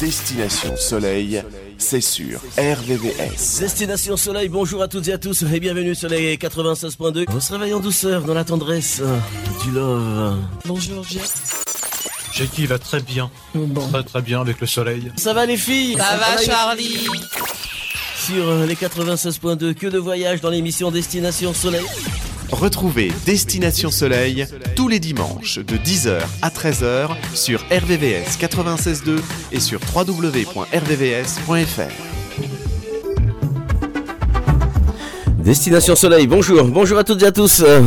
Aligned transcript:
Destination 0.00 0.76
Soleil, 0.76 1.42
c'est 1.76 2.00
sur 2.00 2.38
RVVS. 2.56 3.58
Destination 3.58 4.16
Soleil, 4.16 4.48
bonjour 4.48 4.80
à 4.80 4.86
toutes 4.86 5.08
et 5.08 5.12
à 5.12 5.18
tous 5.18 5.42
et 5.42 5.58
bienvenue 5.58 5.96
sur 5.96 6.08
les 6.08 6.36
96.2. 6.36 7.24
On 7.28 7.40
se 7.40 7.52
réveille 7.52 7.74
en 7.74 7.80
douceur 7.80 8.22
dans 8.22 8.34
la 8.34 8.44
tendresse 8.44 9.02
du 9.64 9.72
love. 9.72 10.36
Bonjour 10.66 11.02
Jeff. 11.02 11.64
Jackie 12.32 12.66
va 12.66 12.78
très 12.78 13.00
bien. 13.00 13.28
Très 13.90 14.04
très 14.04 14.22
bien 14.22 14.40
avec 14.40 14.60
le 14.60 14.68
soleil. 14.68 15.10
Ça 15.16 15.34
va 15.34 15.46
les 15.46 15.56
filles? 15.56 15.96
Ça 15.96 16.16
va 16.16 16.40
Charlie 16.40 17.08
Sur 18.24 18.48
euh, 18.48 18.66
les 18.66 18.76
96.2, 18.76 19.74
que 19.74 19.88
de 19.88 19.98
voyage 19.98 20.40
dans 20.40 20.50
l'émission 20.50 20.92
Destination 20.92 21.52
Soleil. 21.52 21.84
Retrouvez 22.50 23.12
Destination 23.26 23.90
Soleil 23.90 24.46
tous 24.74 24.88
les 24.88 25.00
dimanches 25.00 25.58
de 25.58 25.76
10h 25.76 26.20
à 26.40 26.48
13h 26.48 27.10
sur 27.34 27.60
RVVS 27.70 28.38
96.2 28.40 29.20
et 29.52 29.60
sur 29.60 29.80
www.rvvs.fr. 29.94 30.68
Destination 35.38 35.94
Soleil, 35.94 36.26
bonjour, 36.26 36.64
bonjour 36.64 36.98
à 36.98 37.04
toutes 37.04 37.22
et 37.22 37.26
à 37.26 37.32
tous. 37.32 37.62
Euh, 37.66 37.82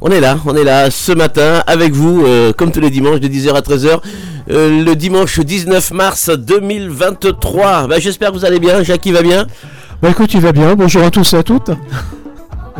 on 0.00 0.10
est 0.10 0.20
là, 0.20 0.38
on 0.46 0.56
est 0.56 0.64
là 0.64 0.90
ce 0.90 1.12
matin 1.12 1.62
avec 1.66 1.92
vous, 1.92 2.24
euh, 2.24 2.52
comme 2.52 2.72
tous 2.72 2.80
les 2.80 2.90
dimanches 2.90 3.20
de 3.20 3.28
10h 3.28 3.54
à 3.54 3.60
13h, 3.60 4.00
euh, 4.50 4.84
le 4.84 4.94
dimanche 4.94 5.40
19 5.40 5.92
mars 5.92 6.28
2023. 6.30 7.86
Bah, 7.86 7.98
J'espère 7.98 8.30
que 8.30 8.36
vous 8.36 8.44
allez 8.44 8.60
bien, 8.60 8.82
Jackie 8.82 9.12
va 9.12 9.22
bien? 9.22 9.46
Bah 10.00 10.10
écoute, 10.10 10.30
tu 10.30 10.40
vas 10.40 10.52
bien, 10.52 10.74
bonjour 10.74 11.02
à 11.04 11.10
tous 11.10 11.32
et 11.32 11.36
à 11.36 11.42
toutes. 11.44 11.70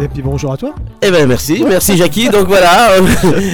Et 0.01 0.09
puis 0.09 0.23
bonjour 0.23 0.53
à 0.53 0.57
toi. 0.57 0.75
Eh 1.03 1.11
ben 1.11 1.27
merci, 1.27 1.65
merci 1.69 1.97
Jackie. 1.97 2.29
Donc 2.29 2.47
voilà, 2.47 2.93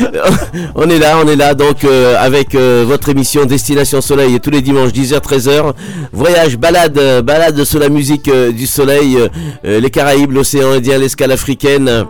on 0.75 0.89
est 0.89 0.99
là, 0.99 1.17
on 1.23 1.27
est 1.27 1.37
là 1.37 1.55
donc 1.55 1.85
euh, 1.85 2.17
avec 2.19 2.55
euh, 2.55 2.85
votre 2.87 3.09
émission 3.09 3.45
Destination 3.45 4.01
Soleil 4.01 4.39
tous 4.41 4.51
les 4.51 4.63
dimanches 4.63 4.93
10h 4.93 5.21
13h. 5.21 5.73
Voyage, 6.13 6.57
balade, 6.57 6.97
euh, 6.99 7.23
balade 7.23 7.65
sur 7.65 7.81
la 7.81 7.89
musique 7.89 8.31
du 8.31 8.67
soleil, 8.67 9.19
les 9.65 9.91
Caraïbes, 9.91 10.33
l'océan 10.33 10.71
Indien, 10.73 10.99
l'escale 10.99 11.33
africaine. 11.33 12.07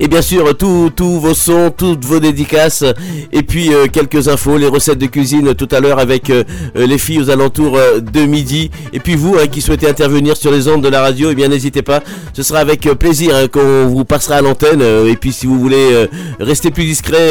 Et 0.00 0.08
bien 0.08 0.22
sûr, 0.22 0.56
tous 0.56 1.20
vos 1.20 1.34
sons, 1.34 1.72
toutes 1.76 2.04
vos 2.04 2.18
dédicaces, 2.18 2.84
et 3.32 3.42
puis 3.42 3.72
euh, 3.72 3.86
quelques 3.86 4.28
infos, 4.28 4.56
les 4.56 4.66
recettes 4.66 4.98
de 4.98 5.06
cuisine 5.06 5.54
tout 5.54 5.68
à 5.70 5.80
l'heure 5.80 5.98
avec 5.98 6.30
euh, 6.30 6.44
euh, 6.76 6.86
les 6.86 6.98
filles 6.98 7.20
aux 7.20 7.30
alentours 7.30 7.78
de 8.00 8.20
midi. 8.24 8.70
Et 8.92 9.00
puis 9.00 9.14
vous 9.14 9.36
hein, 9.36 9.46
qui 9.46 9.60
souhaitez 9.60 9.88
intervenir 9.88 10.36
sur 10.36 10.50
les 10.50 10.68
ondes 10.68 10.82
de 10.82 10.88
la 10.88 11.00
radio, 11.02 11.30
eh 11.30 11.34
bien 11.34 11.48
n'hésitez 11.48 11.82
pas, 11.82 12.00
ce 12.32 12.42
sera 12.42 12.60
avec 12.60 12.82
plaisir 12.94 13.34
hein, 13.34 13.48
qu'on 13.48 13.86
vous 13.86 14.04
passera 14.04 14.36
à 14.36 14.42
l'antenne. 14.42 14.82
et 14.82 15.16
puis 15.16 15.32
si 15.32 15.46
vous 15.46 15.58
voulez 15.58 16.08
rester 16.40 16.70
plus 16.70 16.84
discret, 16.84 17.30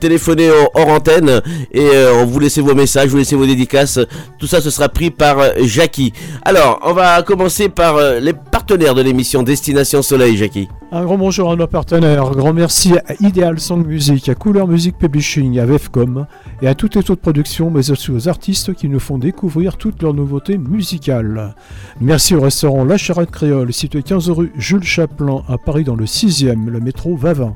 téléphonez 0.00 0.50
hors, 0.74 0.88
antenne 0.88 1.40
et 1.72 1.88
on 2.14 2.26
vous 2.26 2.40
laissez 2.40 2.60
vos 2.60 2.74
messages, 2.74 3.08
vous 3.08 3.18
laissez 3.18 3.36
vos 3.36 3.46
dédicaces. 3.46 3.98
Tout 4.38 4.46
ça, 4.46 4.60
ce 4.60 4.70
sera 4.70 4.88
pris 4.88 5.10
par 5.10 5.36
Jackie. 5.62 6.12
Alors, 6.42 6.80
on 6.84 6.92
va 6.92 7.22
commencer 7.22 7.68
par 7.68 7.98
les 8.20 8.32
partenaires 8.32 8.94
de 8.94 9.02
l'émission 9.02 9.42
Destination 9.42 10.02
Soleil, 10.02 10.36
Jackie. 10.36 10.68
Un 10.92 11.04
grand 11.04 11.16
bonjour 11.16 11.52
à 11.52 11.56
nos 11.56 11.68
partenaires. 11.68 12.09
Grand 12.16 12.52
merci 12.52 12.94
à 13.06 13.14
Ideal 13.20 13.60
Song 13.60 13.86
Music, 13.86 14.28
à 14.28 14.34
Couleur 14.34 14.66
Music 14.66 14.98
Publishing, 14.98 15.60
à 15.60 15.64
Vefcom 15.64 16.26
et 16.60 16.66
à 16.66 16.74
toutes 16.74 16.96
les 16.96 17.02
autres 17.02 17.14
productions, 17.14 17.70
mais 17.70 17.92
aussi 17.92 18.10
aux 18.10 18.28
artistes 18.28 18.74
qui 18.74 18.88
nous 18.88 18.98
font 18.98 19.16
découvrir 19.16 19.76
toutes 19.76 20.02
leurs 20.02 20.12
nouveautés 20.12 20.58
musicales. 20.58 21.54
Merci 22.00 22.34
au 22.34 22.40
restaurant 22.40 22.84
La 22.84 22.96
Charrette 22.96 23.30
Créole, 23.30 23.72
situé 23.72 24.02
15 24.02 24.28
rue 24.30 24.50
Jules 24.56 24.82
Chaplin 24.82 25.44
à 25.48 25.56
Paris 25.56 25.84
dans 25.84 25.94
le 25.94 26.04
6e, 26.04 26.66
le 26.66 26.80
métro 26.80 27.14
Vavin. 27.16 27.54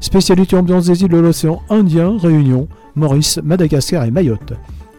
Spécialité 0.00 0.54
ambiance 0.56 0.86
des 0.86 1.02
îles 1.02 1.08
de 1.08 1.18
l'océan 1.18 1.60
Indien, 1.68 2.16
Réunion, 2.16 2.68
Maurice, 2.94 3.40
Madagascar 3.42 4.04
et 4.04 4.12
Mayotte. 4.12 4.52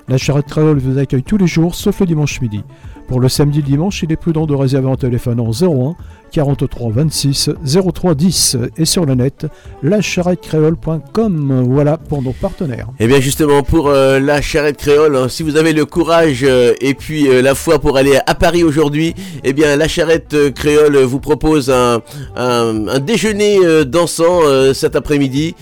La 0.10 0.18
Charrette 0.18 0.48
Créole 0.48 0.80
vous 0.80 0.98
accueille 0.98 1.24
tous 1.24 1.38
les 1.38 1.48
jours, 1.48 1.76
sauf 1.76 2.00
le 2.00 2.06
dimanche 2.06 2.42
midi. 2.42 2.62
Pour 3.08 3.20
le 3.22 3.30
samedi 3.30 3.60
et 3.60 3.62
le 3.62 3.68
dimanche, 3.68 4.04
il 4.04 4.12
est 4.12 4.18
prudent 4.18 4.46
de 4.46 4.56
réserver 4.56 4.88
en 4.88 4.96
téléphonant 4.96 5.52
01 5.52 5.96
43 6.32 6.92
26 6.92 7.50
03 7.94 8.16
10 8.16 8.58
et 8.78 8.86
sur 8.86 9.06
le 9.06 9.16
net 9.16 9.46
lacharrettecréole.com. 9.84 11.64
Voilà 11.70 11.98
pour 11.98 12.22
nos 12.22 12.32
partenaires. 12.34 12.88
Et 13.00 13.08
bien 13.08 13.20
justement 13.20 13.64
pour 13.64 13.90
euh, 13.90 14.20
la 14.20 14.42
charrette 14.42 14.78
créole, 14.78 15.16
hein, 15.16 15.28
si 15.30 15.44
vous 15.44 15.56
avez 15.58 15.74
le 15.74 15.86
courage 15.86 16.42
euh, 16.44 16.74
et 16.82 16.94
puis 16.94 17.28
euh, 17.28 17.42
la 17.42 17.56
foi 17.56 17.80
pour 17.80 17.98
aller 17.98 18.18
à 18.26 18.36
Paris 18.36 18.64
aujourd'hui, 18.64 19.14
eh 19.44 19.54
bien 19.54 19.76
la 19.76 19.88
charrette 19.88 20.36
créole 20.54 20.98
vous 20.98 21.20
propose 21.20 21.70
un, 21.70 22.02
un- 22.36 22.88
un 22.88 23.00
déjeuner 23.00 23.60
dansant 23.86 24.42
cet 24.74 24.96
après-midi. 24.96 25.56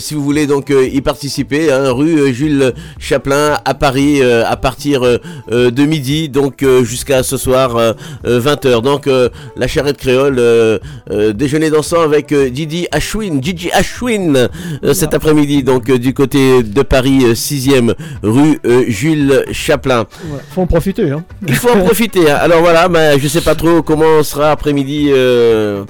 Si 0.00 0.14
vous 0.14 0.24
voulez 0.24 0.46
donc 0.48 0.70
y 0.70 1.00
participer, 1.00 1.70
hein, 1.72 1.92
rue 1.92 2.32
Jules 2.34 2.72
Chaplin 2.98 3.58
à 3.64 3.74
Paris 3.74 4.22
à 4.22 4.56
partir 4.56 5.02
de 5.50 5.84
midi, 5.84 6.28
donc 6.28 6.64
jusqu'à 6.82 7.22
ce 7.22 7.36
soir 7.36 7.94
20h. 8.24 8.82
Donc 8.82 9.08
la 9.56 9.66
charrette 9.68 9.98
créole, 10.08 10.36
euh, 10.38 10.78
euh, 11.10 11.32
déjeuner 11.34 11.68
dansant 11.68 12.00
avec 12.00 12.32
euh, 12.32 12.48
Didi 12.48 12.86
Ashwin, 12.92 13.42
Gigi 13.42 13.70
Ashwin 13.72 14.48
cet 14.94 15.12
après-midi, 15.12 15.62
donc 15.62 15.90
du 15.90 16.14
côté 16.14 16.62
de 16.62 16.82
Paris, 16.82 17.20
euh, 17.24 17.34
6e 17.34 17.92
rue 18.22 18.58
Jules 18.88 19.44
Chaplin. 19.52 20.06
Voilà. 20.24 20.42
Faut 20.54 20.62
en 20.62 20.66
profiter. 20.66 21.10
Hein. 21.10 21.24
Il 21.46 21.54
faut 21.54 21.68
en 21.70 21.80
profiter. 21.84 22.30
hein. 22.30 22.38
Alors 22.40 22.60
voilà, 22.60 22.88
ben, 22.88 23.18
je 23.20 23.28
sais 23.28 23.42
pas 23.42 23.54
trop 23.54 23.82
comment 23.82 24.22
sera 24.22 24.50
après-midi 24.52 25.10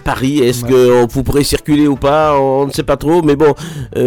Paris. 0.05 0.39
Est-ce 0.41 0.65
Ouais. 0.65 0.71
que 0.71 1.07
vous 1.13 1.23
pourrez 1.23 1.45
circuler 1.45 1.87
ou 1.87 1.95
pas? 1.95 2.37
On 2.41 2.67
ne 2.67 2.73
sait 2.73 2.83
pas 2.83 2.97
trop. 2.97 3.23
Mais 3.23 3.37
bon, 3.37 3.55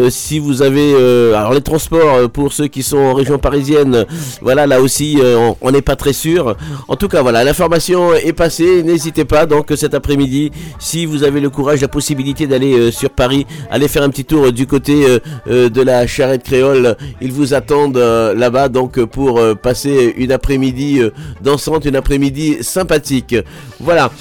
si 0.10 0.40
vous 0.40 0.62
avez... 0.62 0.94
alors 1.34 1.54
les 1.54 1.62
transports, 1.62 2.30
pour 2.30 2.52
ceux 2.52 2.68
qui 2.68 2.84
sont 2.84 2.98
en 2.98 3.14
région 3.14 3.38
parisienne, 3.38 4.06
voilà, 4.42 4.68
là 4.68 4.82
aussi, 4.82 5.18
on- 5.62 5.72
n'est 5.72 5.82
pas 5.82 5.96
très 5.96 6.12
sûr. 6.12 6.58
En 6.90 6.98
tout 6.98 7.08
cas, 7.08 7.22
voilà, 7.22 7.46
l'information 7.46 8.14
est 8.14 8.34
passée. 8.34 8.84
N'hésitez 8.84 9.24
pas, 9.24 9.46
donc 9.46 9.68
cet 9.78 9.94
après-midi, 10.01 10.51
si 10.79 11.06
vous 11.06 11.23
avez 11.23 11.39
le 11.39 11.51
courage, 11.51 11.81
la 11.81 11.88
possibilité 11.88 12.47
d'aller 12.47 12.73
euh, 12.73 12.91
sur 12.91 13.12
Paris, 13.12 13.45
allez 13.69 13.88
faire 13.88 14.01
un 14.01 14.09
petit 14.09 14.25
tour 14.25 14.45
euh, 14.45 14.51
du 14.51 14.66
côté 14.66 15.06
euh, 15.47 15.69
de 15.69 15.81
la 15.81 16.07
charrette 16.07 16.44
créole. 16.44 16.97
Ils 17.22 17.31
vous 17.31 17.53
attendent 17.53 17.97
là-bas, 17.97 18.67
donc 18.69 19.03
pour 19.06 19.39
passer 19.62 20.13
une 20.17 20.31
après-midi 20.31 21.01
dansante, 21.41 21.85
une 21.85 21.95
après-midi 21.95 22.57
sympathique. 22.62 23.35
Voilà. 23.79 24.12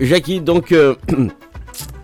Jackie, 0.00 0.40
donc. 0.40 0.74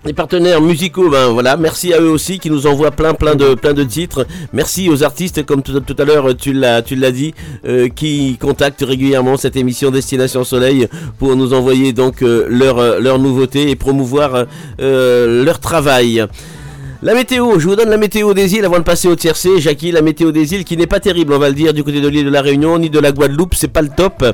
Les 0.04 0.12
partenaires 0.12 0.60
musicaux, 0.60 1.08
ben 1.10 1.28
voilà, 1.28 1.56
merci 1.56 1.92
à 1.94 2.00
eux 2.00 2.10
aussi 2.10 2.40
qui 2.40 2.50
nous 2.50 2.66
envoient 2.66 2.90
plein 2.90 3.14
plein 3.14 3.36
de 3.36 3.54
plein 3.54 3.72
de 3.72 3.84
titres. 3.84 4.26
Merci 4.52 4.88
aux 4.88 5.04
artistes, 5.04 5.46
comme 5.46 5.62
tout, 5.62 5.96
à 5.96 6.04
l'heure 6.04 6.36
tu 6.36 6.52
l'as 6.52 6.82
tu 6.82 6.96
l'as 6.96 7.12
dit, 7.12 7.34
euh, 7.64 7.88
qui 7.88 8.36
contactent 8.40 8.82
régulièrement 8.84 9.36
cette 9.36 9.54
émission 9.54 9.92
Destination 9.92 10.42
Soleil 10.42 10.88
pour 11.20 11.36
nous 11.36 11.54
envoyer 11.54 11.92
donc 11.92 12.22
euh, 12.22 12.48
leurs 12.50 12.80
euh, 12.80 13.18
nouveautés 13.18 13.70
et 13.70 13.76
promouvoir 13.76 14.46
euh, 14.80 15.44
leur 15.44 15.60
travail. 15.60 16.26
La 17.04 17.14
météo, 17.14 17.58
je 17.58 17.66
vous 17.66 17.74
donne 17.74 17.90
la 17.90 17.96
météo 17.96 18.32
des 18.32 18.54
îles 18.54 18.64
avant 18.64 18.78
de 18.78 18.84
passer 18.84 19.08
au 19.08 19.16
tiercé. 19.16 19.60
Jackie, 19.60 19.90
la 19.90 20.02
météo 20.02 20.30
des 20.30 20.54
îles 20.54 20.64
qui 20.64 20.76
n'est 20.76 20.86
pas 20.86 21.00
terrible, 21.00 21.32
on 21.32 21.38
va 21.40 21.48
le 21.48 21.54
dire, 21.56 21.74
du 21.74 21.82
côté 21.82 22.00
de 22.00 22.06
l'île 22.06 22.26
de 22.26 22.30
la 22.30 22.42
Réunion 22.42 22.78
ni 22.78 22.90
de 22.90 22.98
la 23.00 23.10
Guadeloupe, 23.10 23.56
c'est 23.56 23.66
pas 23.66 23.82
le 23.82 23.88
top. 23.88 24.24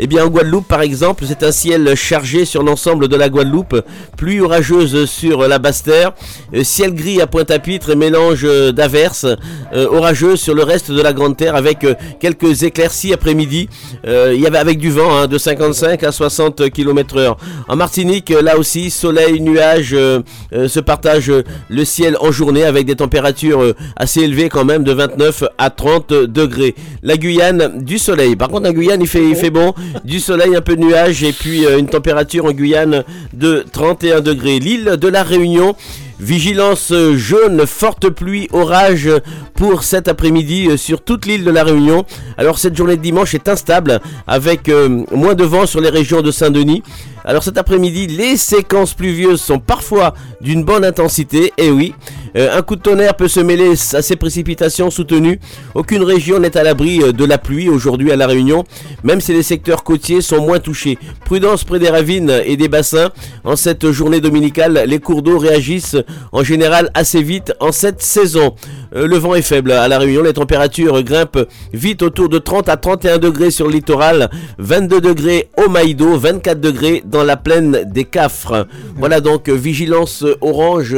Eh 0.00 0.08
bien, 0.08 0.24
en 0.24 0.28
Guadeloupe, 0.28 0.66
par 0.66 0.80
exemple, 0.80 1.22
c'est 1.24 1.44
un 1.44 1.52
ciel 1.52 1.94
chargé 1.94 2.44
sur 2.44 2.64
l'ensemble 2.64 3.06
de 3.06 3.14
la 3.14 3.28
Guadeloupe, 3.28 3.80
pluie 4.16 4.40
orageuse 4.40 5.04
sur 5.04 5.46
la 5.46 5.60
basse 5.60 5.84
terre, 5.84 6.14
euh, 6.52 6.64
ciel 6.64 6.94
gris 6.94 7.20
à 7.20 7.28
Pointe-à-Pitre 7.28 7.90
et 7.90 7.94
mélange 7.94 8.42
euh, 8.42 8.72
d'averses, 8.72 9.26
euh, 9.72 9.86
orageuses 9.88 10.40
sur 10.40 10.56
le 10.56 10.64
reste 10.64 10.90
de 10.90 11.00
la 11.00 11.12
grande 11.12 11.36
terre 11.36 11.54
avec 11.54 11.86
quelques 12.18 12.64
éclaircies 12.64 13.12
après-midi. 13.12 13.68
Il 14.04 14.40
y 14.40 14.48
avait 14.48 14.58
avec 14.58 14.78
du 14.78 14.90
vent 14.90 15.16
hein, 15.16 15.26
de 15.28 15.38
55 15.38 16.02
à 16.02 16.10
60 16.10 16.70
km/h. 16.70 17.36
En 17.68 17.76
Martinique, 17.76 18.30
là 18.30 18.58
aussi, 18.58 18.90
soleil, 18.90 19.40
nuages 19.40 19.90
se 19.90 20.80
partagent 20.80 21.32
le 21.68 21.84
ciel 21.84 22.15
en 22.20 22.32
journée 22.32 22.64
avec 22.64 22.86
des 22.86 22.96
températures 22.96 23.62
euh, 23.62 23.74
assez 23.96 24.20
élevées 24.22 24.48
quand 24.48 24.64
même 24.64 24.84
de 24.84 24.92
29 24.92 25.44
à 25.58 25.70
30 25.70 26.12
degrés. 26.12 26.74
La 27.02 27.16
Guyane, 27.16 27.82
du 27.82 27.98
soleil. 27.98 28.36
Par 28.36 28.48
contre, 28.48 28.64
la 28.64 28.72
Guyane, 28.72 29.00
il 29.00 29.08
fait, 29.08 29.24
il 29.24 29.36
fait 29.36 29.50
bon. 29.50 29.74
Du 30.04 30.20
soleil, 30.20 30.54
un 30.56 30.60
peu 30.60 30.76
de 30.76 30.80
nuages 30.80 31.22
et 31.22 31.32
puis 31.32 31.66
euh, 31.66 31.78
une 31.78 31.88
température 31.88 32.44
en 32.46 32.52
Guyane 32.52 33.04
de 33.32 33.64
31 33.72 34.20
degrés. 34.20 34.58
L'île 34.58 34.96
de 35.00 35.08
la 35.08 35.22
Réunion. 35.22 35.74
Vigilance 36.18 36.94
jaune, 37.14 37.66
forte 37.66 38.08
pluie, 38.08 38.48
orage 38.50 39.10
pour 39.52 39.82
cet 39.82 40.08
après-midi 40.08 40.68
euh, 40.70 40.78
sur 40.78 41.02
toute 41.02 41.26
l'île 41.26 41.44
de 41.44 41.50
la 41.50 41.62
Réunion. 41.62 42.06
Alors 42.38 42.58
cette 42.58 42.74
journée 42.74 42.96
de 42.96 43.02
dimanche 43.02 43.34
est 43.34 43.48
instable 43.48 44.00
avec 44.26 44.70
moins 45.12 45.34
de 45.34 45.44
vent 45.44 45.66
sur 45.66 45.82
les 45.82 45.90
régions 45.90 46.22
de 46.22 46.30
Saint-Denis. 46.30 46.82
Alors 47.28 47.42
cet 47.42 47.58
après-midi, 47.58 48.06
les 48.06 48.36
séquences 48.36 48.94
pluvieuses 48.94 49.40
sont 49.40 49.58
parfois 49.58 50.14
d'une 50.40 50.62
bonne 50.62 50.84
intensité, 50.84 51.52
et 51.58 51.72
oui. 51.72 51.92
Euh, 52.36 52.56
un 52.56 52.62
coup 52.62 52.76
de 52.76 52.82
tonnerre 52.82 53.16
peut 53.16 53.28
se 53.28 53.40
mêler 53.40 53.72
à 53.94 54.02
ces 54.02 54.14
précipitations 54.14 54.90
soutenues. 54.90 55.40
Aucune 55.74 56.02
région 56.02 56.38
n'est 56.38 56.56
à 56.56 56.62
l'abri 56.62 57.02
euh, 57.02 57.12
de 57.12 57.24
la 57.24 57.38
pluie 57.38 57.68
aujourd'hui 57.68 58.12
à 58.12 58.16
La 58.16 58.26
Réunion, 58.26 58.64
même 59.02 59.20
si 59.20 59.32
les 59.32 59.42
secteurs 59.42 59.82
côtiers 59.82 60.20
sont 60.20 60.44
moins 60.44 60.60
touchés. 60.60 60.98
Prudence 61.24 61.64
près 61.64 61.78
des 61.78 61.88
ravines 61.88 62.42
et 62.44 62.56
des 62.56 62.68
bassins. 62.68 63.10
En 63.42 63.56
cette 63.56 63.90
journée 63.90 64.20
dominicale, 64.20 64.84
les 64.86 64.98
cours 65.00 65.22
d'eau 65.22 65.38
réagissent 65.38 65.96
en 66.30 66.44
général 66.44 66.90
assez 66.94 67.22
vite 67.22 67.54
en 67.58 67.72
cette 67.72 68.02
saison. 68.02 68.54
Euh, 68.94 69.06
le 69.06 69.16
vent 69.16 69.34
est 69.34 69.42
faible 69.42 69.72
à 69.72 69.88
La 69.88 69.98
Réunion, 69.98 70.22
les 70.22 70.32
températures 70.32 71.02
grimpent 71.02 71.48
vite 71.72 72.02
autour 72.02 72.28
de 72.28 72.38
30 72.38 72.68
à 72.68 72.76
31 72.76 73.18
degrés 73.18 73.50
sur 73.50 73.66
le 73.66 73.72
littoral, 73.72 74.30
22 74.58 75.00
degrés 75.00 75.48
au 75.56 75.70
Maïdo, 75.70 76.18
24 76.18 76.60
degrés 76.60 77.02
dans 77.04 77.15
la 77.24 77.36
plaine 77.36 77.84
des 77.86 78.04
Cafres. 78.04 78.66
Voilà 78.96 79.20
donc 79.20 79.48
vigilance 79.48 80.24
orange 80.40 80.96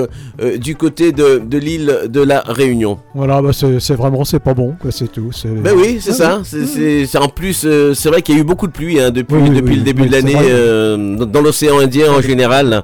du 0.59 0.77
côté 0.77 1.13
de, 1.13 1.41
de 1.45 1.59
l'île 1.59 2.01
de 2.09 2.21
la 2.21 2.41
Réunion. 2.41 2.99
Voilà, 3.15 3.43
bah 3.43 3.51
c'est 3.53 3.95
vraiment, 3.95 4.25
c'est 4.25 4.39
pas 4.41 4.55
bon, 4.55 4.75
quoi, 4.81 4.91
c'est 4.93 5.11
tout. 5.11 5.31
Ben 5.63 5.75
oui, 5.77 5.99
c'est 6.01 6.11
Ah 6.23 6.41
ça. 6.43 6.43
C'est- 6.45 7.17
en 7.19 7.29
plus, 7.29 7.63
euh, 7.65 7.95
c'est 7.95 8.09
vrai 8.09 8.23
qu'il 8.23 8.35
y 8.35 8.39
a 8.39 8.41
eu 8.41 8.45
beaucoup 8.45 8.67
de 8.67 8.73
pluie 8.73 9.01
hein, 9.01 9.11
depuis, 9.11 9.37
Oui, 9.37 9.49
oui, 9.51 9.57
depuis 9.57 9.77
le 9.77 9.83
début 9.83 10.07
de 10.07 10.13
l'année 10.13 10.37
euh, 10.39 11.17
dans 11.17 11.27
dans 11.27 11.41
l'océan 11.41 11.79
Indien 11.79 12.11
en 12.13 12.21
général. 12.21 12.83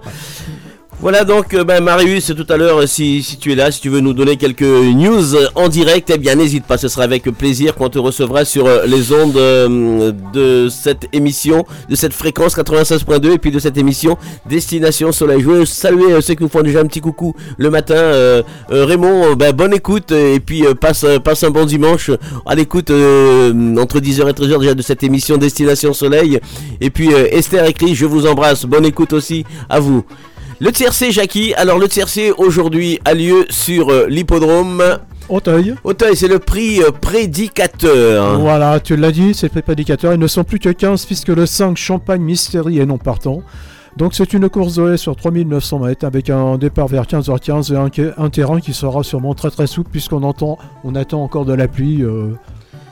Voilà 1.05 1.25
donc, 1.25 1.53
euh, 1.53 1.65
ben, 1.65 1.85
Marius, 1.85 2.33
tout 2.35 2.47
à 2.51 2.56
l'heure, 2.56 2.89
si, 2.89 3.23
si 3.23 3.37
tu 3.37 3.53
es 3.53 3.55
là, 3.55 3.71
si 3.71 3.79
tu 3.79 3.91
veux 3.91 4.01
nous 4.01 4.15
donner 4.15 4.39
quelques 4.39 4.62
news 4.62 5.35
euh, 5.35 5.49
en 5.55 5.69
direct, 5.69 6.09
eh 6.09 6.17
bien 6.17 6.35
n'hésite 6.35 6.65
pas, 6.65 6.79
ce 6.79 6.89
sera 6.89 7.03
avec 7.03 7.25
plaisir 7.25 7.75
qu'on 7.75 7.91
te 7.91 7.99
recevra 7.99 8.47
sur 8.47 8.67
euh, 8.67 8.87
les 8.87 9.12
ondes 9.12 9.37
euh, 9.37 10.12
de 10.33 10.71
cette 10.71 11.09
émission, 11.12 11.67
de 11.91 11.95
cette 11.95 12.15
fréquence 12.15 12.56
96.2 12.56 13.33
et 13.33 13.39
puis 13.39 13.51
de 13.51 13.59
cette 13.59 13.77
émission 13.77 14.17
Destination 14.49 15.12
Soleil. 15.12 15.43
Je 15.43 15.47
veux 15.47 15.67
saluer 15.67 16.11
euh, 16.11 16.23
ceux 16.23 16.37
qui 16.37 16.43
nous 16.43 16.49
font 16.49 16.62
déjà 16.62 16.81
un 16.81 16.87
petit 16.87 17.03
coucou 17.03 17.35
le 17.59 17.69
matin. 17.69 17.97
Euh, 17.97 18.43
euh, 18.73 18.87
Raymond, 18.87 19.33
euh, 19.33 19.35
ben, 19.35 19.53
bonne 19.53 19.75
écoute 19.75 20.11
et 20.11 20.41
puis 20.41 20.65
euh, 20.65 20.73
passe, 20.73 21.05
euh, 21.05 21.19
un 21.19 21.50
bon 21.50 21.67
dimanche 21.67 22.12
à 22.47 22.55
l'écoute 22.55 22.89
euh, 22.89 23.77
entre 23.77 24.00
10h 24.00 24.31
et 24.31 24.33
13h 24.33 24.59
déjà 24.59 24.75
de 24.75 24.81
cette 24.81 25.03
émission 25.03 25.37
Destination 25.37 25.93
Soleil. 25.93 26.41
Et 26.81 26.89
puis 26.89 27.12
euh, 27.12 27.29
Esther 27.31 27.67
et 27.67 27.75
Chris, 27.75 27.95
je 27.95 28.07
vous 28.07 28.27
embrasse. 28.27 28.65
Bonne 28.65 28.87
écoute 28.87 29.12
aussi 29.12 29.45
à 29.69 29.81
vous. 29.81 30.03
Le 30.61 30.71
tiercé, 30.71 31.11
Jackie. 31.11 31.53
Alors, 31.55 31.79
le 31.79 31.89
tiercé 31.89 32.31
aujourd'hui 32.31 33.01
a 33.05 33.15
lieu 33.15 33.45
sur 33.51 33.91
euh, 33.91 34.06
l'hippodrome. 34.09 34.83
Auteuil. 35.29 35.75
Auteuil, 35.85 36.17
c'est 36.17 36.29
le 36.29 36.39
prix 36.39 36.81
euh, 36.81 36.91
prédicateur. 36.91 38.39
Voilà, 38.39 38.79
tu 38.79 38.95
l'as 38.97 39.11
dit, 39.11 39.35
c'est 39.35 39.49
prédicateurs. 39.49 40.12
Ils 40.12 40.21
ne 40.21 40.27
sont 40.27 40.45
plus 40.45 40.59
que 40.59 40.69
15 40.69 41.06
puisque 41.06 41.29
le 41.29 41.47
5 41.47 41.77
Champagne 41.77 42.21
Mystery 42.21 42.79
est 42.79 42.87
non 42.87 42.99
partant. 42.99 43.43
Donc 43.97 44.15
c'est 44.15 44.33
une 44.33 44.49
course 44.49 44.75
de 44.75 44.97
sur 44.97 45.15
3900 45.15 45.79
mètres 45.79 46.05
avec 46.05 46.29
un 46.29 46.59
départ 46.59 46.89
vers 46.89 47.05
15h15 47.05 47.73
et 47.73 48.12
un 48.17 48.29
terrain 48.29 48.59
qui 48.59 48.73
sera 48.73 49.05
sûrement 49.05 49.35
très 49.35 49.50
très 49.50 49.69
souple 49.69 49.91
puisqu'on 49.91 50.25
entend, 50.25 50.59
on 50.83 50.97
attend 50.97 51.23
encore 51.23 51.45
de 51.45 51.53
la 51.53 51.69
pluie 51.69 52.03
euh, 52.03 52.33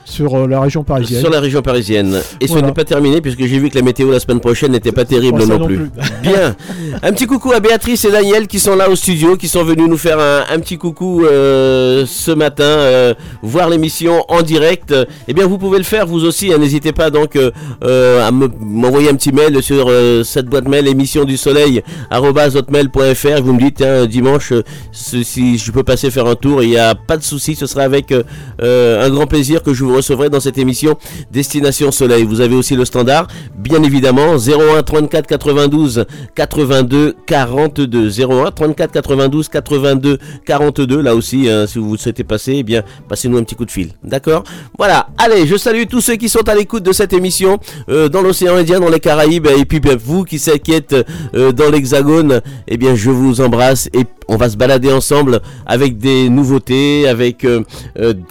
sur 0.05 0.35
euh, 0.35 0.47
la 0.47 0.61
région 0.61 0.83
parisienne. 0.85 1.21
Sur 1.21 1.31
la 1.31 1.41
région 1.41 1.63
parisienne. 1.63 2.21
Et 2.41 2.47
ce 2.49 2.59
n'est 2.59 2.73
pas 2.73 2.85
terminé 2.85 3.21
puisque 3.21 3.41
j'ai 3.41 3.59
vu 3.59 3.71
que 3.71 3.77
la 3.79 3.83
météo 3.85 4.11
la 4.11 4.21
semaine 4.21 4.41
prochaine 4.41 4.73
n'était 4.73 4.93
pas 4.93 5.05
terrible 5.05 5.45
non, 5.45 5.65
plus. 5.67 5.91
Bien. 6.23 6.55
Un 7.03 7.13
petit 7.13 7.27
coucou 7.27 7.53
à 7.53 7.61
Béatrice 7.61 8.05
et 8.05 8.11
Daniel 8.11 8.47
qui 8.47 8.59
sont 8.59 8.75
là 8.77 8.91
au 8.91 8.97
studio, 8.97 9.37
qui 9.37 9.49
sont 9.49 9.65
venus 9.65 9.89
nous 9.89 9.97
faire 9.97 10.19
un, 10.19 10.45
un 10.53 10.59
petit 10.59 10.77
coucou 10.79 11.25
euh, 11.25 12.05
ce 12.07 12.31
matin, 12.33 12.65
euh, 12.65 13.15
voir 13.43 13.69
l'émission 13.69 14.25
en 14.29 14.43
direct. 14.43 14.95
Eh 15.29 15.33
bien, 15.35 15.47
vous 15.47 15.59
pouvez 15.59 15.79
le 15.79 15.85
faire 15.85 16.07
vous 16.07 16.25
aussi. 16.25 16.53
hein. 16.53 16.59
N'hésitez 16.59 16.93
pas 16.93 17.11
donc 17.11 17.37
euh, 17.37 18.27
à 18.27 18.31
me- 18.33 18.51
m'envoyer 18.61 19.09
un 19.11 19.15
petit 19.15 19.33
mail 19.33 19.63
sur 19.63 19.91
cette 20.25 20.47
boîte 20.47 20.69
mail 20.69 20.87
émission 20.89 21.25
du 21.25 21.37
soleil 21.37 21.83
hotmail.fr. 22.11 23.43
Vous 23.43 23.53
me 23.55 23.59
dites 23.61 23.83
dimanche 24.09 24.53
si 24.93 25.59
je 25.59 25.73
peux 25.73 25.83
passer 25.85 26.11
faire 26.11 26.27
un 26.27 26.35
tour. 26.35 26.63
Il 26.63 26.71
n'y 26.71 26.79
a 26.79 26.95
pas 26.95 27.17
de 27.17 27.23
souci. 27.23 27.55
Ce 27.55 27.67
sera 27.67 27.83
avec 27.83 28.13
un 28.13 29.11
grand 29.11 29.27
plaisir 29.27 29.63
que 29.63 29.73
je 29.73 29.85
vous 29.85 29.92
recevrai 29.93 30.31
dans 30.31 30.41
cette 30.41 30.59
émission 30.59 30.97
Destination 31.31 31.91
Soleil. 31.91 32.25
Vous 32.25 32.41
avez 32.41 32.55
aussi 32.57 32.77
le 32.77 32.85
standard, 32.85 33.27
bien 33.57 33.83
évidemment 33.83 34.37
01 34.37 34.83
34 34.83 35.27
92 35.27 36.05
82 36.35 37.17
42 37.27 38.11
01 38.21 38.51
34 38.51 38.93
92 38.93 39.49
82 39.49 40.19
42 40.45 41.01
là 41.01 41.15
aussi 41.15 41.49
hein, 41.49 41.67
si 41.67 41.79
vous 41.79 41.97
souhaitez 41.97 42.25
passer 42.25 42.55
eh 42.57 42.63
bien 42.63 42.83
passez-nous 43.09 43.39
un 43.39 43.45
petit 43.45 43.55
coup 43.55 43.65
de 43.65 43.71
fil. 43.71 43.91
D'accord? 44.03 44.45
Voilà. 44.79 45.09
Allez 45.19 45.47
je 45.47 45.57
salue 45.57 45.85
tous 45.89 46.01
ceux 46.01 46.17
qui 46.17 46.29
sont 46.29 46.49
à 46.49 46.55
l'écoute 46.55 46.83
de 46.83 46.93
cette 46.93 47.13
émission 47.13 47.59
euh, 47.89 48.09
dans 48.09 48.23
l'océan 48.23 48.57
Indien 48.57 48.81
dans 48.81 48.89
les 48.89 49.01
Caraïbes 49.01 49.47
et 49.47 49.65
puis 49.65 49.81
bien, 49.81 49.97
vous 49.97 50.25
qui 50.25 50.39
s'inquiètent 50.39 50.97
euh, 51.35 51.53
dans 51.53 51.71
l'hexagone 51.71 52.41
eh 52.69 52.77
bien 52.77 52.95
je 52.95 53.11
vous 53.11 53.41
embrasse 53.41 53.89
et 53.93 54.05
on 54.29 54.37
va 54.37 54.49
se 54.49 54.57
balader 54.57 54.93
ensemble 54.93 55.41
avec 55.67 55.99
des 55.99 56.29
nouveautés 56.29 57.09
avec 57.09 57.45
euh, 57.45 57.63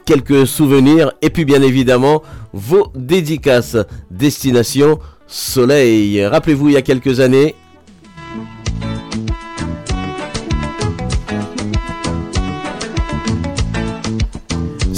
quelques 0.06 0.48
souvenirs 0.48 1.12
et 1.22 1.30
puis 1.30 1.46
bien 1.46 1.51
évidemment 1.62 2.22
vos 2.54 2.92
dédicaces 2.96 3.78
destination 4.10 5.00
soleil 5.28 6.26
rappelez-vous 6.26 6.70
il 6.70 6.74
y 6.74 6.78
a 6.78 6.82
quelques 6.82 7.20
années 7.20 7.56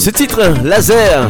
Ce 0.03 0.09
titre, 0.09 0.41
Laser. 0.65 1.29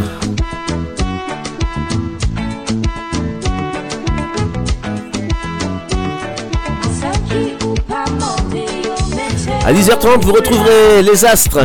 À 9.63 9.71
10h30, 9.71 10.21
vous 10.21 10.31
retrouverez 10.31 11.03
les 11.03 11.23
astres. 11.23 11.59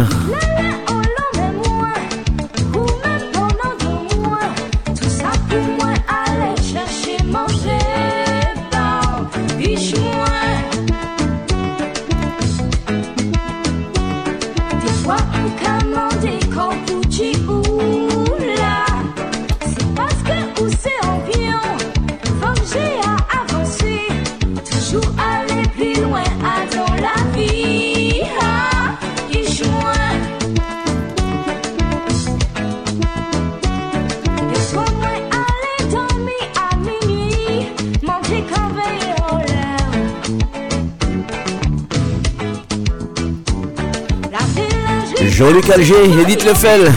Jean-Luc 45.38 45.70
Alger, 45.70 46.04
Edith 46.20 46.44
Lefel. 46.44 46.92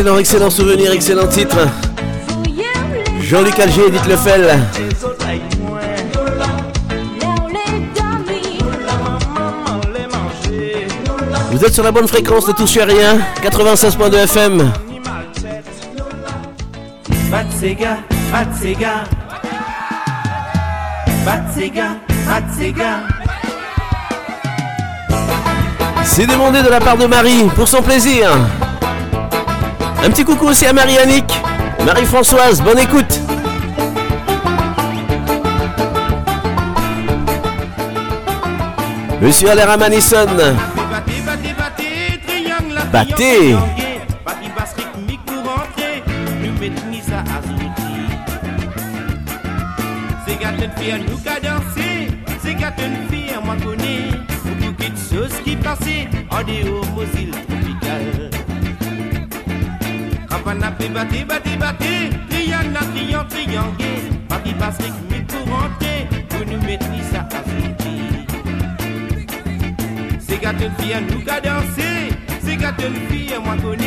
excellent, 0.00 0.18
excellent 0.18 0.50
souvenir, 0.50 0.92
excellent 0.92 1.26
titre. 1.26 1.58
Jean-Luc 3.20 3.58
Alger, 3.58 3.88
Edith 3.88 4.06
Lefel. 4.06 4.58
Vous 11.50 11.64
êtes 11.64 11.74
sur 11.74 11.82
la 11.84 11.92
bonne 11.92 12.08
fréquence, 12.08 12.48
ne 12.48 12.54
touchez 12.54 12.80
à 12.80 12.86
rien. 12.86 13.18
96.2 13.42 14.14
FM. 14.14 14.72
C'est 26.04 26.26
demandé 26.26 26.62
de 26.62 26.68
la 26.68 26.80
part 26.80 26.96
de 26.96 27.04
Marie 27.04 27.50
pour 27.54 27.68
son 27.68 27.82
plaisir. 27.82 28.30
Un 30.02 30.10
petit 30.10 30.24
coucou 30.24 30.46
aussi 30.46 30.66
à 30.66 30.72
Marie-Annick, 30.72 31.30
Marie-Françoise, 31.84 32.62
bonne 32.62 32.78
écoute. 32.78 33.20
Monsieur 39.20 39.50
Alain 39.50 39.76
Manison. 39.76 40.26
Battez 42.90 43.54
plaqué, 61.72 62.10
il 62.30 62.50
y 62.50 62.54
en 62.54 62.74
a 62.74 62.84
qui 62.94 63.14
ont 63.14 63.24
triangé. 63.28 64.10
Papi 64.28 64.52
Patrick, 64.54 64.92
pour 65.28 65.54
rentrer, 65.54 66.08
pour 66.28 66.46
nous 66.46 66.62
maîtriser 66.64 67.16
à 67.16 67.28
Azouti. 67.36 68.26
C'est 70.20 70.40
gâteau 70.40 70.64
une 70.64 70.84
fille, 70.84 70.96
nous 71.10 71.24
qu'à 71.24 71.40
danser. 71.40 72.10
C'est 72.42 72.56
gâteau 72.56 72.86
une 72.86 73.08
fille, 73.08 73.34
moi 73.44 73.56
qu'on 73.56 73.79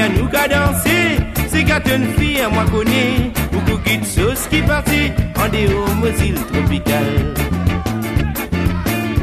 à 0.00 0.08
nous 0.08 0.26
qu'a 0.28 0.48
dansé 0.48 1.16
C'est 1.48 1.64
gâteau 1.64 1.90
une 1.96 2.12
fille 2.14 2.40
à 2.40 2.48
moi 2.48 2.64
connaît 2.64 3.30
Beaucoup 3.52 3.78
de 3.78 4.04
sauce 4.04 4.46
qui 4.48 4.60
partit 4.62 5.12
En 5.36 5.48
dehors 5.48 5.88
aux 6.02 6.22
îles 6.22 6.34
tropicales 6.34 7.34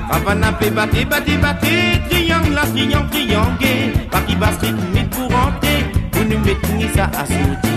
Havana 0.09 0.53
fait 0.59 0.69
battre, 0.69 1.05
battre, 1.07 1.39
battre 1.41 1.67
Triangle, 2.09 2.53
la 2.53 2.61
triangle, 2.61 3.09
triangle. 3.09 3.99
Pas 4.11 4.21
qui 4.21 4.35
basse 4.35 4.57
rythmique 4.59 5.09
pour 5.09 5.31
rentrer. 5.31 5.85
Pour 6.11 6.23
nous 6.25 6.39
mettre 6.39 6.95
ça 6.95 7.05
à 7.05 7.25
sortir 7.25 7.69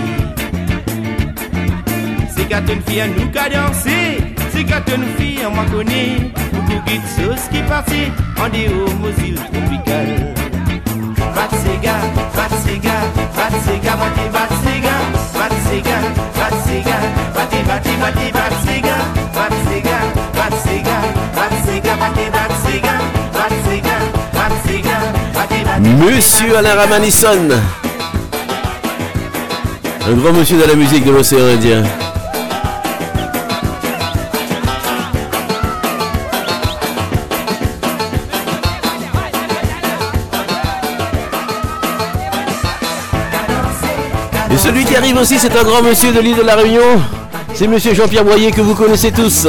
C'est 2.29 2.47
gâteau 2.47 2.73
une 2.73 2.81
fille 2.81 3.01
à 3.01 3.07
nous 3.07 3.29
qu'a 3.31 3.49
dansé 3.49 4.17
C'est 4.51 4.63
gâteau 4.63 4.93
une 4.95 5.07
fille 5.17 5.43
à 5.43 5.49
moi 5.49 5.65
connaît 5.71 6.31
Beaucoup 6.53 6.89
de 6.89 7.21
sauce 7.21 7.47
qui 7.51 7.61
partit 7.63 8.11
En 8.37 8.49
dehors 8.49 8.89
aux 9.03 9.23
îles 9.23 9.35
tropicales 9.35 10.46
Monsieur 25.79 26.55
Alain 26.57 26.75
Ramanisson. 26.75 27.49
Un 30.09 30.13
grand 30.15 30.33
monsieur 30.33 30.57
de 30.57 30.63
la 30.67 30.75
musique 30.75 31.05
de 31.05 31.11
l'océan 31.11 31.45
Indien. 31.53 31.83
Celui 44.57 44.85
qui 44.85 44.95
arrive 44.95 45.17
aussi, 45.17 45.37
c'est 45.37 45.55
un 45.55 45.63
grand 45.63 45.81
monsieur 45.81 46.11
de 46.11 46.19
l'île 46.19 46.37
de 46.37 46.41
la 46.41 46.55
Réunion. 46.55 47.01
C'est 47.53 47.67
monsieur 47.67 47.93
Jean-Pierre 47.93 48.25
Boyer 48.25 48.51
que 48.51 48.61
vous 48.61 48.73
connaissez 48.75 49.11
tous. 49.11 49.47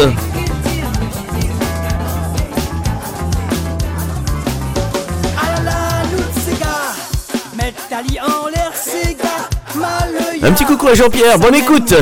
Un 10.41 10.53
petit 10.53 10.65
coucou 10.65 10.88
à 10.88 10.95
Jean-Pierre, 10.95 11.38
bonne 11.38 11.55
écoute. 11.55 11.95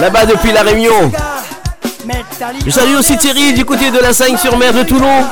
Là-bas 0.00 0.26
depuis 0.26 0.52
la 0.52 0.62
Réunion. 0.62 1.12
Je 2.64 2.70
salue 2.70 2.96
aussi 2.96 3.16
Thierry 3.18 3.52
du 3.52 3.64
côté 3.64 3.90
de 3.90 3.98
la 3.98 4.12
5 4.12 4.38
sur 4.38 4.56
mer 4.56 4.72
de 4.72 4.82
Toulon. 4.82 5.24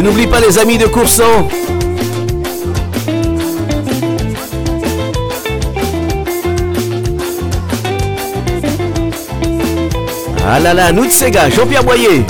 Je 0.00 0.04
n'oublie 0.06 0.26
pas 0.26 0.40
les 0.40 0.58
amis 0.58 0.78
de 0.78 0.86
Coursan. 0.86 1.46
Ah 10.48 10.58
là 10.58 10.72
là, 10.72 10.90
Noutsega, 10.90 11.50
Jean-Pierre 11.50 11.84
Boyer. 11.84 12.24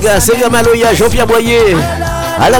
Sega, 0.00 0.18
Sega 0.18 0.48
Maloya, 0.48 0.94
Jean-Pierre 0.94 1.26
Boyer. 1.26 1.76
Ah 2.38 2.48
là 2.48 2.58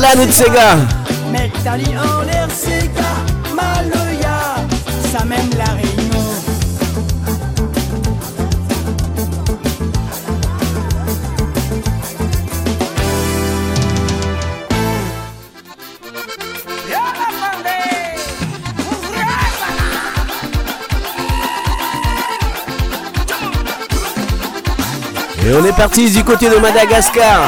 on 25.60 25.64
est 25.64 25.72
parti 25.76 26.10
du 26.10 26.24
côté 26.24 26.48
de 26.48 26.56
Madagascar 26.56 27.42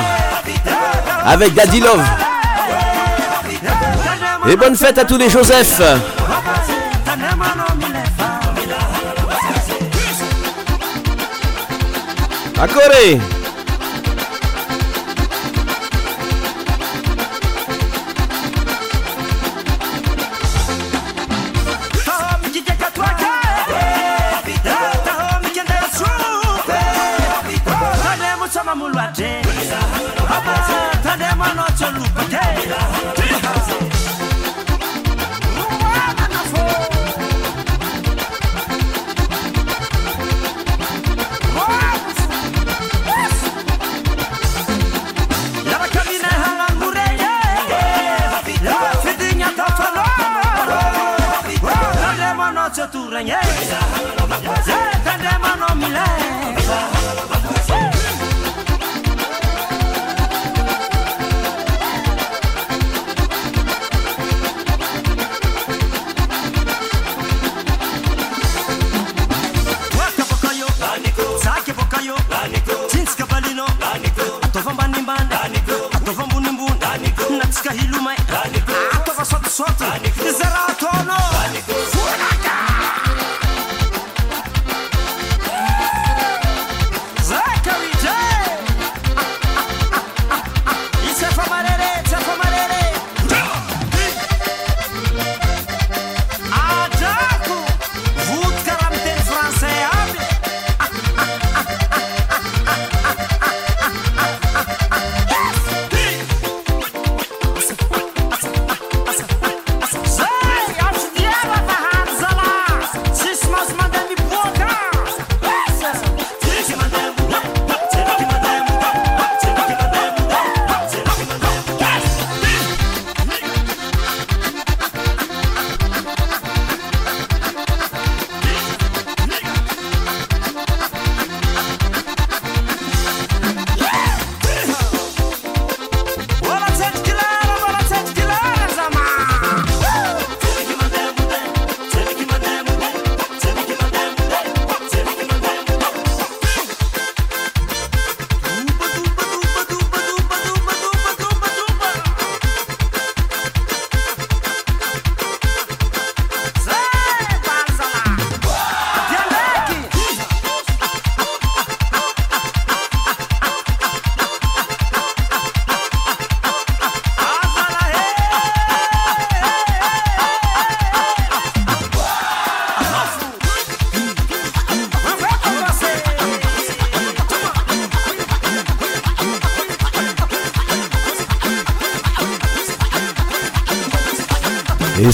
avec 1.24 1.54
Daddy 1.54 1.80
Love. 1.80 2.04
Et 4.48 4.56
bonne 4.56 4.76
fête 4.76 4.98
à 4.98 5.04
tous 5.04 5.16
les 5.16 5.30
Joseph. 5.30 5.80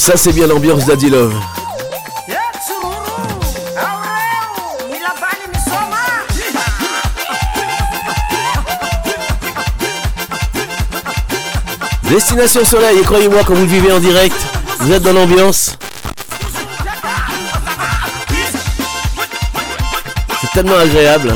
Ça, 0.08 0.16
c'est 0.16 0.32
bien 0.32 0.46
l'ambiance 0.46 0.86
Daddy 0.86 1.10
Love. 1.10 1.34
Destination 12.04 12.64
Soleil, 12.64 13.00
et 13.00 13.02
croyez-moi, 13.02 13.42
quand 13.46 13.52
vous 13.52 13.66
vivez 13.66 13.92
en 13.92 13.98
direct, 13.98 14.34
vous 14.80 14.92
êtes 14.92 15.02
dans 15.02 15.12
l'ambiance. 15.12 15.76
C'est 20.40 20.50
tellement 20.54 20.78
agréable. 20.78 21.34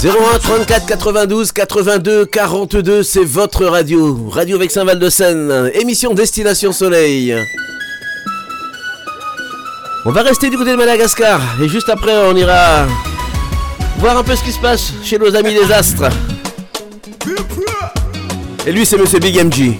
01 0.00 0.38
34 0.38 0.86
92 0.86 1.50
82 1.50 2.26
42, 2.26 3.02
c'est 3.02 3.24
votre 3.24 3.64
radio. 3.64 4.28
Radio 4.30 4.56
Vexin 4.56 4.84
Val 4.84 5.00
de 5.00 5.10
Seine, 5.10 5.72
émission 5.74 6.14
Destination 6.14 6.70
Soleil. 6.70 7.34
On 10.04 10.12
va 10.12 10.22
rester 10.22 10.50
du 10.50 10.56
côté 10.56 10.70
de 10.70 10.76
Madagascar 10.76 11.40
et 11.60 11.68
juste 11.68 11.88
après 11.88 12.16
on 12.16 12.36
ira 12.36 12.86
voir 13.98 14.16
un 14.18 14.22
peu 14.22 14.36
ce 14.36 14.44
qui 14.44 14.52
se 14.52 14.60
passe 14.60 14.92
chez 15.02 15.18
nos 15.18 15.34
amis 15.34 15.54
des 15.54 15.72
astres. 15.72 16.08
Et 18.68 18.70
lui 18.70 18.86
c'est 18.86 18.98
Monsieur 18.98 19.18
Big 19.18 19.36
MG. 19.36 19.76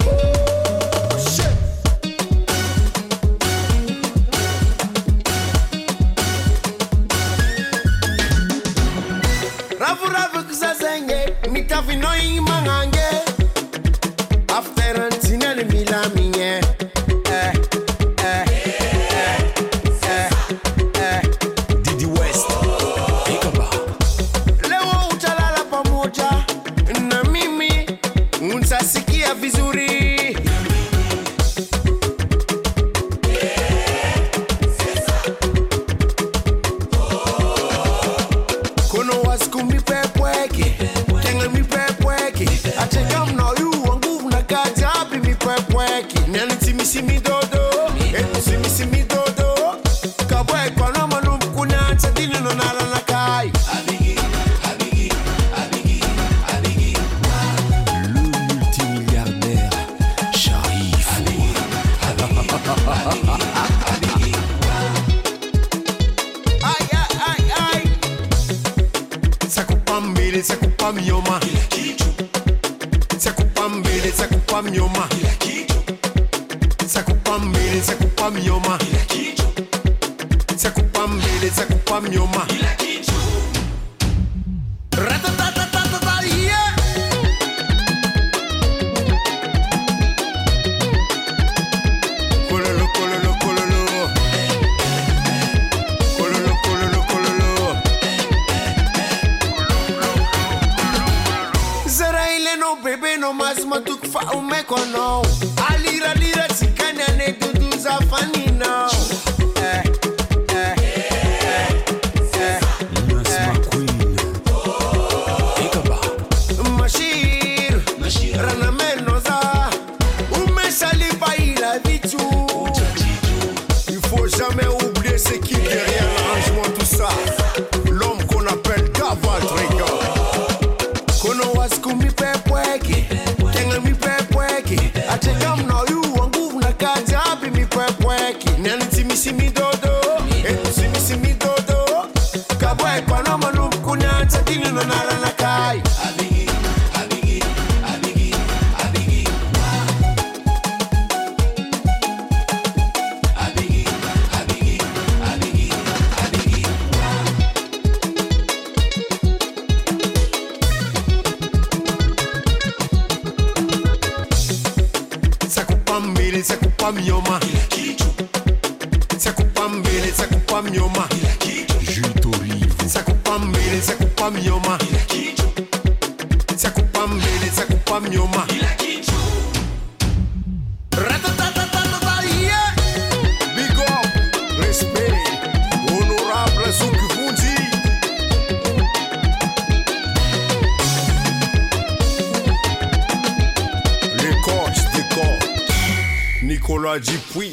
Nicolas 196.89 197.01
Dupuis. 197.01 197.53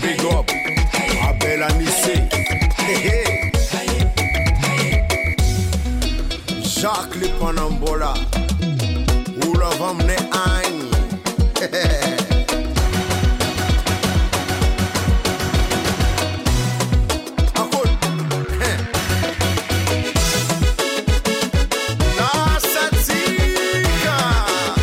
Big 0.00 0.24
up. 0.30 0.50
Jacques 6.62 7.28
Panambola. 7.40 8.14
Satika. 22.60 24.16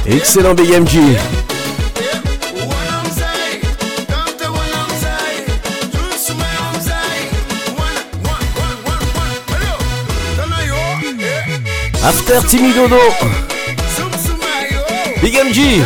Excellent 0.08 0.56
BMG. 0.60 1.51
After 12.04 12.44
Timidodo. 12.48 12.98
Big 15.22 15.36
MG. 15.36 15.84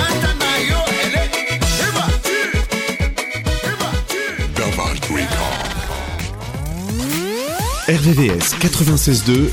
RVVS 7.87 8.55
96.2, 8.61 9.49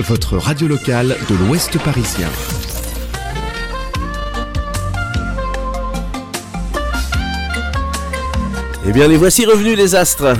votre 0.00 0.36
radio 0.36 0.66
locale 0.66 1.16
de 1.28 1.34
l'Ouest 1.36 1.78
parisien. 1.78 2.28
Eh 8.84 8.92
bien, 8.92 9.06
les 9.06 9.16
voici 9.16 9.46
revenus, 9.46 9.76
les 9.76 9.94
astres. 9.94 10.34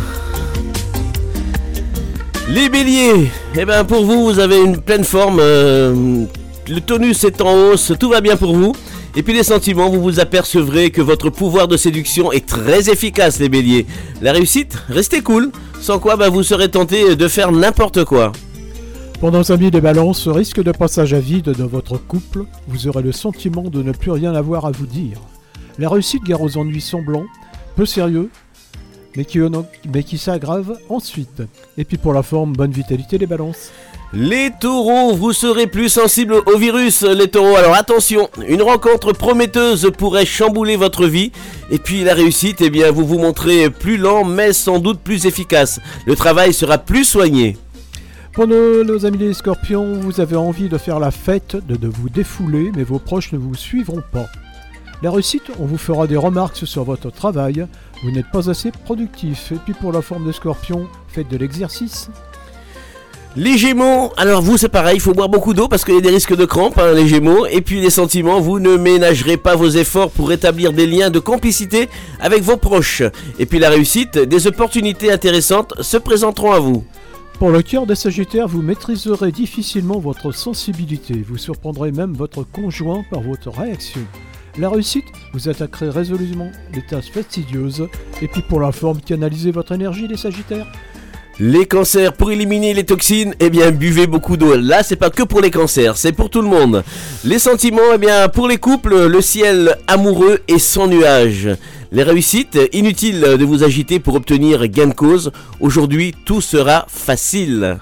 Les 2.52 2.68
béliers, 2.68 3.30
eh 3.54 3.64
bien, 3.64 3.82
pour 3.82 4.04
vous, 4.04 4.24
vous 4.24 4.38
avez 4.38 4.60
une 4.60 4.76
pleine 4.76 5.04
forme. 5.04 5.38
euh, 5.40 6.26
le 6.68 6.80
tonus 6.82 7.24
est 7.24 7.40
en 7.40 7.54
hausse, 7.54 7.94
tout 7.98 8.10
va 8.10 8.20
bien 8.20 8.36
pour 8.36 8.54
vous. 8.54 8.74
Et 9.16 9.22
puis 9.22 9.32
les 9.32 9.42
sentiments, 9.42 9.88
vous 9.88 10.02
vous 10.02 10.20
apercevrez 10.20 10.90
que 10.90 11.00
votre 11.00 11.30
pouvoir 11.30 11.66
de 11.66 11.78
séduction 11.78 12.30
est 12.30 12.46
très 12.46 12.90
efficace, 12.90 13.38
les 13.38 13.48
béliers. 13.48 13.86
La 14.20 14.32
réussite, 14.32 14.76
restez 14.90 15.22
cool. 15.22 15.50
Sans 15.80 15.98
quoi, 15.98 16.16
bah, 16.16 16.28
vous 16.28 16.42
serez 16.42 16.70
tenté 16.70 17.16
de 17.16 17.26
faire 17.28 17.52
n'importe 17.52 18.04
quoi. 18.04 18.32
Pour 19.18 19.32
nos 19.32 19.50
amis 19.50 19.70
des 19.70 19.80
balances, 19.80 20.28
risque 20.28 20.62
de 20.62 20.72
passage 20.72 21.14
à 21.14 21.20
vide 21.20 21.54
dans 21.56 21.66
votre 21.66 21.96
couple, 21.96 22.44
vous 22.68 22.86
aurez 22.86 23.02
le 23.02 23.12
sentiment 23.12 23.62
de 23.62 23.82
ne 23.82 23.92
plus 23.92 24.10
rien 24.10 24.34
avoir 24.34 24.66
à 24.66 24.72
vous 24.72 24.86
dire. 24.86 25.16
La 25.78 25.88
réussite 25.88 26.24
gare 26.24 26.42
aux 26.42 26.58
ennuis 26.58 26.82
semblants, 26.82 27.26
peu 27.76 27.86
sérieux, 27.86 28.28
mais 29.16 29.24
qui, 29.24 29.38
mais 29.92 30.02
qui 30.02 30.18
s'aggravent 30.18 30.78
ensuite. 30.88 31.42
Et 31.78 31.84
puis 31.84 31.98
pour 31.98 32.12
la 32.12 32.22
forme, 32.22 32.52
bonne 32.52 32.72
vitalité 32.72 33.18
les 33.18 33.26
balances. 33.26 33.70
Les 34.14 34.50
taureaux, 34.60 35.14
vous 35.14 35.32
serez 35.32 35.66
plus 35.66 35.88
sensibles 35.88 36.34
au 36.34 36.58
virus, 36.58 37.02
les 37.02 37.28
taureaux. 37.28 37.56
Alors 37.56 37.74
attention, 37.74 38.28
une 38.46 38.60
rencontre 38.60 39.12
prometteuse 39.12 39.90
pourrait 39.96 40.26
chambouler 40.26 40.76
votre 40.76 41.06
vie. 41.06 41.32
Et 41.70 41.78
puis 41.78 42.04
la 42.04 42.12
réussite, 42.12 42.60
eh 42.60 42.68
bien, 42.68 42.90
vous 42.90 43.06
vous 43.06 43.18
montrez 43.18 43.70
plus 43.70 43.96
lent, 43.96 44.24
mais 44.24 44.52
sans 44.52 44.80
doute 44.80 45.00
plus 45.00 45.24
efficace. 45.24 45.80
Le 46.04 46.14
travail 46.14 46.52
sera 46.52 46.76
plus 46.76 47.04
soigné. 47.04 47.56
Pour 48.34 48.46
nos, 48.46 48.84
nos 48.84 49.06
amis 49.06 49.18
les 49.18 49.32
scorpions, 49.32 49.94
vous 49.94 50.20
avez 50.20 50.36
envie 50.36 50.68
de 50.68 50.76
faire 50.76 50.98
la 50.98 51.10
fête, 51.10 51.56
de, 51.66 51.76
de 51.76 51.88
vous 51.88 52.10
défouler, 52.10 52.70
mais 52.76 52.82
vos 52.82 52.98
proches 52.98 53.32
ne 53.32 53.38
vous 53.38 53.54
suivront 53.54 54.02
pas. 54.12 54.26
La 55.02 55.10
réussite, 55.10 55.44
on 55.58 55.64
vous 55.64 55.78
fera 55.78 56.06
des 56.06 56.16
remarques 56.16 56.66
sur 56.66 56.84
votre 56.84 57.10
travail, 57.10 57.66
vous 58.02 58.10
n'êtes 58.10 58.30
pas 58.32 58.50
assez 58.50 58.70
productif. 58.70 59.52
Et 59.52 59.58
puis 59.64 59.74
pour 59.74 59.92
la 59.92 60.02
forme 60.02 60.26
de 60.26 60.32
scorpion, 60.32 60.88
faites 61.08 61.28
de 61.28 61.36
l'exercice. 61.36 62.10
Les 63.34 63.56
gémeaux, 63.56 64.12
alors 64.18 64.42
vous 64.42 64.58
c'est 64.58 64.68
pareil, 64.68 64.96
il 64.96 65.00
faut 65.00 65.14
boire 65.14 65.30
beaucoup 65.30 65.54
d'eau 65.54 65.66
parce 65.66 65.86
qu'il 65.86 65.94
y 65.94 65.98
a 65.98 66.02
des 66.02 66.10
risques 66.10 66.36
de 66.36 66.44
crampes, 66.44 66.76
hein, 66.76 66.92
les 66.92 67.08
gémeaux. 67.08 67.46
Et 67.46 67.62
puis 67.62 67.80
les 67.80 67.88
sentiments, 67.88 68.40
vous 68.40 68.58
ne 68.58 68.76
ménagerez 68.76 69.38
pas 69.38 69.56
vos 69.56 69.70
efforts 69.70 70.10
pour 70.10 70.32
établir 70.32 70.74
des 70.74 70.86
liens 70.86 71.08
de 71.08 71.18
complicité 71.18 71.88
avec 72.20 72.42
vos 72.42 72.58
proches. 72.58 73.02
Et 73.38 73.46
puis 73.46 73.58
la 73.58 73.70
réussite, 73.70 74.18
des 74.18 74.46
opportunités 74.46 75.10
intéressantes 75.10 75.72
se 75.80 75.96
présenteront 75.96 76.52
à 76.52 76.58
vous. 76.58 76.84
Pour 77.38 77.50
le 77.50 77.62
cœur 77.62 77.86
des 77.86 77.94
Sagittaires, 77.94 78.48
vous 78.48 78.62
maîtriserez 78.62 79.32
difficilement 79.32 79.98
votre 79.98 80.32
sensibilité. 80.32 81.24
Vous 81.26 81.38
surprendrez 81.38 81.90
même 81.90 82.12
votre 82.12 82.44
conjoint 82.44 83.02
par 83.10 83.22
votre 83.22 83.50
réaction. 83.50 84.02
La 84.58 84.68
réussite, 84.68 85.06
vous 85.32 85.48
attaquerez 85.48 85.88
résolument 85.88 86.52
les 86.74 86.82
tâches 86.82 87.10
fastidieuses. 87.10 87.88
Et 88.20 88.28
puis 88.28 88.42
pour 88.42 88.60
la 88.60 88.70
forme, 88.70 89.00
canalisez 89.00 89.50
votre 89.50 89.72
énergie, 89.72 90.06
les 90.06 90.18
Sagittaires. 90.18 90.66
Les 91.40 91.64
cancers, 91.64 92.12
pour 92.12 92.30
éliminer 92.30 92.74
les 92.74 92.84
toxines, 92.84 93.34
eh 93.40 93.48
bien 93.48 93.70
buvez 93.70 94.06
beaucoup 94.06 94.36
d'eau. 94.36 94.54
Là, 94.54 94.82
c'est 94.82 94.96
pas 94.96 95.08
que 95.08 95.22
pour 95.22 95.40
les 95.40 95.50
cancers, 95.50 95.96
c'est 95.96 96.12
pour 96.12 96.28
tout 96.28 96.42
le 96.42 96.48
monde. 96.48 96.84
Les 97.24 97.38
sentiments, 97.38 97.94
eh 97.94 97.98
bien 97.98 98.28
pour 98.28 98.46
les 98.46 98.58
couples, 98.58 99.06
le 99.06 99.20
ciel 99.22 99.78
amoureux 99.86 100.40
est 100.46 100.58
sans 100.58 100.86
nuages. 100.86 101.48
Les 101.90 102.02
réussites, 102.02 102.58
inutile 102.74 103.20
de 103.20 103.44
vous 103.46 103.64
agiter 103.64 104.00
pour 104.00 104.14
obtenir 104.14 104.68
gain 104.68 104.88
de 104.88 104.92
cause. 104.92 105.32
Aujourd'hui, 105.60 106.14
tout 106.26 106.42
sera 106.42 106.84
facile. 106.88 107.78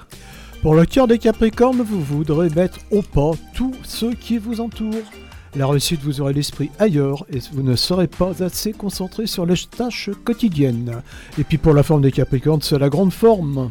Pour 0.61 0.75
le 0.75 0.85
cœur 0.85 1.07
des 1.07 1.17
Capricornes, 1.17 1.81
vous 1.81 2.01
voudrez 2.01 2.49
mettre 2.49 2.79
au 2.91 3.01
pas 3.01 3.31
tous 3.53 3.73
ceux 3.83 4.13
qui 4.13 4.37
vous 4.37 4.61
entourent. 4.61 5.11
La 5.55 5.67
réussite, 5.67 5.99
vous 6.03 6.21
aurez 6.21 6.31
l'esprit 6.33 6.69
ailleurs 6.79 7.25
et 7.31 7.39
vous 7.53 7.61
ne 7.61 7.75
serez 7.75 8.07
pas 8.07 8.31
assez 8.41 8.71
concentré 8.71 9.27
sur 9.27 9.45
les 9.45 9.55
tâches 9.77 10.09
quotidiennes. 10.23 11.01
Et 11.37 11.43
puis 11.43 11.57
pour 11.57 11.73
la 11.73 11.83
forme 11.83 12.01
des 12.01 12.11
Capricornes, 12.11 12.61
c'est 12.61 12.79
la 12.79 12.87
grande 12.89 13.11
forme. 13.11 13.69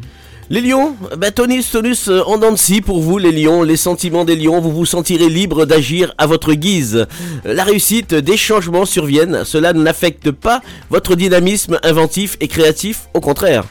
Les 0.51 0.61
lions, 0.61 0.95
bah, 1.17 1.31
tonus, 1.31 1.71
tonus 1.71 2.07
euh, 2.09 2.21
en 2.25 2.37
de 2.37 2.55
scie 2.57 2.81
pour 2.81 2.99
vous 3.01 3.17
les 3.17 3.31
lions, 3.31 3.63
les 3.63 3.77
sentiments 3.77 4.25
des 4.25 4.35
lions, 4.35 4.59
vous 4.59 4.71
vous 4.71 4.85
sentirez 4.85 5.29
libre 5.29 5.65
d'agir 5.65 6.13
à 6.17 6.27
votre 6.27 6.53
guise. 6.53 7.07
Euh, 7.45 7.53
La 7.53 7.63
réussite, 7.63 8.13
des 8.13 8.37
changements 8.37 8.85
surviennent, 8.85 9.43
cela 9.45 9.71
n'affecte 9.73 10.29
pas 10.29 10.61
votre 10.89 11.15
dynamisme 11.15 11.79
inventif 11.83 12.37
et 12.41 12.47
créatif, 12.49 13.07
au 13.13 13.21
contraire. 13.21 13.63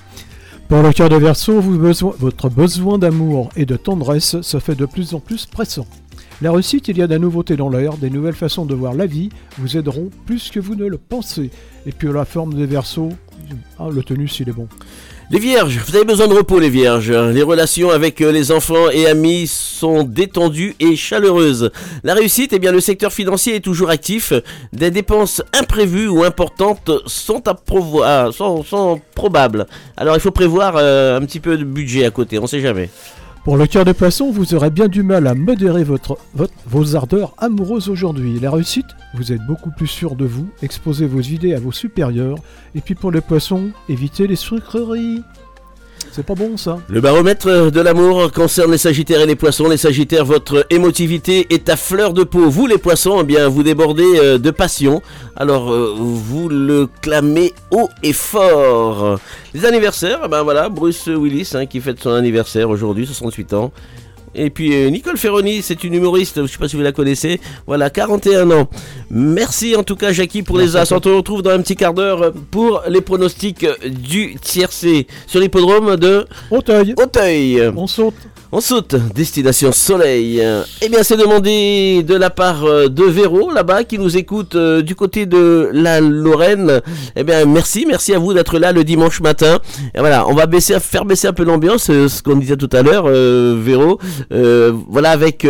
Pour 0.68 0.82
le 0.82 0.92
cœur 0.92 1.10
vous 1.60 1.76
besoin- 1.78 2.14
votre 2.18 2.48
besoin 2.48 2.96
d'amour 2.96 3.50
et 3.56 3.66
de 3.66 3.76
tendresse 3.76 4.40
se 4.40 4.58
fait 4.58 4.74
de 4.74 4.86
plus 4.86 5.14
en 5.14 5.20
plus 5.20 5.44
pressant. 5.46 5.86
La 6.42 6.52
réussite, 6.52 6.88
il 6.88 6.96
y 6.96 7.02
a 7.02 7.06
de 7.06 7.12
la 7.12 7.18
nouveauté 7.18 7.56
dans 7.56 7.68
l'air, 7.68 7.98
des 7.98 8.08
nouvelles 8.08 8.34
façons 8.34 8.64
de 8.64 8.74
voir 8.74 8.94
la 8.94 9.04
vie 9.04 9.28
vous 9.58 9.76
aideront 9.76 10.08
plus 10.24 10.50
que 10.50 10.58
vous 10.58 10.74
ne 10.74 10.86
le 10.86 10.96
pensez. 10.96 11.50
Et 11.84 11.92
puis 11.92 12.08
la 12.10 12.24
forme 12.24 12.54
des 12.54 12.64
Verseaux, 12.64 13.10
ah, 13.78 13.88
le 13.92 14.02
tonus, 14.02 14.40
il 14.40 14.48
est 14.48 14.52
bon. 14.52 14.66
Les 15.30 15.38
vierges, 15.38 15.78
vous 15.86 15.94
avez 15.94 16.04
besoin 16.04 16.28
de 16.28 16.34
repos 16.34 16.58
les 16.58 16.70
vierges. 16.70 17.12
Les 17.12 17.42
relations 17.42 17.90
avec 17.90 18.20
euh, 18.20 18.32
les 18.32 18.50
enfants 18.52 18.90
et 18.90 19.06
amis 19.06 19.46
sont 19.46 20.02
détendues 20.02 20.74
et 20.80 20.96
chaleureuses. 20.96 21.70
La 22.04 22.14
réussite, 22.14 22.52
eh 22.52 22.58
bien 22.58 22.72
le 22.72 22.80
secteur 22.80 23.12
financier 23.12 23.56
est 23.56 23.60
toujours 23.60 23.90
actif. 23.90 24.32
Des 24.72 24.90
dépenses 24.90 25.42
imprévues 25.52 26.08
ou 26.08 26.24
importantes 26.24 26.90
sont, 27.06 27.42
sont 28.64 29.00
probables. 29.14 29.66
Alors 29.96 30.16
il 30.16 30.20
faut 30.20 30.32
prévoir 30.32 30.74
euh, 30.76 31.18
un 31.18 31.20
petit 31.20 31.38
peu 31.38 31.56
de 31.58 31.64
budget 31.64 32.06
à 32.06 32.10
côté, 32.10 32.38
on 32.38 32.46
sait 32.46 32.60
jamais. 32.60 32.88
Pour 33.44 33.56
le 33.56 33.66
cœur 33.66 33.86
des 33.86 33.94
poissons, 33.94 34.30
vous 34.30 34.54
aurez 34.54 34.70
bien 34.70 34.86
du 34.86 35.02
mal 35.02 35.26
à 35.26 35.34
modérer 35.34 35.82
votre- 35.82 36.18
vos 36.66 36.94
ardeurs 36.94 37.34
amoureuses 37.38 37.88
aujourd'hui. 37.88 38.38
La 38.38 38.50
réussite, 38.50 38.86
vous 39.14 39.32
êtes 39.32 39.40
beaucoup 39.46 39.70
plus 39.70 39.86
sûr 39.86 40.14
de 40.14 40.26
vous, 40.26 40.48
exposez 40.62 41.06
vos 41.06 41.22
idées 41.22 41.54
à 41.54 41.58
vos 41.58 41.72
supérieurs. 41.72 42.36
Et 42.74 42.82
puis 42.82 42.94
pour 42.94 43.10
les 43.10 43.22
poissons, 43.22 43.70
évitez 43.88 44.26
les 44.26 44.36
sucreries. 44.36 45.22
C'est 46.12 46.26
pas 46.26 46.34
bon 46.34 46.56
ça. 46.56 46.78
Le 46.88 47.00
baromètre 47.00 47.70
de 47.70 47.80
l'amour 47.80 48.32
concerne 48.32 48.72
les 48.72 48.78
sagittaires 48.78 49.20
et 49.20 49.26
les 49.26 49.36
poissons. 49.36 49.68
Les 49.68 49.76
sagittaires, 49.76 50.24
votre 50.24 50.66
émotivité 50.70 51.46
est 51.50 51.68
à 51.68 51.76
fleur 51.76 52.12
de 52.12 52.24
peau. 52.24 52.50
Vous 52.50 52.66
les 52.66 52.78
poissons, 52.78 53.18
eh 53.20 53.24
bien 53.24 53.48
vous 53.48 53.62
débordez 53.62 54.18
euh, 54.18 54.38
de 54.38 54.50
passion. 54.50 55.02
Alors 55.36 55.72
euh, 55.72 55.94
vous 55.96 56.48
le 56.48 56.88
clamez 57.00 57.52
haut 57.70 57.88
et 58.02 58.12
fort. 58.12 59.20
Les 59.54 59.64
anniversaires, 59.64 60.22
eh 60.24 60.28
ben 60.28 60.42
voilà, 60.42 60.68
Bruce 60.68 61.06
Willis 61.06 61.52
hein, 61.54 61.66
qui 61.66 61.80
fête 61.80 62.00
son 62.00 62.10
anniversaire 62.10 62.70
aujourd'hui, 62.70 63.06
68 63.06 63.54
ans. 63.54 63.72
Et 64.34 64.50
puis 64.50 64.74
euh, 64.74 64.90
Nicole 64.90 65.16
Ferroni, 65.16 65.62
c'est 65.62 65.82
une 65.84 65.94
humoriste, 65.94 66.46
je 66.46 66.50
sais 66.50 66.58
pas 66.58 66.68
si 66.68 66.76
vous 66.76 66.82
la 66.82 66.92
connaissez, 66.92 67.40
voilà, 67.66 67.90
41 67.90 68.50
ans. 68.50 68.68
Merci 69.10 69.74
en 69.76 69.82
tout 69.82 69.96
cas 69.96 70.12
Jackie 70.12 70.42
pour 70.42 70.58
les 70.58 70.76
as. 70.76 70.92
On 70.92 71.00
te 71.00 71.08
retrouve 71.08 71.42
dans 71.42 71.50
un 71.50 71.60
petit 71.60 71.76
quart 71.76 71.94
d'heure 71.94 72.32
pour 72.50 72.82
les 72.88 73.00
pronostics 73.00 73.66
du 73.86 74.36
tiercé 74.40 75.06
sur 75.26 75.40
l'hippodrome 75.40 75.96
de 75.96 76.26
Auteuil. 76.50 76.94
Auteuil. 76.96 77.72
On 77.76 77.86
saute. 77.86 78.14
On 78.52 78.60
saute, 78.60 78.96
destination 79.14 79.70
soleil. 79.70 80.42
Eh 80.82 80.88
bien, 80.88 81.04
c'est 81.04 81.16
demandé 81.16 82.02
de 82.02 82.16
la 82.16 82.30
part 82.30 82.64
euh, 82.64 82.88
de 82.88 83.04
Véro, 83.04 83.52
là-bas, 83.52 83.84
qui 83.84 83.96
nous 83.96 84.16
écoute 84.16 84.56
euh, 84.56 84.82
du 84.82 84.96
côté 84.96 85.24
de 85.24 85.70
la 85.72 86.00
Lorraine. 86.00 86.80
Eh 87.14 87.22
bien, 87.22 87.44
merci, 87.44 87.84
merci 87.86 88.12
à 88.12 88.18
vous 88.18 88.34
d'être 88.34 88.58
là 88.58 88.72
le 88.72 88.82
dimanche 88.82 89.20
matin. 89.20 89.60
Et 89.94 90.00
voilà, 90.00 90.26
on 90.26 90.34
va 90.34 90.46
baisser, 90.46 90.80
faire 90.80 91.04
baisser 91.04 91.28
un 91.28 91.32
peu 91.32 91.44
l'ambiance, 91.44 91.90
euh, 91.90 92.08
ce 92.08 92.24
qu'on 92.24 92.34
disait 92.34 92.56
tout 92.56 92.68
à 92.72 92.82
l'heure, 92.82 93.04
euh, 93.06 93.56
Véro. 93.56 94.00
Voilà, 94.30 95.10
avec 95.10 95.46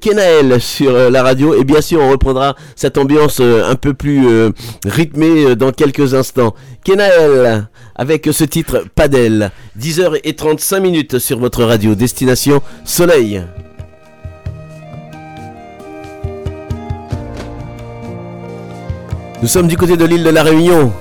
Kenaël 0.00 0.60
sur 0.60 0.90
euh, 0.94 1.10
la 1.10 1.22
radio. 1.22 1.54
Et 1.54 1.64
bien 1.64 1.80
sûr, 1.80 2.00
on 2.00 2.10
reprendra 2.10 2.56
cette 2.76 2.98
ambiance 2.98 3.40
euh, 3.40 3.68
un 3.68 3.74
peu 3.74 3.94
plus 3.94 4.28
euh, 4.28 4.50
rythmée 4.84 5.56
dans 5.56 5.72
quelques 5.72 6.14
instants. 6.14 6.54
Kenaël, 6.84 7.68
avec 7.94 8.28
ce 8.32 8.44
titre 8.44 8.84
Padel, 8.94 9.50
10h35 9.78 10.80
minutes 10.80 11.18
sur 11.18 11.38
votre 11.38 11.64
radio 11.64 11.94
Destination 11.94 12.62
Soleil. 12.84 13.42
Nous 19.42 19.48
sommes 19.48 19.66
du 19.66 19.76
côté 19.76 19.96
de 19.96 20.04
l'île 20.04 20.22
de 20.22 20.30
la 20.30 20.44
Réunion. 20.44 20.92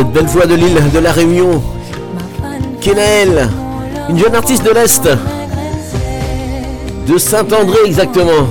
cette 0.00 0.12
belle 0.12 0.26
voix 0.28 0.46
de 0.46 0.54
l'île 0.54 0.80
de 0.94 0.98
la 0.98 1.12
Réunion. 1.12 1.62
Kenaël, 2.80 3.50
une 4.08 4.18
jeune 4.18 4.34
artiste 4.34 4.64
de 4.64 4.70
l'Est, 4.70 5.06
de 7.06 7.18
Saint-André 7.18 7.80
exactement. 7.84 8.48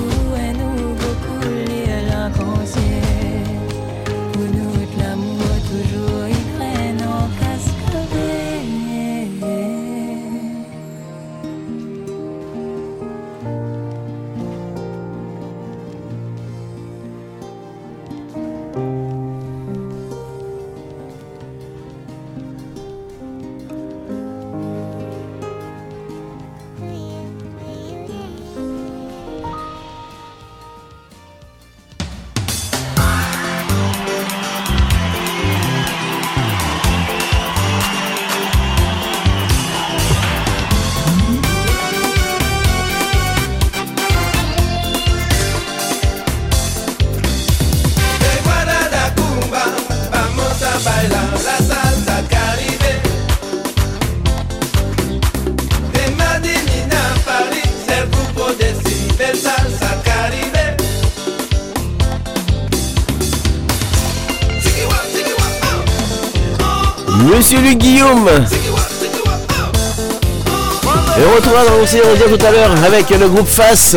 on 71.82 72.15
va 72.15 72.38
tout 72.38 72.45
à 72.45 72.51
l'heure, 72.51 72.84
avec 72.84 73.09
le 73.09 73.30
groupe 73.30 73.47
Face. 73.47 73.95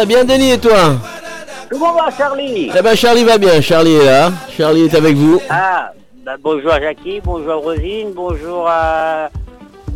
Va 0.00 0.06
bien 0.06 0.24
Denis 0.24 0.52
et 0.52 0.58
toi 0.58 0.94
Comment 1.68 1.92
va 1.92 2.08
Charlie 2.16 2.70
Eh 2.76 2.82
ben 2.82 2.94
Charlie 2.96 3.22
va 3.24 3.36
bien, 3.36 3.60
Charlie 3.60 3.96
est 3.96 4.04
là. 4.06 4.32
Charlie 4.56 4.84
est 4.86 4.94
avec 4.94 5.14
vous. 5.14 5.40
Ah, 5.50 5.92
bah, 6.24 6.32
bonjour 6.42 6.72
à 6.72 6.80
Jackie, 6.80 7.20
bonjour 7.22 7.52
à 7.52 7.56
Rosine, 7.56 8.12
bonjour 8.16 8.66
à, 8.66 9.28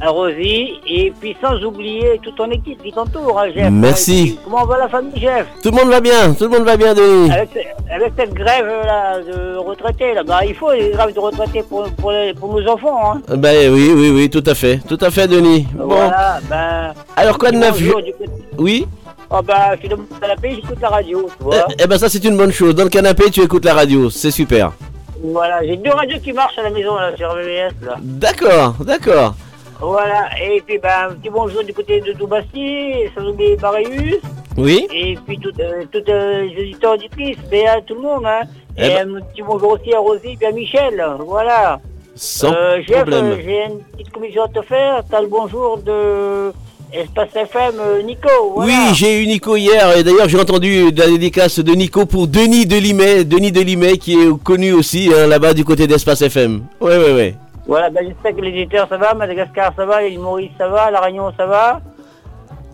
à 0.03 0.09
Rosie, 0.11 0.75
et 0.87 1.11
puis 1.19 1.35
sans 1.43 1.55
oublier 1.65 2.21
toute 2.23 2.37
ton 2.37 2.51
équipe 2.51 2.83
qui 2.83 2.93
t'entoure, 2.93 3.41
hein, 3.41 3.47
Jeff. 3.55 3.71
Merci. 3.73 4.39
Comment 4.45 4.67
va 4.67 4.77
la 4.79 4.89
famille 4.89 5.19
Jeff? 5.19 5.47
Tout 5.63 5.71
le 5.71 5.77
monde 5.77 5.89
va 5.91 6.01
bien, 6.01 6.35
tout 6.35 6.45
le 6.45 6.51
monde 6.51 6.65
va 6.65 6.77
bien 6.77 6.93
Denis. 6.95 7.31
avec, 7.33 7.49
avec 7.91 8.13
cette 8.17 8.35
grève 8.35 8.67
là, 8.85 9.19
de 9.21 9.57
retraités, 9.57 10.13
là, 10.15 10.23
bah, 10.23 10.41
il 10.47 10.55
faut 10.55 10.71
une 10.73 10.91
grève 10.91 11.15
de 11.15 11.19
retraités 11.19 11.63
pour, 11.63 11.89
pour, 11.93 12.13
les- 12.13 12.35
pour 12.35 12.53
nos 12.61 12.69
enfants. 12.71 13.15
Hein. 13.15 13.21
Ben 13.37 13.73
oui, 13.73 13.91
oui, 13.97 14.11
oui, 14.15 14.29
tout 14.31 14.45
à 14.47 14.55
fait, 14.55 14.81
tout 14.87 14.99
à 15.01 15.11
fait 15.11 15.27
Denis. 15.27 15.67
Bon, 15.75 15.87
Voilà, 15.87 16.39
ben, 16.49 16.93
alors 17.17 17.39
quoi 17.39 17.51
de 17.51 17.57
neuf 17.57 17.79
je- 17.79 17.91
Oui? 18.59 18.87
Oh 19.37 19.43
bah, 19.43 19.75
je 19.75 19.81
suis 19.81 19.89
dans 19.89 19.97
mon 19.97 20.05
canapé, 20.21 20.51
j'écoute 20.55 20.79
la 20.81 20.89
radio, 20.91 21.29
tu 21.39 21.45
vois. 21.45 21.67
Eh 21.79 21.87
ben 21.87 21.99
ça 21.99 22.09
c'est 22.09 22.23
une 22.25 22.37
bonne 22.37 22.53
chose. 22.53 22.75
Dans 22.75 22.85
le 22.85 22.89
canapé 22.91 23.31
tu 23.31 23.41
écoutes 23.43 23.65
la 23.65 23.75
radio, 23.75 24.09
c'est 24.11 24.31
super. 24.31 24.73
Voilà, 25.23 25.65
j'ai 25.65 25.77
deux 25.77 25.91
radios 25.91 26.19
qui 26.21 26.33
marchent 26.33 26.59
à 26.59 26.63
la 26.63 26.71
maison, 26.71 26.95
là, 26.97 27.17
sur 27.17 27.35
VVS, 27.35 27.73
là. 27.85 27.95
D'accord, 28.01 28.75
d'accord. 28.85 29.35
Voilà, 29.81 30.29
et 30.41 30.61
puis 30.65 30.79
ben, 30.79 31.09
un 31.11 31.15
petit 31.15 31.31
bonjour 31.31 31.65
du 31.65 31.73
côté 31.73 32.01
de 32.01 32.13
Doubasti, 32.13 32.93
sans 33.17 33.27
oublier 33.29 33.57
Marius, 33.61 34.17
Oui 34.57 34.87
et 34.95 35.19
puis 35.27 35.39
toutes 35.39 35.59
euh, 35.61 35.83
toutes, 35.91 36.09
euh, 36.09 36.43
les 36.43 36.57
auditeurs 36.63 36.93
auditrices, 36.93 37.39
Béa, 37.51 37.81
tout 37.81 37.95
le 37.95 38.03
monde, 38.03 38.25
hein. 38.27 38.43
Eh 38.77 38.87
et 38.87 38.89
ben- 38.91 39.17
un 39.17 39.21
petit 39.21 39.43
bonjour 39.43 39.73
aussi 39.73 39.93
à 39.95 39.99
Rosie 39.99 40.39
et 40.41 40.47
à 40.47 40.53
Michel, 40.53 41.05
voilà. 41.27 41.81
Sans 42.17 42.53
Euh, 42.53 42.77
Jeff, 42.87 42.99
problème. 42.99 43.25
euh, 43.33 43.37
j'ai 43.45 43.65
une 43.65 43.81
petite 43.81 44.13
commission 44.13 44.45
à 44.45 44.49
te 44.49 44.63
faire, 44.63 45.03
t'as 45.11 45.21
le 45.21 45.27
bonjour 45.27 45.79
de 45.79 45.93
Espace 46.95 47.35
FM 47.35 47.75
euh, 47.81 48.03
Nico, 48.03 48.29
voilà. 48.55 48.73
Oui, 48.73 48.95
j'ai 48.95 49.21
eu 49.21 49.27
Nico 49.27 49.57
hier 49.57 49.97
et 49.97 50.05
d'ailleurs 50.05 50.29
j'ai 50.29 50.39
entendu 50.39 50.93
la 50.93 51.07
dédicace 51.07 51.59
de 51.59 51.73
Nico 51.73 52.07
pour 52.07 52.29
Denis 52.29 52.67
Delimet, 52.67 53.25
Denis 53.25 53.51
Delimet 53.51 53.99
qui 53.99 54.15
est 54.15 54.43
connu 54.45 54.73
aussi 54.73 55.11
hein, 55.13 55.27
là-bas 55.27 55.55
du 55.55 55.65
côté 55.65 55.89
d'Espace 55.89 56.23
FM. 56.23 56.63
Oui, 56.81 56.93
oui, 56.97 57.13
oui. 57.17 57.35
Voilà, 57.67 57.91
ben, 57.91 58.07
j'espère 58.07 58.37
que 58.37 58.43
les 58.43 58.51
éditeurs 58.61 58.87
ça 58.89 58.97
va, 58.97 59.13
Madagascar 59.13 59.73
ça 59.75 59.85
va, 59.85 60.03
l'île 60.03 60.21
Maurice 60.21 60.53
ça 60.57 60.69
va, 60.69 60.93
La 60.93 61.01
Réunion 61.01 61.33
ça 61.37 61.47
va. 61.47 61.81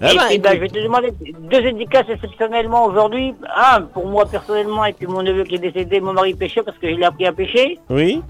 Ah 0.03 0.13
et 0.13 0.17
bah, 0.17 0.23
puis 0.29 0.39
ben, 0.39 0.55
je 0.55 0.61
vais 0.61 0.69
te 0.69 0.79
demander 0.83 1.13
deux 1.51 1.63
dédicaces 1.63 2.07
exceptionnellement 2.11 2.85
aujourd'hui. 2.85 3.35
Un 3.57 3.83
pour 3.83 4.07
moi 4.07 4.27
personnellement 4.27 4.85
et 4.85 4.93
puis 4.93 5.07
mon 5.07 5.23
neveu 5.23 5.45
qui 5.45 5.55
est 5.55 5.59
décédé, 5.59 5.99
mon 6.01 6.13
mari 6.13 6.35
pêcheur 6.35 6.65
parce 6.65 6.77
que 6.77 6.91
je 6.91 6.97
l'ai 6.97 7.05
appris 7.05 7.25
à 7.27 7.33
pêcher. 7.33 7.79
Oui 7.89 8.21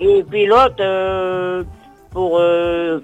Et 0.00 0.22
puis 0.22 0.46
l'autre 0.46 0.76
euh, 0.80 1.64
pour 2.12 2.38
euh, 2.38 3.00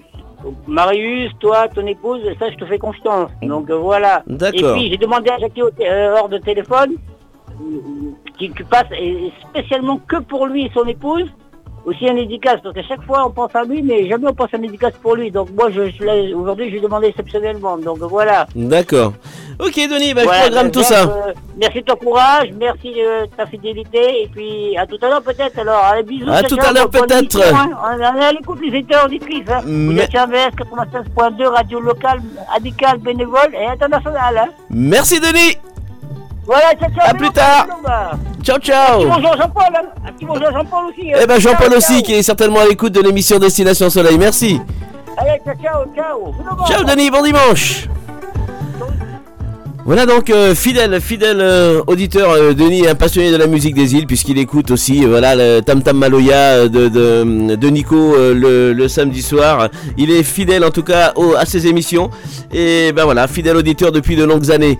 Marius, 0.67 1.31
toi, 1.39 1.67
ton 1.67 1.85
épouse, 1.87 2.21
ça 2.39 2.49
je 2.51 2.57
te 2.57 2.65
fais 2.65 2.77
confiance. 2.77 3.31
Donc 3.41 3.69
euh, 3.69 3.77
voilà. 3.77 4.23
D'accord. 4.27 4.71
Et 4.71 4.73
puis 4.73 4.89
j'ai 4.89 4.97
demandé 4.97 5.29
à 5.29 5.37
Jackie 5.37 5.61
euh, 5.61 6.15
hors 6.17 6.29
de 6.29 6.37
téléphone 6.37 6.95
euh, 7.49 8.11
qui, 8.37 8.49
qui 8.51 8.63
passe 8.63 8.87
et 8.97 9.31
spécialement 9.49 9.99
que 10.07 10.17
pour 10.17 10.47
lui 10.47 10.65
et 10.65 10.71
son 10.73 10.85
épouse. 10.85 11.31
Aussi 11.85 12.09
un 12.09 12.15
dédicace, 12.15 12.59
parce 12.63 12.73
qu'à 12.73 12.81
chaque 12.83 13.03
fois 13.03 13.25
on 13.27 13.29
pense 13.29 13.55
à 13.55 13.63
lui, 13.63 13.83
mais 13.83 14.07
jamais 14.09 14.27
on 14.27 14.33
pense 14.33 14.51
à 14.53 14.57
un 14.57 14.61
dédicace 14.61 14.93
pour 15.03 15.15
lui. 15.15 15.29
Donc 15.29 15.49
moi, 15.55 15.69
je, 15.69 15.89
je 15.91 16.33
aujourd'hui, 16.33 16.65
je 16.65 16.71
lui 16.71 16.77
ai 16.79 16.81
demandé 16.81 17.07
exceptionnellement. 17.07 17.77
Donc 17.77 17.99
voilà. 17.99 18.47
D'accord. 18.55 19.13
Ok 19.59 19.75
Denis, 19.75 20.13
bah, 20.13 20.21
Voilà, 20.23 20.39
je 20.39 20.45
programme 20.47 20.71
tout 20.71 20.83
ça. 20.83 21.03
euh, 21.03 21.33
merci 21.57 21.79
de 21.81 21.85
ton 21.85 21.95
courage, 21.95 22.49
merci 22.59 22.91
de 22.93 23.25
ta 23.37 23.45
fidélité, 23.45 24.23
et 24.23 24.27
puis 24.33 24.75
à 24.77 24.85
tout 24.87 24.97
à 25.01 25.09
l'heure 25.09 25.21
peut-être. 25.21 25.59
Alors, 25.59 25.79
allez, 25.85 26.03
bisous. 26.03 26.29
À 26.29 26.41
tout 26.43 26.57
à 26.59 26.73
l'heure, 26.73 26.89
peut-être. 26.89 27.39
hein. 27.53 27.69
On 27.85 27.99
est 28.01 28.25
à 28.25 28.31
l'écoute 28.31 28.59
des 28.61 28.67
éditeurs 28.67 29.05
auditrices. 29.05 29.47
Hein. 29.49 29.61
Vous 29.63 29.91
Mais- 29.93 30.07
MVS 30.07 30.55
96.2, 30.57 31.45
radio 31.47 31.79
locale, 31.79 32.19
amicale, 32.55 32.97
bénévole 32.97 33.53
et 33.53 33.65
internationale. 33.67 34.37
Hein. 34.39 34.49
Merci 34.71 35.19
Denis. 35.19 35.55
Voilà, 36.45 36.73
ciao, 36.79 36.89
ciao. 36.91 37.09
À 37.09 37.13
plus 37.13 37.29
tard. 37.31 37.67
bah. 37.83 38.11
Ciao 38.43 38.55
Un 38.57 38.59
ciao. 38.59 38.97
petit 38.99 39.05
bonjour 39.09 39.37
Jean-Paul, 39.37 39.63
hein. 39.75 39.81
Un 40.07 40.11
petit 40.11 40.25
bonjour 40.25 40.51
Jean-Paul 40.51 40.85
aussi. 40.89 41.13
hein. 41.13 41.17
Eh 41.21 41.25
ben 41.27 41.39
Jean-Paul 41.39 41.67
Ciao, 41.69 41.77
aussi 41.77 41.93
ciao. 41.93 42.01
qui 42.03 42.13
est 42.13 42.23
certainement 42.23 42.59
à 42.59 42.65
l'écoute 42.65 42.93
de 42.93 43.01
l'émission 43.01 43.39
Destination 43.39 43.89
Soleil. 43.89 44.17
Merci. 44.17 44.61
Allez, 45.17 45.39
ciao, 45.45 45.55
ciao, 45.61 45.85
ciao. 45.95 46.67
Ciao. 46.67 46.83
Denis, 46.83 47.09
bon 47.09 47.23
dimanche. 47.23 47.87
Voilà 49.85 50.07
donc 50.07 50.31
euh, 50.31 50.55
fidèle, 50.55 50.99
fidèle 50.99 51.37
euh, 51.39 51.79
auditeur, 51.85 52.31
euh, 52.31 52.53
Denis 52.55 52.87
un 52.87 52.95
passionné 52.95 53.31
de 53.31 53.35
la 53.37 53.45
musique 53.45 53.75
des 53.75 53.93
îles 53.93 54.07
puisqu'il 54.07 54.39
écoute 54.39 54.71
aussi 54.71 55.05
euh, 55.05 55.09
voilà 55.09 55.35
le 55.35 55.61
Tam 55.61 55.83
Tam 55.83 55.95
Maloya 55.95 56.67
de, 56.67 56.87
de, 56.87 57.69
Nico 57.69 58.15
le, 58.17 58.73
le 58.73 58.87
samedi 58.87 59.21
soir. 59.21 59.69
Il 59.99 60.09
est 60.09 60.23
fidèle 60.23 60.65
en 60.65 60.71
tout 60.71 60.81
cas 60.81 61.13
à 61.37 61.45
ses 61.45 61.67
émissions 61.67 62.09
et 62.51 62.93
ben 62.93 63.03
voilà 63.03 63.27
fidèle 63.27 63.57
auditeur 63.57 63.91
depuis 63.91 64.15
de 64.15 64.23
longues 64.23 64.49
années. 64.49 64.79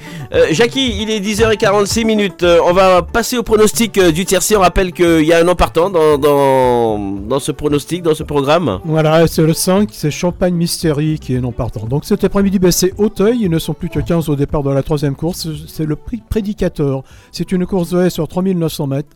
Jackie, 0.52 1.00
il 1.00 1.12
est 1.12 1.20
10h46 1.20 2.04
minutes. 2.04 2.44
On 2.66 2.74
va 2.74 3.04
passer 3.04 3.38
au 3.38 3.44
pronostic 3.44 4.00
du 4.00 4.26
tiercé. 4.26 4.56
On 4.56 4.62
rappelle 4.62 4.92
qu'il 4.92 5.22
y 5.24 5.34
a 5.34 5.40
un 5.40 5.44
nom 5.44 5.56
partant 5.56 5.90
dans, 5.92 6.18
dans, 6.18 6.98
dans 6.98 7.40
ce 7.40 7.52
pronostic, 7.52 8.02
dans 8.02 8.16
ce 8.16 8.24
programme. 8.24 8.80
Voilà, 8.86 9.28
c'est 9.28 9.44
le 9.44 9.54
5, 9.54 9.90
c'est 9.92 10.12
Champagne 10.12 10.56
Mystery 10.56 11.20
qui 11.20 11.36
est 11.36 11.42
non 11.42 11.52
partant. 11.52 11.86
Donc 11.86 12.06
cet 12.06 12.24
après-midi, 12.24 12.60
ben, 12.60 12.72
c'est 12.72 12.94
Auteuil, 12.98 13.40
ils 13.42 13.50
ne 13.52 13.60
sont 13.60 13.74
plus 13.74 13.90
que 13.90 14.00
15 14.00 14.30
au 14.30 14.36
départ 14.36 14.64
de 14.64 14.72
la 14.72 14.84
course, 15.16 15.48
c'est 15.68 15.86
le 15.86 15.96
prix 15.96 16.22
prédicateur. 16.28 17.04
C'est 17.32 17.52
une 17.52 17.66
course 17.66 17.92
de 17.92 18.02
haie 18.02 18.10
sur 18.10 18.28
3900 18.28 18.88
mètres. 18.88 19.16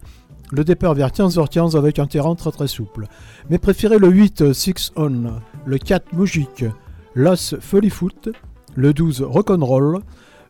Le 0.51 0.63
départ 0.63 0.95
vers 0.95 1.09
15h15 1.09 1.77
avec 1.77 1.99
un 1.99 2.07
terrain 2.07 2.35
très 2.35 2.51
très 2.51 2.67
souple. 2.67 3.05
Mais 3.49 3.59
préférez 3.59 3.99
le 3.99 4.09
8 4.09 4.53
Six 4.53 4.91
On, 4.95 5.33
le 5.65 5.77
4 5.77 6.13
Moujik, 6.13 6.65
l'As 7.13 7.55
Foot, 7.91 8.29
le 8.75 8.93
12 8.93 9.21
Rock'n'Roll, 9.21 9.99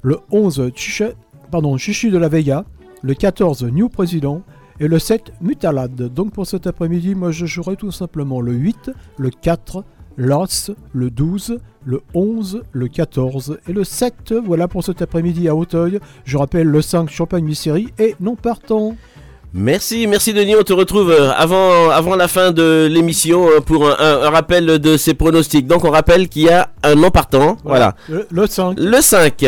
le 0.02 0.20
11 0.32 0.72
Chichi, 0.76 1.04
pardon, 1.52 1.78
Chichi 1.78 2.12
de 2.12 2.18
la 2.18 2.30
Vega, 2.30 2.64
le 3.02 3.14
14 3.14 3.64
New 3.66 3.90
Président 3.90 4.42
et 4.80 4.88
le 4.88 5.00
7 5.00 5.34
Mutalade. 5.42 6.14
Donc 6.14 6.32
pour 6.32 6.48
cet 6.48 6.68
après-midi, 6.68 7.16
moi 7.16 7.32
je 7.32 7.46
jouerai 7.46 7.76
tout 7.76 7.92
simplement 7.92 8.40
le 8.40 8.54
8, 8.54 8.92
le 9.18 9.30
4, 9.30 9.84
l'As, 10.18 10.72
le 10.94 11.12
12, 11.12 11.60
le 11.90 12.04
11, 12.14 12.62
le 12.72 12.88
14 12.88 13.58
et 13.68 13.74
le 13.74 13.84
7. 13.84 14.34
Voilà 14.34 14.68
pour 14.68 14.84
cet 14.84 15.02
après-midi 15.02 15.50
à 15.50 15.56
Hauteuil. 15.56 16.00
Je 16.24 16.38
rappelle 16.38 16.68
le 16.68 16.84
5 16.84 17.10
Champagne 17.10 17.44
Mystery 17.44 17.88
et 17.98 18.16
non 18.20 18.36
partant. 18.36 18.96
Merci, 19.52 20.06
merci 20.06 20.32
Denis. 20.32 20.56
On 20.56 20.62
te 20.62 20.74
retrouve 20.74 21.10
euh, 21.10 21.32
avant, 21.36 21.90
avant 21.90 22.16
la 22.16 22.28
fin 22.28 22.52
de 22.52 22.88
l'émission 22.90 23.48
euh, 23.50 23.62
pour 23.62 23.88
un, 23.90 23.96
un- 23.98 24.22
un 24.22 24.30
rappel 24.30 24.66
de 24.78 24.96
ces 24.96 25.16
pronostics. 25.16 25.66
Donc 25.66 25.86
on 25.86 25.90
rappelle 25.90 26.30
qu'il 26.30 26.44
y 26.44 26.50
a 26.50 26.70
un 26.84 26.94
nom 26.94 27.10
partant. 27.10 27.58
Voilà. 27.64 27.96
Le, 28.10 28.28
le 28.30 28.46
5. 28.46 28.76
Le 28.78 29.02
5. 29.02 29.46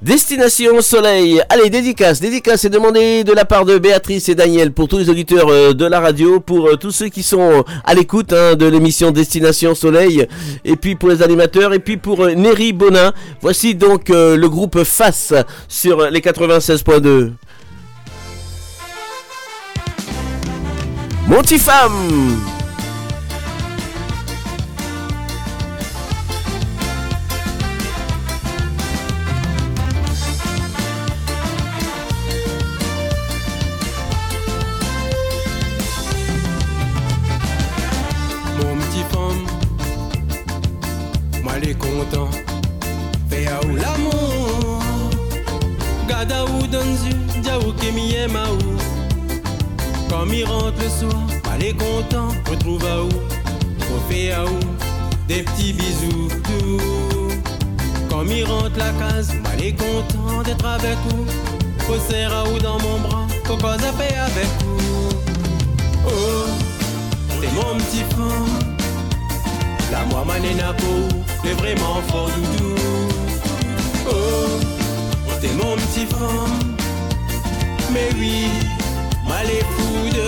Destination 0.00 0.80
Soleil. 0.80 1.42
Allez, 1.48 1.70
dédicace. 1.70 2.20
Dédicace 2.20 2.64
est 2.64 2.70
demandé 2.70 3.24
de 3.24 3.32
la 3.32 3.44
part 3.44 3.64
de 3.64 3.78
Béatrice 3.78 4.28
et 4.28 4.36
Daniel 4.36 4.70
pour 4.72 4.86
tous 4.86 4.98
les 4.98 5.10
auditeurs 5.10 5.48
euh, 5.48 5.72
de 5.74 5.86
la 5.86 5.98
radio, 5.98 6.38
pour 6.38 6.78
tous 6.78 6.92
ceux 6.92 7.08
qui 7.08 7.24
sont 7.24 7.64
à 7.84 7.94
l'écoute 7.94 8.32
hein, 8.32 8.54
de 8.54 8.66
l'émission 8.66 9.10
Destination 9.10 9.74
Soleil, 9.74 10.26
et 10.64 10.76
puis 10.76 10.94
pour 10.94 11.08
les 11.08 11.20
animateurs, 11.20 11.74
et 11.74 11.80
puis 11.80 11.96
pour 11.96 12.26
Néry 12.28 12.72
Bonin. 12.72 13.12
Voici 13.40 13.74
donc 13.74 14.08
euh, 14.10 14.36
le 14.36 14.48
groupe 14.48 14.84
Face 14.84 15.34
sur 15.66 16.08
les 16.10 16.20
96.2. 16.20 17.32
Montifemme 21.26 22.40
Mon 38.58 38.76
petit 38.76 39.04
femme, 39.10 39.46
moi 41.42 41.58
les 41.60 41.74
content, 41.74 42.30
fais 43.28 43.46
à 43.46 43.60
ou 43.66 43.76
l'amour? 43.76 44.82
Gada 46.08 46.44
ou 46.44 46.66
donzu, 46.66 47.10
dia 47.42 47.58
ou 47.58 47.72
kemi 47.72 48.16
à 48.16 48.52
ou. 48.52 48.71
Quand 50.12 50.26
il 50.30 50.44
rentre 50.44 50.76
le 50.78 50.90
soir, 50.90 51.22
les 51.58 51.72
content, 51.72 52.28
retrouve 52.50 52.84
à. 52.84 52.98
Faut 53.86 54.12
faire 54.12 54.40
à 54.40 54.44
ou, 54.44 54.58
des 55.26 55.42
petits 55.42 55.72
bisous 55.72 56.28
tout. 56.44 57.32
Quand 58.10 58.22
il 58.26 58.44
rentre 58.44 58.76
la 58.76 58.90
case, 59.00 59.32
les 59.58 59.72
content 59.72 60.42
d'être 60.44 60.66
avec 60.66 60.98
vous. 61.08 61.24
Faut 61.86 61.98
serrer 62.10 62.34
à 62.34 62.44
ou 62.44 62.58
dans 62.58 62.78
mon 62.80 62.98
bras, 62.98 63.26
faut 63.44 63.66
à 63.66 63.78
faire 63.78 64.24
avec 64.26 64.48
vous. 64.62 65.08
Oh. 66.06 66.10
C'est 67.40 67.52
mon 67.54 67.78
petit 67.78 68.04
frère. 68.10 68.68
La 69.90 70.04
moi 70.04 70.24
manena 70.26 70.74
c'est 71.42 71.54
vraiment 71.54 72.02
fort 72.08 72.28
doudou. 72.36 72.74
Oh, 74.10 74.60
t'es 75.40 75.48
mon 75.54 75.74
petit 75.76 76.04
frère. 76.04 76.28
Mais 77.94 78.10
oui, 78.18 78.44
moi 79.24 79.36
les 79.44 79.64
quand 80.12 80.18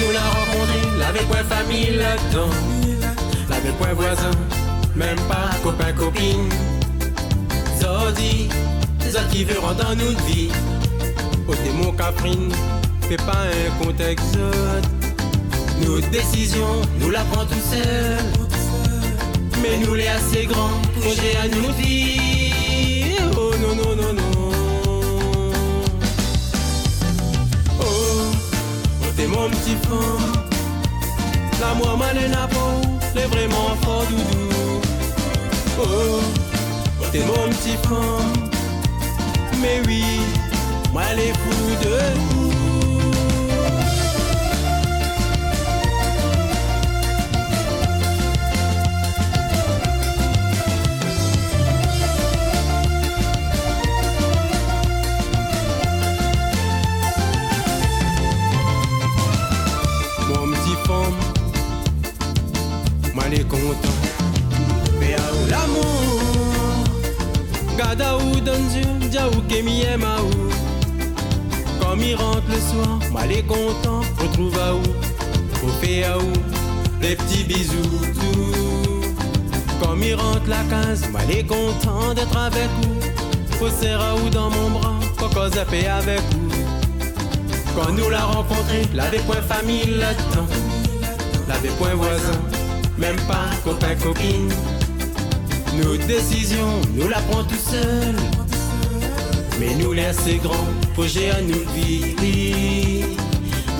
nous 0.00 0.12
l'a 0.12 0.20
vendu, 0.48 0.80
l'avait 0.98 1.18
pas 1.20 1.40
une 1.40 1.46
famille 1.46 1.86
dedans, 1.92 2.48
l'avait 3.50 3.72
pas 3.72 3.92
voisin, 3.94 4.30
même 4.96 5.20
pas 5.28 5.50
copain 5.62 5.92
copine. 5.92 6.48
Z'as 7.78 8.12
dit, 8.12 8.48
qui 9.30 9.44
voudront 9.44 9.74
dans 9.74 9.94
notre 9.94 10.24
vie? 10.24 10.50
Au 11.46 11.54
démon 11.56 11.92
caprine, 11.92 12.52
fais 13.08 13.16
pas 13.16 13.32
un 13.32 13.84
compte 13.84 14.00
exode. 14.00 14.86
Nos 15.84 16.00
décisions, 16.00 16.80
nous 16.98 17.10
la 17.10 17.20
prend 17.24 17.44
tout 17.44 17.64
seul. 17.70 18.18
Mais 19.62 19.78
nous 19.84 19.94
les 19.94 20.08
assez 20.08 20.46
grands, 20.46 20.80
projet 21.00 21.36
à 21.42 21.48
nous 21.48 21.72
dire. 21.72 23.30
Oh 23.36 23.52
non, 23.60 23.74
non, 23.74 23.94
non, 23.94 24.12
non. 24.14 24.50
Oh, 27.80 27.84
t'es 29.16 29.26
mon 29.26 29.48
petit 29.50 29.76
fond. 29.86 30.18
L'amour 31.60 31.98
mal 31.98 32.16
est 32.16 32.28
napo, 32.28 32.58
les 33.14 33.24
vraiment 33.24 33.76
fort 33.82 34.04
doudou. 34.08 34.80
Oh, 35.78 36.20
oh 37.00 37.04
t'es 37.12 37.20
mon 37.20 37.48
petit 37.50 37.76
fond. 37.86 38.22
Mais 39.60 39.80
oui, 39.86 40.04
moi 40.94 41.02
les 41.16 41.32
fous 41.32 41.74
de. 41.82 41.98
Mon 60.28 60.46
petit 60.52 60.76
femme, 60.86 61.18
content. 63.48 63.98
Mais 65.00 65.14
à 65.14 65.16
où 65.34 65.46
l'amour, 65.50 66.84
gada 67.76 68.16
ou 68.16 68.40
dans 68.40 68.62
Dieu, 68.70 68.88
aima 69.82 70.16
ou. 70.22 70.53
Comme 71.94 72.02
il 72.02 72.16
rentre 72.16 72.42
le 72.48 72.58
soir, 72.58 72.98
moi 73.12 73.24
les 73.24 73.44
content, 73.44 74.00
retrouve 74.18 74.58
à 74.58 74.74
où, 74.74 74.80
au 75.64 75.68
où, 75.68 76.32
les 77.00 77.14
petits 77.14 77.44
bisous 77.44 78.00
tout. 78.14 79.04
Comme 79.80 80.02
il 80.02 80.16
rentre 80.16 80.48
la 80.48 80.64
case, 80.64 81.08
moi 81.12 81.20
les 81.28 81.44
content 81.44 82.12
d'être 82.12 82.36
avec 82.36 82.68
vous. 82.82 83.64
Au 83.64 84.26
où 84.26 84.28
dans 84.28 84.50
mon 84.50 84.70
bras, 84.70 84.98
coco 85.16 85.48
zappé 85.50 85.86
avec 85.86 86.18
vous. 86.32 86.50
Quand 87.76 87.92
nous 87.92 88.10
l'a 88.10 88.24
rencontré, 88.24 88.82
l'avait 88.92 89.18
point 89.18 89.40
famille 89.42 89.86
là-dedans. 89.86 90.48
L'avait 91.46 91.76
point 91.78 91.94
voisin, 91.94 92.40
même 92.98 93.20
pas 93.28 93.50
copain 93.62 93.94
copine. 94.02 94.50
Nos 95.80 95.96
décisions, 95.96 96.80
nous 96.92 97.06
la 97.06 97.20
prend 97.20 97.44
tout 97.44 97.54
seul. 97.54 98.43
Mais 99.64 99.74
nous 99.76 99.92
les 99.92 100.04
assez 100.04 100.36
grands, 100.36 100.68
projet 100.92 101.30
à 101.30 101.40
nous 101.40 101.64
vivre. 101.74 102.20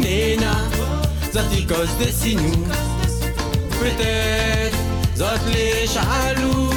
Nena, 0.01 0.55
zati 1.33 1.67
cause 1.67 1.91
de 2.01 2.35
nous. 2.35 2.65
Peut-être, 3.81 4.77
zot 5.17 5.45
les 5.53 5.87
jaloux. 5.87 6.71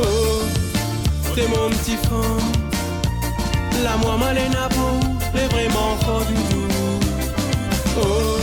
Oh, 0.00 0.42
t'es 1.34 1.46
mon 1.48 1.68
petit 1.70 1.96
fond. 2.08 2.38
La 3.82 3.96
moi 3.98 4.16
malena 4.16 4.68
peau, 4.70 5.38
est 5.38 5.52
vraiment 5.52 5.96
fort 6.04 6.24
du. 6.24 6.34
Oh, 8.00 8.38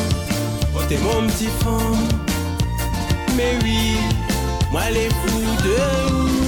oh 0.76 0.80
t'es 0.88 0.98
mon 0.98 1.28
petit 1.28 1.50
fond. 1.64 1.98
Mais 3.36 3.58
oui, 3.64 3.98
moi 4.72 4.90
les 4.92 5.10
fous 5.10 5.64
de 5.64 6.12
vous. 6.12 6.41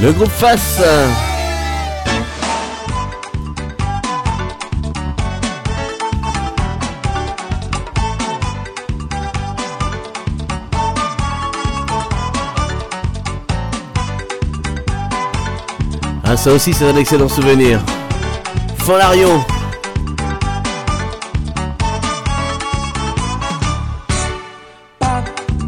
Le 0.00 0.12
groupe 0.12 0.30
Face. 0.30 0.80
Ah 16.24 16.36
ça 16.36 16.52
aussi 16.52 16.72
c'est 16.72 16.88
un 16.88 16.96
excellent 16.96 17.28
souvenir. 17.28 17.80
Folarion. 18.78 19.44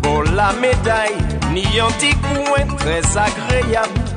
Bon 0.03 0.20
la 0.37 0.53
médaille, 0.53 1.16
ni 1.53 1.64
coin 1.64 2.76
très 2.76 3.03
agréable. 3.18 4.09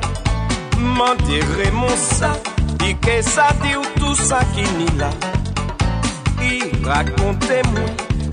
M'enterrer 0.96 1.72
mon 1.72 1.88
sac, 1.96 2.40
dit 2.78 2.96
que 2.96 3.20
ça 3.20 3.48
dit 3.62 3.76
ou 3.76 3.82
tout 3.98 4.14
ça 4.14 4.38
qui 4.54 4.62
ni 4.78 4.86
là. 4.96 5.10
Il 6.40 6.86
racontez-moi, 6.86 7.88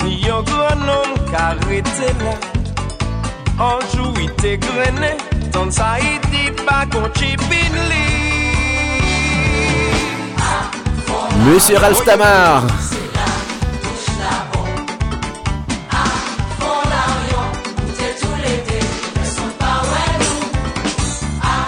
ni 0.05 0.29
un 0.29 0.43
grand 0.43 0.81
homme 0.87 1.15
qui 1.27 1.35
arrêté 1.35 2.13
là. 2.23 2.35
Un 3.59 3.97
jour 3.97 4.13
il 4.17 4.29
était 4.29 4.57
grené, 4.57 5.17
tant 5.51 5.71
ça 5.71 5.97
il 5.99 6.19
dit 6.29 6.51
pas 6.63 6.85
qu'on 6.91 7.11
chipine 7.19 7.71
Monsieur 11.45 11.77
Ralph 11.77 12.03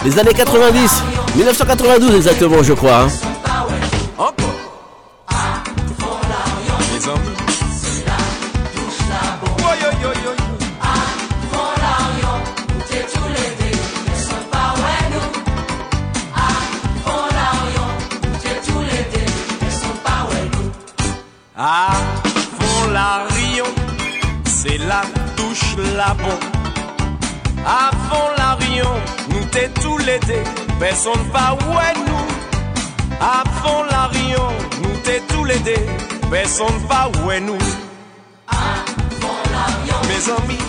Les 0.05 0.19
années 0.19 0.33
90, 0.33 1.03
1992 1.35 2.15
exactement 2.15 2.61
je 2.61 2.73
crois. 2.73 3.01
hein. 3.03 3.07
À 21.55 21.91
fond 22.59 22.91
la 22.91 23.25
Rion, 23.29 23.65
c'est 24.45 24.77
la 24.79 25.01
touche 25.37 25.75
la 25.95 26.13
bon. 26.15 26.37
T'es 30.19 30.19
tous 30.19 30.33
les 30.33 30.33
deux, 30.33 30.43
personne 30.79 31.25
pas 31.31 31.57
ouais 31.69 31.93
nous. 32.05 32.25
À 33.19 33.43
fond 33.61 33.83
la 33.89 34.07
Rion, 34.07 34.51
nous 34.81 34.99
t'es 35.03 35.21
tous 35.27 35.43
les 35.45 35.59
deux, 35.59 35.85
personne 36.29 36.79
pas 36.87 37.09
ouais 37.25 37.39
nous. 37.39 37.57
Mes 40.07 40.31
amis, 40.31 40.59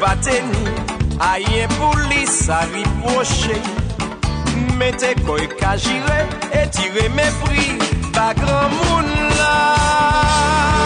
pateni 0.00 0.64
A 1.20 1.38
ye 1.38 1.66
polis 1.78 2.48
a 2.48 2.60
ripoche 2.72 3.56
Mete 4.78 5.14
koy 5.26 5.46
kajire 5.60 6.20
E 6.52 6.66
tire 6.70 7.08
mepri 7.08 7.96
Pa 8.16 8.32
gran 8.32 8.70
moun 8.70 9.08
la. 9.38 10.85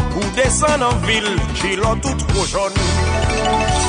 Ou 0.21 0.31
desen 0.37 0.83
an 0.85 0.97
vil, 1.07 1.29
jilon 1.57 2.01
tout 2.05 2.25
kojon 2.33 3.80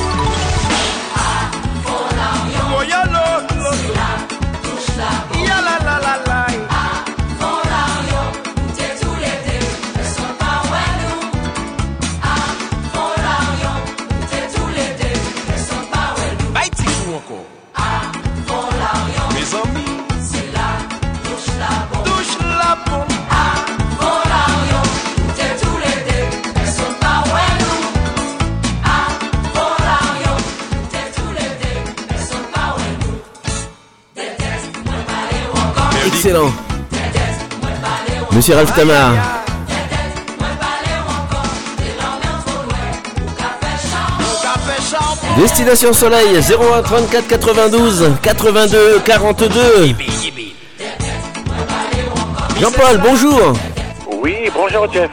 Excellent. 36.33 36.51
Monsieur 38.31 38.55
Ralph 38.55 38.73
Tamar. 38.73 39.13
Destination 45.37 45.93
Soleil 45.93 46.39
01 46.39 46.81
34 46.81 47.27
92 47.27 48.11
82 48.23 48.99
42. 49.05 49.95
Jean-Paul, 52.59 52.97
bonjour. 53.03 53.53
Oui, 54.19 54.49
bonjour 54.55 54.91
Jeff. 54.91 55.11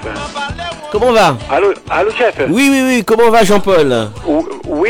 Comment 0.90 1.12
va? 1.12 1.36
Allô, 1.50 1.74
allô 1.90 2.10
Jeff? 2.16 2.34
Oui, 2.48 2.68
oui, 2.70 2.82
oui, 2.86 3.04
comment 3.04 3.30
va 3.30 3.44
Jean-Paul? 3.44 4.10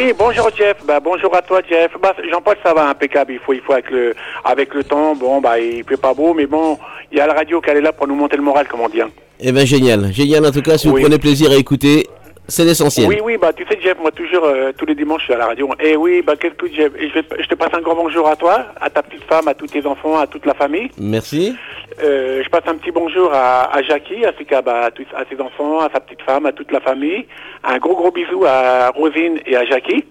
Oui, 0.01 0.15
bonjour 0.19 0.49
Jeff. 0.57 0.77
Bah, 0.87 0.99
bonjour 0.99 1.35
à 1.37 1.43
toi 1.43 1.61
Jeff. 1.69 1.91
Bah, 2.03 2.15
Jean-Paul, 2.31 2.57
ça 2.65 2.73
va 2.73 2.89
impeccable. 2.89 3.33
Il 3.35 3.39
faut, 3.39 3.53
il 3.53 3.61
faut 3.61 3.73
avec 3.75 3.91
le, 3.91 4.15
avec 4.45 4.73
le 4.75 4.83
temps. 4.83 5.15
Bon, 5.15 5.41
bah, 5.41 5.59
il 5.59 5.85
fait 5.85 5.97
pas 5.99 6.15
beau, 6.15 6.33
mais 6.33 6.47
bon, 6.47 6.79
il 7.13 7.19
y 7.19 7.21
a 7.21 7.27
la 7.27 7.35
radio 7.35 7.61
qui 7.61 7.69
est 7.71 7.81
là 7.81 7.93
pour 7.93 8.07
nous 8.09 8.15
monter 8.15 8.37
le 8.37 8.43
moral, 8.43 8.67
comme 8.67 8.81
on 8.81 8.89
dit. 8.89 9.03
hein. 9.03 9.11
Eh 9.41 9.53
ben 9.53 9.67
génial, 9.67 10.13
génial 10.13 10.45
en 10.47 10.51
tout 10.51 10.63
cas, 10.63 10.77
si 10.79 10.89
vous 10.89 10.95
Oui. 10.95 11.03
prenez 11.03 11.19
plaisir 11.19 11.51
à 11.51 11.55
écouter, 11.57 12.07
c'est 12.49 12.65
l'essentiel. 12.65 13.09
Oui, 13.09 13.19
oui, 13.23 13.37
bah, 13.41 13.53
tu 13.55 13.65
sais 13.67 13.79
Jeff, 13.83 13.97
moi 14.01 14.11
toujours, 14.11 14.45
euh, 14.45 14.73
tous 14.77 14.85
les 14.87 14.95
dimanches, 14.95 15.21
je 15.23 15.25
suis 15.27 15.35
à 15.35 15.39
la 15.39 15.47
radio. 15.47 15.69
Et 15.81 15.97
oui, 15.97 16.23
bah, 16.27 16.35
quel 16.41 16.55
coup 16.55 16.67
Jeff. 16.75 16.93
Je, 16.99 17.15
vais- 17.21 17.43
je 17.43 17.47
te 17.49 17.55
passe 17.55 17.71
un 17.75 17.81
grand 17.81 17.95
bonjour 17.95 18.27
à 18.29 18.37
toi, 18.37 18.67
à 18.81 18.89
ta 18.91 19.03
petite 19.03 19.25
femme, 19.25 19.49
à 19.49 19.55
tous 19.55 19.67
tes 19.67 19.85
enfants, 19.87 20.19
à 20.19 20.27
toute 20.27 20.47
la 20.47 20.55
famille. 20.55 20.91
Merci. 20.99 21.55
Euh, 22.03 22.43
je 22.43 22.49
passe 22.49 22.63
un 22.67 22.77
petit 22.77 22.91
bonjour 22.91 23.31
à, 23.33 23.75
à 23.77 23.83
Jackie, 23.83 24.25
ainsi 24.25 24.45
qu'à 24.45 24.63
bah, 24.63 24.85
à, 24.87 24.91
tous- 24.91 25.07
à 25.15 25.25
ses 25.31 25.41
enfants, 25.41 25.81
à 25.81 25.91
sa 25.93 26.01
petite 26.01 26.23
femme, 26.23 26.47
à 26.47 26.53
toute 26.53 26.73
la 26.73 26.81
famille. 26.81 27.27
Un 27.65 27.79
gros 27.79 27.95
gros 27.95 28.11
bisou 28.11 28.45
à 28.47 28.91
Rosine 28.91 29.39
et 29.47 29.57
à 29.57 29.65
Jackie. 29.67 30.05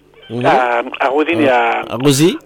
À, 0.46 0.82
à 1.00 1.08
Rosine 1.08 1.42
et 1.42 1.50
à, 1.50 1.82
À 1.90 1.96
Rosie 1.96 2.38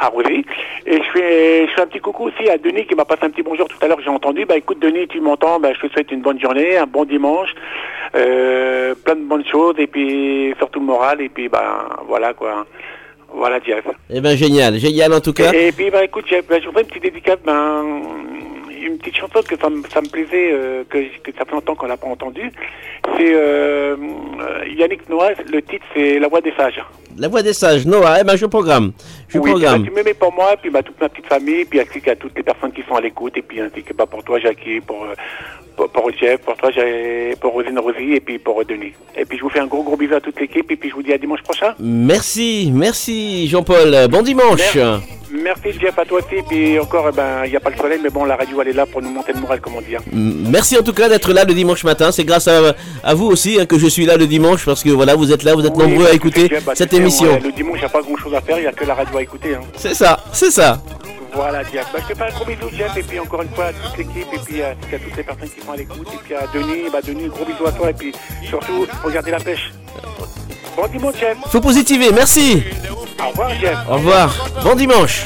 à 0.00 0.06
Rosie. 0.06 0.44
Et 0.86 0.96
je 1.02 1.10
fais, 1.12 1.66
je 1.66 1.72
fais 1.72 1.80
un 1.82 1.86
petit 1.88 1.98
coucou 1.98 2.28
aussi 2.28 2.48
à 2.48 2.56
Denis 2.56 2.86
qui 2.86 2.94
m'a 2.94 3.04
passé 3.04 3.24
un 3.24 3.30
petit 3.30 3.42
bonjour 3.42 3.66
tout 3.66 3.76
à 3.82 3.88
l'heure, 3.88 3.98
j'ai 4.00 4.08
entendu. 4.08 4.46
Bah 4.46 4.56
écoute 4.56 4.78
Denis, 4.80 5.08
tu 5.08 5.20
m'entends, 5.20 5.58
bah, 5.58 5.70
je 5.74 5.84
te 5.86 5.92
souhaite 5.92 6.12
une 6.12 6.20
bonne 6.22 6.40
journée, 6.40 6.76
un 6.78 6.86
bon 6.86 7.04
dimanche, 7.04 7.50
euh, 8.14 8.94
plein 9.04 9.16
de 9.16 9.22
bonnes 9.24 9.44
choses 9.44 9.74
et 9.78 9.88
puis 9.88 10.54
surtout 10.56 10.78
le 10.78 10.86
moral 10.86 11.20
et 11.20 11.28
puis 11.28 11.48
bah 11.48 11.88
voilà 12.06 12.32
quoi. 12.32 12.64
Voilà 13.34 13.58
Jeff. 13.66 13.84
Eh 14.08 14.20
ben 14.20 14.36
génial, 14.36 14.78
génial 14.78 15.12
en 15.12 15.20
tout 15.20 15.32
cas. 15.32 15.52
Et, 15.52 15.66
et 15.68 15.72
puis 15.72 15.90
bah 15.90 16.04
écoute 16.04 16.24
bah, 16.48 16.56
je 16.60 16.66
voudrais 16.66 16.82
une 16.82 16.88
petite 16.88 17.02
dédicace, 17.02 17.38
ben, 17.44 18.00
une 18.82 18.98
petite 18.98 19.16
chanson 19.16 19.40
que 19.46 19.56
ça 19.56 19.68
me, 19.70 19.82
ça 19.88 20.00
me 20.00 20.08
plaisait, 20.08 20.50
euh, 20.52 20.84
que, 20.88 20.98
que 21.22 21.32
ça 21.36 21.44
fait 21.44 21.52
longtemps 21.52 21.74
qu'on 21.74 21.86
l'a 21.86 21.96
pas 21.96 22.08
entendu. 22.08 22.50
C'est 23.16 23.32
euh, 23.34 23.96
Yannick 24.76 25.08
Noah, 25.08 25.32
le 25.50 25.62
titre 25.62 25.84
c'est 25.94 26.18
La 26.18 26.28
Voix 26.28 26.40
des 26.40 26.52
Sages. 26.52 26.82
La 27.18 27.26
voix 27.26 27.42
des 27.42 27.52
sages, 27.52 27.84
Noah, 27.84 28.18
eh 28.20 28.24
ben 28.24 28.36
je 28.36 28.46
programme. 28.46 28.92
Je 29.28 29.38
Oui, 29.38 29.50
programme. 29.50 29.84
tu 29.84 29.90
mets 29.90 30.14
pour 30.14 30.32
moi, 30.32 30.54
puis 30.60 30.70
bah, 30.70 30.82
toute 30.84 31.00
ma 31.00 31.08
petite 31.08 31.26
famille, 31.26 31.64
puis 31.64 31.80
ainsi 31.80 32.00
qu'à 32.00 32.14
toutes 32.14 32.36
les 32.36 32.44
personnes 32.44 32.70
qui 32.70 32.82
sont 32.88 32.94
à 32.94 33.00
l'écoute, 33.00 33.36
et 33.36 33.42
puis 33.42 33.60
ainsi 33.60 33.82
que 33.82 33.92
bah, 33.92 34.06
pour 34.06 34.22
toi, 34.22 34.38
Jackie, 34.38 34.80
pour, 34.80 35.02
euh, 35.02 35.14
pour, 35.76 35.88
pour 35.90 36.12
Jeff, 36.12 36.40
pour 36.42 36.56
toi, 36.56 36.70
pour 37.40 37.52
Rosine 37.54 37.78
Rosie, 37.78 38.12
et 38.14 38.20
puis 38.20 38.38
pour 38.38 38.64
Denis. 38.64 38.92
Et 39.16 39.24
puis 39.24 39.36
je 39.36 39.42
vous 39.42 39.50
fais 39.50 39.58
un 39.58 39.66
gros 39.66 39.82
gros 39.82 39.96
bisou 39.96 40.14
à 40.14 40.20
toute 40.20 40.38
l'équipe, 40.40 40.70
et 40.70 40.76
puis 40.76 40.90
je 40.90 40.94
vous 40.94 41.02
dis 41.02 41.12
à 41.12 41.18
dimanche 41.18 41.42
prochain. 41.42 41.74
Merci, 41.80 42.70
merci 42.72 43.48
Jean-Paul. 43.48 44.06
Bon 44.08 44.22
dimanche. 44.22 44.76
Merci 44.76 45.17
Jeff, 45.44 45.98
à 45.98 46.04
toi 46.04 46.18
aussi, 46.20 46.42
puis 46.48 46.78
encore, 46.78 47.06
eh 47.10 47.16
ben, 47.16 47.44
il 47.44 47.50
n'y 47.50 47.56
a 47.56 47.60
pas 47.60 47.70
le 47.70 47.76
soleil, 47.76 47.98
mais 48.02 48.10
bon, 48.10 48.24
la 48.24 48.36
radio, 48.36 48.60
elle 48.62 48.68
est 48.68 48.72
là 48.72 48.86
pour 48.86 49.00
nous 49.02 49.10
monter 49.10 49.32
le 49.32 49.40
moral, 49.40 49.60
comme 49.60 49.74
on 49.76 49.80
dit. 49.80 49.96
hein. 49.96 50.00
Merci 50.12 50.76
en 50.78 50.82
tout 50.82 50.92
cas 50.92 51.08
d'être 51.08 51.32
là 51.32 51.44
le 51.44 51.54
dimanche 51.54 51.84
matin. 51.84 52.10
C'est 52.12 52.24
grâce 52.24 52.48
à, 52.48 52.74
à 53.02 53.14
vous 53.14 53.26
aussi 53.26 53.58
hein, 53.60 53.66
que 53.66 53.78
je 53.78 53.86
suis 53.86 54.06
là 54.06 54.16
le 54.16 54.26
dimanche 54.26 54.64
parce 54.64 54.82
que 54.82 54.90
voilà, 54.90 55.14
vous 55.16 55.32
êtes 55.32 55.42
là, 55.44 55.54
vous 55.54 55.64
êtes 55.66 55.72
Oui, 55.76 55.86
nombreux 55.88 56.06
à 56.06 56.12
écouter 56.12 56.48
Jeff, 56.48 56.64
bah, 56.64 56.72
cette 56.74 56.92
émission. 56.92 57.38
le 57.42 57.52
dimanche, 57.52 57.76
il 57.76 57.80
n'y 57.80 57.86
a 57.86 57.88
pas 57.88 58.02
grand 58.02 58.16
chose 58.16 58.34
à 58.34 58.40
faire, 58.40 58.58
il 58.58 58.62
n'y 58.62 58.66
a 58.66 58.72
que 58.72 58.84
la 58.84 58.94
radio 58.94 59.16
à 59.18 59.22
écouter. 59.22 59.54
hein. 59.54 59.60
C'est 59.76 59.94
ça, 59.94 60.18
c'est 60.32 60.50
ça. 60.50 60.82
Voilà, 61.34 61.62
Jeff. 61.62 61.86
Bah, 61.92 61.98
je 62.02 62.12
te 62.12 62.18
fais 62.18 62.24
un 62.24 62.30
gros 62.34 62.44
bisou, 62.44 62.68
Jeff, 62.76 62.96
et 62.96 63.02
puis 63.02 63.20
encore 63.20 63.42
une 63.42 63.50
fois 63.50 63.66
à 63.66 63.72
toute 63.72 63.98
l'équipe, 63.98 64.26
et 64.32 64.38
puis 64.44 64.62
à, 64.62 64.68
à 64.70 64.98
toutes 64.98 65.16
les 65.16 65.22
personnes 65.22 65.48
qui 65.50 65.60
sont 65.60 65.72
à 65.72 65.76
l'écoute, 65.76 66.08
et 66.12 66.18
puis 66.24 66.34
à 66.34 66.46
Denis, 66.52 66.88
bah, 66.92 67.00
Denis, 67.06 67.28
gros 67.28 67.44
bisou 67.44 67.66
à 67.66 67.72
toi, 67.72 67.90
et 67.90 67.94
puis 67.94 68.12
surtout, 68.48 68.86
regardez 69.04 69.30
la 69.30 69.38
pêche. 69.40 69.70
Bon 70.78 70.86
dimanche, 70.86 71.14
Jeff. 71.18 71.36
Faut 71.48 71.60
positiver, 71.60 72.12
merci. 72.12 72.62
Au 73.20 73.30
revoir, 73.30 73.50
Jeff. 73.60 73.76
Au 73.90 73.94
revoir. 73.94 74.48
Bon 74.62 74.76
dimanche. 74.76 75.24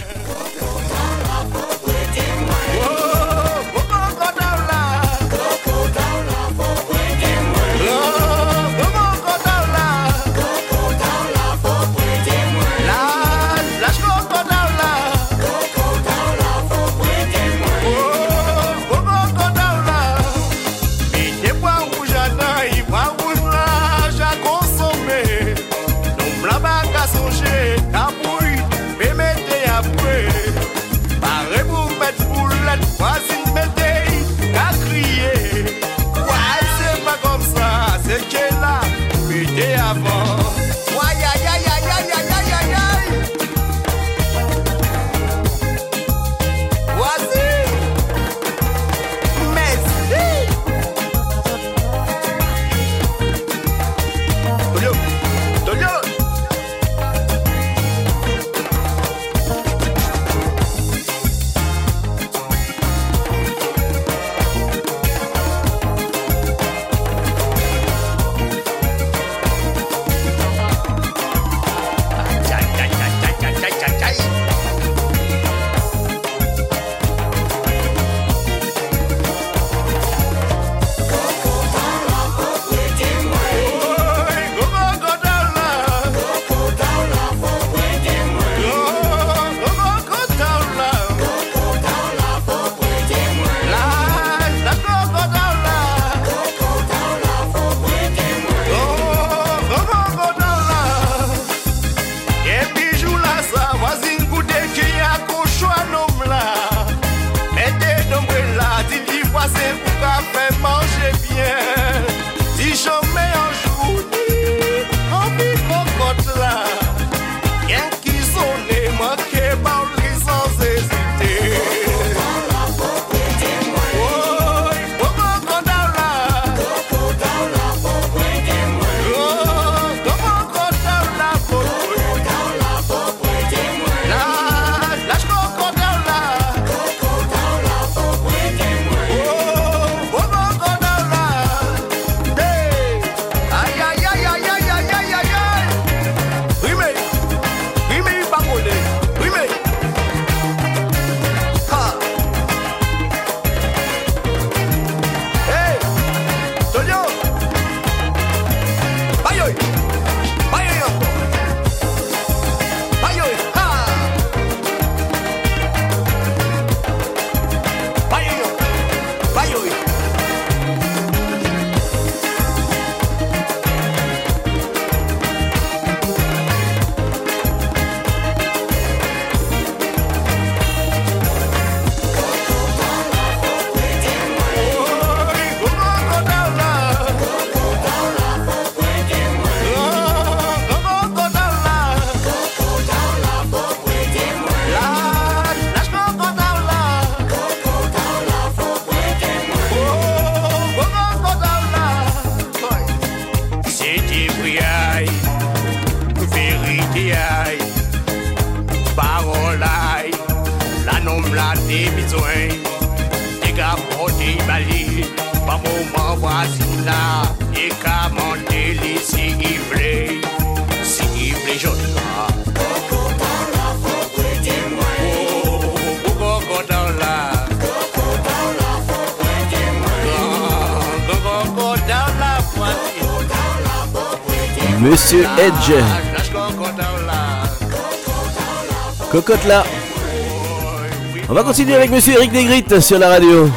On 241.28 241.32
va 241.32 241.42
continuer 241.42 241.74
avec 241.74 241.90
Monsieur 241.90 242.14
Eric 242.14 242.32
Negrit 242.32 242.82
sur 242.82 242.98
la 242.98 243.08
radio. 243.08 243.48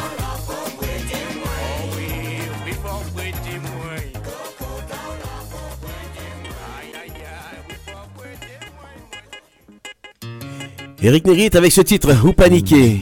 Eric 11.01 11.27
Negrit 11.27 11.49
avec 11.55 11.73
ce 11.73 11.81
titre, 11.81 12.15
Ou 12.23 12.31
paniquer. 12.31 13.01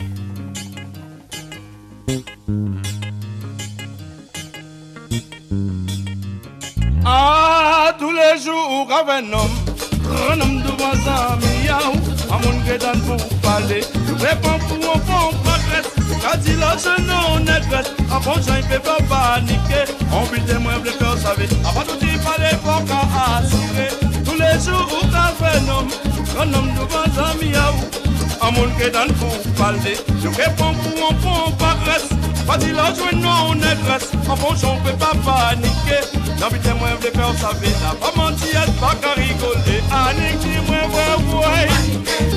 À 28.44 28.52
mon 28.52 28.68
guédan 28.78 29.08
pour 29.20 29.38
parler, 29.54 29.98
je 30.22 30.28
réponds 30.28 30.76
pour 30.84 31.10
un 31.10 31.14
bon 31.24 31.52
progrès, 31.58 32.04
quand 32.46 32.62
il 32.62 32.78
a 32.78 32.94
joué 32.94 33.16
non 33.16 33.56
négresse, 33.56 34.12
en 34.28 34.36
bon 34.36 34.56
j'en 34.56 34.78
peut 34.78 34.98
pas 35.00 35.16
paniquer, 35.24 36.04
J'habite 36.44 36.68
moi 36.78 36.89
de 37.00 37.08
faire 37.08 37.34
savoir 37.38 37.72
n'a 37.82 37.94
pas 38.02 38.12
menti, 38.18 38.50
elle 38.52 38.74
pas 38.74 38.96
qu'à 38.96 39.14
rigoler. 39.14 39.82
Annick 39.89 40.39
dit 40.39 40.60
moi 40.68 40.82
ouais 40.91 41.16
ouais, 41.38 41.68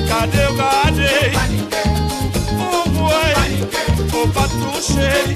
gardez 0.07 0.47
gardez. 0.57 1.31
Oh 2.57 2.85
ouais, 3.03 3.33
faut 4.07 4.27
pas 4.29 4.47
toucher. 4.47 5.35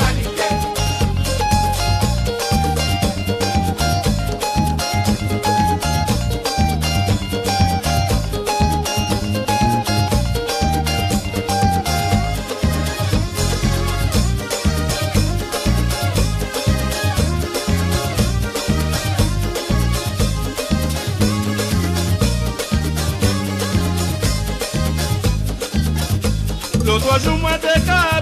L'autre 27.15 27.27
jour, 27.27 27.39
moi, 27.39 27.53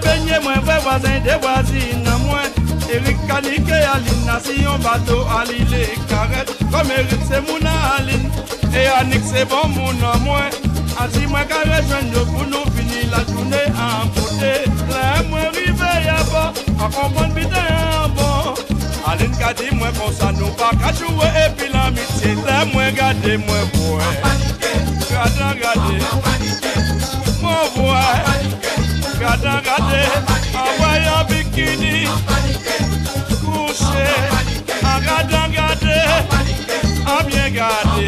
baigner, 0.03 0.39
moi, 0.43 0.53
vrai 0.63 0.77
voisin 0.83 1.19
des 1.23 1.33
voisines, 1.41 2.07
moi. 2.27 2.41
Eric 2.93 3.17
Kanike, 3.27 3.71
Aline, 3.71 4.25
Nation, 4.27 4.77
bateau. 4.83 5.25
Comme 6.71 6.91
Eric, 6.91 7.19
c'est 7.27 7.41
mon 7.41 7.57
Aline. 7.97 8.29
Et 8.71 8.85
Annick, 8.85 9.23
c'est 9.25 9.49
bon, 9.49 9.67
mon 9.69 9.93
moi. 10.19 10.41
Ainsi, 10.99 11.25
moi, 11.25 11.39
pour 11.41 12.45
nous 12.45 12.71
finir 12.77 13.09
la 13.09 13.33
journée 13.33 13.65
en 13.73 14.05
beauté. 14.09 14.69
Là, 14.87 15.23
moi, 15.27 15.39
rivé, 15.55 16.05
y'a 16.05 16.23
pas, 16.25 16.53
à 16.79 16.87
comprendre, 16.87 17.33
bien, 17.33 17.49
bon. 18.15 18.53
Aline, 19.11 19.31
dit, 19.31 19.75
moi, 19.75 19.87
qu'on 19.97 20.11
ça 20.11 20.31
nous 20.33 20.49
pas 20.49 20.69
qu'à 20.69 20.93
jouer, 20.93 21.31
et 21.35 21.49
puis 21.57 21.73
l'amitié, 21.73 22.35
là, 22.45 22.63
moi, 22.71 22.91
gardez, 22.91 23.37
moi, 23.37 23.55
ouais. 23.81 24.23
Envoyez 30.55 31.07
un 31.07 31.23
bikini. 31.23 32.07
Bien 37.27 37.49
gardé. 37.51 38.07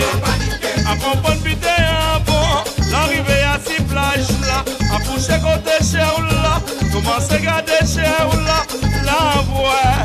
Compagnie, 1.02 1.40
putain, 1.42 1.70
en 2.16 2.20
bon. 2.22 2.64
L'arrivée 2.92 3.44
à 3.44 3.60
six 3.66 3.82
plages 3.84 4.30
là. 4.42 4.64
En 4.94 5.00
couché 5.00 5.38
côté 5.40 5.78
chez 5.84 5.98
là. 5.98 6.60
Commencez 6.92 7.36
à 7.36 7.40
garder 7.40 7.86
chez 7.86 8.02
là. 8.02 8.60
L'envoie. 9.06 9.96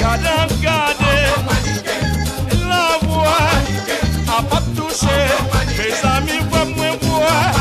Gardez, 0.00 0.54
gardez. 0.62 1.24
L'envoie. 2.52 3.50
A 4.28 4.42
pas 4.42 4.62
touché. 4.76 5.18
Mes 5.76 6.08
amis, 6.08 6.40
voient 6.50 6.66
moins 6.66 6.96
boire. 7.02 7.54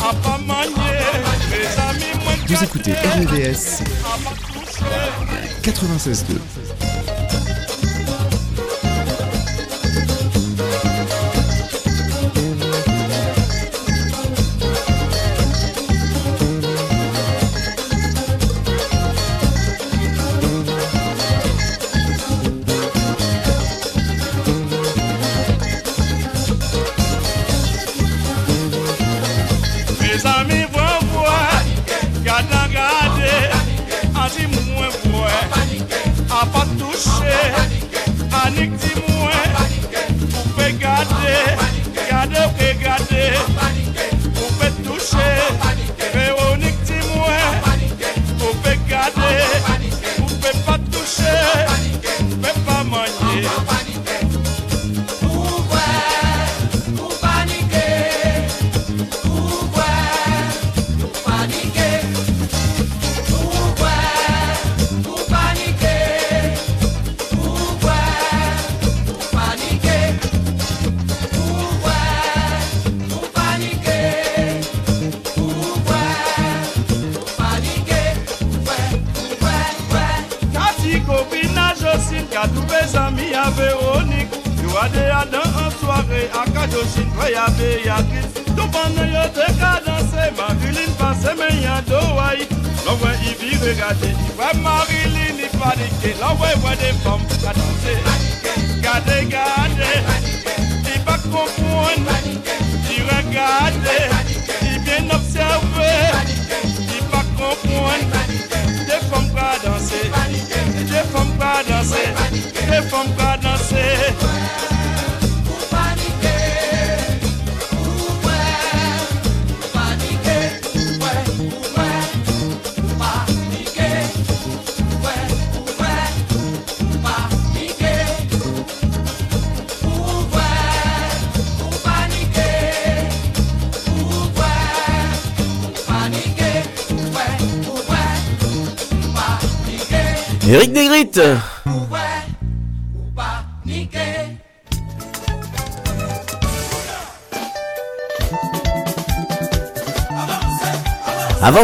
A 0.00 0.14
pas 0.14 0.38
Vous 2.50 2.64
écoutez 2.64 2.92
RVVS 2.94 3.80
96.2. 5.62 6.69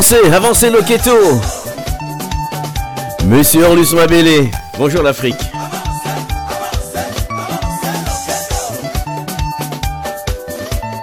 Avancez, 0.07 0.33
avancez 0.33 0.71
Loketo 0.71 1.41
Monsieur 3.25 3.65
Orlus 3.65 3.93
Mabélé, 3.93 4.53
bonjour 4.79 5.03
l'Afrique. 5.03 5.35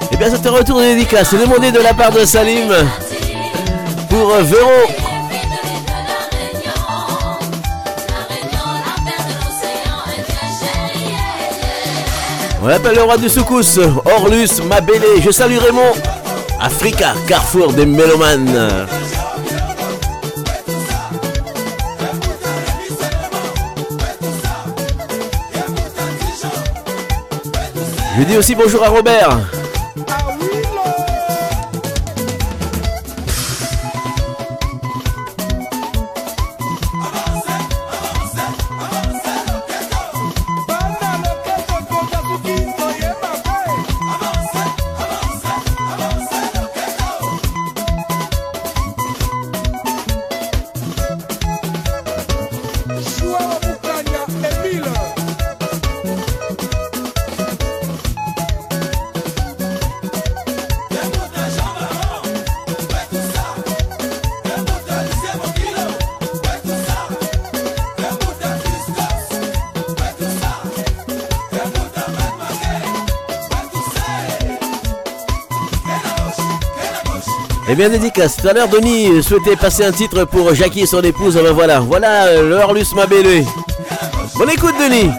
Et 0.09 0.15
bien 0.15 0.29
c'est 0.29 0.47
un 0.47 0.51
retour 0.51 0.79
de 0.79 0.85
dédicace, 0.85 1.33
demandé 1.33 1.71
de 1.73 1.79
la 1.79 1.93
part 1.93 2.11
de 2.11 2.23
Salim 2.23 2.71
pour 4.09 4.35
Véro. 4.35 4.69
On 12.63 12.67
appelle 12.69 12.95
le 12.95 13.03
roi 13.03 13.17
du 13.17 13.27
soukous, 13.27 13.79
Orlus 14.05 14.61
Mabélé. 14.65 15.21
Je 15.21 15.31
salue 15.31 15.57
Raymond. 15.57 15.91
Africa, 16.63 17.13
carrefour 17.27 17.73
des 17.73 17.85
mélomanes. 17.85 18.87
Je 28.17 28.23
dis 28.23 28.37
aussi 28.37 28.55
bonjour 28.55 28.81
à 28.81 28.87
Robert. 28.87 29.39
Eh 77.73 77.75
bien, 77.75 77.89
dédicace. 77.89 78.37
Tout 78.37 78.47
à 78.47 78.53
l'heure, 78.53 78.67
Denis 78.67 79.23
souhaitait 79.23 79.55
passer 79.55 79.83
un 79.83 79.91
titre 79.91 80.25
pour 80.25 80.53
Jackie 80.53 80.81
et 80.81 80.85
son 80.85 81.01
épouse. 81.01 81.33
Ben 81.33 81.53
voilà, 81.53 81.79
voilà 81.79 82.25
euh, 82.25 82.47
le 82.47 82.55
Orlus 82.57 82.85
Mabélé. 82.95 83.43
Bonne 84.35 84.51
écoute, 84.51 84.75
Denis. 84.79 85.09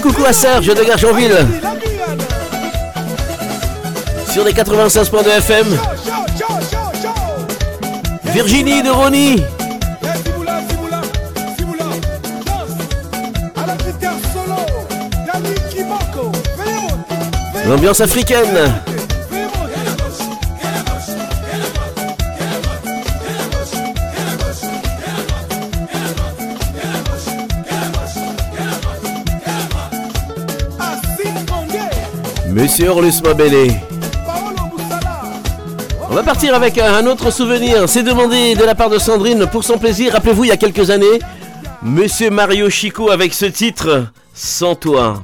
coucou 0.00 0.24
à 0.24 0.32
Serge 0.32 0.66
de 0.66 0.82
Gargenville. 0.82 1.46
Sur 4.32 4.44
les 4.44 4.52
96.2 4.52 5.28
FM. 5.38 5.66
Virginie 8.24 8.82
de 8.82 8.90
Ronnie. 8.90 9.42
L'ambiance 17.66 18.00
africaine. 18.00 18.72
Monsieur 32.60 32.90
Orlus 32.90 33.22
Mabélé. 33.24 33.72
On 36.10 36.14
va 36.14 36.22
partir 36.22 36.54
avec 36.54 36.76
un 36.76 37.06
autre 37.06 37.30
souvenir. 37.30 37.88
C'est 37.88 38.02
demandé 38.02 38.54
de 38.54 38.62
la 38.62 38.74
part 38.74 38.90
de 38.90 38.98
Sandrine 38.98 39.46
pour 39.46 39.64
son 39.64 39.78
plaisir. 39.78 40.12
Rappelez-vous, 40.12 40.44
il 40.44 40.48
y 40.48 40.52
a 40.52 40.58
quelques 40.58 40.90
années, 40.90 41.20
Monsieur 41.82 42.28
Mario 42.28 42.68
Chico 42.68 43.10
avec 43.10 43.32
ce 43.32 43.46
titre, 43.46 44.08
Sans 44.34 44.74
toi. 44.74 45.22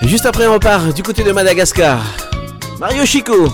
Juste 0.00 0.24
après, 0.24 0.46
on 0.46 0.54
repart 0.54 0.94
du 0.94 1.02
côté 1.02 1.22
de 1.22 1.32
Madagascar. 1.32 2.00
Mario 2.78 3.04
Chico. 3.04 3.52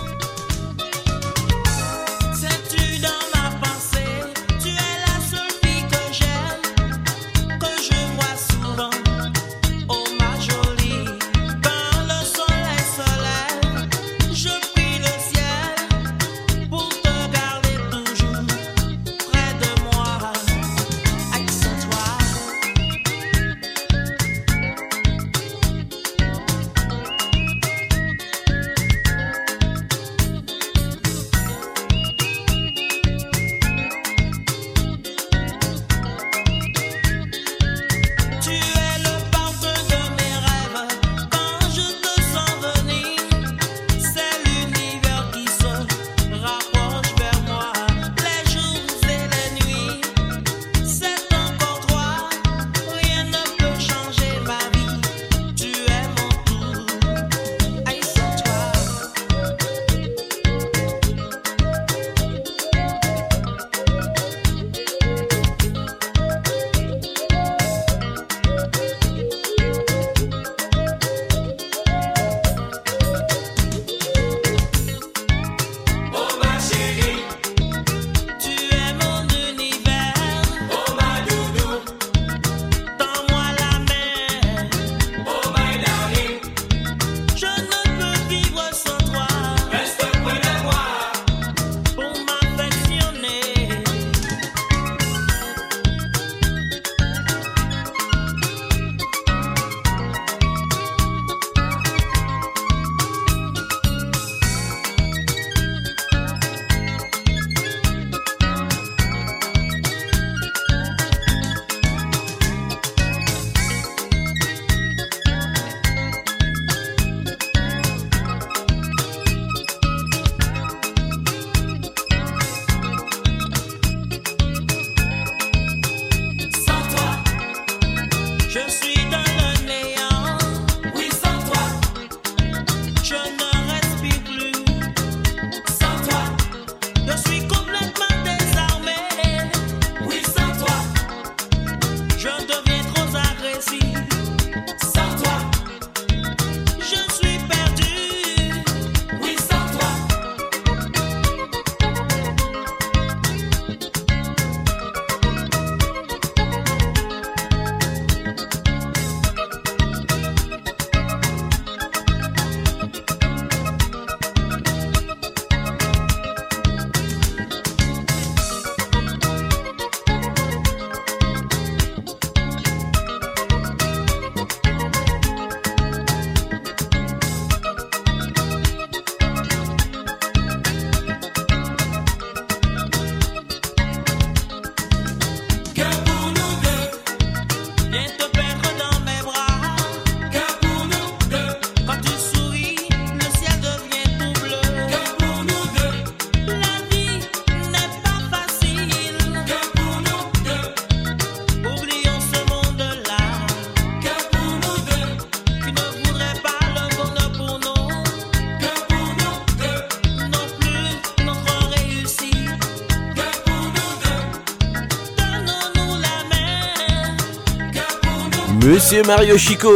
Monsieur 218.92 219.06
Mario 219.06 219.38
Chico. 219.38 219.70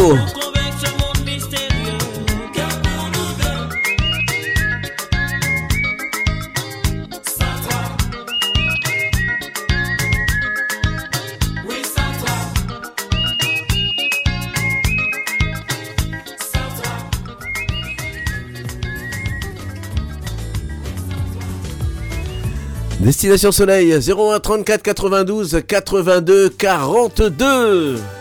Destination 23.00 23.50
Soleil 23.50 23.98
01 23.98 24.40
34 24.40 25.08
92 25.08 25.54
82 25.54 26.50
42 26.50 28.15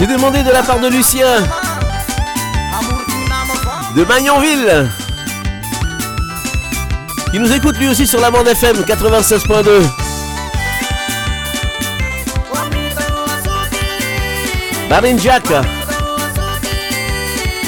C'est 0.00 0.06
demandé 0.06 0.42
de 0.42 0.50
la 0.50 0.62
part 0.62 0.80
de 0.80 0.88
Lucien 0.88 1.26
de 3.94 4.02
Magnonville 4.04 4.88
qui 7.30 7.38
nous 7.38 7.52
écoute 7.52 7.76
lui 7.76 7.86
aussi 7.86 8.06
sur 8.06 8.18
la 8.18 8.30
bande 8.30 8.48
FM 8.48 8.78
96.2. 8.78 9.82
Marine 14.88 15.20
Jack 15.20 15.44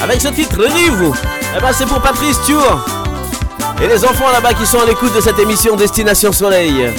avec 0.01 0.19
ce 0.19 0.29
titre 0.29 0.57
Rive 0.59 1.13
Eh 1.55 1.61
ben 1.61 1.71
c'est 1.71 1.85
pour 1.85 2.01
Patrice 2.01 2.41
Tour 2.47 2.83
et 3.79 3.87
les 3.87 4.03
enfants 4.03 4.31
là-bas 4.31 4.55
qui 4.55 4.65
sont 4.65 4.79
à 4.79 4.85
l'écoute 4.85 5.15
de 5.15 5.21
cette 5.21 5.37
émission 5.37 5.75
Destination 5.75 6.31
Soleil. 6.31 6.91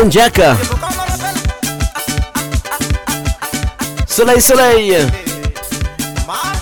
Alan 0.00 0.10
Soleil, 4.06 4.40
soleil. 4.40 4.96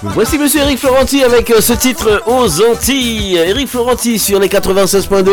Voici 0.02 0.38
monsieur 0.38 0.62
Eric 0.62 0.78
Florenti 0.80 1.22
avec 1.22 1.48
euh, 1.52 1.60
ce 1.60 1.72
titre 1.74 2.22
aux 2.26 2.62
Antilles. 2.62 3.36
Eric 3.36 3.68
Florenti 3.68 4.18
sur 4.18 4.40
les 4.40 4.48
96.2. 4.48 5.30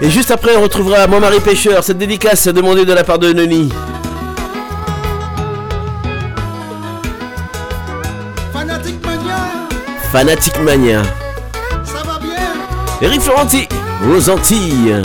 Et 0.00 0.10
juste 0.10 0.32
après, 0.32 0.56
on 0.56 0.62
retrouvera 0.62 1.06
Mon 1.06 1.20
mari 1.20 1.38
pêcheur, 1.38 1.84
cette 1.84 1.98
dédicace 1.98 2.48
demandée 2.48 2.84
de 2.84 2.92
la 2.92 3.04
part 3.04 3.20
de 3.20 3.32
Noni. 3.32 3.72
Fanatique 8.52 9.06
Mania. 9.06 9.36
Fanatique 10.10 10.60
Mania. 10.60 11.02
Ça 11.84 12.02
va 12.04 12.18
bien 12.18 12.32
Eric 13.00 13.20
Florenti 13.20 13.68
aux 14.10 14.30
Antilles. 14.30 15.02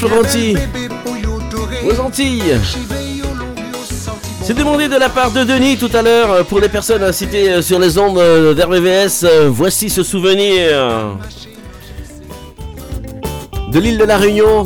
Florenti, 0.00 0.56
aux 1.84 2.00
Antilles. 2.00 2.58
C'est 4.42 4.54
demandé 4.54 4.88
de 4.88 4.96
la 4.96 5.10
part 5.10 5.30
de 5.30 5.44
Denis 5.44 5.76
tout 5.76 5.90
à 5.92 6.00
l'heure 6.00 6.32
euh, 6.32 6.42
pour 6.42 6.58
les 6.58 6.70
personnes 6.70 7.12
citées 7.12 7.50
euh, 7.52 7.60
sur 7.60 7.78
les 7.78 7.98
ondes 7.98 8.16
euh, 8.16 8.54
d'RVVS. 8.54 9.26
Voici 9.48 9.90
ce 9.90 10.02
souvenir 10.02 11.18
de 13.70 13.78
l'île 13.78 13.98
de 13.98 14.04
la 14.04 14.16
Réunion. 14.16 14.64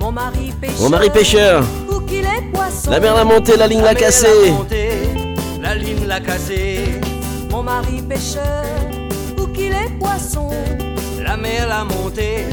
Mon 0.00 0.12
mari 0.12 0.50
pêcheur, 0.58 0.80
Mon 0.80 0.88
mari 0.88 1.10
pêcheur. 1.10 1.62
la 2.88 3.00
mer 3.00 3.14
l'a 3.16 3.24
monté, 3.24 3.54
la 3.58 3.66
ligne 3.66 3.82
l'a 3.82 3.94
cassé. 3.94 4.28
La, 5.60 5.74
ligne 5.74 6.06
l'a 6.06 6.20
cassé. 6.20 6.84
Mon 7.50 7.62
mari 7.62 8.00
pêcheur, 8.08 8.64
où 9.38 9.46
qu'il 9.48 9.72
est 9.72 9.98
poisson, 10.00 10.48
la 11.22 11.36
mer 11.36 11.68
l'a 11.68 11.84
monté 11.84 12.46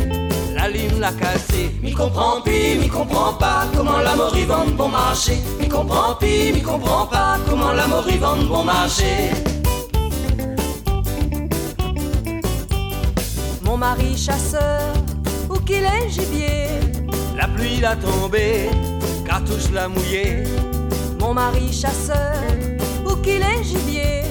l'allume 0.76 1.00
la 1.00 1.12
cassée. 1.12 1.72
Comprend 1.96 2.42
pis, 2.42 2.78
mi 2.80 2.90
comprend 2.90 3.34
pas, 3.34 3.68
comment 3.76 4.00
la 4.00 4.16
vend 4.16 4.66
bon 4.76 4.90
marché. 4.90 5.38
Mi 5.60 5.70
comprend 5.70 6.16
pis, 6.16 6.52
mi 6.54 6.62
comprend 6.62 7.06
pas, 7.06 7.38
comment 7.50 7.72
la 7.72 7.88
morue 7.88 8.18
vend 8.18 8.38
bon 8.50 8.64
marché. 8.64 9.32
Mon 13.64 13.78
mari 13.78 14.16
chasseur, 14.18 14.94
où 15.50 15.58
qu'il 15.60 15.84
est 15.84 16.10
gibier, 16.10 16.68
la 17.38 17.48
pluie 17.48 17.80
l'a 17.80 17.96
tombé, 17.96 18.70
cartouche 19.26 19.72
l'a 19.74 19.88
mouillé. 19.88 20.44
Mon 21.20 21.34
mari 21.34 21.72
chasseur, 21.72 22.36
où 23.06 23.16
qu'il 23.22 23.42
est 23.42 23.64
gibier, 23.64 24.24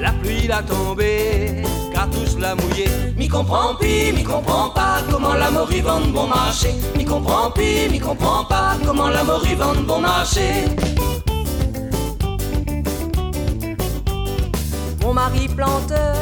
la 0.00 0.12
pluie 0.12 0.46
l'a 0.46 0.62
tombé, 0.62 1.62
cartouche 2.02 2.36
l'a 2.38 2.54
mouillé. 2.54 2.86
Mi 3.16 3.28
comprend 3.28 3.74
pi, 3.78 4.12
mi 4.12 4.24
comprend 4.24 4.70
pas 4.70 5.02
comment 5.10 5.34
la 5.34 5.50
mort 5.50 5.72
y 5.72 5.80
vend 5.80 6.00
bon 6.12 6.26
marché. 6.26 6.74
Mi 6.96 7.04
comprend 7.04 7.50
pi, 7.50 7.88
mi 7.90 7.98
comprend 8.00 8.44
pas 8.44 8.76
comment 8.84 9.08
la 9.08 9.22
mort 9.22 9.46
y 9.46 9.54
vend 9.54 9.80
bon 9.86 10.00
marché. 10.00 10.64
Mon 15.02 15.14
mari 15.14 15.48
planteur, 15.48 16.16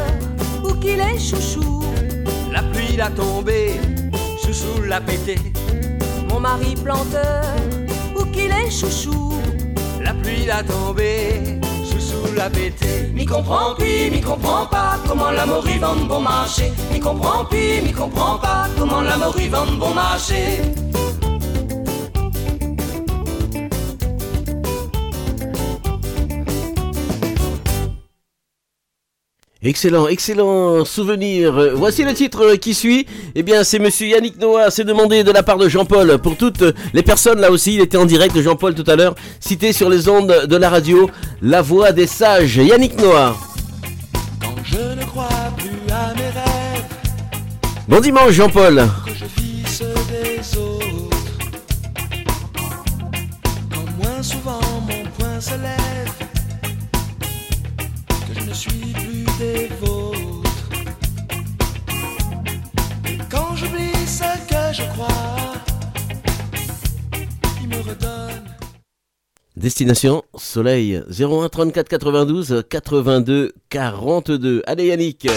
ou 0.65 0.75
qu'il 0.75 1.01
est 1.01 1.19
chouchou. 1.19 1.83
La 2.53 2.63
pluie 2.63 2.97
l'a 2.97 3.11
tombé, 3.11 3.81
chouchou 4.43 4.83
l'a 4.87 5.01
pété. 5.01 5.37
Mon 6.29 6.41
mari 6.41 6.75
planteur, 6.85 7.45
ou 8.19 8.25
qu'il 8.27 8.51
est 8.51 8.71
chouchou. 8.71 9.33
La 10.03 10.13
pluie 10.15 10.45
l'a 10.47 10.63
tombé, 10.63 11.60
chouchou 12.31 12.37
l'a 12.37 12.51
pété. 12.51 13.11
Mi 13.13 13.25
comprend 13.25 13.75
puis, 13.79 14.11
mi 14.11 14.21
comprend 14.21 14.67
pas 14.67 14.99
comment 15.07 15.31
l'amour 15.31 15.67
y 15.69 15.79
vend 15.79 15.97
bon 16.09 16.21
marché. 16.21 16.73
Mi 16.93 17.01
comprend 17.01 17.45
puis, 17.45 17.81
mi 17.83 17.93
comprend 17.93 18.39
pas 18.39 18.69
comment 18.79 19.01
l'amour 19.01 19.39
y 19.41 19.49
vend 19.49 19.67
bon 19.79 19.95
marché. 19.95 20.61
Excellent, 29.63 30.09
excellent 30.09 30.87
souvenir. 30.87 31.53
Voici 31.75 32.03
le 32.03 32.15
titre 32.15 32.55
qui 32.55 32.73
suit. 32.73 33.07
Eh 33.35 33.43
bien, 33.43 33.63
c'est 33.63 33.79
monsieur 33.79 34.07
Yannick 34.07 34.41
Noah, 34.41 34.71
c'est 34.71 34.85
demandé 34.85 35.23
de 35.23 35.31
la 35.31 35.43
part 35.43 35.59
de 35.59 35.69
Jean-Paul. 35.69 36.17
Pour 36.17 36.37
toutes 36.37 36.65
les 36.95 37.03
personnes, 37.03 37.41
là 37.41 37.51
aussi, 37.51 37.75
il 37.75 37.81
était 37.83 37.99
en 37.99 38.07
direct, 38.07 38.41
Jean-Paul, 38.41 38.75
tout 38.75 38.91
à 38.91 38.97
l'heure, 38.97 39.15
cité 39.39 39.75
sur 39.75 39.91
les 39.91 40.09
ondes 40.09 40.47
de 40.47 40.57
la 40.57 40.71
radio, 40.71 41.11
La 41.43 41.61
Voix 41.61 41.93
des 41.93 42.07
Sages. 42.07 42.57
Yannick 42.57 42.99
Noah. 42.99 43.37
Je 44.65 44.99
ne 44.99 45.05
crois 45.05 45.29
plus 45.59 45.93
à 45.93 46.15
mes 46.15 46.23
rêves, 46.23 46.85
Bon 47.87 48.01
dimanche, 48.01 48.33
Jean-Paul. 48.33 48.89
Destination 69.61 70.23
Soleil 70.39 71.05
01 71.11 71.51
34 71.51 71.87
92 71.87 72.65
82 72.71 73.53
42. 73.71 74.63
Allez 74.67 74.87
Yannick. 74.87 75.29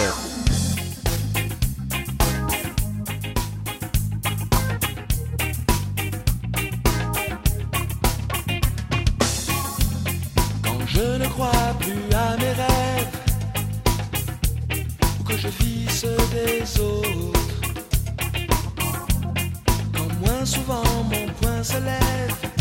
Souvent 20.45 20.84
mon 21.10 21.26
poing 21.41 21.64
se 21.64 21.78
lève, 21.78 22.53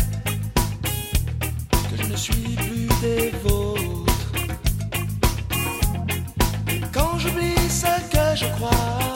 ne 2.13 2.17
suis 2.17 2.55
plus 2.55 2.87
des 3.01 3.31
vôtres. 3.43 4.31
Quand 6.93 7.17
j'oublie 7.17 7.57
ce 7.69 7.93
que 8.13 8.25
je 8.35 8.45
crois, 8.55 9.15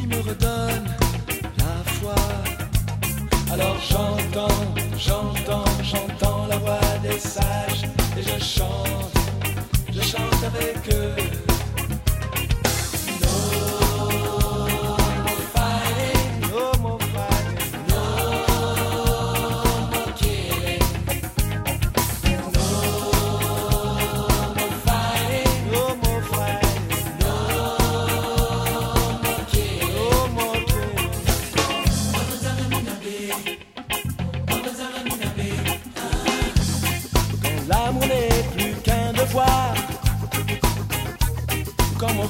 il 0.00 0.08
me 0.08 0.20
redonne 0.20 0.86
la 1.58 1.76
foi. 1.94 2.14
Alors 3.52 3.78
j'entends, 3.88 4.64
j'entends, 4.98 5.64
j'entends 5.82 6.46
la 6.48 6.56
voix 6.58 6.80
des 7.02 7.20
sages 7.20 7.84
et 8.18 8.22
je 8.22 8.44
chante, 8.44 9.14
je 9.92 10.02
chante 10.02 10.42
avec 10.44 10.92
eux. 10.92 11.49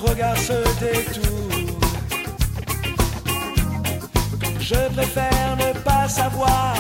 Regard 0.07 0.37
se 0.39 0.53
détourne, 0.81 1.77
je 4.59 4.95
préfère 4.95 5.57
ne 5.57 5.79
pas 5.81 6.09
savoir, 6.09 6.75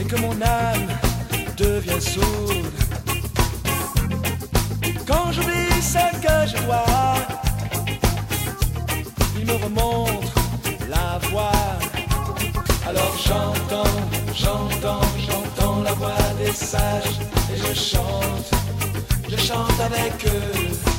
et 0.00 0.04
que 0.04 0.16
mon 0.16 0.32
âme 0.42 0.88
devient 1.56 2.00
sourde, 2.00 2.72
quand 5.06 5.32
j'oublie 5.32 5.80
ce 5.80 6.04
que 6.20 6.56
je 6.56 6.62
vois, 6.64 7.14
il 9.38 9.46
me 9.46 9.54
remontre 9.64 10.32
la 10.88 11.18
voix. 11.28 11.52
Alors 12.86 13.14
j'entends, 13.26 13.98
j'entends, 14.34 15.00
j'entends 15.26 15.82
la 15.82 15.92
voix 15.94 16.34
des 16.38 16.52
sages 16.52 17.18
et 17.52 17.56
je 17.56 17.74
chante, 17.74 18.50
je 19.28 19.36
chante 19.36 19.80
avec 19.80 20.26
eux. 20.26 20.97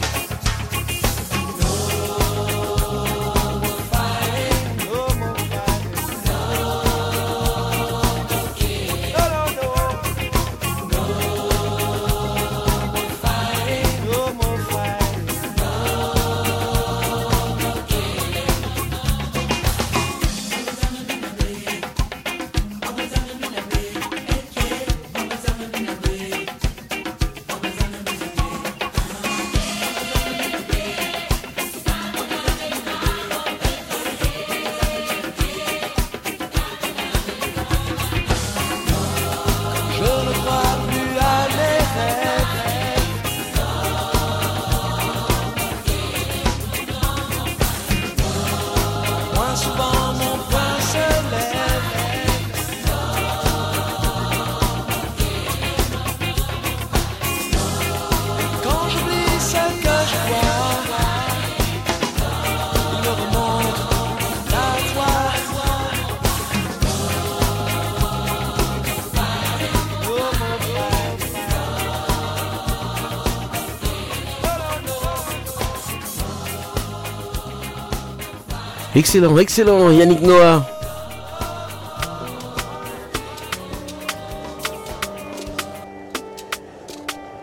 Excellent, 79.00 79.38
excellent 79.38 79.92
Yannick 79.92 80.20
Noah. 80.20 80.68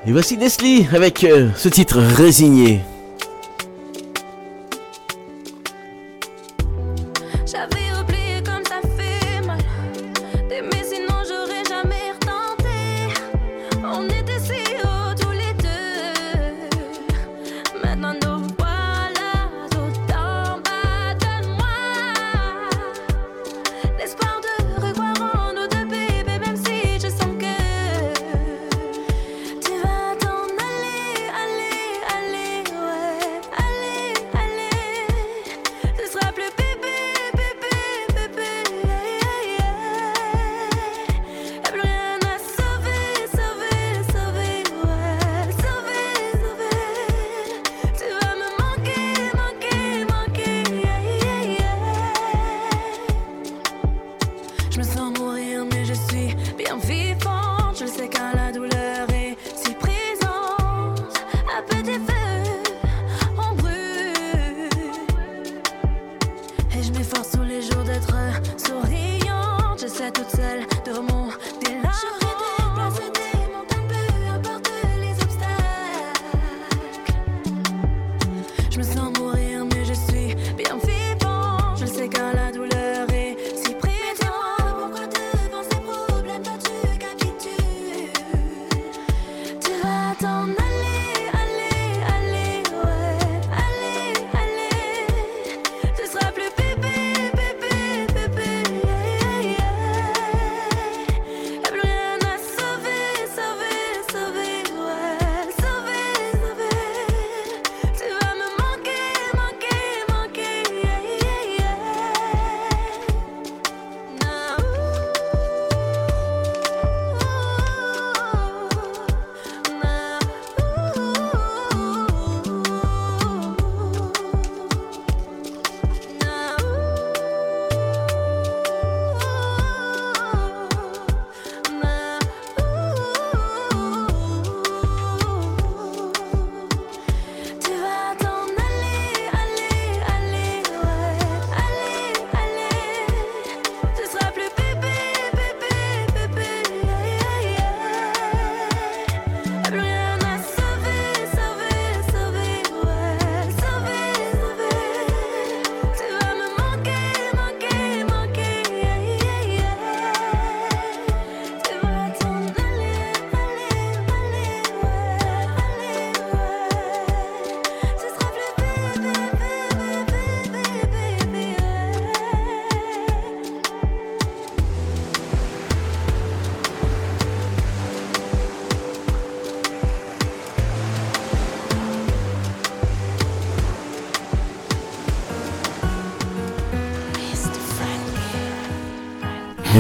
Et 0.07 0.13
voici 0.13 0.37
Nestlé 0.37 0.87
avec 0.93 1.25
euh, 1.25 1.49
ce 1.57 1.71
titre 1.71 1.99
résigné. 1.99 2.83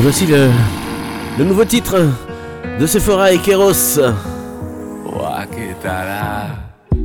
Voici 0.06 0.26
le, 0.26 0.52
le 1.36 1.44
nouveau 1.44 1.64
titre 1.64 1.96
de 2.78 2.86
Sephora 2.86 3.32
et 3.32 3.38
Keros. 3.38 3.98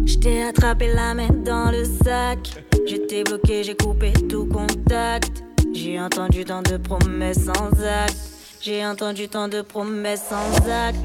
Je 0.06 0.18
t'ai 0.20 0.44
attrapé 0.44 0.94
la 0.94 1.16
main 1.16 1.30
dans 1.44 1.72
le 1.72 1.84
sac. 1.84 2.64
Je 2.88 2.98
t'ai 2.98 3.24
bloqué, 3.24 3.64
j'ai 3.64 3.74
coupé 3.76 4.14
tout 4.30 4.46
contact. 4.46 5.44
J'ai 5.74 6.00
entendu 6.00 6.46
tant 6.46 6.62
de 6.62 6.78
promesses 6.78 7.46
sans 7.46 7.72
acte. 7.84 8.18
J'ai 8.62 8.86
entendu 8.86 9.28
tant 9.28 9.48
de 9.48 9.64
promesses 9.64 10.26
sans 10.30 10.70
acte. 10.70 11.00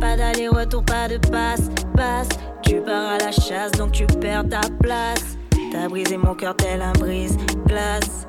Pas 0.00 0.16
d'aller-retour, 0.16 0.82
pas 0.86 1.06
de 1.06 1.18
passe, 1.18 1.68
passe. 1.94 2.30
Tu 2.62 2.76
pars 2.80 3.10
à 3.10 3.18
la 3.18 3.30
chasse, 3.30 3.72
donc 3.72 3.92
tu 3.92 4.06
perds 4.06 4.48
ta 4.48 4.62
place. 4.80 5.36
T'as 5.70 5.86
brisé 5.86 6.16
mon 6.16 6.34
cœur 6.34 6.56
tel 6.56 6.80
un 6.80 6.92
brise-glace. 6.92 8.26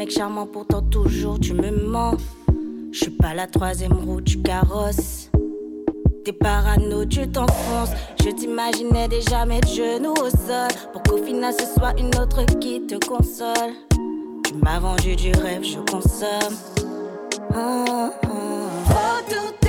Mec 0.00 0.10
charmant, 0.12 0.46
pourtant 0.46 0.80
toujours 0.80 1.38
tu 1.38 1.52
me 1.52 1.70
mens. 1.70 2.16
Je 2.90 3.00
suis 3.00 3.10
pas 3.10 3.34
la 3.34 3.46
troisième 3.46 3.92
roue 3.92 4.22
du 4.22 4.40
carrosse. 4.40 5.30
T'es 6.24 6.32
parano, 6.32 7.04
tu 7.04 7.28
t'enfonces. 7.28 7.90
Je 8.24 8.30
t'imaginais 8.30 9.08
déjà 9.08 9.44
mettre 9.44 9.68
genoux 9.68 10.14
au 10.14 10.30
sol. 10.30 10.70
Pour 10.94 11.02
qu'au 11.02 11.18
final 11.18 11.52
ce 11.52 11.66
soit 11.66 11.92
une 12.00 12.14
autre 12.18 12.46
qui 12.60 12.80
te 12.86 12.94
console. 13.06 13.74
Tu 14.46 14.54
m'as 14.54 14.78
vendu 14.78 15.16
du 15.16 15.32
rêve, 15.32 15.64
je 15.64 15.80
consomme. 15.92 16.56
Tous 19.28 19.59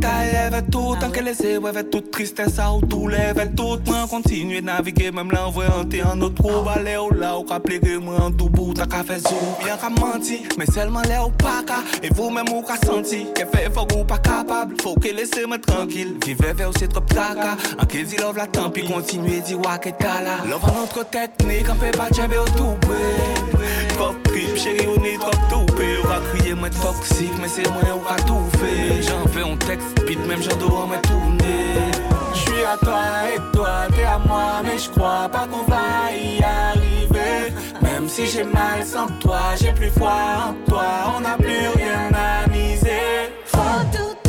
love, 0.00 0.02
mă 0.02 0.02
că 0.02 0.06
taie 0.06 0.48
ve 0.50 0.64
tout 0.70 0.98
Tant 0.98 1.12
que 1.12 1.20
les 1.20 1.40
ébres 1.40 1.72
ve 1.72 1.82
toute 1.82 2.10
tristesse 2.10 2.62
ou 2.74 2.86
tout 2.86 3.08
level 3.08 3.50
tout 3.54 3.80
Mă 3.86 4.06
continue 4.10 4.60
naviguer 4.60 5.10
même 5.12 5.30
l'envoyer 5.30 6.02
en 6.12 6.20
autre 6.20 6.42
trou. 6.42 6.62
Balé 6.62 6.96
ou 6.96 7.14
là 7.18 7.32
ou 7.38 7.42
ka 7.42 7.58
plege 7.58 7.98
mă 7.98 8.16
en 8.22 8.32
tout 8.32 8.50
bout 8.50 8.74
Ta 8.74 8.86
ka 8.86 9.02
fe 9.06 9.18
zou, 9.18 9.56
bien 9.62 9.78
ka 9.80 9.88
menti 10.00 10.46
Mais 10.56 10.68
seulement 10.72 11.04
les 11.10 11.20
ou 11.26 11.30
pas 11.36 11.64
Et 12.02 12.10
vous 12.14 12.30
même 12.30 12.52
ou 12.52 12.62
ka 12.62 12.76
senti 12.86 13.26
Que 13.34 13.44
fait 13.52 13.70
faut 13.74 13.88
ou 13.96 14.04
pas 14.04 14.18
capable. 14.18 14.74
Faut 14.82 14.94
que 14.94 15.08
laissez 15.14 15.46
moi 15.46 15.58
tranquille 15.58 16.16
Vivez 16.24 16.52
vers 16.52 16.70
c'est 16.78 16.88
trop 16.88 17.00
taka 17.00 17.56
En 17.80 17.86
que 17.86 17.98
dit 18.08 18.16
love 18.16 18.36
la 18.36 18.46
tant 18.46 18.70
pis 18.70 18.84
continuer 18.84 19.40
dit 19.40 19.54
wa 19.54 19.78
que 19.78 19.90
t'as 19.90 20.20
là 20.26 20.36
Love 20.50 20.64
en 20.64 20.80
notre 20.80 21.02
technique 21.10 21.68
On 21.72 21.76
peut 21.76 21.96
pas 21.96 22.08
tchabé 22.10 22.38
au 22.38 22.48
tout 22.58 22.76
trip 24.56 24.76
chérie 24.76 24.88
on 24.88 25.04
est 25.04 25.18
trop 25.18 25.30
tout 25.50 25.66
peu 25.74 25.84
On 26.04 26.08
va 26.08 26.20
crier 26.32 26.54
moi 26.54 26.68
toxique 26.70 27.32
Mais 27.40 27.48
c'est 27.48 27.68
moi 27.70 27.82
on 27.94 28.08
va 28.08 28.16
tout 28.22 28.58
faire. 28.58 29.02
J'en 29.02 29.28
fais 29.28 29.42
un 29.42 29.56
texte 29.56 30.04
beat 30.06 30.24
même 30.26 30.42
j'en 30.42 30.56
dois 30.56 30.86
me 30.86 31.00
tourner. 31.02 31.92
Je 32.34 32.38
suis 32.38 32.64
à 32.64 32.76
toi 32.76 33.02
et 33.34 33.56
toi 33.56 33.86
t'es 33.94 34.04
à 34.04 34.18
moi 34.18 34.62
Mais 34.64 34.78
je 34.78 34.90
crois 34.90 35.28
pas 35.30 35.46
qu'on 35.46 35.64
va 35.70 36.12
y 36.12 36.42
arriver. 36.42 37.54
Même 37.82 38.08
si 38.08 38.26
j'ai 38.26 38.44
mal 38.44 38.84
sans 38.84 39.06
toi 39.20 39.40
J'ai 39.60 39.72
plus 39.72 39.90
foi 39.90 40.14
en 40.48 40.70
toi. 40.70 40.84
On 41.16 41.20
n'a 41.20 41.36
plus 41.36 41.68
rien 41.76 42.10
à 42.14 42.48
miser. 42.48 43.32
Tous 43.92 44.25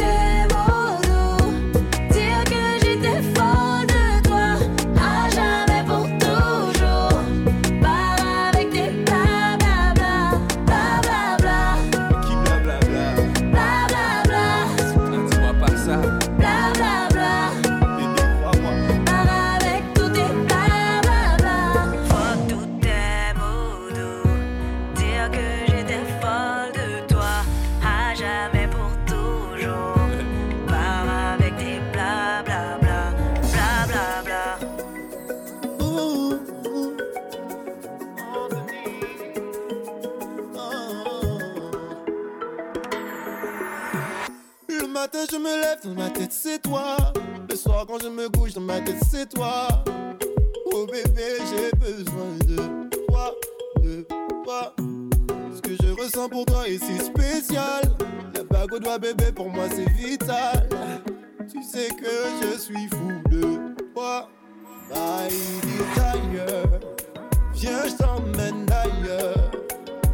matin, 45.07 45.25
je 45.31 45.37
me 45.37 45.61
lève, 45.61 45.79
dans 45.85 46.03
ma 46.03 46.09
tête, 46.09 46.33
c'est 46.33 46.61
toi. 46.61 46.97
Le 47.49 47.55
soir, 47.55 47.85
quand 47.87 48.01
je 48.01 48.09
me 48.09 48.27
couche, 48.27 48.53
dans 48.53 48.61
ma 48.61 48.81
tête, 48.81 49.01
c'est 49.09 49.29
toi. 49.29 49.67
Oh 50.73 50.85
bébé, 50.85 51.37
j'ai 51.49 51.71
besoin 51.77 52.35
de 52.45 52.89
toi, 53.07 53.33
de 53.81 54.05
toi. 54.43 54.75
Ce 55.55 55.61
que 55.61 55.75
je 55.81 55.93
ressens 55.93 56.27
pour 56.27 56.45
toi 56.45 56.67
est 56.67 56.83
si 56.83 56.97
spécial. 56.99 57.83
La 58.35 58.43
bague 58.43 58.73
au 58.73 58.79
doigt, 58.79 58.97
bébé, 58.97 59.31
pour 59.33 59.49
moi, 59.49 59.65
c'est 59.69 59.89
vital. 59.91 60.67
Tu 61.49 61.63
sais 61.63 61.87
que 61.87 62.11
je 62.41 62.57
suis 62.57 62.89
fou 62.89 63.29
de 63.29 63.75
toi. 63.93 64.29
My 64.89 65.29
desire. 65.61 66.79
Viens, 67.53 67.87
je 67.87 67.95
t'emmène 67.95 68.65
ailleurs. 68.69 69.51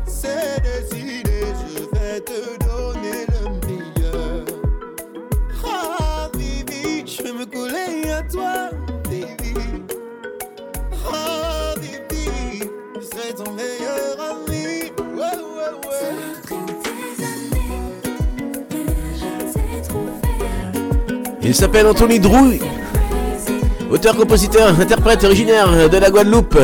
C'est 0.05 0.61
décidé, 0.61 1.41
je 1.75 1.97
vais 1.97 2.21
te 2.21 2.62
je 7.15 7.21
vais 7.21 7.33
me 7.33 7.45
coller 7.45 8.09
à 8.09 8.23
toi, 8.23 8.69
baby. 9.05 9.53
Ah, 11.13 11.73
baby, 11.75 12.67
je 12.95 13.05
serai 13.05 13.33
ton 13.33 13.51
meilleur 13.51 14.19
ami. 14.31 14.91
Ouais, 14.97 15.37
ouais, 15.55 15.73
ouais. 15.89 16.15
Il 21.43 21.53
s'appelle 21.53 21.87
Anthony 21.87 22.19
Drouy. 22.19 22.59
Auteur, 23.91 24.15
compositeur, 24.15 24.79
interprète 24.79 25.23
originaire 25.23 25.89
de 25.89 25.97
la 25.97 26.09
Guadeloupe. 26.09 26.57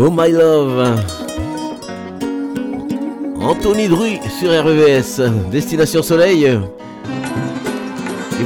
Oh 0.00 0.12
my 0.12 0.28
love. 0.28 1.02
Anthony 3.40 3.88
Dru 3.88 4.20
sur 4.38 4.50
REVS, 4.50 5.20
Destination 5.50 6.04
Soleil. 6.04 6.44
Et 6.44 6.60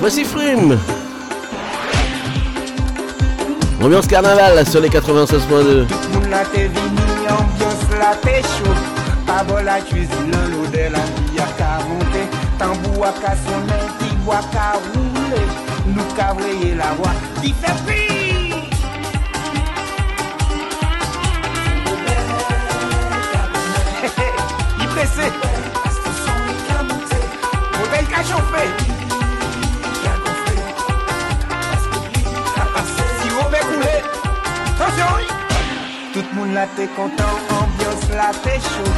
voici 0.00 0.24
Frim. 0.24 0.78
Ambiance 3.82 4.06
carnaval 4.06 4.66
sur 4.66 4.80
les 4.80 4.88
96.2. 4.88 5.84
Moun 6.14 6.30
la 6.30 6.42
te 6.46 6.56
vini, 6.56 7.28
ambiance 7.28 7.90
la 8.00 8.14
te 8.14 8.40
chaud 8.40 8.72
Pa 9.26 9.44
bo 9.44 9.60
la 9.62 9.80
cuisine, 9.80 10.32
l'odeur 10.50 10.92
la 10.92 11.00
vie 11.00 11.38
a 11.38 11.46
ka 11.58 11.80
monte 11.84 12.22
Tambou 12.58 13.04
a 13.04 13.12
ka 13.20 13.36
sonne, 13.44 13.78
ti 13.98 14.06
bois 14.24 14.46
ka 14.54 14.72
roule 14.80 15.42
Nou 15.94 16.06
ka 16.16 16.32
vreye 16.32 16.74
la 16.76 16.94
voix, 16.96 17.14
qui 17.42 17.48
fait 17.48 17.78
pire 17.86 18.21
Moun 36.34 36.54
la 36.54 36.66
te 36.76 36.86
kontan, 36.96 37.34
ambyans 37.60 38.08
la 38.16 38.30
te 38.44 38.56
chou. 38.68 38.92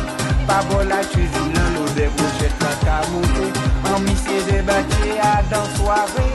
Pabol 0.47 0.87
la 0.89 1.01
chuzou 1.03 1.49
nan 1.55 1.73
lo 1.75 1.85
de 1.97 2.09
bouchet 2.17 2.53
la 2.61 2.75
ka 2.85 2.99
moutou 3.11 3.49
An 3.89 4.03
misye 4.05 4.43
de 4.51 4.61
batye 4.69 5.19
a 5.25 5.41
dan 5.51 5.67
soare 5.77 6.27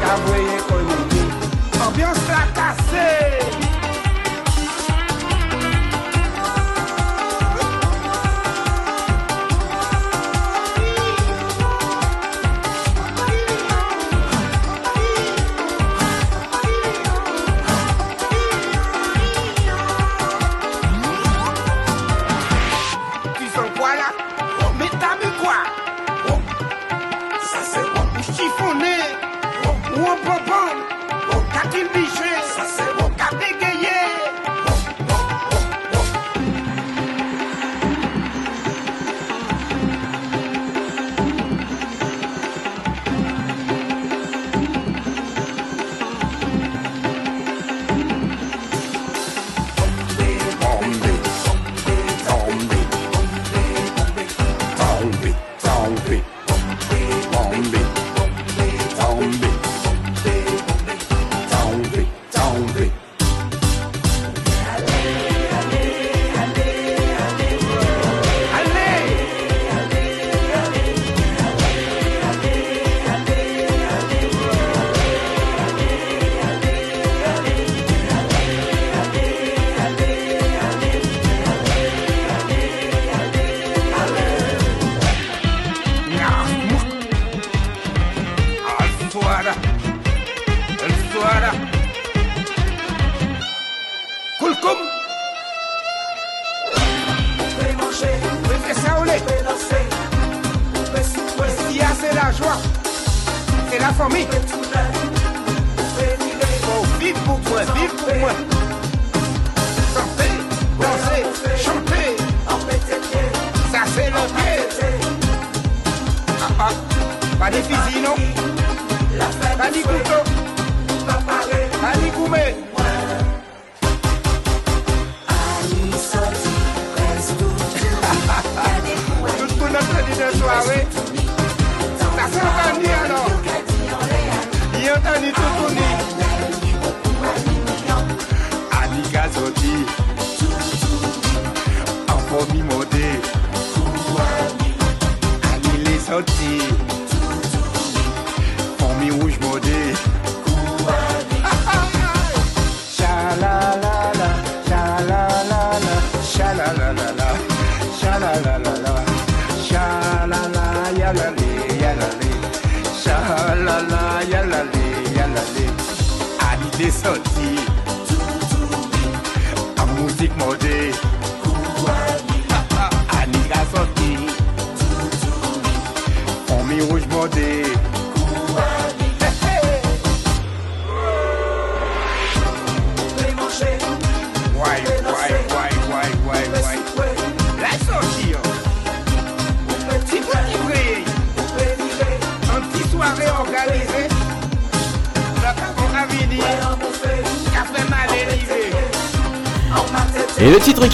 Kabweye 0.00 0.58
konou 0.68 1.28
Ambyans 1.84 2.26
la 2.32 2.44
kase. 2.56 3.57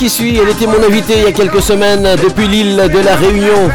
elle 0.07 0.51
était 0.51 0.67
mon 0.67 0.83
invitée 0.87 1.15
il 1.17 1.23
y 1.25 1.27
a 1.27 1.33
quelques 1.33 1.63
semaines 1.63 2.07
depuis 2.23 2.47
l'île 2.47 2.77
de 2.77 2.99
la 2.99 3.17
Réunion. 3.17 3.71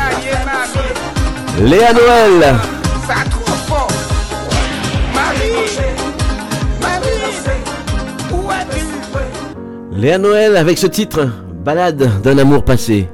Léa 1.64 1.91
Noël. 1.91 2.56
Léa 9.97 10.18
Noël 10.19 10.56
avec 10.56 10.77
ce 10.77 10.85
titre, 10.85 11.27
Balade 11.65 12.22
d'un 12.22 12.38
amour 12.38 12.64
passé. 12.64 13.10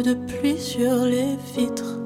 de 0.00 0.14
pluie 0.14 0.58
sur 0.58 1.04
les 1.04 1.36
vitres. 1.54 1.98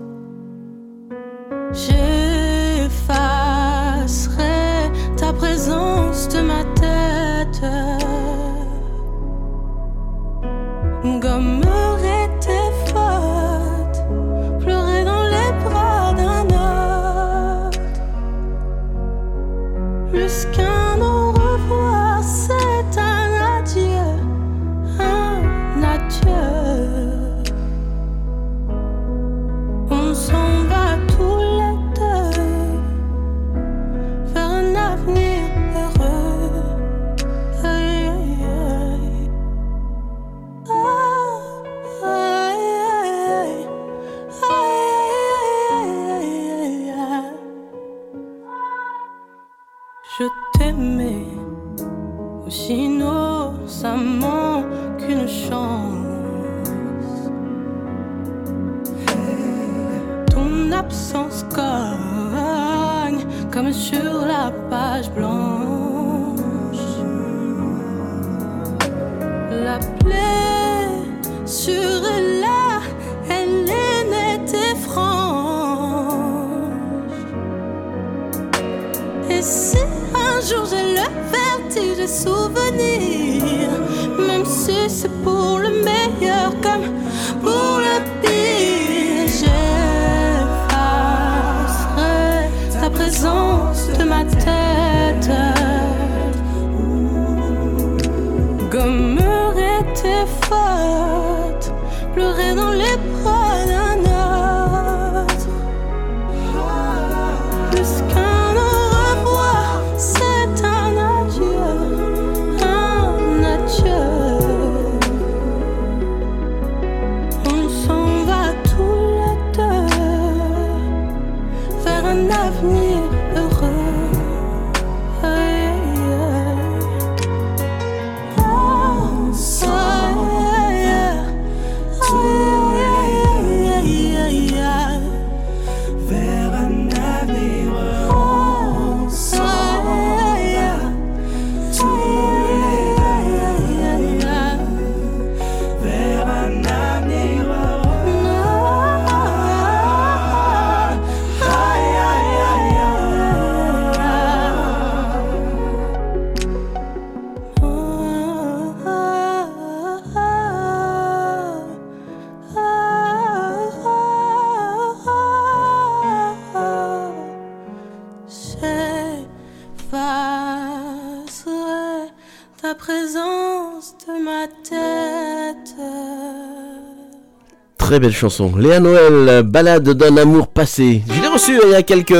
Très 177.97 178.01
belle 178.02 178.12
chanson. 178.12 178.52
Léa 178.59 178.78
Noël, 178.78 179.43
balade 179.43 179.89
d'un 179.89 180.18
amour 180.18 180.48
passé. 180.48 181.01
Je 181.10 181.23
l'ai 181.23 181.28
reçu 181.28 181.59
il 181.64 181.70
y 181.70 181.74
a 181.74 181.82
quelques, 181.82 182.12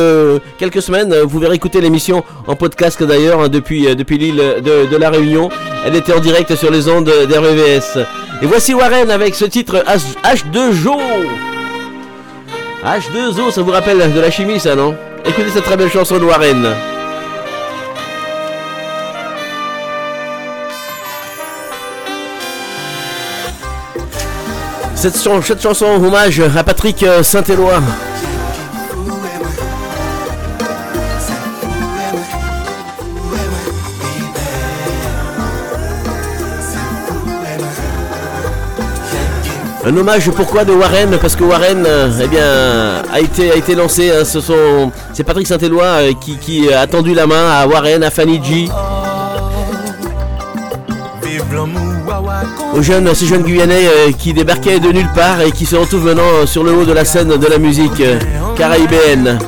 quelques 0.57 0.81
semaines. 0.81 1.15
Vous 1.25 1.39
verrez 1.39 1.57
écouter 1.57 1.83
l'émission 1.83 2.25
en 2.47 2.57
podcast 2.57 3.03
d'ailleurs 3.03 3.43
hein, 3.43 3.49
depuis, 3.51 3.95
depuis 3.95 4.17
l'île 4.17 4.37
de, 4.65 4.97
La 4.97 5.11
Réunion. 5.11 5.51
Elle 5.85 5.95
était 5.97 6.15
en 6.15 6.21
direct 6.21 6.55
sur 6.57 6.71
les 6.71 6.89
ondes 6.89 7.13
d'RVVS. 7.29 7.99
Et 8.41 8.47
voici 8.47 8.73
Warren 8.73 9.11
avec 9.11 9.35
ce 9.35 9.45
titre 9.45 9.85
H- 9.87 10.15
H2O. 10.25 10.97
H2O, 12.83 13.51
ça 13.51 13.61
vous 13.61 13.73
rappelle 13.73 13.99
de 14.15 14.21
la 14.21 14.31
chimie 14.31 14.59
ça, 14.59 14.75
non? 14.77 14.95
Écoutez 15.27 15.51
cette 15.53 15.65
très 15.65 15.77
belle 15.77 15.91
chanson 15.91 16.19
de 16.19 16.25
Warren. 16.25 16.75
Cette, 24.97 25.23
chan- 25.23 25.43
cette 25.43 25.63
chanson 25.63 25.87
hommage 25.87 26.41
à 26.57 26.65
Patrick 26.65 27.03
euh, 27.03 27.23
Saint-Éloi. 27.23 27.81
Un 39.85 39.97
hommage 39.97 40.29
pourquoi 40.33 40.65
de 40.65 40.73
Warren? 40.73 41.17
Parce 41.21 41.37
que 41.37 41.45
Warren 41.45 41.85
euh, 41.87 42.11
eh 42.21 43.13
a, 43.13 43.21
été, 43.21 43.75
lancé, 43.77 44.11
hein, 44.11 44.25
c'est 45.13 45.23
Patrick 45.23 45.47
Saint-Éloi 45.47 45.85
euh, 45.85 46.13
qui, 46.21 46.37
qui 46.39 46.73
a 46.73 46.89
tendu 46.89 47.15
la 47.15 47.27
main 47.29 47.53
à 47.53 47.67
Warren, 47.69 48.03
à 48.03 48.11
Fanny 48.11 48.41
G, 48.43 48.69
aux 52.77 52.83
jeunes, 52.83 53.15
ces 53.15 53.27
jeunes 53.27 53.43
Guyanais 53.43 53.87
euh, 53.87 54.13
qui 54.13 54.33
débarquaient 54.33 54.81
de 54.81 54.91
nulle 54.93 55.09
part 55.15 55.41
et 55.41 55.51
qui 55.51 55.65
se 55.67 55.77
retrouvent 55.77 56.05
maintenant 56.05 56.47
sur 56.47 56.63
le 56.63 56.73
haut 56.73 56.85
de 56.85 56.93
la 56.93 57.05
scène 57.05 57.29
de 57.37 57.47
la 57.47 57.59
musique 57.59 58.01
euh, 58.01 58.19
caraïbéenne. 58.57 59.39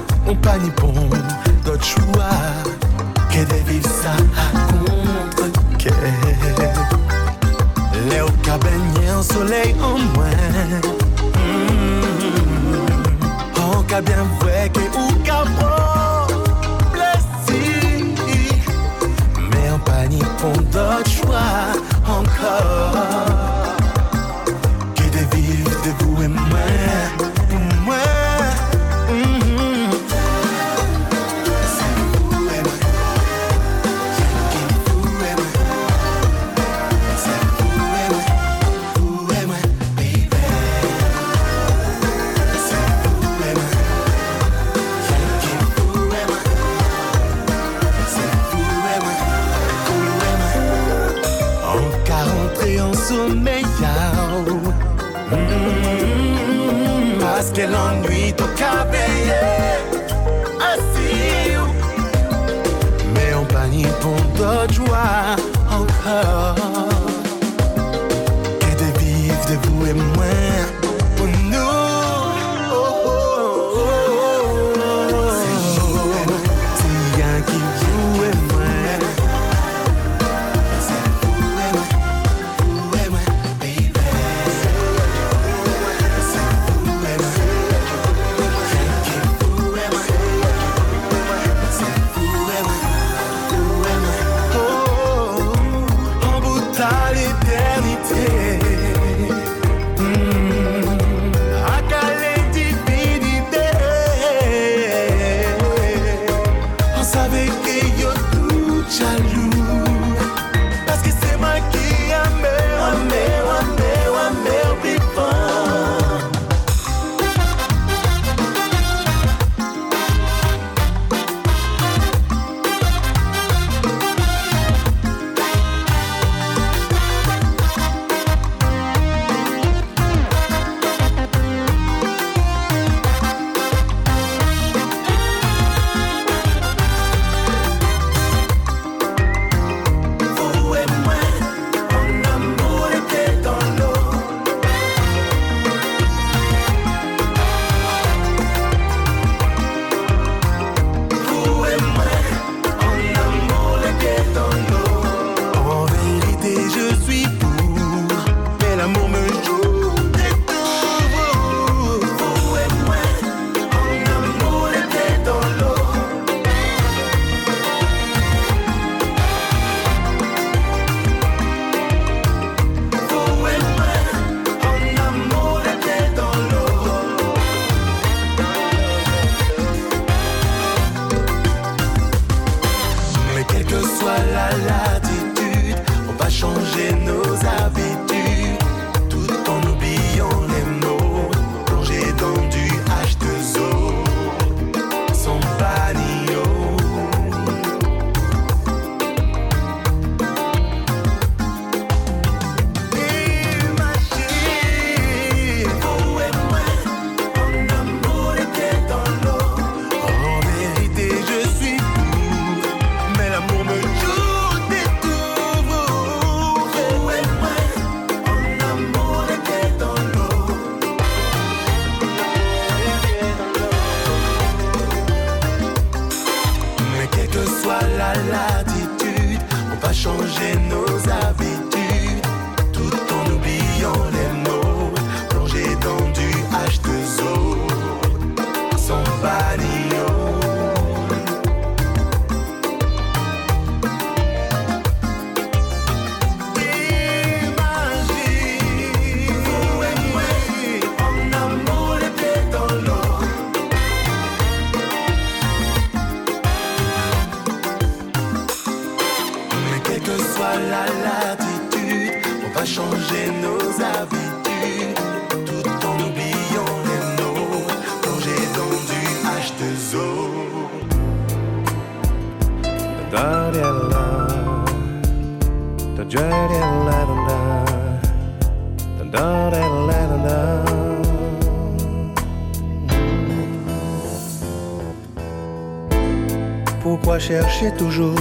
Chercher 287.18 287.72
toujours 287.76 288.14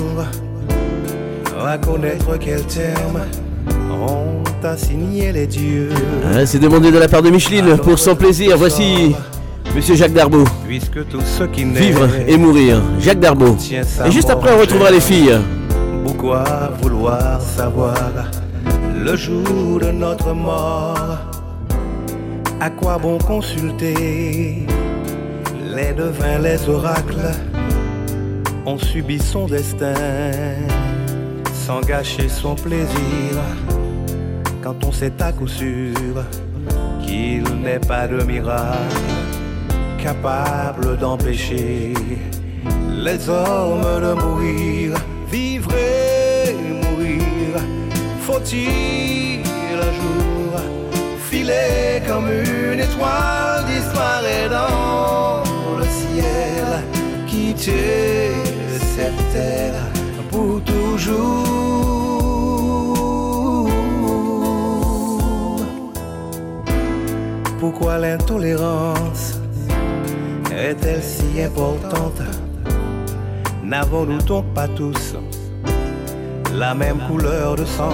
à 1.66 1.78
connaître 1.78 2.38
quel 2.40 2.62
terme 2.64 3.22
ont 3.92 4.44
assigné 4.66 5.32
les 5.32 5.46
dieux 5.48 5.90
Ah, 6.34 6.46
C'est 6.46 6.60
demandé 6.60 6.92
de 6.92 6.98
la 6.98 7.08
part 7.08 7.22
de 7.22 7.30
Micheline 7.30 7.78
pour 7.78 8.00
son 8.00 8.16
plaisir. 8.16 8.58
Voici 8.58 9.16
Monsieur 9.76 9.96
Jacques 9.96 10.14
Darbeau. 10.14 10.44
Puisque 10.68 11.08
tout 11.08 11.22
ce 11.22 11.44
qui 11.44 11.64
Vivre 11.64 12.08
et 12.28 12.38
mourir. 12.38 12.82
Jacques 13.00 13.20
Darbeau. 13.20 13.56
Et 14.06 14.12
juste 14.12 14.30
après, 14.32 14.52
on 14.56 14.60
retrouvera 14.60 14.90
les 14.90 15.00
filles. 15.00 15.38
Pourquoi 16.04 16.44
vouloir 16.82 17.40
savoir 17.40 17.96
le 19.06 19.16
jour 19.16 19.80
de 19.80 19.92
notre 19.92 20.34
mort? 20.34 21.18
À 22.60 22.72
quoi 22.72 22.98
bon 22.98 23.20
consulter 23.20 24.66
les 25.76 25.94
devins, 25.94 26.40
les 26.42 26.68
oracles 26.68 27.32
On 28.70 28.78
subit 28.78 29.20
son 29.20 29.48
destin 29.48 29.94
sans 31.54 31.80
gâcher 31.80 32.28
son 32.28 32.54
plaisir 32.54 33.32
quand 34.62 34.84
on 34.84 34.92
sait 34.92 35.14
à 35.22 35.32
coup 35.32 35.48
sûr 35.48 36.26
qu'il 37.02 37.44
n'est 37.64 37.80
pas 37.80 38.10
de 38.10 38.22
miracle 38.24 38.98
capable 40.04 40.98
d'empêcher 40.98 41.94
les 42.90 43.30
hommes 43.30 44.02
de 44.02 44.14
mourir, 44.22 44.98
vivre 45.32 45.72
et 45.74 46.52
mourir. 46.84 47.62
Faut-il 48.20 49.44
un 49.80 49.94
jour 50.02 50.60
filer 51.30 52.02
comme 52.06 52.28
une 52.28 52.82
étoile, 52.82 53.64
disparaître 53.66 54.52
dans 54.52 55.78
le 55.80 55.86
ciel, 55.86 56.84
quitter 57.28 58.57
pour 60.30 60.62
toujours? 60.64 61.44
Pourquoi 67.60 67.98
l'intolérance 67.98 69.40
est-elle 70.52 71.04
si 71.04 71.42
importante? 71.42 72.22
N'avons-nous 73.64 74.22
donc 74.22 74.46
pas 74.54 74.68
tous 74.68 75.16
la 76.54 76.74
même 76.74 77.00
couleur 77.08 77.56
de 77.56 77.66
sang? 77.66 77.94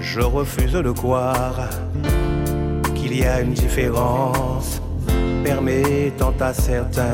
Je 0.00 0.20
refuse 0.20 0.72
de 0.72 0.90
croire 0.90 1.68
qu'il 2.94 3.18
y 3.18 3.24
a 3.24 3.40
une 3.40 3.52
différence 3.52 4.80
permettant 5.44 6.34
à 6.40 6.52
certains 6.52 7.12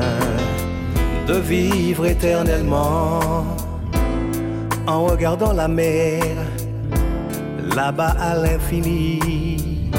de 1.27 1.35
vivre 1.35 2.05
éternellement 2.05 3.45
en 4.87 5.05
regardant 5.05 5.53
la 5.53 5.67
mer 5.67 6.23
là-bas 7.75 8.15
à 8.19 8.35
l'infini. 8.35 9.91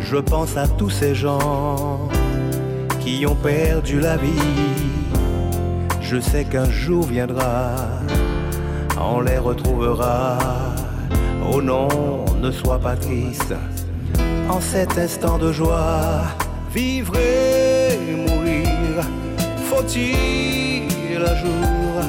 Je 0.00 0.16
pense 0.16 0.56
à 0.56 0.66
tous 0.66 0.90
ces 0.90 1.14
gens 1.14 2.08
qui 3.00 3.24
ont 3.26 3.36
perdu 3.36 4.00
la 4.00 4.16
vie. 4.16 4.90
Je 6.00 6.20
sais 6.20 6.44
qu'un 6.44 6.68
jour 6.68 7.06
viendra, 7.06 7.76
on 9.00 9.20
les 9.20 9.38
retrouvera. 9.38 10.38
Oh 11.50 11.62
non, 11.62 11.88
ne 12.40 12.50
sois 12.50 12.78
pas 12.78 12.96
triste. 12.96 13.54
En 14.48 14.60
cet 14.60 14.98
instant 14.98 15.38
de 15.38 15.52
joie, 15.52 16.22
vivre 16.74 17.16
et 17.16 17.32
mourir, 17.52 17.71
faut-il 19.82 21.22
un 21.22 21.36
jour 21.36 22.02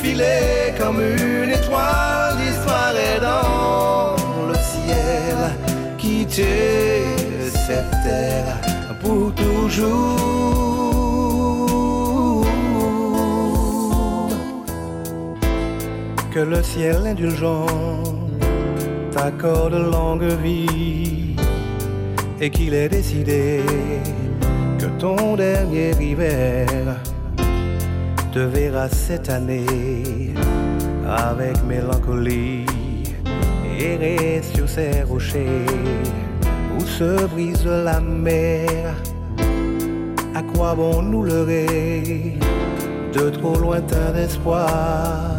filer 0.00 0.74
comme 0.78 1.00
une 1.00 1.50
étoile, 1.50 2.36
disparaître 2.38 3.22
dans 3.22 4.48
le 4.48 4.54
ciel, 4.54 5.38
quitter 5.98 7.02
cette 7.66 7.90
terre 8.04 8.60
pour 9.00 9.34
toujours. 9.34 10.16
Que 16.32 16.40
le 16.40 16.62
ciel 16.62 17.06
indulgent 17.06 17.66
t'accorde 19.10 19.74
longue 19.74 20.30
vie 20.44 21.34
et 22.40 22.50
qu'il 22.50 22.72
ait 22.72 22.88
décidé 22.88 23.62
ton 25.00 25.34
dernier 25.34 25.92
hiver. 25.98 26.66
Te 28.32 28.38
verra 28.38 28.88
cette 28.88 29.30
année 29.30 30.34
avec 31.06 31.56
mélancolie 31.64 32.66
errer 33.78 34.42
sur 34.42 34.68
ces 34.68 35.02
rochers 35.02 35.66
où 36.76 36.84
se 36.84 37.26
brise 37.26 37.64
la 37.64 37.98
mer. 38.00 38.94
À 40.34 40.42
quoi 40.42 40.74
bon 40.74 41.02
nous 41.02 41.24
leurrer 41.24 42.38
de 43.14 43.30
trop 43.30 43.56
lointains 43.58 44.14
espoirs 44.16 45.38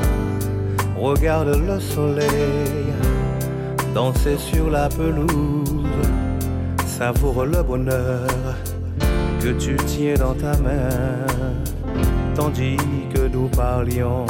Regarde 0.98 1.56
le 1.68 1.80
soleil 1.80 2.90
danser 3.94 4.38
sur 4.38 4.70
la 4.70 4.90
pelouse, 4.90 5.88
savoure 6.86 7.46
le 7.46 7.62
bonheur 7.64 8.28
que 9.44 9.50
tu 9.54 9.76
tiens 9.88 10.14
dans 10.16 10.36
ta 10.36 10.56
main, 10.58 11.26
tandis 12.36 12.78
que 13.14 13.28
nous 13.28 13.48
parlions. 13.48 14.26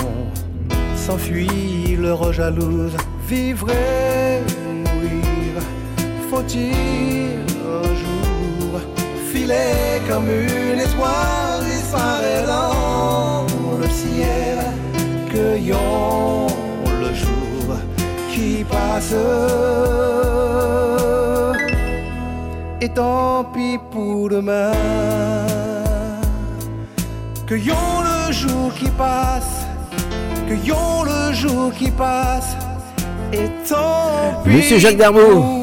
S'enfuit 0.95 1.97
l'heure 1.99 2.31
jalouse, 2.31 2.95
vivre 3.27 3.67
et 3.71 4.39
mourir. 4.85 5.53
Faut-il 6.29 7.39
un 7.65 7.88
jour 8.01 8.79
filer 9.31 10.01
comme 10.09 10.29
une 10.29 10.79
étoile, 10.79 11.63
disparaître 11.65 12.47
dans 12.47 13.45
le 13.81 13.89
ciel, 13.89 14.59
cueillons 15.29 16.47
le 17.01 17.13
jour 17.13 17.75
qui 18.29 18.63
passe. 18.63 19.15
Et 22.83 22.89
tant 22.89 23.43
pis 23.53 23.77
pour 23.91 24.27
demain, 24.27 24.71
cueillons 27.45 27.75
le 28.03 28.33
jour 28.33 28.73
qui 28.73 28.89
passe, 28.89 29.67
cueillons 30.47 31.03
le 31.03 31.31
jour 31.31 31.71
qui 31.77 31.91
passe. 31.91 32.55
Et 33.31 33.51
tant 33.69 34.41
pis 34.43 34.49
Monsieur 34.49 34.79
Jacques 34.79 34.97
Darbeau. 34.97 35.60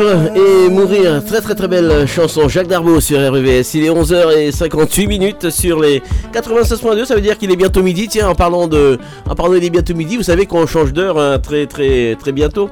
Vivre 0.00 0.30
et 0.34 0.70
mourir, 0.70 1.22
très 1.26 1.42
très 1.42 1.54
très 1.54 1.68
belle 1.68 2.06
chanson. 2.06 2.48
Jacques 2.48 2.68
Darbeau 2.68 3.00
sur 3.00 3.18
RVVS. 3.18 3.74
Il 3.74 3.84
est 3.84 3.90
11h58 3.90 5.06
minutes 5.06 5.50
sur 5.50 5.78
les 5.78 6.02
96.2. 6.32 7.04
Ça 7.04 7.14
veut 7.14 7.20
dire 7.20 7.36
qu'il 7.36 7.50
est 7.50 7.56
bientôt 7.56 7.82
midi. 7.82 8.08
Tiens, 8.08 8.30
en 8.30 8.34
parlant 8.34 8.66
de, 8.66 8.98
en 9.28 9.34
parlant 9.34 9.54
il 9.54 9.64
est 9.64 9.68
bientôt 9.68 9.94
midi, 9.94 10.16
vous 10.16 10.22
savez 10.22 10.46
qu'on 10.46 10.66
change 10.66 10.94
d'heure 10.94 11.18
hein, 11.18 11.38
très 11.38 11.66
très 11.66 12.16
très 12.18 12.32
bientôt. 12.32 12.70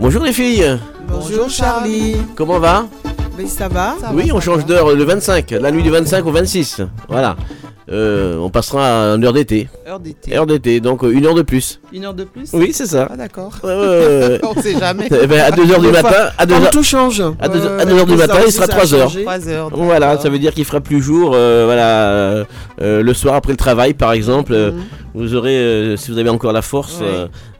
Bonjour 0.00 0.24
les 0.24 0.32
filles. 0.32 0.78
Bonjour 1.06 1.48
Charlie. 1.48 2.16
Comment 2.34 2.58
va? 2.58 2.86
Mais 3.38 3.46
ça 3.46 3.68
va 3.68 3.94
Oui, 4.12 4.32
on 4.32 4.40
change 4.40 4.66
d'heure 4.66 4.96
le 4.96 5.04
25, 5.04 5.52
la 5.52 5.70
nuit 5.70 5.84
du 5.84 5.90
25 5.90 6.26
au 6.26 6.32
26. 6.32 6.82
Voilà. 7.08 7.36
Euh, 7.90 8.36
on 8.38 8.50
passera 8.50 9.14
en 9.14 9.22
heure 9.22 9.32
d'été. 9.32 9.68
Heure 9.88 9.98
d'été. 9.98 10.36
Heure 10.36 10.46
d'été, 10.46 10.80
donc 10.80 11.02
euh, 11.04 11.10
une 11.10 11.24
heure 11.24 11.34
de 11.34 11.40
plus. 11.42 11.80
Une 11.92 12.04
heure 12.04 12.12
de 12.12 12.24
plus 12.24 12.50
Oui, 12.52 12.70
c'est 12.74 12.84
ça. 12.86 13.08
Ah 13.10 13.16
d'accord. 13.16 13.52
On 13.62 14.60
sait 14.60 14.78
jamais. 14.78 15.08
Eh 15.10 15.26
ben, 15.26 15.40
à 15.40 15.50
2h 15.50 15.80
du 15.80 15.88
matin, 15.88 16.30
à 16.36 16.44
2 16.44 16.54
comme 16.54 16.64
heures- 16.64 16.70
tout 16.70 16.82
change. 16.82 17.22
À 17.40 17.48
2 17.48 17.58
Ouais, 17.58 17.80
à 17.80 17.84
2 17.86 17.94
heures 17.98 18.06
du 18.06 18.12
ça 18.18 18.26
matin, 18.26 18.40
il 18.46 18.52
sera 18.52 18.66
ça 18.66 18.72
a 18.72 18.76
3 18.76 18.94
heures. 18.94 19.08
changé. 19.10 19.22
Trois 19.22 19.48
heures, 19.48 19.70
Voilà, 19.74 20.18
ça 20.18 20.28
veut 20.28 20.38
dire 20.38 20.52
qu'il 20.52 20.64
fera 20.66 20.80
plus 20.80 21.00
jour. 21.00 21.32
euh, 21.34 21.62
voilà, 21.64 22.44
le 23.02 23.14
soir 23.14 23.34
après 23.36 23.52
le 23.52 23.56
travail, 23.56 23.94
par 23.94 24.12
exemple, 24.12 24.52
euh, 24.52 24.72
vous 25.14 25.34
aurez, 25.34 25.94
si 25.96 26.10
vous 26.10 26.18
avez 26.18 26.28
encore 26.30 26.52
la 26.52 26.62
force, 26.62 26.98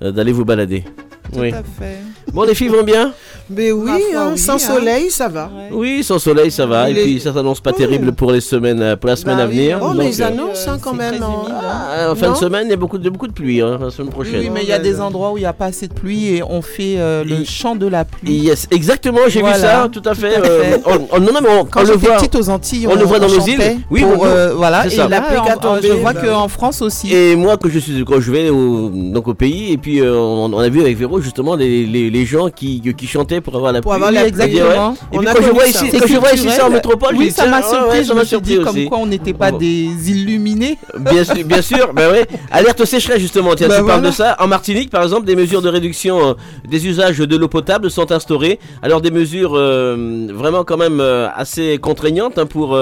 d'aller 0.02 0.32
vous 0.32 0.44
balader. 0.44 0.84
Tout 1.32 1.40
oui. 1.40 1.52
à 1.52 1.56
fait. 1.56 1.98
Bon, 2.32 2.42
les 2.44 2.54
filles 2.54 2.68
vont 2.68 2.82
bien? 2.84 3.12
Mais 3.50 3.72
oui, 3.72 3.90
foi, 4.12 4.20
hein, 4.20 4.28
oui, 4.32 4.38
sans 4.38 4.54
hein. 4.54 4.58
soleil, 4.58 5.10
ça 5.10 5.28
va. 5.28 5.50
Oui, 5.72 6.04
sans 6.04 6.18
soleil, 6.18 6.50
ça 6.50 6.66
va. 6.66 6.90
Et 6.90 6.94
puis 6.94 7.18
ça 7.20 7.32
s'annonce 7.32 7.60
pas 7.60 7.72
terrible 7.72 8.12
pour 8.12 8.30
les 8.30 8.42
semaines, 8.42 8.82
euh, 8.82 8.96
pour 8.96 9.08
la 9.08 9.16
semaine 9.16 9.38
Bah 9.38 9.44
à 9.44 9.46
oui, 9.46 9.56
venir. 9.56 9.78
Oh, 9.82 9.92
mais 9.96 10.04
donc, 10.04 10.14
ils 10.16 10.22
euh, 10.22 10.26
annoncent 10.26 10.70
hein, 10.70 10.78
quand 10.82 10.92
même. 10.92 11.22
en- 11.22 11.46
ah, 11.50 12.10
en 12.10 12.14
fin 12.14 12.30
de 12.32 12.36
semaine, 12.36 12.66
il 12.66 12.70
y 12.70 12.74
a 12.74 12.76
beaucoup 12.76 12.98
de, 12.98 13.08
beaucoup 13.08 13.26
de 13.26 13.32
pluie, 13.32 13.62
hein, 13.62 13.78
la 13.80 13.90
semaine 13.90 14.10
prochaine. 14.10 14.40
Oui, 14.40 14.50
mais 14.52 14.62
il 14.64 14.68
y 14.68 14.72
a 14.72 14.78
des 14.78 15.00
endroits 15.00 15.32
où 15.32 15.38
il 15.38 15.40
n'y 15.40 15.46
a 15.46 15.52
pas 15.54 15.66
assez 15.66 15.88
de 15.88 15.94
pluie 15.94 16.36
et 16.36 16.42
on 16.42 16.60
fait 16.60 16.96
euh, 16.98 17.24
le 17.24 17.42
chant 17.44 17.74
de 17.74 17.86
la 17.86 18.04
pluie. 18.04 18.34
Yes, 18.34 18.66
exactement, 18.70 19.20
j'ai 19.28 19.40
Voilà, 19.40 19.56
vu 19.56 19.62
ça, 19.62 19.88
tout 19.90 20.02
à 20.04 20.14
fait. 20.14 20.34
tout 20.34 20.40
à 20.42 20.50
fait. 20.50 20.82
on, 20.84 21.16
on- 21.16 21.20
non, 21.20 21.32
non, 21.32 21.40
mais 21.42 21.48
on, 21.60 21.64
Quand 21.64 21.80
on 21.80 21.84
le 21.88 21.92
voit. 21.94 22.16
petite 22.16 22.34
aux 22.36 22.50
Antilles, 22.50 22.86
on, 22.86 22.96
le 22.96 23.04
voit 23.04 23.18
dans 23.18 23.28
nos 23.30 23.40
îles. 23.40 23.78
Oui, 23.90 24.04
euh, 24.04 24.52
voilà. 24.56 24.82
c'est 24.84 24.94
Et 24.94 24.96
ça. 24.98 25.08
là, 25.08 25.22
pluie 25.22 25.40
qui 25.42 25.48
a 25.50 25.56
on- 25.56 25.60
tombé, 25.60 25.88
je 25.88 25.92
vois 25.94 26.12
bah 26.12 26.20
qu'en 26.22 26.48
France 26.48 26.82
aussi. 26.82 27.14
Et 27.14 27.34
moi, 27.34 27.56
quand 27.56 27.70
je 27.70 27.78
suis, 27.78 28.04
quand 28.04 28.20
je 28.20 28.30
vais 28.30 28.50
au, 28.50 28.90
donc 28.90 29.26
au 29.26 29.34
pays, 29.34 29.72
et 29.72 29.78
puis 29.78 30.00
euh, 30.00 30.14
on, 30.14 30.52
on 30.52 30.58
a 30.58 30.68
vu 30.68 30.82
avec 30.82 30.98
Véro 30.98 31.20
justement 31.22 31.56
les, 31.56 31.86
les, 31.86 32.10
les 32.10 32.26
gens 32.26 32.50
qui, 32.50 32.82
qui 32.96 33.06
chantaient 33.06 33.37
pour 33.40 33.54
avoir 33.56 33.72
la 33.72 33.80
Pour 33.80 33.92
pluie. 33.92 33.96
avoir 33.96 34.12
la 34.12 34.20
pluie, 34.20 34.28
exactement. 34.28 34.94
Et 35.12 35.16
On 35.16 35.20
puis 35.20 35.28
quand 35.34 35.42
je 35.42 35.50
vois 35.50 35.62
ça. 35.64 35.68
ici, 35.68 35.88
C'est 35.90 35.98
quand 36.00 36.06
je 36.06 36.16
vois 36.18 36.32
ici 36.32 36.48
ça 36.50 36.66
en 36.66 36.70
métropole, 36.70 37.14
Oui, 37.16 37.26
dis, 37.26 37.30
ça 37.32 37.46
m'a 37.46 37.62
surpris, 37.62 38.04
je 38.04 38.12
me 38.12 38.24
suis 38.24 38.40
dit 38.40 38.58
comme 38.60 38.84
quoi 38.86 38.98
on 38.98 39.06
n'était 39.06 39.32
pas 39.32 39.50
des 39.52 39.88
illuminés. 40.10 40.78
Bien 40.98 41.24
sûr, 41.24 41.44
bien 41.44 41.62
sûr, 41.62 41.92
ouais. 41.96 42.26
Alerte 42.50 42.84
sécheresse 42.84 43.20
justement, 43.20 43.54
tiens, 43.54 43.68
Bah 43.68 43.78
tu 43.78 43.84
parles 43.86 44.02
de 44.02 44.10
ça. 44.10 44.36
En 44.38 44.46
Martinique, 44.46 44.90
par 44.90 45.02
exemple, 45.02 45.26
des 45.26 45.36
mesures 45.36 45.62
de 45.62 45.68
réduction 45.68 46.28
euh, 46.30 46.34
des 46.68 46.86
usages 46.86 47.18
de 47.18 47.36
l'eau 47.36 47.48
potable 47.48 47.90
sont 47.90 48.10
instaurées. 48.12 48.58
Alors 48.82 49.00
des 49.00 49.10
mesures 49.10 49.52
euh, 49.56 50.28
vraiment 50.32 50.64
quand 50.64 50.76
même 50.76 51.00
euh, 51.00 51.28
assez 51.34 51.78
contraignantes 51.78 52.38
hein, 52.38 52.46
pour, 52.46 52.78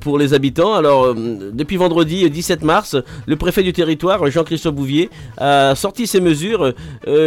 pour 0.00 0.18
les 0.18 0.34
habitants. 0.34 0.74
Alors 0.74 1.14
depuis 1.14 1.76
vendredi 1.76 2.24
euh, 2.24 2.28
17 2.28 2.62
mars, 2.62 2.96
le 3.26 3.36
préfet 3.36 3.62
du 3.62 3.72
territoire, 3.72 4.30
Jean-Christophe 4.30 4.74
Bouvier, 4.74 5.10
a 5.38 5.74
sorti 5.74 6.06
ces 6.06 6.20
mesures 6.20 6.72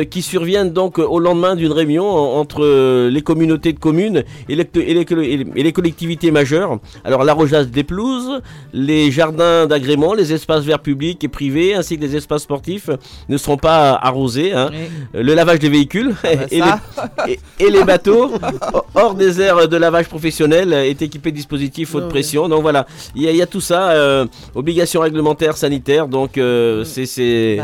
qui 0.09 0.21
surviennent 0.21 0.71
donc 0.71 0.99
au 0.99 1.19
lendemain 1.19 1.55
d'une 1.55 1.71
réunion 1.71 2.03
entre 2.33 2.63
euh, 2.63 3.09
les 3.09 3.21
communautés 3.21 3.73
de 3.73 3.79
communes 3.79 4.23
et 4.49 4.55
les, 4.55 4.67
et 4.75 4.93
les- 4.93 5.01
et 5.01 5.37
les- 5.37 5.47
et 5.55 5.63
les 5.63 5.71
collectivités 5.71 6.31
majeures. 6.31 6.79
Alors 7.03 7.23
l'arrosage 7.23 7.67
des 7.67 7.83
pelouses, 7.83 8.41
les 8.73 9.11
jardins 9.11 9.67
d'agrément, 9.67 10.13
les 10.13 10.33
espaces 10.33 10.63
verts 10.63 10.79
publics 10.81 11.23
et 11.23 11.27
privés, 11.27 11.75
ainsi 11.75 11.97
que 11.97 12.01
les 12.01 12.15
espaces 12.15 12.43
sportifs 12.43 12.89
ne 13.29 13.37
seront 13.37 13.57
pas 13.57 13.93
arrosés. 13.95 14.53
hein. 14.53 14.69
Euh, 15.15 15.21
Le 15.23 15.33
lavage 15.33 15.59
des 15.59 15.69
véhicules 15.69 16.15
et, 16.51 16.59
ça. 16.59 16.79
les, 17.27 17.39
et- 17.59 17.69
les 17.69 17.83
bateaux 17.83 18.31
hors 18.95 19.15
des 19.15 19.41
aires 19.41 19.67
de 19.67 19.77
lavage 19.77 20.07
professionnel 20.07 20.73
est 20.73 21.01
équipé 21.01 21.31
de 21.31 21.35
dispositifs 21.37 21.93
haute 21.95 22.09
pression. 22.09 22.49
Donc 22.49 22.61
voilà, 22.61 22.85
il 23.15 23.23
y, 23.23 23.27
a- 23.27 23.31
il 23.31 23.37
y 23.37 23.41
a 23.41 23.47
tout 23.47 23.61
ça, 23.61 23.91
euh, 23.91 24.25
obligations 24.55 25.01
réglementaires 25.01 25.57
sanitaires. 25.57 26.07
Donc 26.07 26.37
euh, 26.37 26.83
c'est 26.83 27.57
Bah 27.57 27.63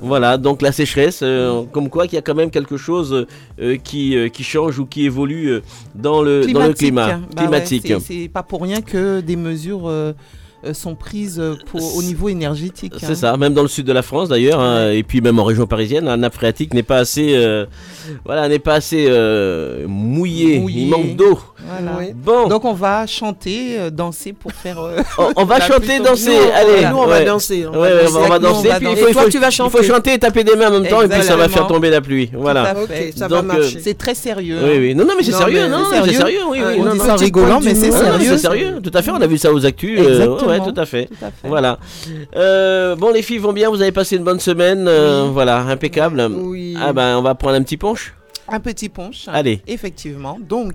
voilà. 0.00 0.36
Donc 0.38 0.62
la 0.62 0.72
sécheresse, 0.72 1.20
euh, 1.22 1.62
comme 1.72 1.88
quoi 1.88 2.04
qu'il 2.06 2.14
y 2.14 2.18
a 2.18 2.22
quand 2.22 2.34
même 2.34 2.50
quelque 2.50 2.76
chose 2.76 3.21
qui 3.82 4.16
euh, 4.16 4.28
qui 4.28 4.44
change 4.44 4.78
ou 4.78 4.86
qui 4.86 5.04
évolue 5.04 5.48
euh, 5.50 5.60
dans 5.94 6.22
le 6.22 6.46
dans 6.52 6.66
le 6.66 6.72
climat 6.74 7.20
Bah 7.34 7.42
climatique. 7.42 7.84
c'est- 7.86 8.00
c'est 8.00 8.28
pas 8.28 8.42
pour 8.42 8.62
rien 8.62 8.80
que 8.80 9.20
des 9.20 9.36
mesures 9.36 9.88
euh, 9.88 10.12
euh, 10.64 10.72
sont 10.74 10.94
prises 10.94 11.40
euh, 11.40 11.56
pour, 11.66 11.96
au 11.96 12.02
niveau 12.04 12.28
énergétique. 12.28 12.94
C'est 12.98 13.06
hein. 13.06 13.14
ça, 13.16 13.36
même 13.36 13.52
dans 13.52 13.62
le 13.62 13.68
sud 13.68 13.84
de 13.84 13.92
la 13.92 14.02
France 14.02 14.28
d'ailleurs, 14.28 14.60
hein, 14.60 14.92
et 14.92 15.02
puis 15.02 15.20
même 15.20 15.38
en 15.40 15.44
région 15.44 15.66
parisienne, 15.66 16.04
la 16.04 16.16
nappe 16.16 16.34
phréatique 16.34 16.72
n'est 16.72 16.84
pas 16.84 16.98
assez, 16.98 17.34
euh, 17.34 17.66
voilà, 18.24 18.48
n'est 18.48 18.60
pas 18.60 18.74
assez 18.74 19.06
euh, 19.08 19.86
mouillée. 19.88 20.60
Mouillée. 20.60 20.82
Il 20.82 20.88
manque 20.90 21.16
d'eau. 21.16 21.38
Voilà. 21.66 22.12
Bon, 22.14 22.48
Donc 22.48 22.64
on 22.64 22.72
va 22.74 23.06
chanter, 23.06 23.78
euh, 23.78 23.90
danser 23.90 24.32
pour 24.32 24.52
faire. 24.52 24.80
euh, 24.80 24.96
on, 25.18 25.32
on 25.36 25.44
va 25.44 25.60
chanter, 25.60 26.00
danser. 26.00 26.26
tomber. 26.32 26.50
Allez, 26.52 26.86
nous, 26.90 26.96
on 26.96 27.06
va 27.06 27.24
danser, 27.24 27.66
on 27.66 27.78
Ouais, 27.80 27.92
va 27.92 28.02
danser. 28.02 28.16
on 28.16 28.20
va 28.28 28.38
Nous, 28.38 28.46
on 28.46 28.50
danser. 28.52 28.68
va 28.68 28.74
puis 28.76 28.86
il 28.86 28.90
danser. 28.90 29.02
faut, 29.02 29.08
Et 29.08 29.12
toi, 29.12 29.22
faut- 29.22 29.28
tu 29.30 29.38
vas 29.38 29.48
Il 29.48 29.52
faut 29.56 29.70
chanter. 29.70 29.84
chanter 29.86 30.12
et 30.14 30.18
taper 30.18 30.44
des 30.44 30.56
mains 30.56 30.68
en 30.68 30.80
même 30.80 30.86
temps, 30.88 31.02
et 31.02 31.08
puis 31.08 31.22
ça 31.22 31.36
va 31.36 31.48
faire 31.48 31.66
tomber 31.66 31.90
la 31.90 32.00
pluie. 32.00 32.30
Voilà. 32.34 32.74
Tout 32.74 32.80
à 32.82 32.86
fait. 32.86 33.08
Ok, 33.10 33.14
ça 33.18 33.28
va 33.28 33.36
Donc, 33.42 33.50
euh, 33.52 33.58
marcher. 33.58 33.80
C'est 33.82 33.96
très 33.96 34.14
sérieux. 34.14 34.58
Oui, 34.62 34.70
hein. 34.70 34.78
oui. 34.80 34.94
Non, 34.94 35.04
non, 35.04 35.14
mais 35.16 35.22
c'est 35.22 35.32
sérieux. 35.32 35.60
mais 35.62 35.68
Non, 35.68 35.84
c'est 35.90 35.96
sérieux. 35.96 36.12
sérieux. 36.18 36.40
Oui, 36.48 36.58
oui. 36.66 36.74
On 36.80 36.84
non, 36.84 36.92
dit 36.92 36.98
non. 36.98 37.04
ça 37.04 37.16
rigolant, 37.16 37.60
mais 37.62 37.74
c'est 37.74 37.92
sérieux. 37.92 38.18
c'est 38.30 38.38
sérieux. 38.38 38.80
Tout 38.82 38.90
à 38.94 39.02
fait. 39.02 39.10
On 39.10 39.20
a 39.20 39.26
vu 39.26 39.38
ça 39.38 39.52
aux 39.52 39.64
actus. 39.64 40.00
Exactement. 40.00 40.50
ouais, 40.50 40.58
tout 40.60 40.74
à 40.80 40.84
fait. 40.86 41.06
Tout 41.06 41.24
à 41.24 41.30
fait. 41.30 41.48
Voilà. 41.48 41.78
Bon, 42.96 43.10
les 43.12 43.22
filles 43.22 43.38
vont 43.38 43.52
bien. 43.52 43.70
Vous 43.70 43.80
avez 43.82 43.92
passé 43.92 44.16
une 44.16 44.24
bonne 44.24 44.40
semaine. 44.40 44.90
Voilà, 45.32 45.58
impeccable. 45.58 46.28
Oui. 46.30 46.76
Ah 46.80 46.92
ben, 46.92 47.16
on 47.18 47.22
va 47.22 47.34
prendre 47.34 47.54
un 47.56 47.62
petit 47.62 47.76
punch. 47.76 48.14
Un 48.48 48.60
petit 48.60 48.88
punch. 48.88 49.26
Allez. 49.28 49.62
Effectivement. 49.66 50.36
Donc, 50.40 50.74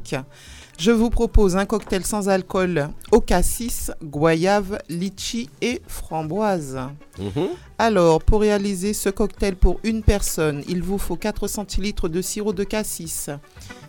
je 0.77 0.91
vous 0.91 1.09
propose 1.09 1.55
un 1.55 1.65
cocktail 1.65 2.05
sans 2.05 2.29
alcool 2.29 2.89
au 3.11 3.19
cassis, 3.19 3.91
goyave, 4.03 4.77
litchi 4.89 5.49
et 5.61 5.81
framboise. 5.87 6.77
Mhm. 7.19 7.49
Alors, 7.79 8.23
pour 8.23 8.41
réaliser 8.41 8.93
ce 8.93 9.09
cocktail 9.09 9.55
pour 9.55 9.79
une 9.83 10.03
personne, 10.03 10.63
il 10.67 10.83
vous 10.83 10.99
faut 10.99 11.15
4 11.15 11.47
centilitres 11.47 12.09
de 12.09 12.21
sirop 12.21 12.53
de 12.53 12.63
cassis, 12.63 13.29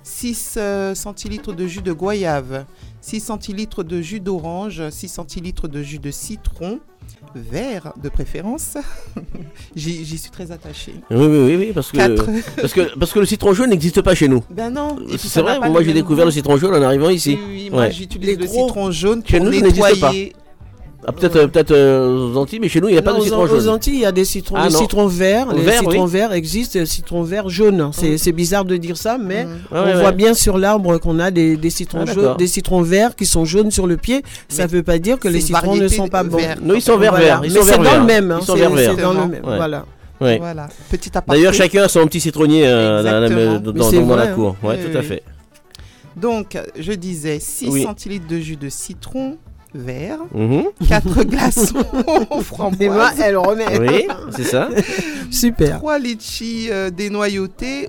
6 0.03 0.55
euh, 0.57 0.95
centilitres 0.95 1.53
de 1.53 1.67
jus 1.67 1.83
de 1.83 1.93
goyave, 1.93 2.65
6 3.03 3.21
centilitres 3.21 3.85
de 3.85 4.01
jus 4.01 4.21
d'orange, 4.21 4.89
6 4.89 5.09
centilitres 5.09 5.69
de 5.69 5.83
jus 5.83 5.99
de 5.99 6.11
citron, 6.11 6.81
vert 7.35 7.93
de 8.03 8.09
préférence. 8.09 8.77
J'y 9.77 10.05
j'y 10.05 10.19
suis 10.19 10.31
très 10.31 10.51
attachée. 10.51 10.95
Oui, 11.11 11.27
oui, 11.27 11.39
oui, 11.47 11.57
oui, 11.57 11.73
parce 11.75 11.91
que, 11.93 11.99
parce 12.61 12.73
que 12.73 12.99
parce 12.99 13.13
que 13.13 13.19
le 13.21 13.27
citron 13.27 13.53
jaune 13.55 13.71
n'existe 13.71 14.01
pas 14.03 14.15
chez 14.15 14.29
nous. 14.29 14.43
Ben 14.51 14.71
non. 14.71 14.97
C'est 15.19 15.41
vrai. 15.41 15.59
Moi, 15.69 15.83
j'ai 15.83 15.93
découvert 15.93 16.25
goût. 16.25 16.29
le 16.29 16.33
citron 16.33 16.57
jaune 16.57 16.75
en 16.75 16.83
arrivant 16.83 17.11
ici. 17.11 17.39
Oui, 17.41 17.47
oui, 17.65 17.71
moi 17.71 17.83
Ouais. 17.83 17.93
j'utilise 17.93 18.39
le 18.39 18.47
citron 18.47 18.91
jaune 18.91 19.23
Chez 19.25 19.37
pour 19.39 19.47
nous, 19.47 19.53
n'existe 19.53 19.81
pas. 20.01 20.13
nettoyer. 20.13 20.33
Ah, 21.07 21.13
peut-être 21.13 21.37
euh, 21.37 21.47
peut-être 21.47 21.71
euh, 21.71 22.33
aux 22.33 22.37
Antilles, 22.37 22.59
mais 22.61 22.69
chez 22.69 22.81
nous, 22.81 22.89
il 22.89 22.93
n'y 22.93 22.99
a 22.99 23.03
pas 23.03 23.13
Non, 23.13 23.19
de 23.19 23.23
aux- 23.23 23.25
citron 23.25 23.43
aux, 23.43 23.47
jaune. 23.47 23.69
Antilles, 23.69 23.95
il 23.95 24.01
y 24.01 24.05
a 24.05 24.11
des 24.13 24.25
citrons, 24.25 24.57
Ah, 24.59 24.67
des 24.67 24.75
non. 24.75 24.81
citrons 24.81 25.07
verts. 25.07 25.53
Les 25.53 25.63
Vert, 25.63 25.79
citrons 25.81 26.05
oui. 26.05 26.11
verts 26.11 26.33
existent, 26.33 26.79
les 26.81 26.87
citrons 26.87 27.23
verts 27.23 27.49
jaunes. 27.49 27.91
C'est 27.93 28.19
c'est 28.19 28.33
bizarre 28.33 28.65
de 28.65 28.77
dire 28.77 28.97
ça, 28.97 29.17
mais 29.17 29.47
Ah, 29.73 29.83
on 29.83 29.85
ouais, 29.87 29.93
voit 29.95 30.03
ouais. 30.07 30.13
bien 30.13 30.35
sur 30.35 30.59
l'arbre 30.59 30.99
qu'on 30.99 31.21
a 31.21 31.31
des, 31.31 31.57
des 31.57 31.71
citrons 31.71 32.05
Ah, 32.07 32.13
jaunes, 32.13 32.37
des 32.37 32.49
citrons 32.49 32.83
verts 32.83 33.15
qui 33.15 33.27
sont 33.27 33.45
jaunes 33.45 33.71
sur 33.71 33.87
le 33.87 33.97
pied. 33.97 34.23
Ça 34.49 34.65
ne 34.65 34.69
veut 34.69 34.83
pas 34.83 34.99
dire 34.99 35.19
que 35.21 35.29
les 35.29 35.41
citrons 35.41 35.77
ne 35.77 35.87
sont 35.89 36.09
pas 36.09 36.25
bons. 36.25 36.37
verts. 36.37 36.57
Non, 36.63 36.75
ils 36.75 36.83
sont 36.83 36.99
verts, 36.99 37.13
Voilà. 37.13 37.25
verts. 37.27 37.41
Ils 37.45 37.53
Mais 37.53 37.59
sont 37.59 37.65
c'est 37.65 37.71
verts, 37.71 37.79
dans 37.79 37.85
verts. 37.85 38.01
le 38.01 38.07
même. 38.07 38.31
hein. 38.33 38.39
Ils 38.41 38.45
sont 38.47 38.57
C'est- 38.57 38.69
verts, 38.69 38.97
dans 38.97 39.13
le 39.15 39.29
même. 39.29 39.43
Voilà. 39.45 39.85
Ouais. 40.21 40.39
Voilà. 40.39 40.69
D'ailleurs, 41.29 41.55
chacun 41.55 41.85
a 41.85 41.89
son 41.89 42.05
petit 42.07 42.19
citronnier 42.21 42.67
euh, 42.67 43.05
dans, 43.05 43.21
la 43.21 43.29
dans- 43.29 43.61
dans- 43.61 43.73
dans 43.73 44.05
vrai, 44.17 44.33
cour. 44.35 44.57
Ouais, 44.65 44.77
Oui, 44.85 44.91
tout 44.91 44.97
à 44.99 45.01
oui. 45.01 45.07
fait. 45.07 45.23
Donc, 46.17 46.59
je 46.77 46.93
disais 46.93 47.39
6 47.41 47.69
Oui. 47.71 47.83
centilitres 47.85 48.27
de 48.27 48.39
jus 48.41 48.57
de 48.57 48.69
citron 48.69 49.37
vert, 49.75 50.19
Mhm. 50.35 50.65
4 50.89 51.25
glaçons 51.25 51.75
Et 52.81 52.89
moi, 52.89 53.11
elle 53.23 53.37
remet. 53.37 53.79
Oui, 53.79 54.07
c'est 54.35 54.45
ça. 54.45 54.69
Super. 55.31 55.79
3 55.79 55.99
litchis 55.99 56.69
euh, 56.71 56.91
dénoyautés. 56.91 57.89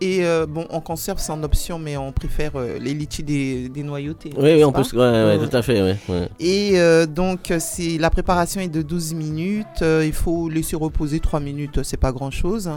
Et 0.00 0.24
euh, 0.24 0.46
bon, 0.48 0.66
on 0.70 0.80
conserve, 0.80 1.18
c'est 1.18 1.32
en 1.32 1.42
option, 1.42 1.78
mais 1.78 1.96
on 1.98 2.10
préfère 2.12 2.52
euh, 2.56 2.78
les 2.80 2.94
litchis 2.94 3.22
dé- 3.22 3.68
dénoyautés. 3.68 4.30
Oui, 4.36 4.54
oui, 4.54 4.64
on 4.64 4.72
peut. 4.72 4.78
pas 4.78 4.84
se- 4.84 4.96
Ouais, 4.96 5.02
ouais, 5.02 5.38
Ouais. 5.38 5.48
tout 5.48 5.54
à 5.56 5.60
fait. 5.62 5.82
Ouais, 5.82 5.96
ouais. 6.08 6.28
Et 6.40 6.72
euh, 6.80 7.04
donc, 7.06 7.52
c'est 7.58 7.98
la 7.98 8.08
préparation 8.08 8.60
est 8.60 8.68
de 8.68 8.80
12 8.82 9.12
minutes. 9.14 9.66
euh, 9.82 10.02
il 10.06 10.12
faut 10.14 10.48
laisser 10.48 10.76
reposer 10.76 11.20
3 11.20 11.40
minutes, 11.40 11.82
c'est 11.82 11.98
pas 11.98 12.12
grand 12.12 12.30
chose. 12.30 12.70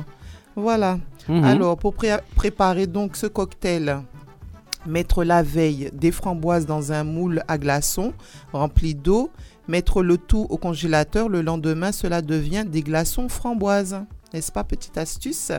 Voilà. 0.57 0.97
Mhm. 1.29 1.43
Alors, 1.43 1.77
pour 1.77 1.93
pré- 1.93 2.19
préparer 2.35 2.85
donc 2.87 3.15
ce 3.15 3.27
cocktail, 3.27 3.99
mettre 4.85 5.23
la 5.23 5.43
veille 5.43 5.89
des 5.93 6.11
framboises 6.11 6.65
dans 6.65 6.91
un 6.91 7.03
moule 7.03 7.43
à 7.47 7.57
glaçons 7.57 8.13
rempli 8.53 8.95
d'eau, 8.95 9.31
mettre 9.67 10.01
le 10.01 10.17
tout 10.17 10.47
au 10.49 10.57
congélateur. 10.57 11.29
Le 11.29 11.41
lendemain, 11.41 11.91
cela 11.91 12.21
devient 12.21 12.65
des 12.67 12.81
glaçons 12.81 13.29
framboises. 13.29 14.01
N'est-ce 14.33 14.51
pas, 14.51 14.63
petite 14.63 14.97
astuce? 14.97 15.51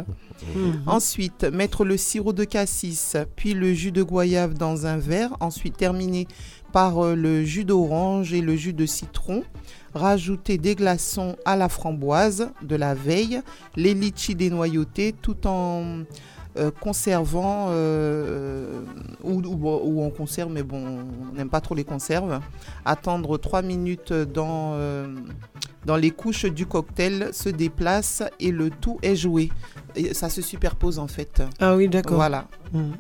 Mhm. 0.55 0.83
Ensuite, 0.87 1.45
mettre 1.45 1.85
le 1.85 1.97
sirop 1.97 2.33
de 2.33 2.45
cassis, 2.45 3.17
puis 3.35 3.53
le 3.53 3.75
jus 3.75 3.91
de 3.91 4.03
goyave 4.03 4.55
dans 4.55 4.87
un 4.87 4.97
verre. 4.97 5.37
Ensuite, 5.41 5.77
terminer 5.77 6.29
par 6.73 7.05
euh, 7.05 7.15
le 7.17 7.45
jus 7.45 7.65
d'orange 7.65 8.33
et 8.33 8.41
le 8.41 8.55
jus 8.55 8.73
de 8.73 8.87
citron. 8.87 9.43
Rajouter 9.93 10.57
des 10.57 10.77
glaçons 10.77 11.35
à 11.45 11.57
la 11.57 11.69
framboise 11.69 12.51
de 12.63 12.77
la 12.77 12.95
veille, 12.95 13.41
les 13.75 13.93
litchis 13.93 14.37
dénoyautés, 14.37 15.13
tout 15.21 15.49
en 15.49 16.05
euh, 16.57 16.71
conservant 16.81 17.67
euh, 17.69 18.83
ou, 19.23 19.41
ou, 19.41 19.69
ou 19.69 20.03
on 20.03 20.11
conserve, 20.11 20.51
mais 20.51 20.65
bon, 20.65 21.05
on 21.31 21.35
n'aime 21.37 21.49
pas 21.49 21.61
trop 21.61 21.77
les 21.77 21.85
conserves. 21.85 22.41
Attendre 22.85 23.39
3 23.39 23.63
minutes 23.63 24.13
dans, 24.13 24.73
euh, 24.75 25.07
dans 25.87 25.97
les 25.97 26.11
couches 26.11 26.47
du 26.47 26.67
cocktail, 26.67 27.29
se 27.33 27.49
déplace 27.49 28.25
et 28.41 28.51
le 28.51 28.71
tout 28.71 28.99
est 29.03 29.15
joué. 29.15 29.51
Et 29.95 30.13
ça 30.13 30.29
se 30.29 30.43
superpose 30.43 30.99
en 30.99 31.07
fait. 31.07 31.41
Ah 31.61 31.77
oui, 31.77 31.89
d'accord. 31.89 32.17
Voilà. 32.17 32.47
Mhm. 32.73 32.95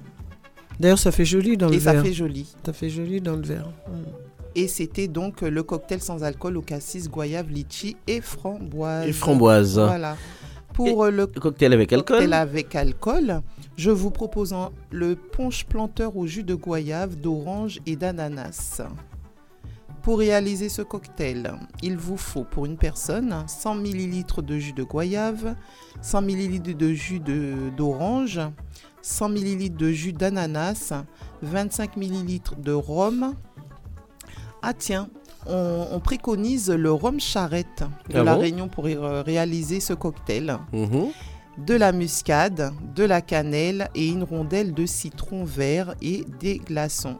D'ailleurs, 0.78 0.98
ça 0.98 1.10
fait 1.10 1.24
joli 1.24 1.56
dans 1.56 1.68
le 1.68 1.74
Et 1.74 1.80
ça 1.80 1.92
verre. 1.92 2.04
fait 2.04 2.12
joli. 2.12 2.54
Ça 2.64 2.72
fait 2.72 2.88
joli 2.88 3.20
dans 3.20 3.36
le 3.36 3.42
verre. 3.42 3.68
Mhm. 3.88 4.04
Et 4.54 4.68
c'était 4.68 5.08
donc 5.08 5.42
le 5.42 5.62
cocktail 5.62 6.00
sans 6.00 6.22
alcool 6.22 6.56
au 6.56 6.62
cassis, 6.62 7.08
goyave, 7.08 7.48
litchi 7.50 7.96
et 8.06 8.20
framboise. 8.20 9.08
Et 9.08 9.12
framboise. 9.12 9.74
Voilà. 9.78 10.16
Pour 10.84 11.06
le 11.06 11.26
cocktail 11.26 11.72
avec 11.72 11.92
alcool. 11.92 12.16
cocktail 12.16 12.32
avec 12.32 12.74
alcool, 12.74 13.42
je 13.76 13.90
vous 13.90 14.10
propose 14.10 14.54
le 14.90 15.14
punch 15.14 15.64
planteur 15.64 16.16
au 16.16 16.26
jus 16.26 16.42
de 16.42 16.54
goyave, 16.54 17.16
d'orange 17.16 17.80
et 17.86 17.96
d'ananas. 17.96 18.82
Pour 20.02 20.18
réaliser 20.18 20.70
ce 20.70 20.80
cocktail, 20.80 21.52
il 21.82 21.98
vous 21.98 22.16
faut 22.16 22.44
pour 22.44 22.64
une 22.64 22.78
personne 22.78 23.44
100 23.46 23.84
ml 23.84 24.24
de 24.42 24.58
jus 24.58 24.72
de 24.72 24.82
goyave, 24.82 25.54
100 26.00 26.22
ml 26.22 26.76
de 26.76 26.92
jus 26.92 27.20
d'orange, 27.76 28.40
100 29.02 29.28
ml 29.28 29.76
de 29.76 29.90
jus 29.90 30.14
d'ananas, 30.14 30.94
25 31.42 31.98
ml 31.98 32.40
de 32.58 32.72
rhum. 32.72 33.34
Ah 34.62 34.72
tiens, 34.72 35.08
on, 35.46 35.86
on 35.92 36.00
préconise 36.00 36.70
le 36.70 36.92
rhum 36.92 37.20
charrette 37.20 37.84
de 38.08 38.18
Ah 38.18 38.24
la 38.24 38.34
bon 38.34 38.40
Réunion 38.40 38.68
pour 38.68 38.84
réaliser 38.84 39.80
ce 39.80 39.92
cocktail. 39.92 40.58
Mhm. 40.72 41.08
De 41.58 41.74
la 41.74 41.92
muscade, 41.92 42.72
de 42.94 43.04
la 43.04 43.20
cannelle 43.20 43.88
et 43.94 44.08
une 44.08 44.22
rondelle 44.22 44.72
de 44.72 44.86
citron 44.86 45.44
vert 45.44 45.94
et 46.00 46.24
des 46.38 46.58
glaçons. 46.58 47.18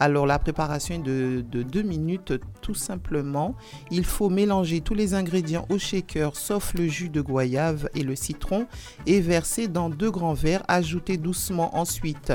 Alors 0.00 0.26
la 0.26 0.38
préparation 0.38 0.94
est 0.94 0.98
de, 0.98 1.44
de 1.48 1.62
deux 1.62 1.82
minutes 1.82 2.34
tout 2.60 2.74
simplement. 2.74 3.54
Il 3.90 4.04
faut 4.04 4.28
mélanger 4.28 4.80
tous 4.80 4.94
les 4.94 5.14
ingrédients 5.14 5.66
au 5.70 5.78
shaker 5.78 6.36
sauf 6.36 6.74
le 6.74 6.86
jus 6.86 7.08
de 7.08 7.20
goyave 7.20 7.88
et 7.94 8.02
le 8.02 8.14
citron 8.14 8.66
et 9.06 9.20
verser 9.20 9.68
dans 9.68 9.90
deux 9.90 10.10
grands 10.10 10.34
verres. 10.34 10.62
Ajouter 10.68 11.16
doucement 11.16 11.76
ensuite 11.76 12.32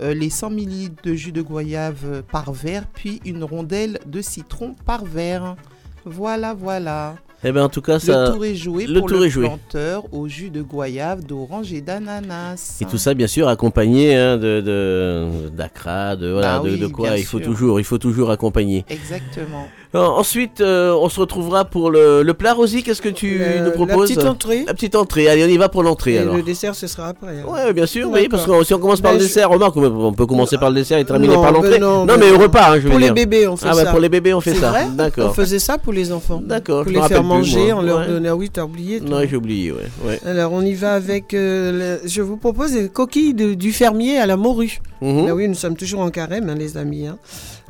euh, 0.00 0.14
les 0.14 0.30
100 0.30 0.50
ml 0.50 0.94
de 1.02 1.14
jus 1.14 1.32
de 1.32 1.42
goyave 1.42 2.22
par 2.30 2.52
verre 2.52 2.86
puis 2.86 3.20
une 3.24 3.44
rondelle 3.44 3.98
de 4.06 4.20
citron 4.20 4.74
par 4.84 5.04
verre. 5.04 5.56
Voilà, 6.04 6.54
voilà. 6.54 7.16
Eh 7.42 7.52
ben 7.52 7.62
en 7.64 7.68
tout 7.70 7.80
cas, 7.80 7.98
ça. 7.98 8.26
le 8.26 8.32
tour 8.32 8.44
est 8.44 8.54
joué 8.54 8.86
le 8.86 9.00
pour 9.00 9.08
tour 9.08 9.18
le 9.20 9.26
est 9.26 9.30
joué. 9.30 9.46
planteur 9.46 10.04
au 10.12 10.28
jus 10.28 10.50
de 10.50 10.60
goyave, 10.60 11.24
d'orange 11.24 11.72
et 11.72 11.80
d'ananas. 11.80 12.78
Et 12.82 12.84
tout 12.84 12.98
ça, 12.98 13.14
bien 13.14 13.26
sûr, 13.26 13.48
accompagné 13.48 14.14
hein, 14.14 14.36
de 14.36 15.48
d'acra, 15.56 16.16
de, 16.16 16.30
voilà, 16.32 16.58
Bah 16.58 16.64
de, 16.66 16.72
oui, 16.74 16.78
de 16.78 16.86
quoi 16.86 17.16
il 17.16 17.24
faut 17.24 17.38
sûr. 17.38 17.46
toujours, 17.46 17.80
il 17.80 17.84
faut 17.84 17.96
toujours 17.98 18.30
accompagner. 18.30 18.84
Exactement. 18.90 19.66
Alors, 19.92 20.18
ensuite, 20.18 20.60
euh, 20.60 20.94
on 20.94 21.08
se 21.08 21.18
retrouvera 21.18 21.64
pour 21.64 21.90
le, 21.90 22.22
le 22.22 22.34
plat 22.34 22.52
Rosy. 22.54 22.84
Qu'est-ce 22.84 23.02
que 23.02 23.08
tu 23.08 23.38
Le- 23.38 23.58
nous 23.58 23.64
la 23.64 23.70
proposes 23.72 24.08
petite 24.10 24.24
entrée. 24.24 24.62
La 24.64 24.72
petite 24.72 24.94
entrée. 24.94 25.28
Allez, 25.28 25.42
on 25.44 25.48
y 25.48 25.56
va 25.56 25.68
pour 25.68 25.82
l'entrée 25.82 26.16
alors. 26.18 26.36
le 26.36 26.42
dessert, 26.42 26.76
ce 26.76 26.86
sera 26.86 27.08
après. 27.08 27.40
hein. 27.40 27.44
Ouais, 27.52 27.72
bien 27.72 27.86
sûr, 27.86 28.08
oui, 28.08 28.28
parce 28.28 28.46
que 28.46 28.62
si 28.62 28.72
on 28.72 28.78
commence 28.78 29.00
par 29.00 29.10
Ben, 29.10 29.18
le 29.18 29.24
je- 29.24 29.28
dessert, 29.28 29.50
remarque, 29.50 29.76
on 29.76 30.12
peut 30.12 30.26
commencer 30.26 30.58
par 30.58 30.68
le 30.70 30.76
dessert 30.76 30.98
et 30.98 31.04
terminer 31.04 31.34
Non, 31.34 31.42
par 31.42 31.52
ben 31.52 31.60
l'entrée. 31.62 31.78
non, 31.80 31.98
non, 32.00 32.06
ben 32.06 32.18
mais 32.20 32.30
au 32.30 32.38
repas, 32.38 32.70
hein, 32.70 32.74
je 32.76 32.82
veux 32.82 32.90
Pour 32.90 33.00
les 33.00 33.10
bébés, 33.10 33.48
on 33.48 33.56
fait 33.56 33.66
ah, 33.68 33.74
ça. 33.74 33.86
pour 33.90 33.98
les 33.98 34.08
bébés, 34.08 34.32
on 34.32 34.40
fait 34.40 34.54
ça. 34.54 34.72
D'accord. 34.94 35.30
On 35.30 35.32
faisait 35.32 35.58
ça 35.58 35.76
pour 35.76 35.92
les 35.92 36.12
enfants. 36.12 36.40
D'accord. 36.44 36.84
Pour 36.84 36.92
les 36.92 37.02
faire 37.02 37.24
manger, 37.24 37.72
on 37.72 37.82
leur 37.82 38.06
donnait. 38.06 38.28
Ah 38.28 38.36
oui, 38.36 38.48
t'as 38.48 38.62
oublié. 38.62 39.00
Non, 39.00 39.18
j'ai 39.28 39.34
oublié, 39.36 39.72
ouais. 39.72 40.20
Alors, 40.24 40.52
on 40.52 40.62
y 40.62 40.74
va 40.74 40.92
avec. 40.94 41.34
euh, 41.34 41.98
je 42.04 42.22
vous 42.22 42.36
propose 42.36 42.72
des 42.72 42.88
coquilles 42.88 43.34
du 43.34 43.72
fermier 43.72 44.18
à 44.18 44.26
la 44.26 44.36
morue. 44.36 44.78
Mhm. 45.00 45.26
Ah 45.30 45.34
oui, 45.34 45.48
nous 45.48 45.54
sommes 45.54 45.76
toujours 45.76 46.00
en 46.00 46.10
carême, 46.10 46.48
hein, 46.48 46.54
les 46.56 46.76
amis. 46.76 47.06
hein. 47.08 47.16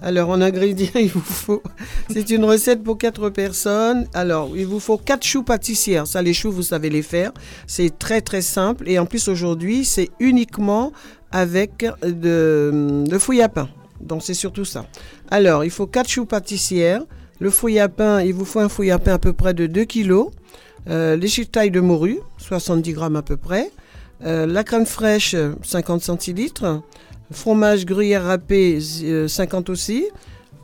Alors, 0.02 0.31
en 0.31 0.40
ingrédients, 0.40 0.89
il 0.94 1.09
vous 1.09 1.20
faut. 1.20 1.62
C'est 2.10 2.31
une 2.31 2.44
recette 2.44 2.82
pour 2.82 2.98
4 2.98 3.31
personnes. 3.31 4.06
Alors, 4.14 4.52
il 4.56 4.66
vous 4.66 4.81
faut 4.81 4.97
4 4.97 5.24
choux 5.24 5.43
pâtissières. 5.43 6.06
Ça, 6.06 6.22
les 6.22 6.32
choux, 6.32 6.51
vous 6.51 6.62
savez 6.62 6.90
les 6.90 7.02
faire. 7.02 7.32
C'est 7.66 7.98
très, 7.98 8.20
très 8.20 8.43
simple. 8.43 8.89
Et 8.89 8.98
en 8.98 9.06
plus, 9.06 9.28
aujourd'hui, 9.28 9.85
c'est 9.85 10.10
uniquement 10.18 10.93
avec 11.32 11.86
de, 12.02 13.05
de 13.06 13.18
fouille 13.18 13.43
à 13.43 13.48
pain. 13.48 13.68
Donc, 14.01 14.22
c'est 14.22 14.35
surtout 14.35 14.64
ça. 14.64 14.86
Alors, 15.31 15.64
il 15.64 15.70
faut 15.70 15.86
4 15.86 16.09
choux 16.09 16.27
pâtissières. 16.27 17.02
Le 17.39 17.51
fouille 17.51 17.78
à 17.78 17.89
pain, 17.89 18.22
il 18.22 18.35
vous 18.35 18.44
faut 18.44 18.60
un 18.60 18.68
fouille 18.68 18.90
à 18.90 18.98
pain 18.98 19.14
à 19.14 19.18
peu 19.18 19.32
près 19.32 19.55
de 19.55 19.66
2 19.66 19.85
kg. 19.85 20.31
Euh, 20.89 21.16
de 21.16 21.81
morue, 21.81 22.20
70 22.39 22.93
grammes 22.93 23.16
à 23.16 23.22
peu 23.22 23.36
près. 23.36 23.70
Euh, 24.24 24.47
la 24.47 24.64
crème 24.64 24.86
fraîche, 24.86 25.35
50 25.62 26.02
centilitres. 26.02 26.82
Fromage 27.31 27.86
gruyère 27.86 28.24
râpé, 28.24 28.78
euh, 29.02 29.28
50 29.28 29.70
aussi. 29.70 30.07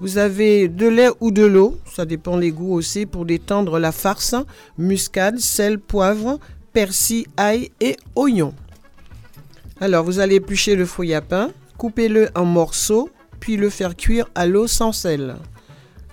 Vous 0.00 0.18
avez 0.18 0.68
de 0.68 0.86
lait 0.86 1.08
ou 1.20 1.30
de 1.30 1.44
l'eau, 1.44 1.78
ça 1.86 2.04
dépend 2.04 2.36
les 2.36 2.50
goûts 2.50 2.74
aussi, 2.74 3.06
pour 3.06 3.24
détendre 3.24 3.78
la 3.78 3.92
farce. 3.92 4.34
Muscade, 4.76 5.38
sel, 5.38 5.78
poivre, 5.78 6.38
persil, 6.72 7.26
ail 7.36 7.70
et 7.80 7.96
oignon. 8.14 8.52
Alors, 9.80 10.04
vous 10.04 10.18
allez 10.18 10.36
éplucher 10.36 10.74
le 10.74 10.84
fruit 10.84 11.14
à 11.14 11.22
pain, 11.22 11.50
coupez-le 11.78 12.28
en 12.34 12.44
morceaux, 12.44 13.08
puis 13.40 13.56
le 13.56 13.70
faire 13.70 13.96
cuire 13.96 14.28
à 14.34 14.46
l'eau 14.46 14.66
sans 14.66 14.92
sel. 14.92 15.36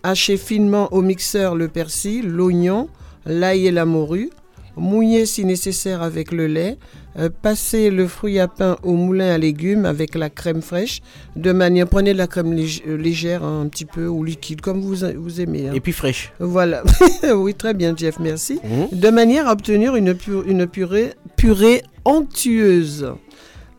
Hachez 0.04 0.38
finement 0.38 0.94
au 0.94 1.02
mixeur 1.02 1.56
le 1.56 1.68
persil, 1.68 2.28
l'oignon, 2.28 2.90
l'ail 3.26 3.68
et 3.68 3.72
la 3.72 3.86
morue. 3.86 4.30
Mouillez 4.76 5.26
si 5.26 5.46
nécessaire 5.46 6.02
avec 6.02 6.32
le 6.32 6.48
lait. 6.48 6.78
Euh, 7.20 7.30
passez 7.42 7.92
le 7.92 8.08
fruit 8.08 8.40
à 8.40 8.48
pain 8.48 8.76
au 8.82 8.94
moulin 8.94 9.30
à 9.36 9.38
légumes 9.38 9.86
avec 9.86 10.16
la 10.16 10.30
crème 10.32 10.64
fraîche. 10.64 11.02
De 11.36 11.52
manière, 11.52 11.88
prenez 11.88 12.14
de 12.14 12.18
la 12.18 12.26
crème 12.26 12.54
euh, 12.54 12.98
légère, 12.98 13.44
hein, 13.44 13.62
un 13.64 13.68
petit 13.68 13.86
peu, 13.86 14.08
ou 14.08 14.24
liquide, 14.24 14.62
comme 14.62 14.82
vous, 14.82 14.96
vous 15.18 15.42
aimez. 15.42 15.68
hein. 15.70 15.74
Et 15.76 15.80
puis 15.80 15.92
fraîche. 15.92 16.32
Voilà. 16.40 16.84
oui, 17.36 17.54
très 17.54 17.76
bien, 17.76 17.94
Jeff, 17.96 18.18
merci. 18.20 18.60
Mhm. 18.64 19.00
De 19.00 19.10
manière 19.10 19.48
à 19.48 19.52
obtenir 19.54 19.96
une, 19.96 20.16
une 20.48 20.66
purée, 20.66 21.14
purée 21.38 21.84
onctueuse. 22.06 23.14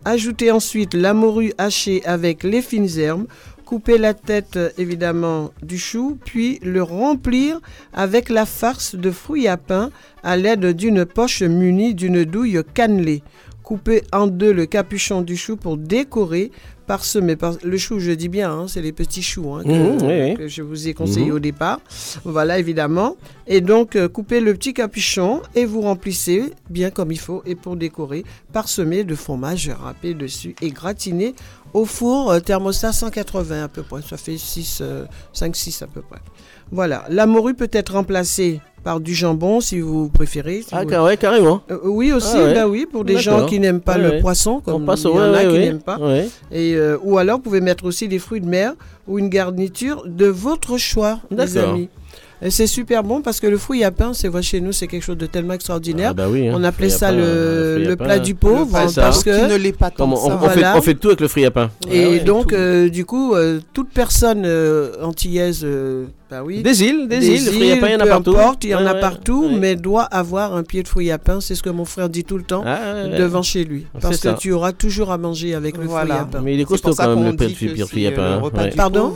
Ajoutez 0.05 0.51
ensuite 0.51 0.95
la 0.95 1.15
morue 1.15 1.53
hachée 1.59 2.05
avec 2.05 2.43
les 2.45 2.61
fines 2.63 2.99
herbes. 2.99 3.25
Coupez 3.65 3.97
la 3.99 4.13
tête 4.15 4.59
évidemment 4.79 5.51
du 5.63 5.79
chou, 5.79 6.19
puis 6.25 6.61
le 6.63 6.83
remplir 6.83 7.61
avec 7.93 8.29
la 8.29 8.45
farce 8.47 8.95
de 8.95 9.11
fruits 9.11 9.49
à 9.49 9.57
pain 9.57 9.91
à 10.23 10.37
l'aide 10.37 10.67
d'une 10.77 11.05
poche 11.07 11.43
munie 11.43 11.95
d'une 11.95 12.25
douille 12.25 12.61
cannelée. 12.75 13.23
Coupez 13.63 14.03
en 14.13 14.27
deux 14.27 14.53
le 14.53 14.67
capuchon 14.67 15.23
du 15.23 15.39
chou 15.39 15.57
pour 15.57 15.79
décorer, 15.79 16.51
parsemer. 16.87 17.35
Par... 17.35 17.55
Le 17.65 17.79
chou, 17.79 17.99
je 17.99 18.13
dis 18.13 18.29
bien, 18.29 18.53
hein, 18.53 18.69
c'est 18.69 18.83
les 18.83 18.93
petits 18.93 19.23
choux 19.23 19.55
hein, 19.55 19.63
que, 19.65 19.69
oui, 19.71 20.31
oui. 20.31 20.35
que 20.37 20.47
je 20.49 20.61
vous 20.61 20.87
ai 20.87 20.93
conseillé 20.93 21.29
Mhm. 21.31 21.33
au 21.37 21.39
départ. 21.39 21.81
Voilà, 22.27 22.59
évidemment. 22.59 23.17
Et 23.47 23.63
donc, 23.63 23.97
euh, 23.97 24.07
coupez 24.07 24.41
le 24.41 24.53
petit 24.53 24.75
capuchon 24.75 25.41
et 25.55 25.65
vous 25.65 25.81
remplissez 25.81 26.53
bien 26.69 26.91
comme 26.91 27.11
il 27.11 27.19
faut. 27.19 27.43
Et 27.47 27.55
pour 27.55 27.77
décorer, 27.77 28.25
parsemer 28.53 29.03
de 29.03 29.15
fromage 29.15 29.71
râpé 29.71 30.13
dessus 30.13 30.55
et 30.61 30.69
gratiné 30.69 31.35
au 31.75 31.85
four 31.85 32.31
euh, 32.31 32.41
thermostat 32.41 32.93
180 32.93 33.65
à 33.65 33.69
peu 33.69 33.83
près. 33.83 34.01
Ça 34.09 34.17
fait 34.17 34.39
6, 34.39 34.83
5-6 35.35 35.83
à 35.85 35.87
peu 35.87 36.01
près. 36.01 36.21
Voilà. 36.73 37.05
La 37.11 37.27
morue 37.27 37.55
peut 37.55 37.69
être 37.73 37.93
remplacée 37.93 38.61
par 38.83 39.01
du 39.01 39.15
jambon 39.15 39.61
si 39.61 39.81
vous 39.81 40.09
préférez. 40.09 40.61
si 40.63 40.69
Ah, 40.73 40.85
vous- 40.85 40.91
ouais, 41.05 41.17
carrément. 41.17 41.63
Euh, 41.71 41.79
oui 41.85 42.13
aussi, 42.13 42.35
Ah 42.35 42.45
ouais. 42.45 42.55
bah 42.55 42.69
oui, 42.69 42.87
pour 42.91 43.05
des 43.05 43.19
gens 43.19 43.47
qui 43.47 43.59
n'aiment 43.59 43.81
pas 43.81 43.97
le 43.99 44.11
ouais. 44.11 44.21
poisson, 44.21 44.61
comme 44.61 44.83
On 44.83 44.87
passe 44.87 45.03
il 45.05 45.11
y 45.11 45.13
en 45.19 45.33
a 45.35 45.41
qui 45.45 45.59
n'aiment 45.59 45.81
pas. 45.83 45.99
Et, 46.53 46.75
euh, 46.75 46.99
ou 47.03 47.17
alors, 47.19 47.39
vous 47.39 47.43
pouvez 47.45 47.61
mettre 47.63 47.85
aussi 47.85 48.09
des 48.09 48.19
fruits 48.19 48.41
de 48.43 48.47
mer 48.49 48.75
ou 49.09 49.19
une 49.19 49.29
garniture 49.31 50.05
de 50.07 50.27
votre 50.27 50.77
choix, 50.79 51.21
les 51.31 51.37
D'accord. 51.37 51.71
amis. 51.71 51.89
C'est 52.51 52.67
super 52.67 53.03
bon 53.03 53.23
parce 53.23 53.41
que 53.41 53.47
le 53.47 53.57
fruit 53.57 53.85
à 53.85 53.91
pain, 53.91 54.13
c'est 54.13 54.29
vrai 54.29 54.43
chez 54.43 54.61
nous, 54.61 54.73
c'est 54.73 54.87
quelque 54.87 55.03
chose 55.03 55.17
de 55.17 55.27
tellement 55.27 55.55
extraordinaire. 55.55 56.11
Ah 56.11 56.15
bah 56.15 56.27
oui, 56.31 56.49
hein. 56.49 56.55
On 56.57 56.63
appelait 56.65 56.91
ça 56.91 57.09
pain, 57.09 57.17
le, 57.17 57.95
pain. 57.97 58.05
plat 58.05 58.19
du 58.19 58.35
pauvre 58.35 58.77
hein, 58.77 58.89
ça. 58.89 59.03
parce 59.03 59.19
Qui 59.19 59.31
que 59.31 59.51
ne 59.51 59.57
l'est 59.57 59.73
pas 59.73 59.91
que 59.91 60.03
on, 60.03 60.15
ça. 60.17 60.39
on 60.43 60.49
fait, 60.51 60.65
on 60.77 60.83
fait 60.83 60.95
tout 60.95 61.09
avec 61.09 61.21
le 61.21 61.29
fruit 61.29 61.47
à 61.47 61.51
pain. 61.51 61.71
Et 61.91 62.05
Ah 62.05 62.11
ouais. 62.11 62.21
donc, 62.21 62.53
euh, 62.53 62.91
du 62.91 63.05
coup, 63.07 63.35
euh, 63.35 63.61
toute 63.73 63.89
personne 63.91 64.43
euh, 64.45 64.93
antillaise, 65.03 65.61
euh, 65.65 66.05
bah 66.31 66.43
oui, 66.45 66.63
Des 66.63 66.83
îles, 66.83 67.07
des 67.09 67.27
îles, 67.29 67.45
le 67.47 67.53
fruit 67.53 67.71
à 67.73 67.77
pain, 67.79 67.87
il 67.89 67.93
y 67.93 67.97
en 67.97 68.01
a 68.01 68.07
partout. 68.07 68.31
importe, 68.37 68.65
il 68.65 68.71
y 68.71 68.75
en 68.75 68.85
a 68.87 68.95
ouais, 68.95 69.01
partout, 69.01 69.45
ouais. 69.47 69.57
mais 69.59 69.77
doit 69.77 70.03
avoir 70.03 70.55
un 70.55 70.65
pied 70.65 70.83
de 70.83 70.89
fruit 70.89 71.11
à 71.11 71.19
pain. 71.19 71.41
C'est 71.41 71.55
ce 71.55 71.63
que 71.63 71.71
mon 71.71 71.85
frère 71.87 72.09
dit 72.11 72.25
tout 72.25 72.37
le 72.37 72.45
temps 72.45 72.63
Ah, 72.67 72.79
ouais, 73.05 73.11
ouais. 73.13 73.19
devant 73.19 73.43
chez 73.43 73.65
lui, 73.65 73.87
parce 74.01 74.17
que 74.19 74.29
ça. 74.31 74.35
tu 74.35 74.53
auras 74.53 74.73
toujours 74.73 75.13
à 75.13 75.19
manger 75.19 75.55
avec 75.55 75.79
le 75.79 75.85
Voilà. 75.85 76.15
fruit 76.17 76.23
à 76.23 76.29
pain. 76.33 76.41
Mais 76.45 76.55
il 76.55 76.61
est 76.61 76.65
costaud 76.65 76.93
quand 76.95 77.17
même, 77.17 77.25
le 77.39 77.47
dit 77.47 77.67
de 77.79 77.85
fruit 77.87 78.07
à 78.07 78.13
pain. 78.13 78.43
hein. 78.45 78.69
Pardon. 78.77 79.15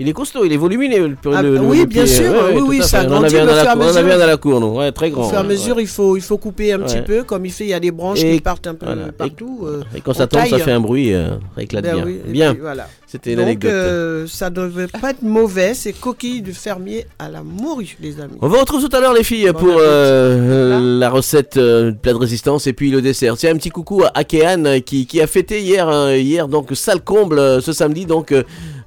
Il 0.00 0.08
est 0.08 0.12
costaud, 0.12 0.44
il 0.44 0.52
est 0.52 0.56
volumineux. 0.56 1.16
Oui, 1.60 1.84
bien 1.86 2.04
pied, 2.04 2.06
sûr, 2.06 2.32
oui, 2.62 2.68
oui, 2.68 2.80
à 2.80 2.82
ça. 2.84 3.02
On 3.02 3.06
en 3.06 3.08
grandit 3.20 3.36
avait 3.36 3.38
un 3.40 3.42
au 3.42 3.46
dans 3.46 3.52
fur 3.52 3.60
et 3.60 3.64
la 3.64 3.70
à 3.70 3.74
cour- 3.76 3.84
on 3.84 3.96
avait 3.96 4.12
un 4.12 4.18
dans 4.18 4.26
la 4.26 4.36
cour, 4.36 4.60
nous. 4.60 4.74
Ouais, 4.78 4.92
très 4.92 5.10
grand. 5.10 5.22
Au 5.24 5.28
fur 5.28 5.34
et 5.34 5.38
à 5.38 5.42
ouais. 5.42 5.48
mesure, 5.48 5.80
il 5.80 5.86
faut, 5.86 6.16
il 6.16 6.22
faut 6.22 6.38
couper 6.38 6.72
un 6.72 6.78
petit 6.80 7.00
peu, 7.02 7.22
comme 7.24 7.44
il 7.46 7.52
fait, 7.52 7.64
il 7.64 7.70
y 7.70 7.74
a 7.74 7.80
des 7.80 7.90
branches 7.90 8.22
Et- 8.22 8.36
qui 8.36 8.40
partent 8.40 8.66
un 8.66 8.74
peu 8.74 8.86
voilà. 8.86 9.12
Partout. 9.12 9.60
euh, 9.66 9.82
Et 9.94 10.00
quand 10.00 10.12
ça 10.14 10.26
tombe, 10.26 10.46
ça 10.46 10.58
fait 10.58 10.72
un 10.72 10.80
bruit, 10.80 11.12
euh, 11.14 11.30
ça 11.56 11.62
éclate 11.62 11.84
Ben 11.84 11.94
bien. 11.96 12.04
oui, 12.04 12.20
Bien. 12.26 12.52
puis 12.54 12.62
voilà. 12.62 12.86
C'était 13.10 13.30
une 13.30 13.36
Donc, 13.38 13.46
anecdote. 13.46 13.70
euh, 13.72 14.26
ça 14.26 14.50
devrait 14.50 14.86
pas 14.86 15.10
être 15.12 15.22
mauvais, 15.22 15.72
c'est 15.72 15.94
coquille 15.94 16.42
de 16.42 16.52
fermier 16.52 17.06
à 17.18 17.30
la 17.30 17.42
morue, 17.42 17.96
les 18.02 18.20
amis. 18.20 18.34
On 18.42 18.48
vous 18.48 18.58
retrouve 18.58 18.86
tout 18.86 18.94
à 18.94 19.00
l'heure 19.00 19.14
les 19.14 19.24
filles 19.24 19.50
Bon 19.52 19.58
pour 19.60 19.78
euh, 19.78 19.80
euh, 19.80 20.98
la 20.98 21.08
recette 21.08 21.56
euh, 21.56 21.92
plat 21.92 22.12
de 22.12 22.18
résistance 22.18 22.66
et 22.66 22.74
puis 22.74 22.90
le 22.90 23.00
dessert. 23.00 23.36
C'est 23.38 23.48
un 23.48 23.56
petit 23.56 23.70
coucou 23.70 24.02
à 24.04 24.10
Akean 24.14 24.64
euh, 24.66 24.80
qui, 24.80 25.06
qui 25.06 25.22
a 25.22 25.26
fêté 25.26 25.62
hier, 25.62 25.88
hier 26.16 26.48
donc 26.48 26.68
salle 26.74 27.00
comble 27.00 27.62
ce 27.62 27.72
samedi 27.72 28.04
donc 28.04 28.34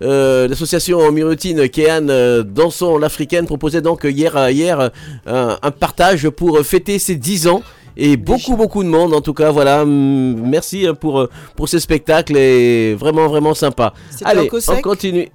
euh, 0.03 0.47
l'association 0.47 1.11
Mirutine 1.11 1.67
Kean 1.67 2.07
euh, 2.09 2.43
dansons 2.43 2.99
l'africaine 2.99 3.45
proposait 3.47 3.81
donc 3.81 4.03
hier 4.03 4.49
hier 4.49 4.79
euh, 4.79 4.89
un, 5.25 5.57
un 5.61 5.71
partage 5.71 6.29
pour 6.29 6.59
fêter 6.59 6.99
ses 6.99 7.15
10 7.15 7.47
ans. 7.47 7.63
Et 7.97 8.17
beaucoup 8.17 8.55
beaucoup 8.55 8.83
de 8.83 8.89
monde 8.89 9.13
en 9.13 9.21
tout 9.21 9.33
cas 9.33 9.51
voilà 9.51 9.83
merci 9.85 10.87
euh, 10.87 10.93
pour 10.93 11.19
euh, 11.21 11.29
pour 11.55 11.67
ce 11.69 11.79
spectacle 11.79 12.35
et 12.37 12.95
vraiment 12.95 13.27
vraiment 13.27 13.53
sympa. 13.53 13.93
Allez 14.23 14.49
on 14.69 14.81
continue. 14.81 15.29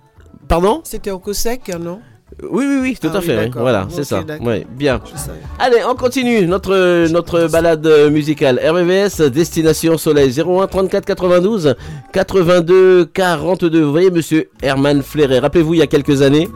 Pardon? 0.48 0.80
C'était 0.84 1.10
au 1.10 1.18
Cossec, 1.18 1.68
non? 1.80 2.00
Oui 2.42 2.64
oui 2.68 2.78
oui 2.82 2.98
tout 3.00 3.08
Ah 3.12 3.16
à 3.16 3.20
oui, 3.20 3.26
fait 3.26 3.38
oui. 3.44 3.50
voilà 3.54 3.86
c'est 3.88 4.02
ça 4.04 4.22
bien. 4.72 5.00
Allez, 5.60 5.78
on 5.88 5.94
continue 5.94 6.44
notre, 6.46 7.08
notre 7.08 7.46
balade 7.46 7.86
euh, 7.86 8.10
musicale. 8.10 8.60
RVVS, 8.62 9.20
Destination 9.30 9.96
Soleil 9.96 10.32
01 10.38 10.66
34 10.66 11.04
92 11.04 11.74
82 12.12 13.04
42. 13.06 13.80
Vous 13.82 13.90
voyez, 13.92 14.10
monsieur 14.10 14.50
Herman 14.60 15.02
Fleuret, 15.02 15.38
rappelez-vous, 15.38 15.74
il 15.74 15.78
y 15.78 15.82
a 15.82 15.86
quelques 15.86 16.20
années. 16.22 16.48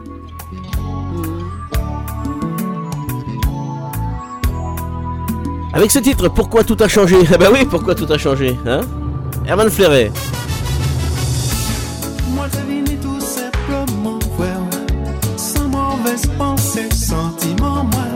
Avec 5.73 5.91
ce 5.91 6.01
titre, 6.01 6.29
pourquoi 6.29 6.65
tout 6.65 6.77
a 6.81 6.89
changé? 6.89 7.17
Ah 7.33 7.37
bah 7.39 7.47
oui, 7.53 7.65
pourquoi 7.69 7.95
tout 7.95 8.11
a 8.13 8.19
changé 8.19 8.59
hein? 8.67 8.81
Herman 9.47 9.71
Fleuret. 9.71 10.11
Moi 12.35 12.47
venu 12.49 12.97
tout 12.99 13.21
simplement 13.21 14.19
voir 14.37 14.61
Sans 15.37 15.69
mauvaise 15.69 16.27
pensée, 16.37 16.89
sentiment 16.93 17.85
moi. 17.85 18.09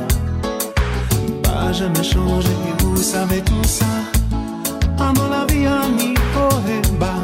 Pas 1.43 1.73
jamais 1.73 2.03
changé, 2.03 2.49
vous 2.81 2.97
savez 2.97 3.41
tout 3.43 3.65
ça. 3.65 3.87
Ah 4.99 5.13
dans 5.15 5.29
la 5.29 5.45
vie 5.47 5.69
en 5.69 5.89
niveau 5.91 6.49
et 6.69 6.97
bas 6.99 7.15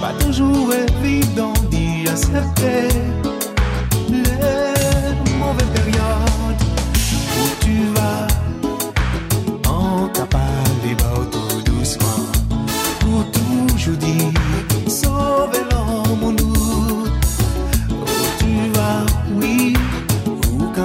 Pas 0.00 0.12
toujours 0.22 0.70
évident 1.02 1.54
d'y 1.70 2.08
accepter 2.08 2.88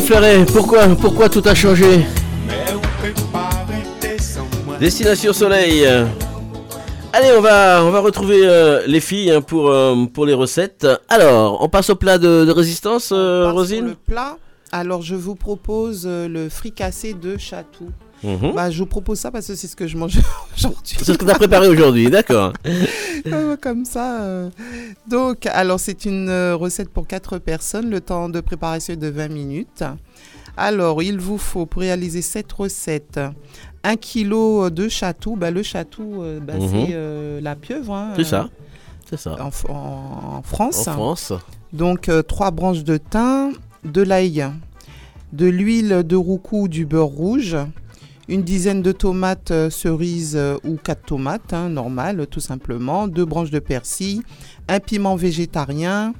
Fleuret, 0.00 0.44
pourquoi, 0.46 0.88
pourquoi 0.88 1.28
tout 1.28 1.42
a 1.46 1.54
changé. 1.54 2.06
Destination 4.80 5.32
Soleil. 5.32 5.86
Allez, 7.16 7.32
on 7.34 7.40
va, 7.40 7.82
on 7.82 7.90
va 7.90 8.00
retrouver 8.00 8.40
euh, 8.42 8.82
les 8.86 9.00
filles 9.00 9.30
hein, 9.30 9.40
pour, 9.40 9.70
euh, 9.70 10.04
pour 10.04 10.26
les 10.26 10.34
recettes. 10.34 10.86
Alors, 11.08 11.62
on 11.62 11.68
passe 11.70 11.88
au 11.88 11.96
plat 11.96 12.18
de, 12.18 12.44
de 12.44 12.52
résistance, 12.52 13.10
euh, 13.10 13.50
Rosine 13.50 13.86
Le 13.86 13.94
plat, 13.94 14.36
alors 14.70 15.00
je 15.00 15.14
vous 15.14 15.34
propose 15.34 16.06
le 16.06 16.50
fricassé 16.50 17.14
de 17.14 17.38
chatou. 17.38 17.90
Mhm. 18.24 18.52
Bah, 18.54 18.70
je 18.70 18.78
vous 18.78 18.86
propose 18.86 19.18
ça 19.20 19.30
parce 19.30 19.46
que 19.46 19.54
c'est 19.54 19.66
ce 19.68 19.76
que 19.76 19.86
je 19.86 19.96
mange 19.96 20.18
aujourd'hui. 20.56 20.96
C'est 20.98 21.04
ce 21.04 21.12
que 21.12 21.24
tu 21.24 21.30
as 21.30 21.34
préparé 21.34 21.68
aujourd'hui, 21.68 22.08
d'accord. 22.10 22.52
Euh, 23.26 23.56
Comme 23.60 23.84
ça. 23.84 24.22
euh. 24.22 24.50
Donc, 25.08 25.46
alors 25.46 25.78
c'est 25.78 26.04
une 26.06 26.28
euh, 26.28 26.56
recette 26.56 26.88
pour 26.90 27.06
4 27.06 27.38
personnes. 27.38 27.90
Le 27.90 28.00
temps 28.00 28.28
de 28.28 28.40
préparation 28.40 28.94
est 28.94 28.96
de 28.96 29.08
20 29.08 29.28
minutes. 29.28 29.84
Alors, 30.56 31.02
il 31.02 31.18
vous 31.18 31.36
faut 31.38 31.66
pour 31.66 31.82
réaliser 31.82 32.22
cette 32.22 32.50
recette 32.52 33.20
1 33.84 33.96
kg 33.96 34.70
de 34.70 34.88
chatou. 34.88 35.36
Bah, 35.36 35.50
le 35.50 35.62
chatou, 35.62 36.22
bah, 36.40 36.54
Mhm. 36.54 36.68
c'est 36.70 36.88
euh, 36.92 37.40
la 37.42 37.54
pieuvre. 37.54 37.92
hein, 37.94 38.12
C'est 38.16 38.24
ça. 38.24 38.48
C'est 39.08 39.18
ça. 39.18 39.36
En, 39.40 39.50
f- 39.50 39.70
en- 39.70 40.38
en 40.38 40.42
France. 40.42 40.88
En 40.88 40.92
France. 40.94 41.32
Donc, 41.72 42.08
euh, 42.08 42.22
trois 42.22 42.50
branches 42.50 42.82
de 42.82 42.96
thym, 42.96 43.52
de 43.84 44.02
l'ail, 44.02 44.46
de 45.32 45.46
l'huile 45.46 46.02
de 46.04 46.16
roucou, 46.16 46.66
du 46.68 46.86
beurre 46.86 47.06
rouge, 47.06 47.56
une 48.28 48.42
dizaine 48.42 48.82
de 48.82 48.92
tomates 48.92 49.50
euh, 49.50 49.70
cerises 49.70 50.36
euh, 50.36 50.56
ou 50.64 50.76
quatre 50.76 51.04
tomates, 51.06 51.52
hein, 51.52 51.68
normales 51.68 52.26
tout 52.26 52.40
simplement, 52.40 53.06
deux 53.06 53.24
branches 53.24 53.50
de 53.50 53.60
persil, 53.60 54.22
un 54.68 54.80
piment 54.80 55.16
végétarien, 55.16 56.12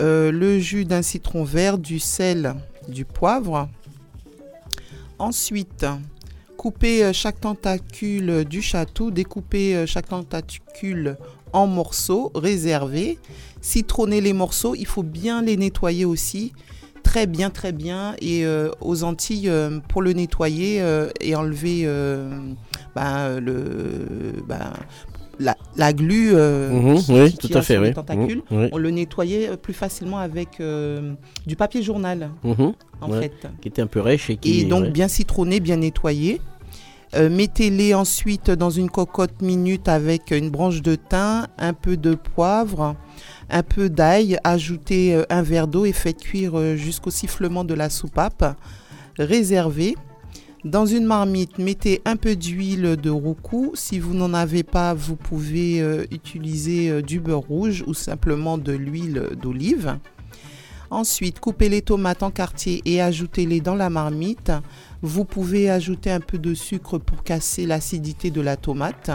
euh, 0.00 0.32
le 0.32 0.58
jus 0.58 0.84
d'un 0.84 1.02
citron 1.02 1.44
vert, 1.44 1.78
du 1.78 2.00
sel, 2.00 2.54
du 2.88 3.04
poivre. 3.04 3.68
Ensuite, 5.18 5.86
couper 6.56 7.12
chaque 7.12 7.40
tentacule 7.40 8.44
du 8.44 8.60
château, 8.60 9.12
découper 9.12 9.86
chaque 9.86 10.08
tentacule 10.08 11.16
en 11.52 11.68
morceaux 11.68 12.32
réservés, 12.34 13.18
citronner 13.60 14.20
les 14.20 14.32
morceaux, 14.32 14.74
il 14.74 14.86
faut 14.86 15.04
bien 15.04 15.40
les 15.40 15.56
nettoyer 15.56 16.04
aussi 16.04 16.52
très 17.04 17.26
bien, 17.28 17.50
très 17.50 17.70
bien. 17.70 18.16
Et 18.20 18.44
euh, 18.44 18.70
aux 18.80 19.04
Antilles, 19.04 19.48
euh, 19.48 19.78
pour 19.88 20.02
le 20.02 20.12
nettoyer 20.12 20.80
euh, 20.82 21.08
et 21.20 21.36
enlever 21.36 21.86
ben, 22.96 23.40
le, 23.40 24.42
ben, 24.48 24.72
la, 25.38 25.56
la 25.76 25.92
glu 25.92 26.32
Mhm, 26.34 26.96
qui, 26.98 27.12
oui, 27.12 27.32
qui 27.32 27.48
tout 27.48 27.56
à 27.56 27.58
a 27.58 27.62
fait, 27.62 27.74
sur 27.74 27.82
les 27.82 27.88
oui. 27.90 27.94
tentacules, 27.94 28.42
oui. 28.50 28.68
on 28.72 28.78
le 28.78 28.90
nettoyait 28.90 29.56
plus 29.56 29.72
facilement 29.74 30.18
avec 30.18 30.60
du 31.46 31.56
papier 31.56 31.82
journal, 31.82 32.30
Mhm, 32.42 32.72
en 33.00 33.10
ouais, 33.10 33.20
fait. 33.20 33.48
Qui 33.60 33.68
était 33.68 33.82
un 33.82 33.86
peu 33.86 34.00
rêche 34.00 34.30
et 34.30 34.36
qui. 34.36 34.60
Et 34.60 34.64
donc 34.64 34.84
ouais. 34.84 34.90
bien 34.90 35.08
citronné, 35.08 35.60
bien 35.60 35.76
nettoyé. 35.76 36.40
Euh, 37.16 37.30
Mettez-les 37.30 37.94
ensuite 37.94 38.50
dans 38.50 38.70
une 38.70 38.90
cocotte 38.90 39.40
minute 39.40 39.86
avec 39.88 40.32
une 40.32 40.50
branche 40.50 40.82
de 40.82 40.96
thym, 40.96 41.46
un 41.58 41.72
peu 41.72 41.96
de 41.96 42.16
poivre, 42.16 42.96
un 43.50 43.62
peu 43.62 43.88
d'ail. 43.88 44.38
Ajoutez 44.44 45.14
euh, 45.14 45.24
un 45.30 45.42
verre 45.42 45.68
d'eau 45.68 45.84
et 45.84 45.92
faites 45.92 46.20
cuire 46.22 46.58
euh, 46.58 46.76
jusqu'au 46.76 47.10
sifflement 47.10 47.64
de 47.64 47.74
la 47.74 47.90
soupape. 47.90 48.58
Réservez. 49.18 49.96
Dans 50.64 50.86
une 50.86 51.04
marmite, 51.04 51.58
mettez 51.58 52.00
un 52.06 52.16
peu 52.16 52.36
d'huile 52.36 52.96
de 52.96 53.10
roucou. 53.10 53.72
Si 53.74 53.98
vous 53.98 54.14
n'en 54.14 54.32
avez 54.32 54.62
pas, 54.62 54.94
vous 54.94 55.16
pouvez 55.16 55.82
euh, 55.82 56.04
utiliser 56.10 57.02
du 57.02 57.20
beurre 57.20 57.40
rouge 57.40 57.84
ou 57.86 57.92
simplement 57.92 58.56
de 58.56 58.72
l'huile 58.72 59.28
d'olive. 59.40 59.98
Ensuite, 60.90 61.40
coupez 61.40 61.68
les 61.68 61.82
tomates 61.82 62.22
en 62.22 62.30
quartiers 62.30 62.80
et 62.84 63.02
ajoutez-les 63.02 63.60
dans 63.60 63.74
la 63.74 63.90
marmite. 63.90 64.52
Vous 65.02 65.24
pouvez 65.24 65.68
ajouter 65.68 66.10
un 66.10 66.20
peu 66.20 66.38
de 66.38 66.54
sucre 66.54 66.98
pour 66.98 67.24
casser 67.24 67.66
l'acidité 67.66 68.30
de 68.30 68.40
la 68.40 68.56
tomate. 68.56 69.10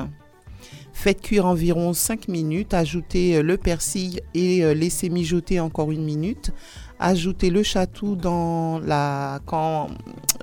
Faites 1.02 1.22
cuire 1.22 1.46
environ 1.46 1.94
5 1.94 2.28
minutes, 2.28 2.74
ajoutez 2.74 3.38
euh, 3.38 3.42
le 3.42 3.56
persil 3.56 4.20
et 4.34 4.66
euh, 4.66 4.74
laissez 4.74 5.10
mijoter 5.10 5.62
encore 5.62 5.92
une 5.94 6.04
minute. 6.04 6.52
Ajoutez 7.00 7.50
le 7.50 7.64
chatou 7.64 8.18
dans 8.18 8.80
la 8.80 9.40
quand 9.46 9.88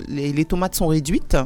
les, 0.08 0.32
les 0.32 0.44
tomates 0.46 0.74
sont 0.74 0.86
réduites. 0.86 1.36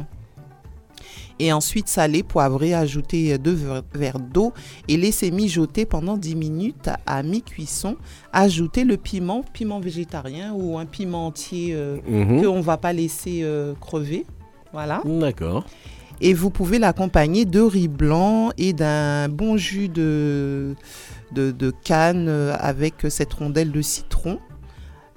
Et 1.39 1.51
ensuite 1.51 1.89
salez, 1.89 2.23
poivrez, 2.23 2.73
ajoutez 2.73 3.33
euh, 3.33 3.37
deux 3.37 3.51
ver- 3.51 3.83
verres 3.93 4.19
d'eau 4.19 4.53
et 4.87 4.95
laissez 4.95 5.29
mijoter 5.29 5.85
pendant 5.85 6.15
10 6.15 6.35
minutes 6.37 6.89
à 7.05 7.21
mi-cuisson. 7.21 7.97
Ajoutez 8.31 8.85
le 8.85 8.95
piment, 8.95 9.43
piment 9.51 9.81
végétarien 9.81 10.53
ou 10.53 10.77
un 10.77 10.85
piment 10.85 11.27
entier 11.27 11.71
euh, 11.73 11.97
Mhm. 12.07 12.43
qu'on 12.45 12.57
ne 12.57 12.61
va 12.61 12.77
pas 12.77 12.93
laisser 12.93 13.41
euh, 13.43 13.73
crever. 13.81 14.25
Voilà. 14.71 15.01
D'accord. 15.03 15.65
Et 16.21 16.33
vous 16.35 16.51
pouvez 16.51 16.77
l'accompagner 16.77 17.45
de 17.45 17.59
riz 17.59 17.87
blanc 17.87 18.51
et 18.57 18.73
d'un 18.73 19.27
bon 19.27 19.57
jus 19.57 19.89
de, 19.89 20.75
de, 21.31 21.51
de 21.51 21.73
canne 21.83 22.27
euh, 22.29 22.55
avec 22.59 22.93
cette 23.09 23.33
rondelle 23.33 23.71
de 23.71 23.81
citron. 23.81 24.39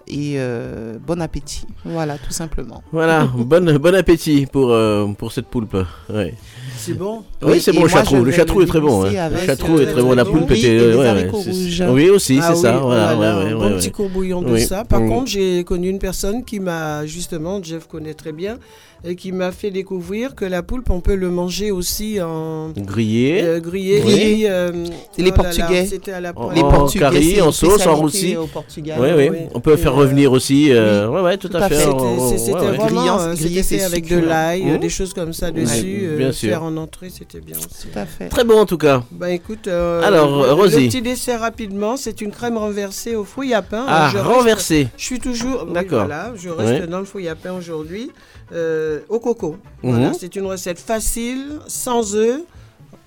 Et 0.06 0.34
euh, 0.36 0.98
bon 1.06 1.20
appétit. 1.20 1.66
Voilà, 1.84 2.16
tout 2.18 2.32
simplement. 2.32 2.82
Voilà, 2.90 3.24
bon, 3.36 3.78
bon 3.78 3.94
appétit 3.94 4.46
pour, 4.46 4.72
euh, 4.72 5.06
pour 5.12 5.30
cette 5.32 5.46
poulpe. 5.46 5.76
Ouais. 6.08 6.34
C'est 6.76 6.94
bon 6.94 7.22
Oui, 7.42 7.60
c'est 7.60 7.72
bon, 7.72 7.82
le 7.84 7.88
chatrou. 7.88 8.22
Le 8.24 8.32
chatrou 8.32 8.62
est 8.62 8.66
très 8.66 8.80
bon. 8.80 9.04
hein. 9.04 9.10
Le 9.12 9.18
avec, 9.18 9.44
chatrou 9.46 9.76
euh, 9.78 9.82
est 9.82 9.86
très 9.92 10.02
bon. 10.02 10.12
La 10.14 10.24
oui, 10.24 10.30
poulpe 10.32 10.50
et 10.52 10.58
était. 10.58 11.84
Oui, 11.88 12.10
aussi, 12.10 12.38
Ah 12.42 12.52
c'est 12.54 12.62
ça. 12.62 12.74
oui, 12.76 12.82
Voilà, 12.82 13.10
un 13.38 13.70
petit 13.76 13.90
courbouillon 13.90 14.42
de 14.42 14.52
Oui. 14.52 14.62
ça. 14.62 14.84
Par 14.84 15.00
Mm. 15.00 15.08
contre, 15.08 15.26
j'ai 15.30 15.64
connu 15.64 15.88
une 15.88 15.98
personne 15.98 16.44
qui 16.44 16.60
m'a 16.60 17.06
justement, 17.06 17.62
Jeff 17.62 17.86
connaît 17.86 18.14
très 18.14 18.32
bien, 18.32 18.58
et 19.06 19.16
qui 19.16 19.32
m'a 19.32 19.52
fait 19.52 19.70
découvrir 19.70 20.34
que 20.34 20.46
la 20.46 20.62
poulpe, 20.62 20.88
on 20.88 21.00
peut 21.00 21.14
le 21.14 21.28
manger 21.28 21.70
aussi 21.70 22.20
en 22.22 22.70
Grillé. 22.74 23.42
euh, 23.42 23.60
grillé. 23.60 24.02
Oui. 24.04 24.46
euh, 24.48 24.86
C'est 25.14 25.22
les 25.22 25.32
Portugais. 25.32 25.84
C'était 25.86 26.12
à 26.12 26.20
la. 26.22 26.32
Les 26.54 26.62
Portugais, 26.62 27.40
en 27.42 27.52
sauce, 27.52 27.86
en 27.86 27.96
roussi. 27.96 28.34
Oui, 28.38 28.92
oui. 29.16 29.28
Oui. 29.30 29.36
On 29.54 29.60
peut 29.60 29.76
faire 29.76 29.94
revenir 29.94 30.32
aussi. 30.32 30.70
ouais, 30.72 31.20
ouais, 31.20 31.36
tout, 31.36 31.50
à 31.54 31.68
fait. 31.68 31.74
C'était- 31.74 32.52
vraiment 32.52 32.86
Grillant- 32.86 33.34
grillé, 33.34 33.62
c'est 33.62 33.82
avec 33.82 34.08
de 34.08 34.18
l'ail, 34.18 34.62
Mmh. 34.64 34.78
des 34.78 34.88
choses 34.88 35.12
comme 35.12 35.32
ça 35.32 35.50
dessus. 35.50 36.08
bien 36.16 36.32
sûr. 36.32 36.48
En 36.64 36.76
entrée, 36.76 37.10
c'était 37.10 37.40
bien 37.40 37.56
aussi. 37.58 37.88
Tout 37.92 37.98
à 37.98 38.06
fait. 38.06 38.28
Très 38.28 38.44
bon 38.44 38.58
en 38.58 38.66
tout 38.66 38.78
cas. 38.78 39.02
Bah 39.10 39.30
écoute, 39.30 39.68
euh, 39.68 40.02
Alors, 40.02 40.44
le, 40.46 40.52
Rosie. 40.52 40.80
le 40.84 40.86
petit 40.88 41.02
dessert 41.02 41.40
rapidement, 41.40 41.96
c'est 41.96 42.20
une 42.20 42.30
crème 42.30 42.56
renversée 42.56 43.14
au 43.16 43.24
fruit 43.24 43.52
à 43.54 43.62
pain. 43.62 43.84
Ah, 43.86 44.08
Je 44.12 44.18
reste- 44.18 44.28
renversée. 44.28 44.88
Je 44.96 45.04
suis 45.04 45.18
toujours. 45.20 45.64
oui, 45.66 45.72
D'accord. 45.74 46.06
voilà, 46.06 46.32
je 46.34 46.48
reste 46.48 46.88
dans 46.88 46.98
le 47.00 47.04
fouille 47.04 47.28
à 47.28 47.34
pain 47.34 47.52
aujourd'hui. 47.52 48.10
euh, 48.52 49.00
au 49.08 49.18
coco. 49.20 49.56
Mhm. 49.82 49.90
Voilà, 49.90 50.12
c'est 50.12 50.36
une 50.36 50.46
recette 50.46 50.78
facile, 50.78 51.58
sans 51.66 52.14
œufs. 52.14 52.40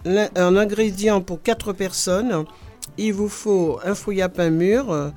Un 0.06 0.56
ingrédient 0.56 1.22
pour 1.22 1.42
4 1.42 1.74
personnes. 1.74 2.44
Il 2.98 3.14
vous 3.14 3.30
faut 3.30 3.80
un 3.86 3.94
fouille 3.94 4.22
à 4.22 4.30
pain 4.30 4.50
mûr. 4.50 5.12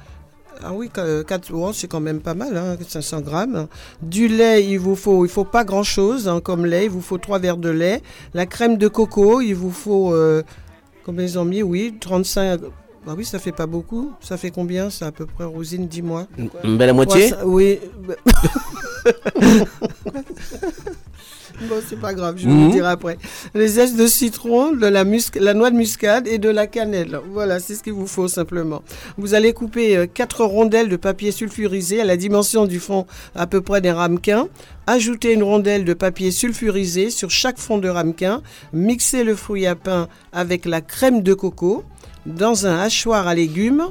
Ah 0.62 0.72
oui, 0.72 0.90
4 0.90 1.72
c'est 1.72 1.88
quand 1.88 2.00
même 2.00 2.20
pas 2.20 2.34
mal, 2.34 2.56
hein, 2.56 2.76
500 2.86 3.20
grammes. 3.20 3.66
Du 4.02 4.28
lait, 4.28 4.64
il 4.64 4.78
vous 4.78 4.96
faut, 4.96 5.24
il 5.24 5.30
faut 5.30 5.44
pas 5.44 5.64
grand 5.64 5.82
chose 5.82 6.28
hein, 6.28 6.40
comme 6.40 6.66
lait. 6.66 6.84
Il 6.84 6.90
vous 6.90 7.00
faut 7.00 7.18
3 7.18 7.38
verres 7.38 7.56
de 7.56 7.70
lait. 7.70 8.02
La 8.34 8.46
crème 8.46 8.76
de 8.76 8.88
coco, 8.88 9.40
il 9.40 9.54
vous 9.54 9.70
faut, 9.70 10.14
euh, 10.14 10.42
combien 11.04 11.24
ils 11.24 11.38
ont 11.38 11.44
mis? 11.44 11.62
Oui, 11.62 11.94
35. 12.00 12.60
Bah 13.06 13.14
oui, 13.16 13.24
ça 13.24 13.38
fait 13.38 13.52
pas 13.52 13.66
beaucoup. 13.66 14.12
Ça 14.20 14.36
fait 14.36 14.50
combien 14.50 14.90
Ça 14.90 15.06
à 15.06 15.12
peu 15.12 15.24
près, 15.24 15.44
Rosine, 15.44 15.86
dis-moi? 15.86 16.26
Une 16.64 16.76
belle 16.76 16.90
à 16.90 16.92
moitié? 16.92 17.32
Oui. 17.44 17.78
bon, 21.68 21.76
c'est 21.88 21.98
pas 22.00 22.14
grave, 22.14 22.36
je 22.38 22.46
vais 22.46 22.52
Mhm. 22.52 22.66
vous 22.66 22.72
dire 22.72 22.86
après. 22.86 23.18
Les 23.54 23.68
zestes 23.68 23.96
de 23.96 24.06
citron, 24.06 24.72
de 24.72 24.86
la, 24.86 25.04
musc- 25.04 25.38
la 25.38 25.54
noix 25.54 25.70
de 25.70 25.76
muscade 25.76 26.26
et 26.26 26.38
de 26.38 26.48
la 26.48 26.66
cannelle. 26.66 27.18
Voilà, 27.32 27.60
c'est 27.60 27.74
ce 27.74 27.82
qu'il 27.82 27.92
vous 27.92 28.06
faut 28.06 28.28
simplement. 28.28 28.82
Vous 29.18 29.34
allez 29.34 29.52
couper 29.52 30.08
4 30.12 30.44
rondelles 30.44 30.88
de 30.88 30.96
papier 30.96 31.32
sulfurisé 31.32 32.00
à 32.00 32.04
la 32.04 32.16
dimension 32.16 32.66
du 32.66 32.80
fond 32.80 33.06
à 33.34 33.46
peu 33.46 33.60
près 33.60 33.80
des 33.80 33.92
ramequins. 33.92 34.48
Ajoutez 34.86 35.32
une 35.34 35.42
rondelle 35.42 35.84
de 35.84 35.94
papier 35.94 36.30
sulfurisé 36.30 37.10
sur 37.10 37.30
chaque 37.30 37.58
fond 37.58 37.78
de 37.78 37.88
ramequin. 37.88 38.42
Mixez 38.72 39.22
le 39.24 39.36
fruit 39.36 39.66
à 39.66 39.74
pain 39.76 40.08
avec 40.32 40.64
la 40.64 40.80
crème 40.80 41.22
de 41.22 41.34
coco 41.34 41.84
dans 42.26 42.66
un 42.66 42.78
hachoir 42.78 43.28
à 43.28 43.34
légumes. 43.34 43.84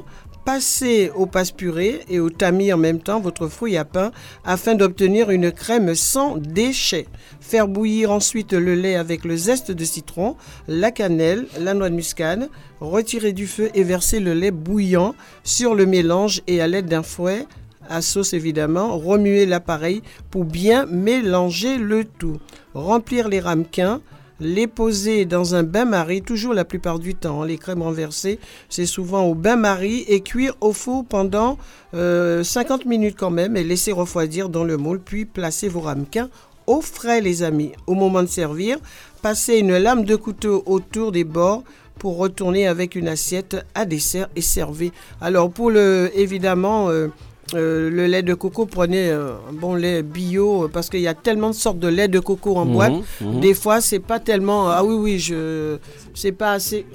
Passez 0.44 1.10
au 1.14 1.26
passe 1.26 1.52
purée 1.52 2.00
et 2.08 2.18
au 2.18 2.30
tamis 2.30 2.72
en 2.72 2.78
même 2.78 3.00
temps 3.00 3.20
votre 3.20 3.46
fruit 3.48 3.76
à 3.76 3.84
pain 3.84 4.10
afin 4.44 4.74
d'obtenir 4.74 5.30
une 5.30 5.52
crème 5.52 5.94
sans 5.94 6.36
déchets. 6.38 7.06
Faire 7.40 7.68
bouillir 7.68 8.10
ensuite 8.10 8.52
le 8.52 8.74
lait 8.74 8.96
avec 8.96 9.24
le 9.24 9.36
zeste 9.36 9.70
de 9.70 9.84
citron, 9.84 10.36
la 10.66 10.90
cannelle, 10.90 11.46
la 11.60 11.74
noix 11.74 11.90
de 11.90 11.94
muscade. 11.94 12.48
Retirer 12.80 13.32
du 13.32 13.46
feu 13.46 13.70
et 13.74 13.84
verser 13.84 14.20
le 14.20 14.32
lait 14.32 14.50
bouillant 14.50 15.14
sur 15.44 15.74
le 15.74 15.84
mélange 15.86 16.42
et 16.46 16.60
à 16.60 16.66
l'aide 16.66 16.86
d'un 16.86 17.02
fouet 17.02 17.46
à 17.90 18.02
sauce 18.02 18.32
évidemment, 18.32 18.96
remuer 18.96 19.46
l'appareil 19.46 20.02
pour 20.30 20.44
bien 20.44 20.86
mélanger 20.86 21.76
le 21.76 22.04
tout. 22.04 22.38
Remplir 22.72 23.28
les 23.28 23.40
ramequins, 23.40 24.00
les 24.40 24.66
poser 24.66 25.24
dans 25.26 25.54
un 25.54 25.62
bain-marie, 25.62 26.22
toujours 26.22 26.54
la 26.54 26.64
plupart 26.64 26.98
du 26.98 27.14
temps. 27.14 27.44
les 27.44 27.58
crèmes 27.58 27.82
renversées, 27.82 28.38
c'est 28.68 28.86
souvent 28.86 29.24
au 29.24 29.34
bain-marie 29.34 30.04
et 30.08 30.20
cuire 30.20 30.54
au 30.60 30.72
four 30.72 31.04
pendant 31.04 31.58
euh, 31.94 32.42
50 32.42 32.86
minutes 32.86 33.16
quand 33.18 33.30
même 33.30 33.56
et 33.56 33.64
laisser 33.64 33.92
refroidir 33.92 34.48
dans 34.48 34.64
le 34.64 34.76
moule, 34.76 35.00
puis 35.00 35.24
placer 35.24 35.68
vos 35.68 35.80
ramequins 35.80 36.30
au 36.66 36.80
frais 36.80 37.20
les 37.20 37.42
amis. 37.42 37.72
Au 37.86 37.94
moment 37.94 38.22
de 38.22 38.28
servir, 38.28 38.78
passez 39.22 39.58
une 39.58 39.76
lame 39.76 40.04
de 40.04 40.16
couteau 40.16 40.62
autour 40.66 41.12
des 41.12 41.24
bords 41.24 41.64
pour 41.98 42.16
retourner 42.16 42.66
avec 42.66 42.94
une 42.94 43.08
assiette 43.08 43.56
à 43.74 43.84
dessert 43.84 44.28
et 44.34 44.40
servez. 44.40 44.92
Alors 45.20 45.50
pour 45.50 45.70
le 45.70 46.10
évidemment 46.14 46.88
euh, 46.88 47.08
euh, 47.54 47.90
le 47.90 48.06
lait 48.06 48.22
de 48.22 48.34
coco, 48.34 48.66
prenez 48.66 49.10
euh, 49.10 49.32
un 49.48 49.52
bon 49.52 49.74
lait 49.74 50.02
bio 50.02 50.64
euh, 50.64 50.68
parce 50.68 50.88
qu'il 50.90 51.00
y 51.00 51.08
a 51.08 51.14
tellement 51.14 51.50
de 51.50 51.54
sortes 51.54 51.78
de 51.78 51.88
lait 51.88 52.08
de 52.08 52.20
coco 52.20 52.56
en 52.56 52.64
Mhm, 52.64 52.72
boîte. 52.72 52.92
mhm. 53.20 53.40
Des 53.40 53.54
fois, 53.54 53.80
c'est 53.80 53.98
pas 54.00 54.18
tellement. 54.20 54.68
Ah 54.68 54.84
oui, 54.84 54.94
oui, 54.94 55.18
je. 55.18 55.76
C'est 56.14 56.32
pas 56.32 56.52
assez. 56.52 56.86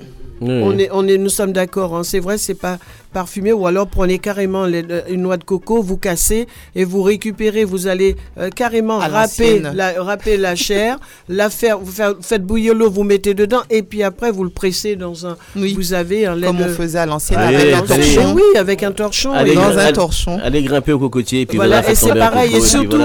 Oui, 0.41 0.49
on, 0.51 0.69
oui. 0.75 0.83
est, 0.83 0.89
on 0.91 1.07
est, 1.07 1.17
nous 1.17 1.29
sommes 1.29 1.53
d'accord. 1.53 1.95
hein. 1.95 2.03
C'est 2.03 2.19
vrai, 2.19 2.37
c'est 2.37 2.53
pas 2.55 2.77
parfumé. 3.13 3.53
Ou 3.53 3.65
alors 3.67 3.87
prenez 3.87 4.19
carrément 4.19 4.65
les- 4.65 4.83
une 5.09 5.21
noix 5.21 5.37
de 5.37 5.43
coco, 5.43 5.81
vous 5.81 5.97
cassez 5.97 6.47
et 6.75 6.83
vous 6.83 7.01
récupérez. 7.03 7.63
Vous 7.63 7.87
allez 7.87 8.15
euh, 8.37 8.49
carrément 8.49 8.97
râper 8.97 9.61
la, 9.73 9.93
râper 10.03 10.35
la 10.37 10.55
chair, 10.55 10.97
la 11.29 11.49
faire, 11.49 11.79
vous 11.79 11.91
faire- 11.91 12.15
faites 12.21 12.43
bouillir 12.43 12.73
l'eau, 12.73 12.89
vous 12.89 13.03
mettez 13.03 13.33
dedans 13.33 13.61
et 13.69 13.83
puis 13.83 14.03
après 14.03 14.31
vous 14.31 14.43
le 14.43 14.49
pressez 14.49 14.95
dans 14.95 15.25
un. 15.25 15.37
Vous 15.55 15.93
avez 15.93 16.25
un 16.25 16.35
lait 16.35 16.47
Comme 16.47 16.57
de- 16.57 16.63
on 16.65 16.69
faisait 16.69 16.99
à 16.99 17.05
l'ancienne 17.05 17.39
Allez, 17.39 17.55
avec 17.55 17.73
un 17.75 17.81
torchon. 17.95 18.33
Oui, 18.35 18.41
avec 18.57 18.83
un 18.83 18.91
torchon. 18.91 19.31
Allez, 19.33 19.51
oui. 19.51 19.55
Dans 19.55 19.69
grimper- 19.71 19.87
un 19.87 19.91
torchon. 19.93 20.39
Allez 20.43 20.61
grimper 20.63 20.91
au 20.91 20.99
cocotier 20.99 21.41
et 21.41 21.45
puis 21.45 21.57
Voilà, 21.57 21.79
voilà, 21.81 21.91
et 21.91 21.95
c'est 21.95 22.13
pareil, 22.13 22.55
et 22.55 22.61
surtout, 22.61 22.97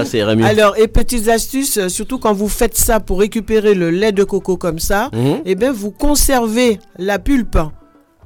alors, 0.43 0.77
et 0.77 0.87
petites 0.87 1.27
astuces, 1.29 1.77
euh, 1.77 1.89
surtout 1.89 2.19
quand 2.19 2.33
vous 2.33 2.49
faites 2.49 2.75
ça 2.77 2.99
pour 2.99 3.19
récupérer 3.19 3.73
le 3.73 3.89
lait 3.89 4.11
de 4.11 4.23
coco 4.23 4.57
comme 4.57 4.79
ça, 4.79 5.09
Mhm. 5.13 5.41
eh 5.45 5.55
bien, 5.55 5.71
vous 5.71 5.91
conservez 5.91 6.79
la 6.97 7.19
pulpe. 7.21 7.80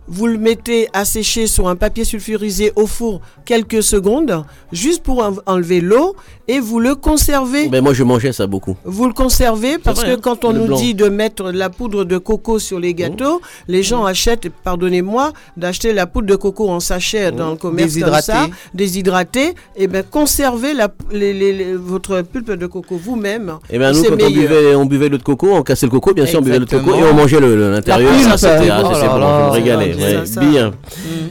Vous 0.07 0.27
le 0.27 0.37
mettez 0.37 0.87
à 0.93 1.03
sécher 1.05 1.47
sur 1.47 1.67
un 1.67 1.75
papier 1.75 2.03
sulfurisé 2.05 2.71
au 2.75 2.85
four 2.87 3.21
quelques 3.45 3.83
secondes, 3.83 4.43
juste 4.71 5.03
pour 5.03 5.23
en- 5.23 5.35
enlever 5.45 5.81
l'eau, 5.81 6.15
et 6.47 6.59
vous 6.59 6.79
le 6.79 6.93
conservez. 6.95 7.67
Ben, 7.69 7.83
moi, 7.83 7.93
je 7.93 8.03
mangeais 8.03 8.31
ça 8.31 8.45
beaucoup. 8.47 8.75
Vous 8.85 9.07
le 9.07 9.13
conservez 9.13 9.77
parce 9.79 9.99
vrai, 10.01 10.09
que 10.11 10.13
hein, 10.15 10.19
quand 10.21 10.45
on 10.45 10.53
nous 10.53 10.65
blanc. 10.65 10.77
Mmh. 10.77 10.81
dit 10.81 10.93
de 10.95 11.09
mettre 11.09 11.51
de 11.51 11.57
la 11.57 11.69
poudre 11.69 12.03
de 12.03 12.17
coco 12.19 12.59
sur 12.59 12.79
les 12.79 12.93
gâteaux, 12.93 13.41
les 13.67 13.81
gens 13.83 14.05
achètent, 14.05 14.47
pardonnez-moi, 14.63 15.33
d'acheter 15.57 15.91
la 15.93 16.05
poudre 16.05 16.27
de 16.27 16.35
coco 16.35 16.69
en 16.69 16.79
sachet 16.79 17.31
dans 17.31 17.51
le 17.51 17.55
commerce 17.55 17.93
Déshydratée. 17.93 18.31
comme 18.31 18.41
ça, 18.51 18.57
déshydratée, 18.73 19.55
et 19.75 19.87
bien 19.87 20.03
conservez 20.03 20.73
la, 20.73 20.89
les- 21.11 21.33
les- 21.33 21.53
les- 21.53 21.73
votre 21.73 22.21
pulpe 22.21 22.51
de 22.51 22.67
coco 22.67 22.95
vous-même. 23.03 23.53
Et 23.71 23.79
ben 23.79 23.91
nous, 23.91 24.03
C'est 24.03 24.09
quand 24.09 24.23
on 24.23 24.29
buvait, 24.29 24.75
on 24.75 24.85
buvait 24.85 25.09
l'eau 25.09 25.17
de 25.17 25.23
coco, 25.23 25.47
on 25.51 25.63
cassait 25.63 25.87
le 25.87 25.91
coco, 25.91 26.13
bien 26.13 26.25
sûr, 26.25 26.39
on 26.39 26.41
buvait 26.43 26.59
l'eau 26.59 26.65
de 26.65 26.69
coco 26.77 26.91
et 26.95 27.03
on 27.03 27.13
mangeait 27.15 27.39
le- 27.39 27.55
le- 27.55 27.71
l'intérieur. 27.71 28.11
Ça, 28.21 28.37
c'était 28.37 28.69
ah, 28.69 28.81
Oh 28.83 28.89
bon, 28.89 28.93
je 28.93 29.05
me 29.05 29.49
régalais. 29.51 29.94
C'est 29.97 30.03
ouais, 30.19 30.25
ça, 30.25 30.25
ça. 30.25 30.41
Bien. 30.41 30.71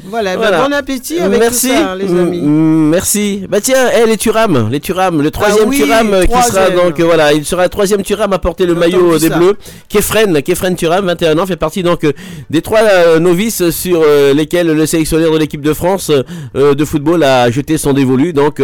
Voilà, 0.08 0.36
ben, 0.36 0.62
bon 0.68 0.72
appétit 0.72 1.18
avec 1.18 1.38
merci. 1.38 1.68
tout 1.68 1.74
ça, 1.74 1.94
les 1.96 2.04
Mm, 2.04 2.18
amis. 2.18 2.40
mm, 2.42 2.88
merci. 2.90 3.42
Bah 3.48 3.60
tiens, 3.60 3.88
eh, 4.02 4.06
les 4.08 4.16
Turam, 4.16 4.68
les 4.70 4.80
Turam, 4.80 5.22
le 5.22 5.30
troisième 5.30 5.64
Ah 5.66 5.68
oui, 5.68 5.80
Turam 5.82 6.10
qui 6.26 6.42
sera 6.42 6.70
donc 6.70 7.00
euh, 7.00 7.04
voilà, 7.04 7.32
il 7.32 7.44
sera 7.44 7.64
le 7.64 7.68
troisième 7.68 8.02
Turam 8.02 8.32
à 8.32 8.38
porter 8.38 8.66
le 8.66 8.74
maillot 8.74 9.08
entendu 9.08 9.20
des 9.20 9.28
ça. 9.28 9.38
Bleus. 9.38 9.54
Kefren, 9.88 10.42
Kefren 10.42 10.76
Turam, 10.76 11.06
21 11.06 11.38
ans, 11.38 11.46
fait 11.46 11.56
partie 11.56 11.82
donc 11.82 12.04
euh, 12.04 12.12
des 12.50 12.62
trois 12.62 12.80
euh, 12.82 13.18
novices 13.18 13.70
sur 13.70 14.02
lesquels 14.34 14.66
le 14.68 14.86
sélectionneur 14.86 15.32
de 15.32 15.38
l'équipe 15.38 15.60
de 15.62 15.72
France 15.72 16.10
de 16.54 16.84
football 16.84 17.22
a 17.22 17.50
jeté 17.50 17.78
son 17.78 17.92
dévolu. 17.92 18.32
Donc 18.32 18.60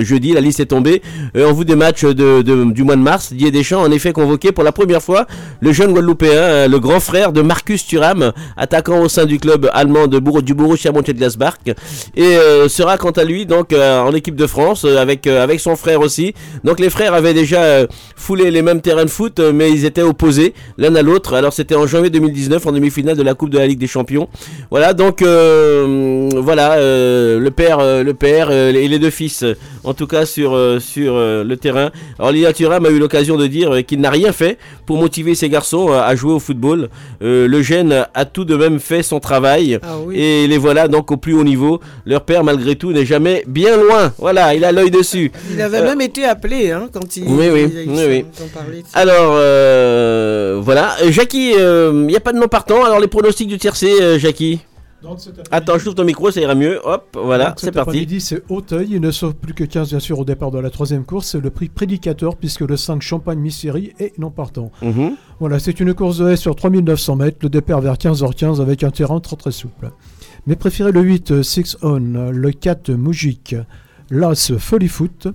jeudi, 0.00 0.32
la 0.32 0.40
liste 0.40 0.60
est 0.60 0.66
tombée 0.66 1.02
en 1.36 1.52
vue 1.52 1.64
des 1.64 1.76
matchs 1.76 2.04
de, 2.04 2.42
de- 2.42 2.70
du 2.72 2.82
mois 2.84 2.96
de 2.96 3.00
mars. 3.02 3.30
Didier 3.32 3.50
Deschamps 3.50 3.82
en 3.82 3.90
effet 3.90 4.12
convoqué 4.12 4.52
pour 4.52 4.64
la 4.64 4.72
première 4.72 5.02
fois 5.02 5.26
le 5.60 5.72
jeune 5.72 5.92
Guadeloupéen, 5.92 6.68
le 6.68 6.78
grand 6.78 7.00
frère 7.00 7.32
de 7.32 7.42
Marcus 7.42 7.86
Thuram, 7.86 8.32
attaquant 8.56 9.00
au 9.00 9.08
sein 9.08 9.24
du 9.24 9.38
club 9.42 9.68
allemand 9.72 10.06
de 10.06 10.18
Bourg 10.20 10.40
du 10.42 10.54
Borussia 10.54 10.92
Mönchengladbach, 10.92 11.56
et 11.66 12.22
euh, 12.22 12.68
sera 12.68 12.96
quant 12.96 13.10
à 13.10 13.24
lui 13.24 13.44
donc 13.44 13.72
euh, 13.72 14.00
en 14.00 14.14
équipe 14.14 14.36
de 14.36 14.46
France 14.46 14.84
euh, 14.84 14.98
avec 14.98 15.26
avec 15.26 15.58
son 15.58 15.74
frère 15.74 16.00
aussi. 16.00 16.32
Donc 16.62 16.78
les 16.78 16.90
frères 16.90 17.12
avaient 17.12 17.34
déjà 17.34 17.86
foulé 18.16 18.50
les 18.52 18.62
mêmes 18.62 18.80
terrains 18.80 19.04
de 19.04 19.10
foot, 19.10 19.40
mais 19.52 19.70
ils 19.72 19.84
étaient 19.84 20.02
opposés 20.02 20.54
l'un 20.78 20.94
à 20.94 21.02
l'autre. 21.02 21.34
Alors 21.34 21.52
c'était 21.52 21.74
en 21.74 21.86
janvier 21.88 22.10
2019 22.10 22.64
en 22.66 22.72
demi-finale 22.72 23.16
de 23.16 23.22
la 23.22 23.34
Coupe 23.34 23.50
de 23.50 23.58
la 23.58 23.66
Ligue 23.66 23.80
des 23.80 23.88
Champions. 23.88 24.28
Voilà 24.70 24.94
donc 24.94 25.22
voilà 25.22 26.76
le 26.76 27.50
père 27.50 27.78
le 27.80 28.12
père 28.14 28.52
et 28.52 28.88
les 28.88 28.98
deux 29.00 29.10
fils 29.10 29.44
en 29.82 29.94
tout 29.94 30.06
cas 30.06 30.24
sur 30.24 30.56
sur 30.80 31.14
le 31.18 31.54
terrain. 31.56 31.90
Alors 32.18 32.30
Lilian 32.30 32.52
Thuram 32.52 32.86
a 32.86 32.90
eu 32.90 33.00
l'occasion 33.00 33.36
de 33.36 33.46
dire 33.48 33.84
qu'il 33.84 34.00
n'a 34.00 34.10
rien 34.10 34.32
fait 34.32 34.56
pour 34.86 34.98
motiver 34.98 35.34
ses 35.34 35.48
garçons 35.48 35.88
à 35.90 36.14
jouer 36.14 36.32
au 36.32 36.38
football. 36.38 36.88
Le 37.20 37.62
jeune 37.62 38.06
a 38.14 38.24
tout 38.24 38.44
de 38.44 38.54
même 38.54 38.78
fait 38.78 39.02
son 39.02 39.18
travail 39.18 39.31
Ah 39.82 39.98
oui. 40.04 40.16
et 40.18 40.46
les 40.46 40.58
voilà 40.58 40.88
donc 40.88 41.10
au 41.10 41.16
plus 41.16 41.34
haut 41.34 41.44
niveau. 41.44 41.80
Leur 42.06 42.22
père 42.24 42.44
malgré 42.44 42.76
tout 42.76 42.92
n'est 42.92 43.06
jamais 43.06 43.44
bien 43.46 43.76
loin. 43.76 44.12
Voilà, 44.18 44.54
il 44.54 44.64
a 44.64 44.72
l'œil 44.72 44.90
dessus. 44.90 45.30
Il 45.50 45.60
avait 45.60 45.78
Euh, 45.78 45.84
même 45.84 46.00
été 46.00 46.24
appelé 46.24 46.70
hein, 46.70 46.88
quand 46.92 47.16
il. 47.16 47.24
oui, 47.26 47.48
oui, 47.52 47.72
il- 47.86 47.90
oui, 47.90 48.04
oui. 48.08 48.24
Alors, 48.94 49.34
euh, 49.36 50.58
voilà. 50.62 50.96
Euh, 51.02 51.10
Jackie, 51.10 51.52
il 51.52 52.06
n'y 52.06 52.16
a 52.16 52.20
pas 52.20 52.32
de 52.32 52.38
nom 52.38 52.48
partant. 52.48 52.84
Alors, 52.84 53.00
les 53.00 53.08
pronostics 53.08 53.48
du 53.48 53.58
tiercé, 53.58 53.90
euh, 54.00 54.18
Jackie? 54.18 54.60
Donc, 55.02 55.18
Attends, 55.50 55.78
je 55.78 55.82
trouve 55.82 55.94
ton 55.94 56.04
micro, 56.04 56.30
ça 56.30 56.40
ira 56.40 56.54
mieux. 56.54 56.80
Hop, 56.84 57.18
voilà, 57.20 57.54
c'est 57.58 57.72
parti. 57.72 57.90
après-midi, 57.90 58.20
c'est 58.20 58.42
Auteuil. 58.48 58.88
Il 58.92 59.00
ne 59.00 59.10
sauve 59.10 59.34
plus 59.34 59.52
que 59.52 59.64
15, 59.64 59.90
bien 59.90 59.98
sûr, 59.98 60.18
au 60.18 60.24
départ 60.24 60.52
de 60.52 60.60
la 60.60 60.70
troisième 60.70 61.04
course. 61.04 61.28
C'est 61.28 61.40
le 61.40 61.50
prix 61.50 61.68
prédicateur, 61.68 62.36
puisque 62.36 62.60
le 62.60 62.76
5 62.76 63.02
Champagne 63.02 63.40
Mystery 63.40 63.94
est 63.98 64.16
non 64.18 64.30
partant. 64.30 64.70
Mhm. 64.80 65.16
Voilà, 65.40 65.58
c'est 65.58 65.80
une 65.80 65.92
course 65.92 66.18
de 66.18 66.30
haie 66.30 66.36
sur 66.36 66.54
3900 66.54 67.16
mètres. 67.16 67.38
Le 67.42 67.48
départ 67.48 67.80
vers 67.80 67.94
15h15 67.94 68.60
avec 68.60 68.84
un 68.84 68.90
terrain 68.90 69.18
très 69.18 69.36
très 69.36 69.50
souple. 69.50 69.90
Mes 70.46 70.54
préférés, 70.56 70.92
le 70.92 71.00
8 71.00 71.30
euh, 71.32 71.42
Six 71.42 71.76
On, 71.82 72.30
le 72.30 72.50
4 72.52 72.92
Moujik, 72.92 73.56
l'As 74.10 74.52
Foot, 74.58 75.28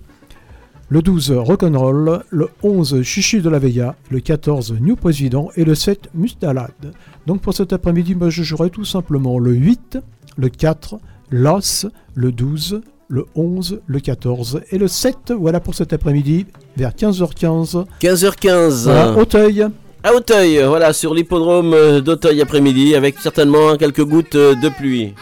le 0.90 1.02
12 1.02 1.32
Rock'n'Roll, 1.32 2.24
le 2.30 2.50
11 2.64 3.02
Chichi 3.02 3.42
de 3.42 3.50
la 3.50 3.60
Veilla, 3.60 3.96
le 4.10 4.20
14 4.20 4.76
New 4.80 4.96
Président 4.96 5.50
et 5.56 5.66
le 5.66 5.76
7 5.76 6.10
Mustalade. 6.14 6.94
Donc 7.26 7.42
pour 7.42 7.54
cet 7.54 7.74
après-midi, 7.74 8.16
moi, 8.16 8.30
je 8.30 8.44
jouerai 8.44 8.70
tout 8.70 8.86
simplement 8.86 9.38
le 9.38 9.52
8, 9.54 10.00
le 10.38 10.50
4, 10.50 10.98
l'As, 11.32 11.88
le 12.16 12.32
12, 12.32 12.82
le 13.10 13.26
11, 13.36 13.82
le 13.86 14.00
14 14.00 14.62
et 14.72 14.78
le 14.78 14.88
7. 14.88 15.34
Voilà 15.38 15.60
pour 15.60 15.76
cet 15.76 15.92
après-midi 15.92 16.46
vers 16.78 16.92
15h15. 16.92 17.86
15h15. 18.02 18.84
Voilà, 18.84 19.18
Auteuil. 19.18 19.68
À 20.04 20.14
Auteuil, 20.14 20.64
voilà, 20.64 20.94
sur 20.94 21.14
l'hippodrome 21.14 22.00
d'Auteuil 22.00 22.42
après-midi, 22.42 22.96
avec 22.96 23.20
certainement 23.20 23.76
quelques 23.76 24.06
gouttes 24.06 24.38
de 24.38 24.70
pluie. 24.70 25.14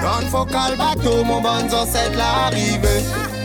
Quand 0.00 0.26
faut 0.28 0.44
qu'al 0.44 0.76
bateau, 0.78 1.22
mon 1.24 1.42
bon 1.42 1.68
c'est 1.86 2.16
l'arrivée. 2.16 3.37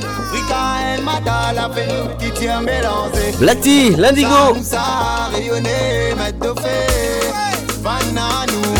Africa 1.04 1.20
et 1.52 1.52
Mata, 1.54 1.54
la 1.54 1.70
peine 1.70 2.18
qui 2.20 2.32
tient 2.32 2.62
mélangé. 2.62 3.32
Black 3.40 3.62
Tea, 3.62 3.96
l'Indigo. 3.98 4.56
Ça 4.64 5.30
nous 8.48 8.74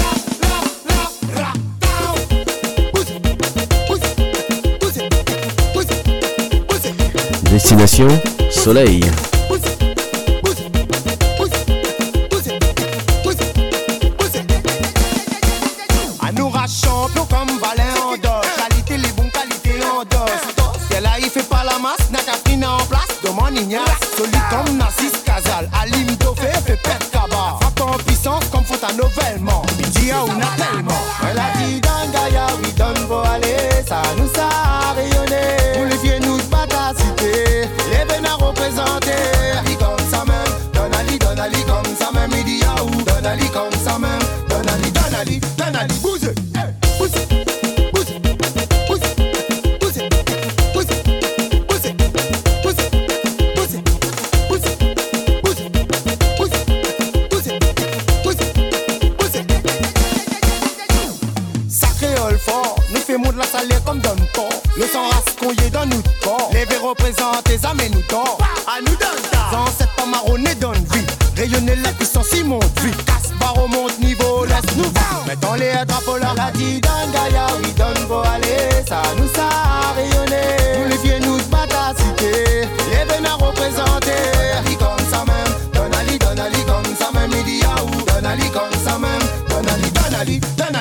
Ignace, 23.56 24.00
solide 24.18 24.42
comme 24.50 24.78
Narcisse 24.78 25.22
Casal. 25.26 25.70
Alim 25.82 26.16
Dofé, 26.18 26.48
fait 26.66 26.78
pète 26.78 27.10
cabas. 27.12 27.58
Frappe 27.62 27.82
en 27.82 27.98
puissance 28.04 28.46
comme 28.52 28.64
Fontano 28.64 29.08
Vellemont. 29.18 29.62
Il 29.80 29.90
dit 29.92 30.12
à 30.12 30.24
on 30.24 30.40
a 30.40 30.52
tellement. 30.58 31.02
Elle 31.30 31.38
a 31.40 31.58
dit 31.58 31.80
dans 31.82 32.12
Gaïa, 32.12 32.48
oui, 32.62 32.72
donne 32.78 33.08
pour 33.08 33.26
aller. 33.26 33.84
Ça 33.88 34.02
nous 34.18 34.30
a 34.40 34.94
rayonné. 34.94 35.74
Pour 35.76 35.86
les 35.86 35.98
vieux, 35.98 36.20
nous 36.26 36.38
battent 36.50 36.74
à 36.74 36.94
cité. 36.98 37.68
Les 37.92 38.06
veines 38.14 38.26
à 38.26 38.36
représenter. 38.36 39.12
Ali 39.60 39.76
comme 39.78 40.06
ça 40.12 40.24
même. 40.26 40.54
Donne 40.74 40.94
Ali, 41.00 41.20
donne 41.20 41.40
Ali 41.40 41.64
comme 41.66 41.96
ça 42.00 42.12
même. 42.12 42.32
Il 42.38 42.44
dit 42.46 42.64
où? 42.84 43.02
Donne 43.04 43.26
Ali 43.26 43.50
comme 43.50 43.72
ça 43.86 43.98
même. 44.00 44.20
Donne 44.50 44.70
Ali, 44.70 44.92
donne 44.92 45.16
Ali, 45.20 45.40
donne 45.58 45.76
Ali, 45.76 45.96
fait 63.22 63.32
de 63.34 63.38
la 63.38 63.46
salée 63.46 63.76
comme 63.86 64.00
donne 64.00 64.26
port. 64.34 64.50
Le 64.76 64.86
sang 64.88 65.08
rascouillé 65.10 65.70
dans 65.70 65.86
nous 65.86 66.02
corps. 66.24 66.50
Les 66.54 66.66
verres 66.66 66.84
représentent 66.84 67.48
les 67.48 67.64
âmes 67.66 67.80
et 67.86 67.90
nous 67.90 68.02
tord. 68.04 68.38
À 68.68 68.80
nous 68.82 68.96
donne 68.96 69.24
ça. 69.32 69.50
Sans 69.52 69.68
cette 69.78 69.90
pas 69.96 70.06
marronné 70.06 70.56
donne 70.56 70.84
vie. 70.92 71.06
Rayonner 71.38 71.76
la 71.78 71.90
puissance, 71.90 72.34
vite. 72.34 73.06
Casse 73.06 73.32
barreau 73.40 73.68
monte 73.68 74.00
niveau, 74.00 74.46
laisse 74.46 74.76
nous 74.78 74.84
voir. 74.84 75.24
Mettons 75.28 75.54
les 75.54 75.74
drapeaux. 75.86 76.18
La 76.18 76.52
dit 76.52 76.82
Gaïa, 76.82 77.48
oui 77.62 77.72
donne 77.78 78.08
pour 78.08 78.26
aller. 78.26 78.84
Ça 78.88 79.02
nous 79.18 79.30
a 79.40 79.94
rayonné. 79.94 80.80
Nous 80.80 80.90
les 80.90 80.98
vieux 80.98 81.20
nous 81.20 81.38
battent 81.50 81.74
à 81.74 81.94
cité. 81.96 82.68
Les 82.90 83.30
représenter. 83.30 84.12
Ali 84.58 84.76
comme 84.78 85.06
ça 85.12 85.24
même. 85.26 85.54
Donne 85.74 85.94
Ali, 86.00 86.18
donne 86.18 86.40
Ali 86.40 86.64
comme 86.66 86.96
ça 86.98 87.12
même. 87.14 87.32
Il 87.32 87.44
dit 87.44 87.60
Yaou. 87.60 87.90
Donne 88.08 88.26
Ali 88.26 88.50
comme 88.50 88.74
ça 88.84 88.98
même. 88.98 89.22
Donne 89.50 89.70
Ali, 89.70 90.40
donne 90.58 90.76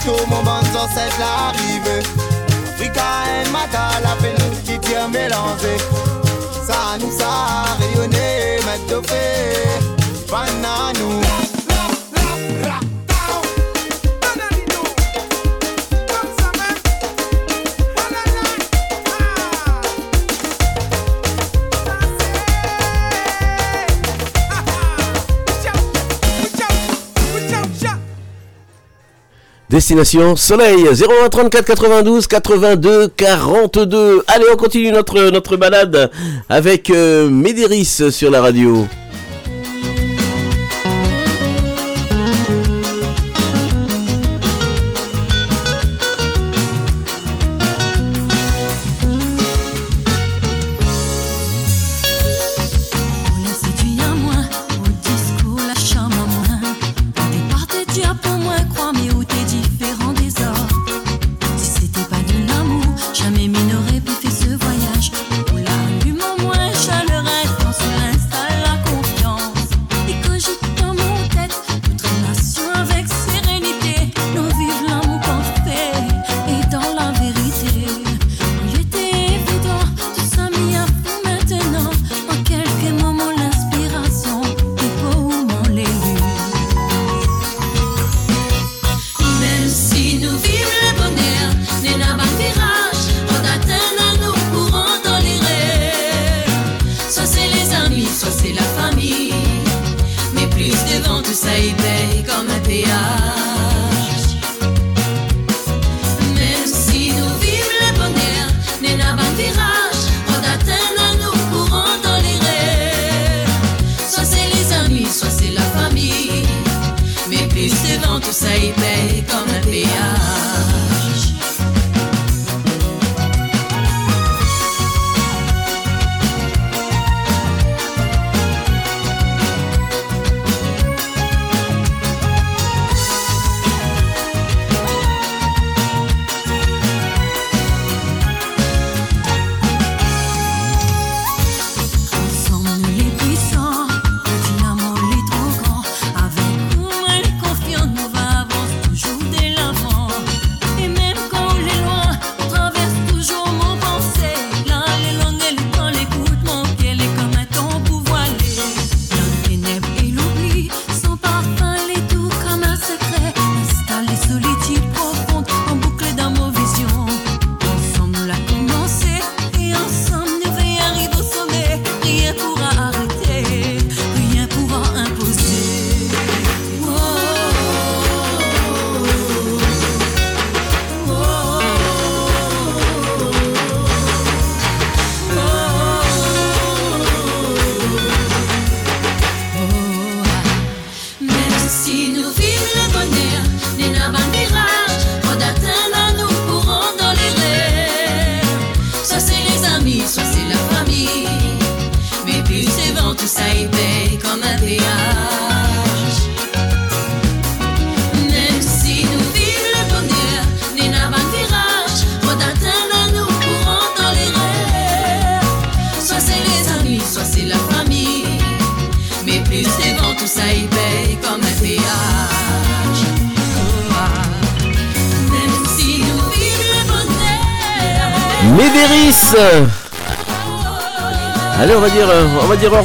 bateau, 0.00 0.26
mon 0.26 0.42
bon 0.42 0.60
c'est 0.94 1.18
l'arrivée. 1.18 2.02
Africa 2.74 3.02
et 3.28 3.48
Mata, 3.50 4.00
la 4.02 4.16
qui 4.64 4.78
tient 4.80 5.08
mélangé. 5.08 5.76
Ça 6.66 6.96
nous 6.98 7.22
a 7.22 7.76
rayonné, 7.78 8.09
Destination 29.70 30.34
Soleil 30.34 30.84
01 30.88 31.28
34 31.28 31.64
92 31.64 32.26
82 32.26 33.08
42. 33.16 34.24
Allez, 34.26 34.44
on 34.52 34.56
continue 34.56 34.90
notre 34.90 35.30
notre 35.30 35.56
balade 35.56 36.10
avec 36.48 36.90
euh, 36.90 37.30
Médéris 37.30 38.02
sur 38.10 38.32
la 38.32 38.40
radio. 38.42 38.84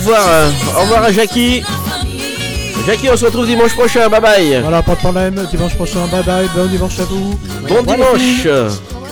Revoir, 0.05 0.27
euh, 0.27 0.49
au 0.77 0.81
revoir 0.81 1.03
à 1.03 1.11
Jackie. 1.11 1.63
Jackie, 2.85 3.09
on 3.11 3.17
se 3.17 3.25
retrouve 3.25 3.47
dimanche 3.47 3.73
prochain. 3.73 4.07
Bye 4.09 4.21
bye. 4.21 4.59
Voilà, 4.61 4.83
pas 4.83 4.93
de 4.93 4.99
problème. 4.99 5.47
Dimanche 5.51 5.75
prochain, 5.75 6.05
bye 6.11 6.23
bye. 6.23 6.47
Bon 6.55 6.65
dimanche 6.67 6.99
à 6.99 7.03
vous. 7.03 7.37
Bon 7.67 7.81
Voilà, 7.83 8.05
dimanche. 8.15 8.47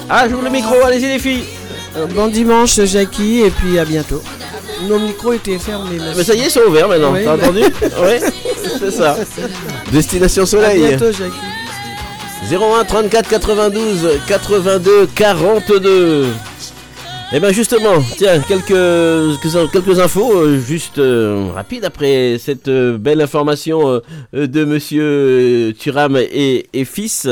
Ah, 0.10 0.28
j'ouvre 0.30 0.44
le 0.44 0.50
micro. 0.52 0.76
Allez-y 0.86 1.08
les 1.08 1.20
filles. 1.20 1.44
Euh, 1.98 2.06
Bon 2.08 2.28
dimanche, 2.28 2.80
Jackie, 2.86 3.42
et 3.42 3.50
puis 3.52 3.80
à 3.80 3.86
bientôt. 3.86 4.22
Nos 4.88 5.00
micros 5.00 5.34
étaient 5.34 5.58
fermés. 5.60 5.98
Mais 6.16 6.24
ça 6.24 6.34
y 6.34 6.42
est, 6.42 6.46
ils 6.46 6.52
sont 6.52 6.62
ouverts 6.68 6.88
maintenant. 6.88 7.14
Oui, 7.14 7.22
T'as 7.24 7.34
entendu 7.36 7.62
Oui, 7.82 8.32
c'est 8.80 8.92
ça. 8.92 9.16
Destination 9.92 10.44
À 10.44 10.46
Soleil. 10.46 10.88
bientôt, 10.88 11.12
Jackie. 11.12 12.56
01 12.56 12.84
34 12.84 13.30
92 13.30 14.20
82 14.28 15.08
42. 15.16 16.28
Et 17.36 17.40
bien 17.40 17.52
justement, 17.52 17.96
tiens, 18.16 18.40
quelques, 18.48 19.42
quelques, 19.72 20.00
infos 20.00 20.38
euh, 20.38 20.60
juste 20.60 21.00
euh, 21.00 21.50
rapides 21.52 21.84
après 21.84 22.38
cette 22.38 22.68
euh, 22.68 23.00
belle 23.00 23.22
information 23.22 24.00
de 24.34 24.66
monsieur 24.66 25.04
euh, 25.04 25.72
Thuram 25.74 26.18
et, 26.18 26.66
fils. 26.86 27.28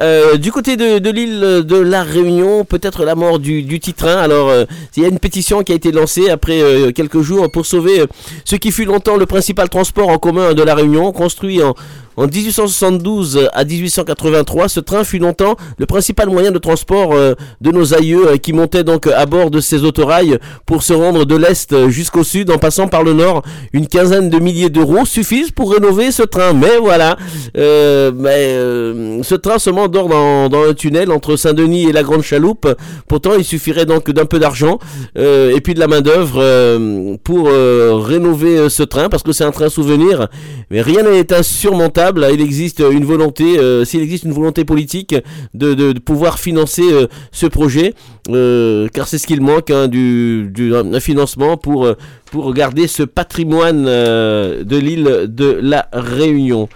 Euh, 0.00 0.36
du 0.36 0.50
côté 0.52 0.76
de, 0.76 1.10
l'île 1.10 1.64
de 1.64 1.76
la 1.76 2.02
Réunion, 2.02 2.64
peut-être 2.64 3.04
la 3.04 3.14
mort 3.14 3.38
du, 3.38 3.62
du 3.62 3.78
titrin. 3.78 4.16
Alors, 4.16 4.48
euh, 4.48 4.64
il 4.96 5.02
y 5.02 5.06
a 5.06 5.08
une 5.08 5.18
pétition 5.18 5.62
qui 5.62 5.72
a 5.72 5.74
été 5.74 5.92
lancée 5.92 6.28
après 6.28 6.60
euh, 6.60 6.90
quelques 6.92 7.20
jours 7.20 7.50
pour 7.50 7.66
sauver 7.66 8.00
euh, 8.00 8.06
ce 8.44 8.56
qui 8.56 8.72
fut 8.72 8.84
longtemps 8.84 9.16
le 9.16 9.26
principal 9.26 9.68
transport 9.68 10.08
en 10.08 10.18
commun 10.18 10.54
de 10.54 10.62
la 10.62 10.74
Réunion, 10.74 11.12
construit 11.12 11.62
en, 11.62 11.74
en 12.20 12.26
1872 12.26 13.48
à 13.54 13.64
1883, 13.64 14.68
ce 14.68 14.80
train 14.80 15.04
fut 15.04 15.18
longtemps 15.18 15.56
le 15.78 15.86
principal 15.86 16.28
moyen 16.28 16.50
de 16.50 16.58
transport 16.58 17.14
euh, 17.14 17.34
de 17.62 17.70
nos 17.70 17.94
aïeux 17.94 18.32
euh, 18.32 18.36
qui 18.36 18.52
montaient 18.52 18.84
donc 18.84 19.06
à 19.06 19.24
bord 19.24 19.50
de 19.50 19.60
ces 19.60 19.84
autorails 19.84 20.38
pour 20.66 20.82
se 20.82 20.92
rendre 20.92 21.24
de 21.24 21.36
l'est 21.36 21.88
jusqu'au 21.88 22.22
sud 22.22 22.50
en 22.50 22.58
passant 22.58 22.88
par 22.88 23.04
le 23.04 23.14
nord. 23.14 23.42
Une 23.72 23.86
quinzaine 23.86 24.28
de 24.28 24.38
milliers 24.38 24.68
d'euros 24.68 25.06
suffisent 25.06 25.50
pour 25.50 25.72
rénover 25.72 26.10
ce 26.12 26.22
train. 26.22 26.39
Mais 26.54 26.78
voilà, 26.78 27.16
euh, 27.56 28.10
euh, 28.10 29.22
ce 29.22 29.34
train 29.34 29.58
se 29.58 29.70
m'endort 29.70 30.08
dans, 30.08 30.48
dans 30.48 30.64
un 30.64 30.74
tunnel 30.74 31.10
entre 31.10 31.36
Saint-Denis 31.36 31.88
et 31.88 31.92
la 31.92 32.02
Grande 32.02 32.22
Chaloupe. 32.22 32.68
Pourtant, 33.08 33.32
il 33.36 33.44
suffirait 33.44 33.86
donc 33.86 34.10
d'un 34.10 34.24
peu 34.24 34.38
d'argent 34.38 34.78
euh, 35.18 35.54
et 35.54 35.60
puis 35.60 35.74
de 35.74 35.80
la 35.80 35.86
main 35.86 36.00
d'œuvre 36.00 36.40
euh, 36.40 37.16
pour 37.22 37.48
rénover 37.48 38.68
ce 38.68 38.82
train 38.82 39.08
parce 39.08 39.22
que 39.22 39.32
c'est 39.32 39.44
un 39.44 39.50
train 39.50 39.68
souvenir. 39.68 40.28
Mais 40.70 40.82
rien 40.82 41.02
n'est 41.02 41.32
insurmontable. 41.32 42.26
Il 42.32 42.40
existe 42.40 42.80
une 42.90 43.04
volonté, 43.04 43.58
s'il 43.84 44.02
existe 44.02 44.24
une 44.24 44.32
volonté 44.32 44.64
politique 44.64 45.14
de, 45.54 45.92
pouvoir 45.98 46.38
financer 46.38 46.84
ce 47.32 47.46
projet, 47.46 47.94
euh, 48.34 48.88
car 48.92 49.06
c'est 49.08 49.18
ce 49.18 49.26
qu'il 49.26 49.40
manque, 49.40 49.70
hein, 49.70 49.88
du, 49.88 50.48
du- 50.52 50.74
un 50.74 51.00
financement 51.00 51.56
pour, 51.56 51.84
euh, 51.86 51.94
pour 52.30 52.52
garder 52.54 52.86
ce 52.86 53.02
patrimoine 53.02 53.84
euh, 53.88 54.64
de 54.64 54.76
l'île 54.76 55.26
de 55.28 55.58
la 55.60 55.88
Réunion. 55.92 56.68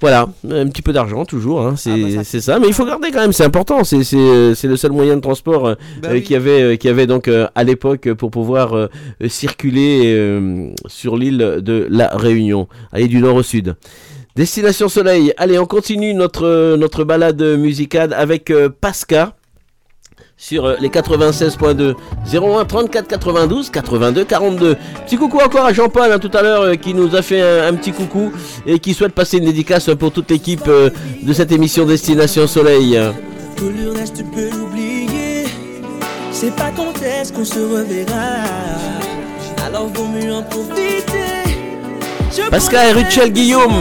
Voilà, 0.00 0.26
un 0.50 0.66
petit 0.66 0.82
peu 0.82 0.92
d'argent 0.92 1.24
toujours, 1.24 1.60
hein, 1.60 1.74
c'est 1.76 2.24
c'est 2.24 2.40
ça. 2.40 2.58
Mais 2.58 2.66
il 2.66 2.74
faut 2.74 2.84
garder 2.84 3.12
quand 3.12 3.20
même, 3.20 3.32
c'est 3.32 3.44
important. 3.44 3.84
C'est 3.84 3.98
le 3.98 4.76
seul 4.76 4.90
moyen 4.90 5.14
de 5.14 5.20
transport 5.20 5.64
euh, 5.68 5.74
Bah 6.02 6.08
oui. 6.10 6.22
qu'il 6.22 6.32
y 6.32 6.36
avait 6.36 6.60
euh, 6.62 6.76
qu'il 6.76 6.88
y 6.88 6.90
avait 6.90 7.06
donc 7.06 7.28
euh, 7.28 7.46
à 7.54 7.62
l'époque 7.62 8.12
pour 8.14 8.32
pouvoir 8.32 8.88
circuler 9.28 10.72
sur 10.86 11.16
l'île 11.16 11.38
de 11.60 11.86
la 11.90 12.08
Réunion, 12.08 12.68
aller 12.92 13.08
du 13.08 13.18
nord 13.20 13.36
au 13.36 13.42
sud. 13.42 13.74
Destination 14.34 14.88
Soleil. 14.88 15.32
Allez, 15.36 15.58
on 15.58 15.66
continue 15.66 16.14
notre 16.14 16.76
notre 16.76 17.04
balade 17.04 17.42
musicale 17.58 18.12
avec 18.12 18.50
euh, 18.50 18.68
Pasca 18.70 19.36
sur 20.42 20.64
euh, 20.66 20.74
les 20.80 20.88
96.2 20.88 21.94
01 22.34 22.64
34 22.64 23.06
92 23.06 23.70
82 23.70 24.24
42. 24.24 24.76
Petit 25.04 25.16
coucou 25.16 25.38
encore 25.38 25.64
à 25.64 25.72
Jean-Paul 25.72 26.10
hein, 26.10 26.18
tout 26.18 26.30
à 26.34 26.42
l'heure 26.42 26.62
euh, 26.62 26.74
qui 26.74 26.94
nous 26.94 27.14
a 27.14 27.22
fait 27.22 27.40
un, 27.40 27.68
un 27.68 27.74
petit 27.74 27.92
coucou 27.92 28.32
et 28.66 28.80
qui 28.80 28.92
souhaite 28.92 29.12
passer 29.12 29.38
une 29.38 29.44
dédicace 29.44 29.88
pour 29.98 30.10
toute 30.10 30.30
l'équipe 30.30 30.66
euh, 30.66 30.90
de 31.22 31.32
cette 31.32 31.52
émission 31.52 31.86
Destination 31.86 32.48
Soleil. 32.48 32.98
Tout 33.56 33.70
le 33.70 33.92
reste, 33.92 34.16
tu 34.16 34.24
peux 34.24 34.50
l'oublier. 34.50 35.44
C'est 36.32 36.54
pas 36.56 36.72
quand 36.76 37.00
est-ce 37.02 37.32
qu'on 37.32 37.44
se 37.44 37.60
reverra. 37.60 38.42
Alors 39.64 39.86
vaut 39.94 40.08
mieux 40.08 40.34
en 40.34 40.42
profiter. 40.42 41.04
Je 42.36 42.50
Pascal 42.50 42.88
et 42.88 43.02
Rachel 43.02 43.32
Guillaume. 43.32 43.80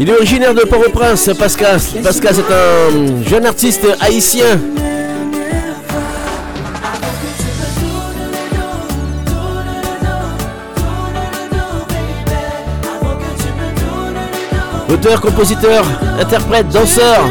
Il 0.00 0.08
est 0.08 0.12
originaire 0.12 0.54
de 0.54 0.62
Port-au-Prince, 0.62 1.30
Pascal. 1.38 1.80
Pascal 2.02 2.34
c'est 2.34 2.52
un 2.52 3.22
jeune 3.28 3.46
artiste 3.46 3.86
haïtien. 4.00 4.58
Auteur, 14.92 15.20
compositeur, 15.20 15.84
interprète, 16.20 16.68
danseur. 16.68 17.28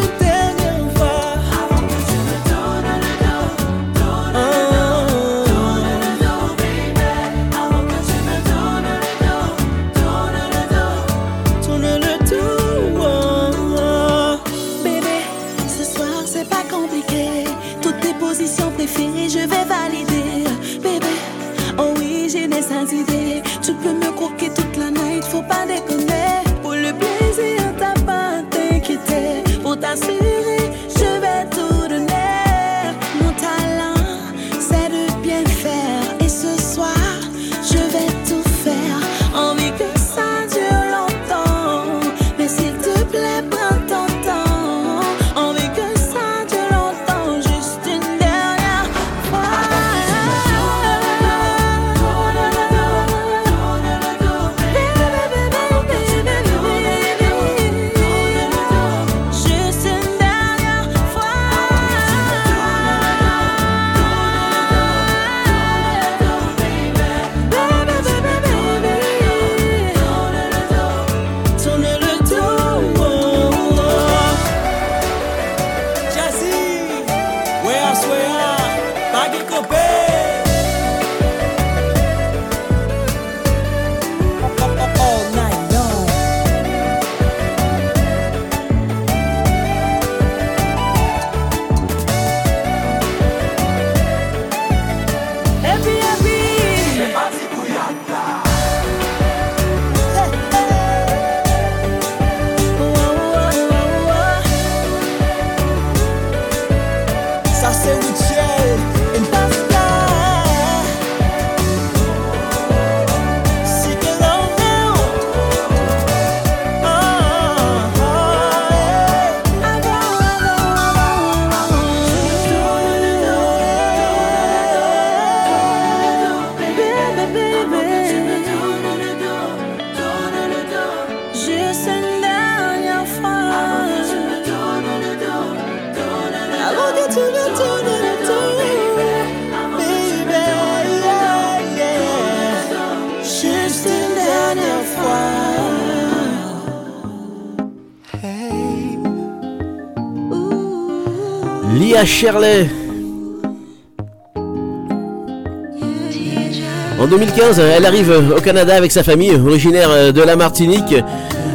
En 156.99 157.07
2015, 157.07 157.59
elle 157.59 157.85
arrive 157.85 158.14
au 158.35 158.41
Canada 158.41 158.75
avec 158.75 158.91
sa 158.91 159.03
famille, 159.03 159.33
originaire 159.35 159.90
euh, 159.90 160.11
de 160.11 160.22
la 160.22 160.35
Martinique. 160.35 160.95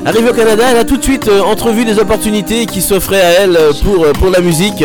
Arrivée 0.04 0.30
au 0.30 0.34
Canada, 0.34 0.64
elle 0.70 0.78
a 0.78 0.84
tout 0.84 0.96
de 0.96 1.02
suite 1.02 1.28
euh, 1.28 1.42
entrevu 1.42 1.84
des 1.84 1.98
opportunités 1.98 2.66
qui 2.66 2.80
s'offraient 2.82 3.20
à 3.20 3.30
elle 3.42 3.56
euh, 3.56 3.72
pour 4.14 4.30
la 4.30 4.40
musique. 4.40 4.84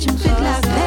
touch 0.00 0.10
and 0.10 0.20
fit 0.20 0.32
like 0.40 0.62
that. 0.62 0.79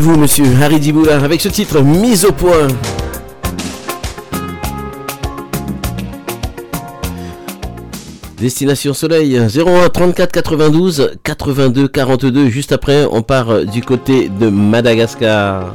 vous, 0.00 0.16
monsieur 0.16 0.44
Harry 0.60 0.80
Diboula, 0.80 1.16
avec 1.22 1.40
ce 1.40 1.48
titre 1.48 1.80
Mise 1.80 2.24
au 2.24 2.32
point. 2.32 2.68
Destination 8.38 8.92
Soleil 8.92 9.38
01 9.38 9.88
34 9.88 10.30
92 10.30 11.12
82 11.22 11.88
42. 11.88 12.48
Juste 12.48 12.72
après, 12.72 13.06
on 13.10 13.22
part 13.22 13.64
du 13.64 13.82
côté 13.82 14.28
de 14.28 14.48
Madagascar. 14.48 15.74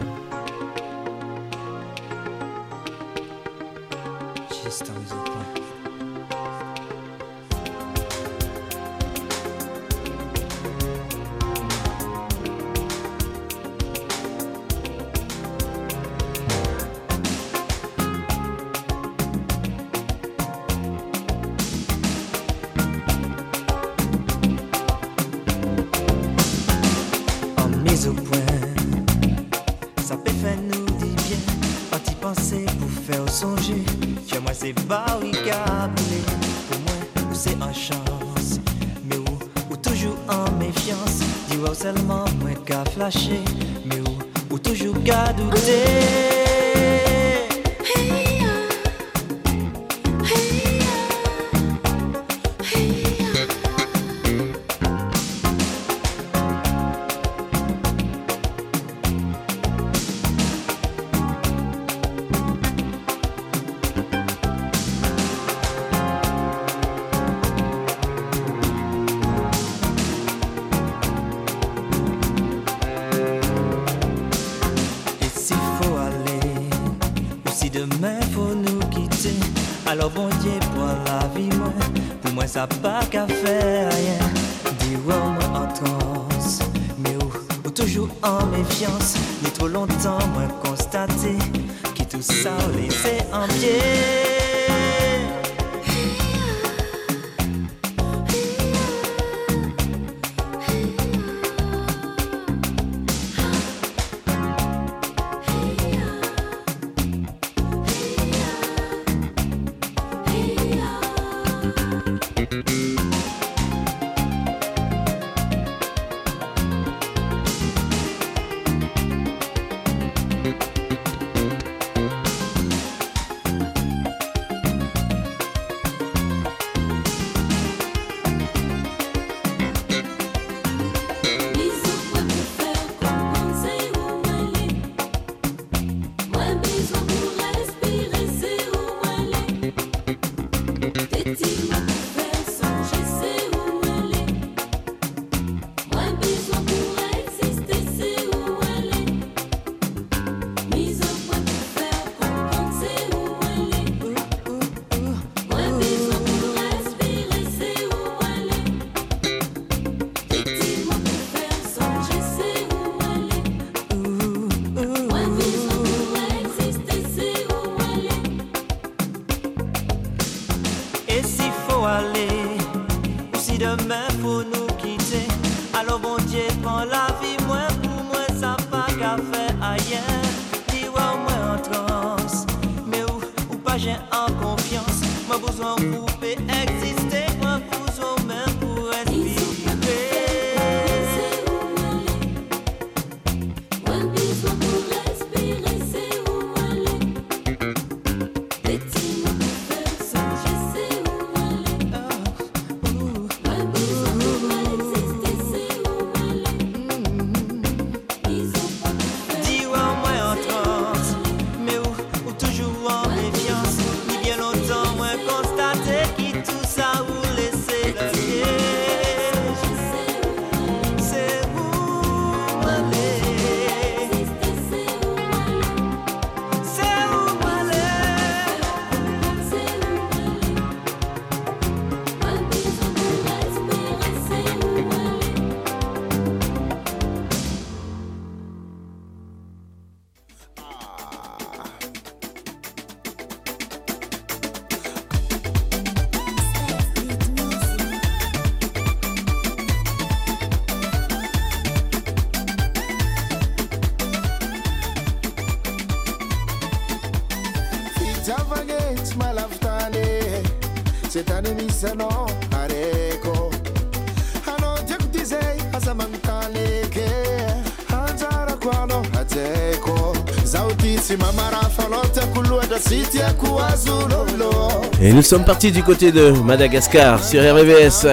Et 275.01 275.11
nous 275.11 275.24
sommes 275.24 275.43
partis 275.43 275.72
du 275.72 275.82
côté 275.82 276.11
de 276.11 276.30
Madagascar 276.30 277.24
sur 277.24 277.42
RVVS 277.42 278.06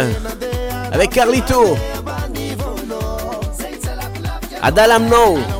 avec 0.90 1.10
Carlito. 1.10 1.76
Adalam 4.62 5.08
No. 5.08 5.57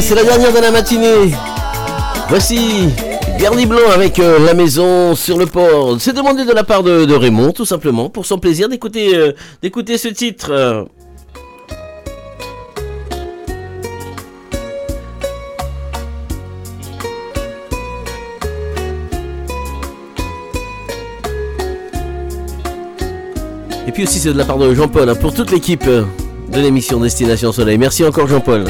c'est 0.00 0.14
la 0.14 0.24
dernière 0.24 0.52
de 0.52 0.58
la 0.58 0.70
matinée. 0.70 1.32
Voici 2.28 2.88
Garni 3.38 3.66
Blanc 3.66 3.90
avec 3.94 4.18
euh, 4.18 4.44
La 4.44 4.52
Maison 4.52 5.14
sur 5.14 5.38
le 5.38 5.46
port. 5.46 5.96
C'est 6.00 6.12
demandé 6.12 6.44
de 6.44 6.52
la 6.52 6.64
part 6.64 6.82
de, 6.82 7.14
Raymond, 7.14 7.52
tout 7.52 7.64
simplement, 7.64 8.10
pour 8.10 8.26
son 8.26 8.38
plaisir 8.38 8.68
d'écouter 8.68 9.16
euh, 9.16 9.32
d'écouter 9.62 9.96
ce 9.96 10.08
titre. 10.08 10.86
Et 23.86 23.92
puis 23.92 24.02
aussi 24.02 24.18
c'est 24.18 24.32
de 24.32 24.38
la 24.38 24.44
part 24.44 24.58
de 24.58 24.74
Jean-Paul 24.74 25.08
hein, 25.08 25.14
pour 25.14 25.32
toute 25.32 25.50
l'équipe 25.50 25.86
de 25.86 26.04
l'émission 26.60 27.00
Destination 27.00 27.52
Soleil. 27.52 27.78
Merci 27.78 28.04
encore 28.04 28.26
Jean-Paul. 28.26 28.64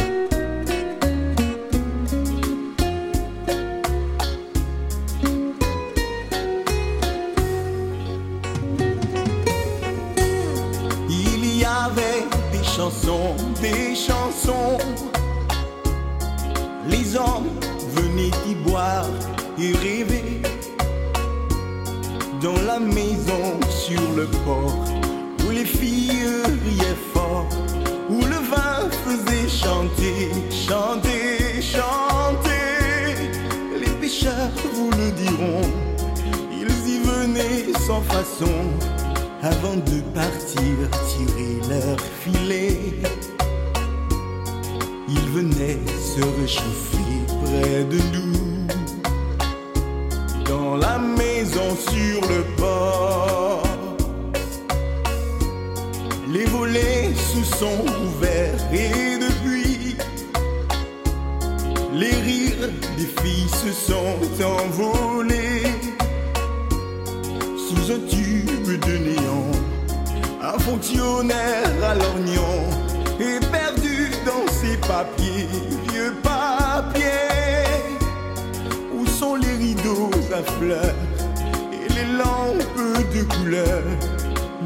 Les 81.97 82.05
lampes 82.19 83.15
de 83.15 83.23
couleur, 83.35 83.83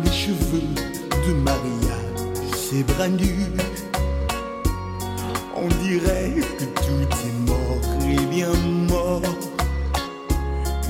les 0.02 0.12
cheveux 0.12 0.74
de 1.26 1.32
Maria, 1.48 1.98
ses 2.56 2.82
bras 2.82 3.08
nus. 3.08 3.52
On 5.54 5.68
dirait 5.84 6.34
que 6.58 6.64
tout 6.84 7.08
est 7.28 7.38
mort 7.50 7.84
et 8.08 8.20
bien 8.34 8.52
mort 8.88 9.22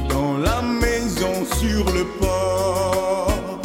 dans 0.09 0.39
la 0.39 0.63
maison 0.63 1.35
sur 1.59 1.85
le 1.93 2.05
port. 2.21 3.61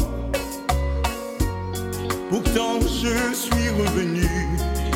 Pourtant 2.29 2.79
je 2.81 3.15
suis 3.43 3.69
revenu 3.81 4.27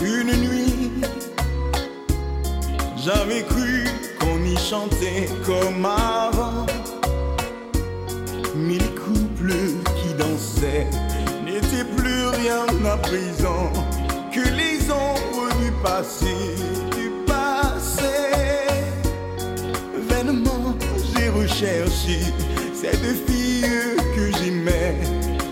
une 0.03 0.31
nuit. 0.45 0.91
J'avais 2.97 3.43
cru 3.43 3.85
qu'on 4.19 4.39
y 4.43 4.57
chantait 4.57 5.29
comme 5.45 5.85
avant. 5.85 6.38
À 12.85 12.97
présent 12.97 13.71
que 14.33 14.39
les 14.39 14.89
ombres 14.91 15.49
du 15.61 15.71
passé, 15.83 16.55
du 16.95 17.11
passé. 17.25 18.31
Vainement 20.09 20.75
j'ai 21.13 21.29
recherché 21.29 22.19
cette 22.73 23.27
fille 23.27 23.65
que 24.15 24.31
j'aimais, 24.37 24.95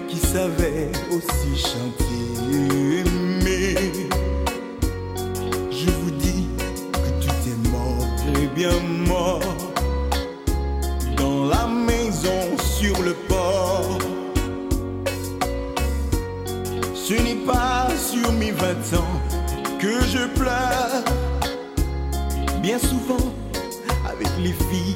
qui 0.07 0.17
savait 0.17 0.89
aussi 1.11 1.61
chanter, 1.61 2.99
aimer. 2.99 3.75
Je 5.71 5.91
vous 5.91 6.11
dis 6.11 6.47
que 6.93 7.25
tout 7.25 7.41
est 7.49 7.69
mort, 7.69 8.07
très 8.17 8.47
bien 8.47 8.79
mort, 9.07 9.41
dans 11.17 11.45
la 11.45 11.67
maison 11.67 12.57
sur 12.57 13.01
le 13.01 13.13
pas 17.47 17.87
sur 17.95 18.31
mes 18.33 18.51
vingt 18.51 18.97
ans 18.97 19.15
que 19.79 20.01
je 20.13 20.27
pleure, 20.39 21.03
bien 22.61 22.77
souvent 22.77 23.31
avec 24.09 24.27
les 24.43 24.53
filles 24.53 24.95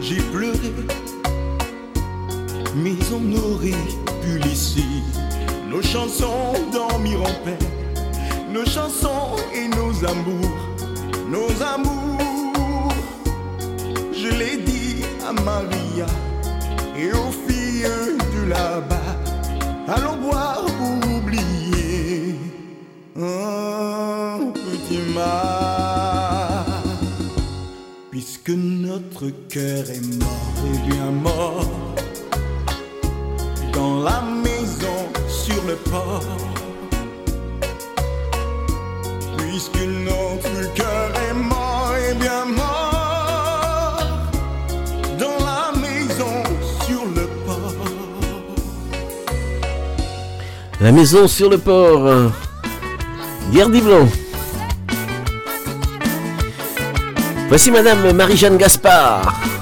j'ai 0.00 0.22
pleuré, 0.32 0.72
mais 2.76 2.96
on 3.12 3.24
aurait 3.36 3.86
pu 4.22 4.38
laisser 4.38 4.92
nos 5.68 5.82
chansons 5.82 6.54
dormir 6.72 7.20
en 7.20 7.34
paix, 7.44 7.58
nos 8.50 8.64
chansons 8.64 9.36
et 9.54 9.68
nos 9.68 9.92
amours, 10.08 10.58
nos 11.28 11.50
amours. 11.62 12.92
Je 14.12 14.28
l'ai 14.38 14.56
dit 14.56 15.04
à 15.28 15.32
Maria 15.32 16.06
et 16.96 17.12
aux 17.12 17.32
filles 17.46 17.86
de 18.34 18.48
là-bas, 18.48 19.12
allons 19.86 20.16
boire 20.16 20.49
Puisque 28.42 28.58
notre 28.58 29.26
cœur 29.50 29.84
est 29.90 30.00
mort 30.18 30.64
et 30.64 30.90
bien 30.90 31.10
mort 31.10 31.94
dans 33.74 34.02
la 34.02 34.22
maison 34.22 35.08
sur 35.28 35.62
le 35.64 35.74
port. 35.74 36.24
Puisque 39.36 39.82
notre 39.82 40.74
cœur 40.74 41.12
est 41.28 41.34
mort 41.34 41.92
et 41.96 42.14
bien 42.14 42.46
mort 42.46 43.98
dans 45.18 45.44
la 45.44 45.72
maison 45.78 46.42
sur 46.86 47.04
le 47.14 47.26
port. 47.44 47.74
La 50.80 50.92
maison 50.92 51.28
sur 51.28 51.50
le 51.50 51.58
port. 51.58 52.32
Gardi 53.52 53.82
Blanc. 53.82 54.08
Voici 57.50 57.72
Madame 57.72 58.12
Marie-Jeanne 58.12 58.56
Gaspard. 58.56 59.59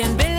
bien. 0.00 0.29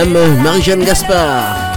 Madame 0.00 0.42
Marie-Jeanne 0.42 0.82
Gaspard. 0.82 1.69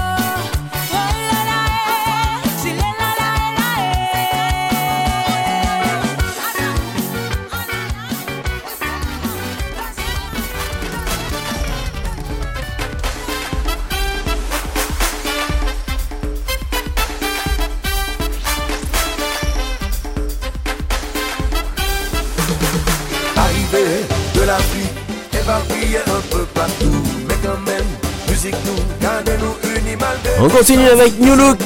continue 30.65 30.87
avec 30.87 31.19
New 31.19 31.35
Look. 31.35 31.59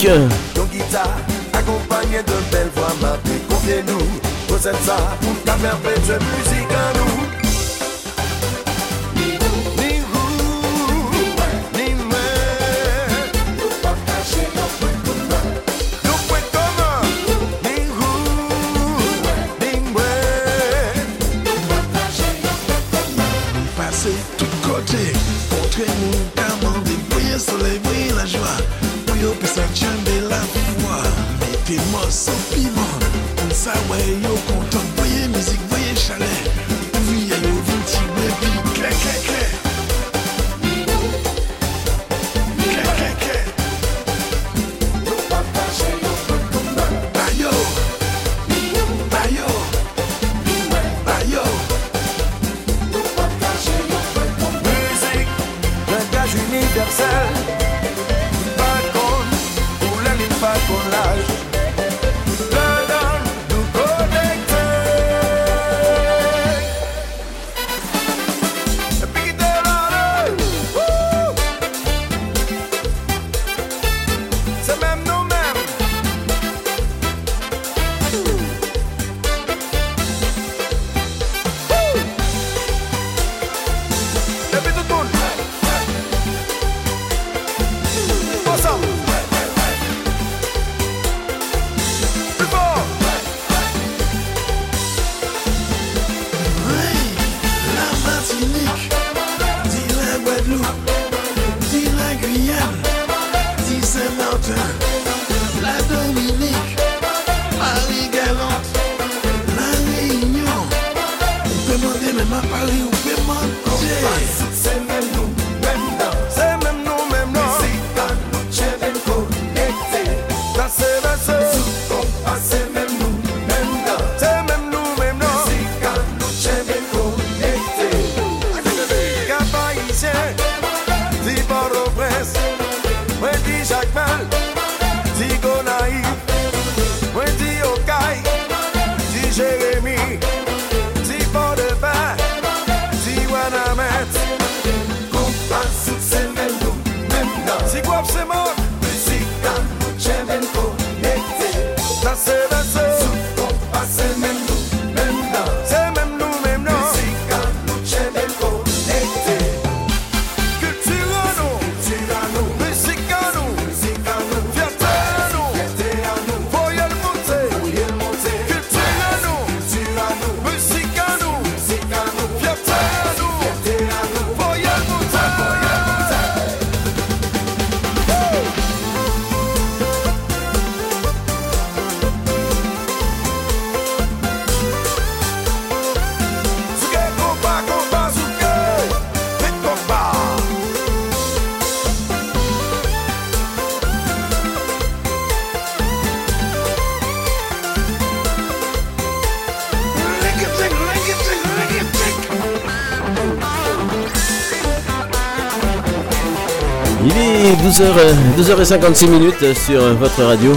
2h56 207.80 209.08
minutes 209.08 209.54
sur 209.56 209.80
votre 209.96 210.24
radio. 210.24 210.54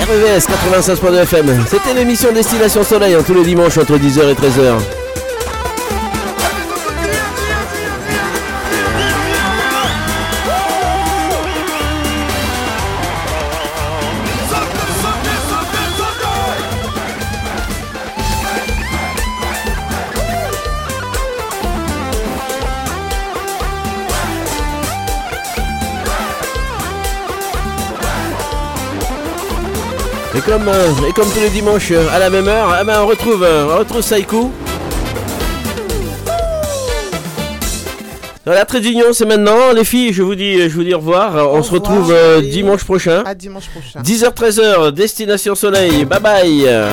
REVS 0.00 0.46
96.2 0.46 1.22
FM. 1.22 1.64
C'était 1.68 1.92
l'émission 1.92 2.32
Destination 2.32 2.82
Soleil 2.82 3.14
hein, 3.14 3.22
tous 3.26 3.34
les 3.34 3.44
dimanches 3.44 3.76
entre 3.76 3.98
10h 3.98 4.30
et 4.30 4.34
13h. 4.34 4.93
Comme, 30.46 30.68
euh, 30.68 31.08
et 31.08 31.12
comme 31.12 31.28
tous 31.30 31.40
les 31.40 31.50
dimanches 31.50 31.90
euh, 31.90 32.06
à 32.12 32.18
la 32.18 32.28
même 32.30 32.48
heure, 32.48 32.76
eh 32.80 32.84
ben, 32.84 33.02
on 33.02 33.06
retrouve, 33.06 33.42
euh, 33.42 33.66
on 33.74 33.78
retrouve 33.78 34.02
Saikou. 34.02 34.52
Voilà, 38.44 38.66
très 38.66 38.80
d'union, 38.80 39.06
c'est 39.12 39.24
maintenant. 39.24 39.72
Les 39.74 39.84
filles, 39.84 40.12
je 40.12 40.22
vous 40.22 40.34
dis, 40.34 40.60
je 40.68 40.74
vous 40.74 40.84
dis 40.84 40.92
au 40.92 40.98
revoir. 40.98 41.50
On 41.50 41.62
se 41.62 41.72
retrouve 41.72 42.14
dimanche 42.42 42.84
prochain. 42.84 43.22
À 43.24 43.34
dimanche 43.34 43.68
prochain. 43.68 44.02
10h-13h, 44.02 44.92
Destination 44.92 45.54
Soleil. 45.54 46.04
Bye 46.04 46.20
bye. 46.20 46.90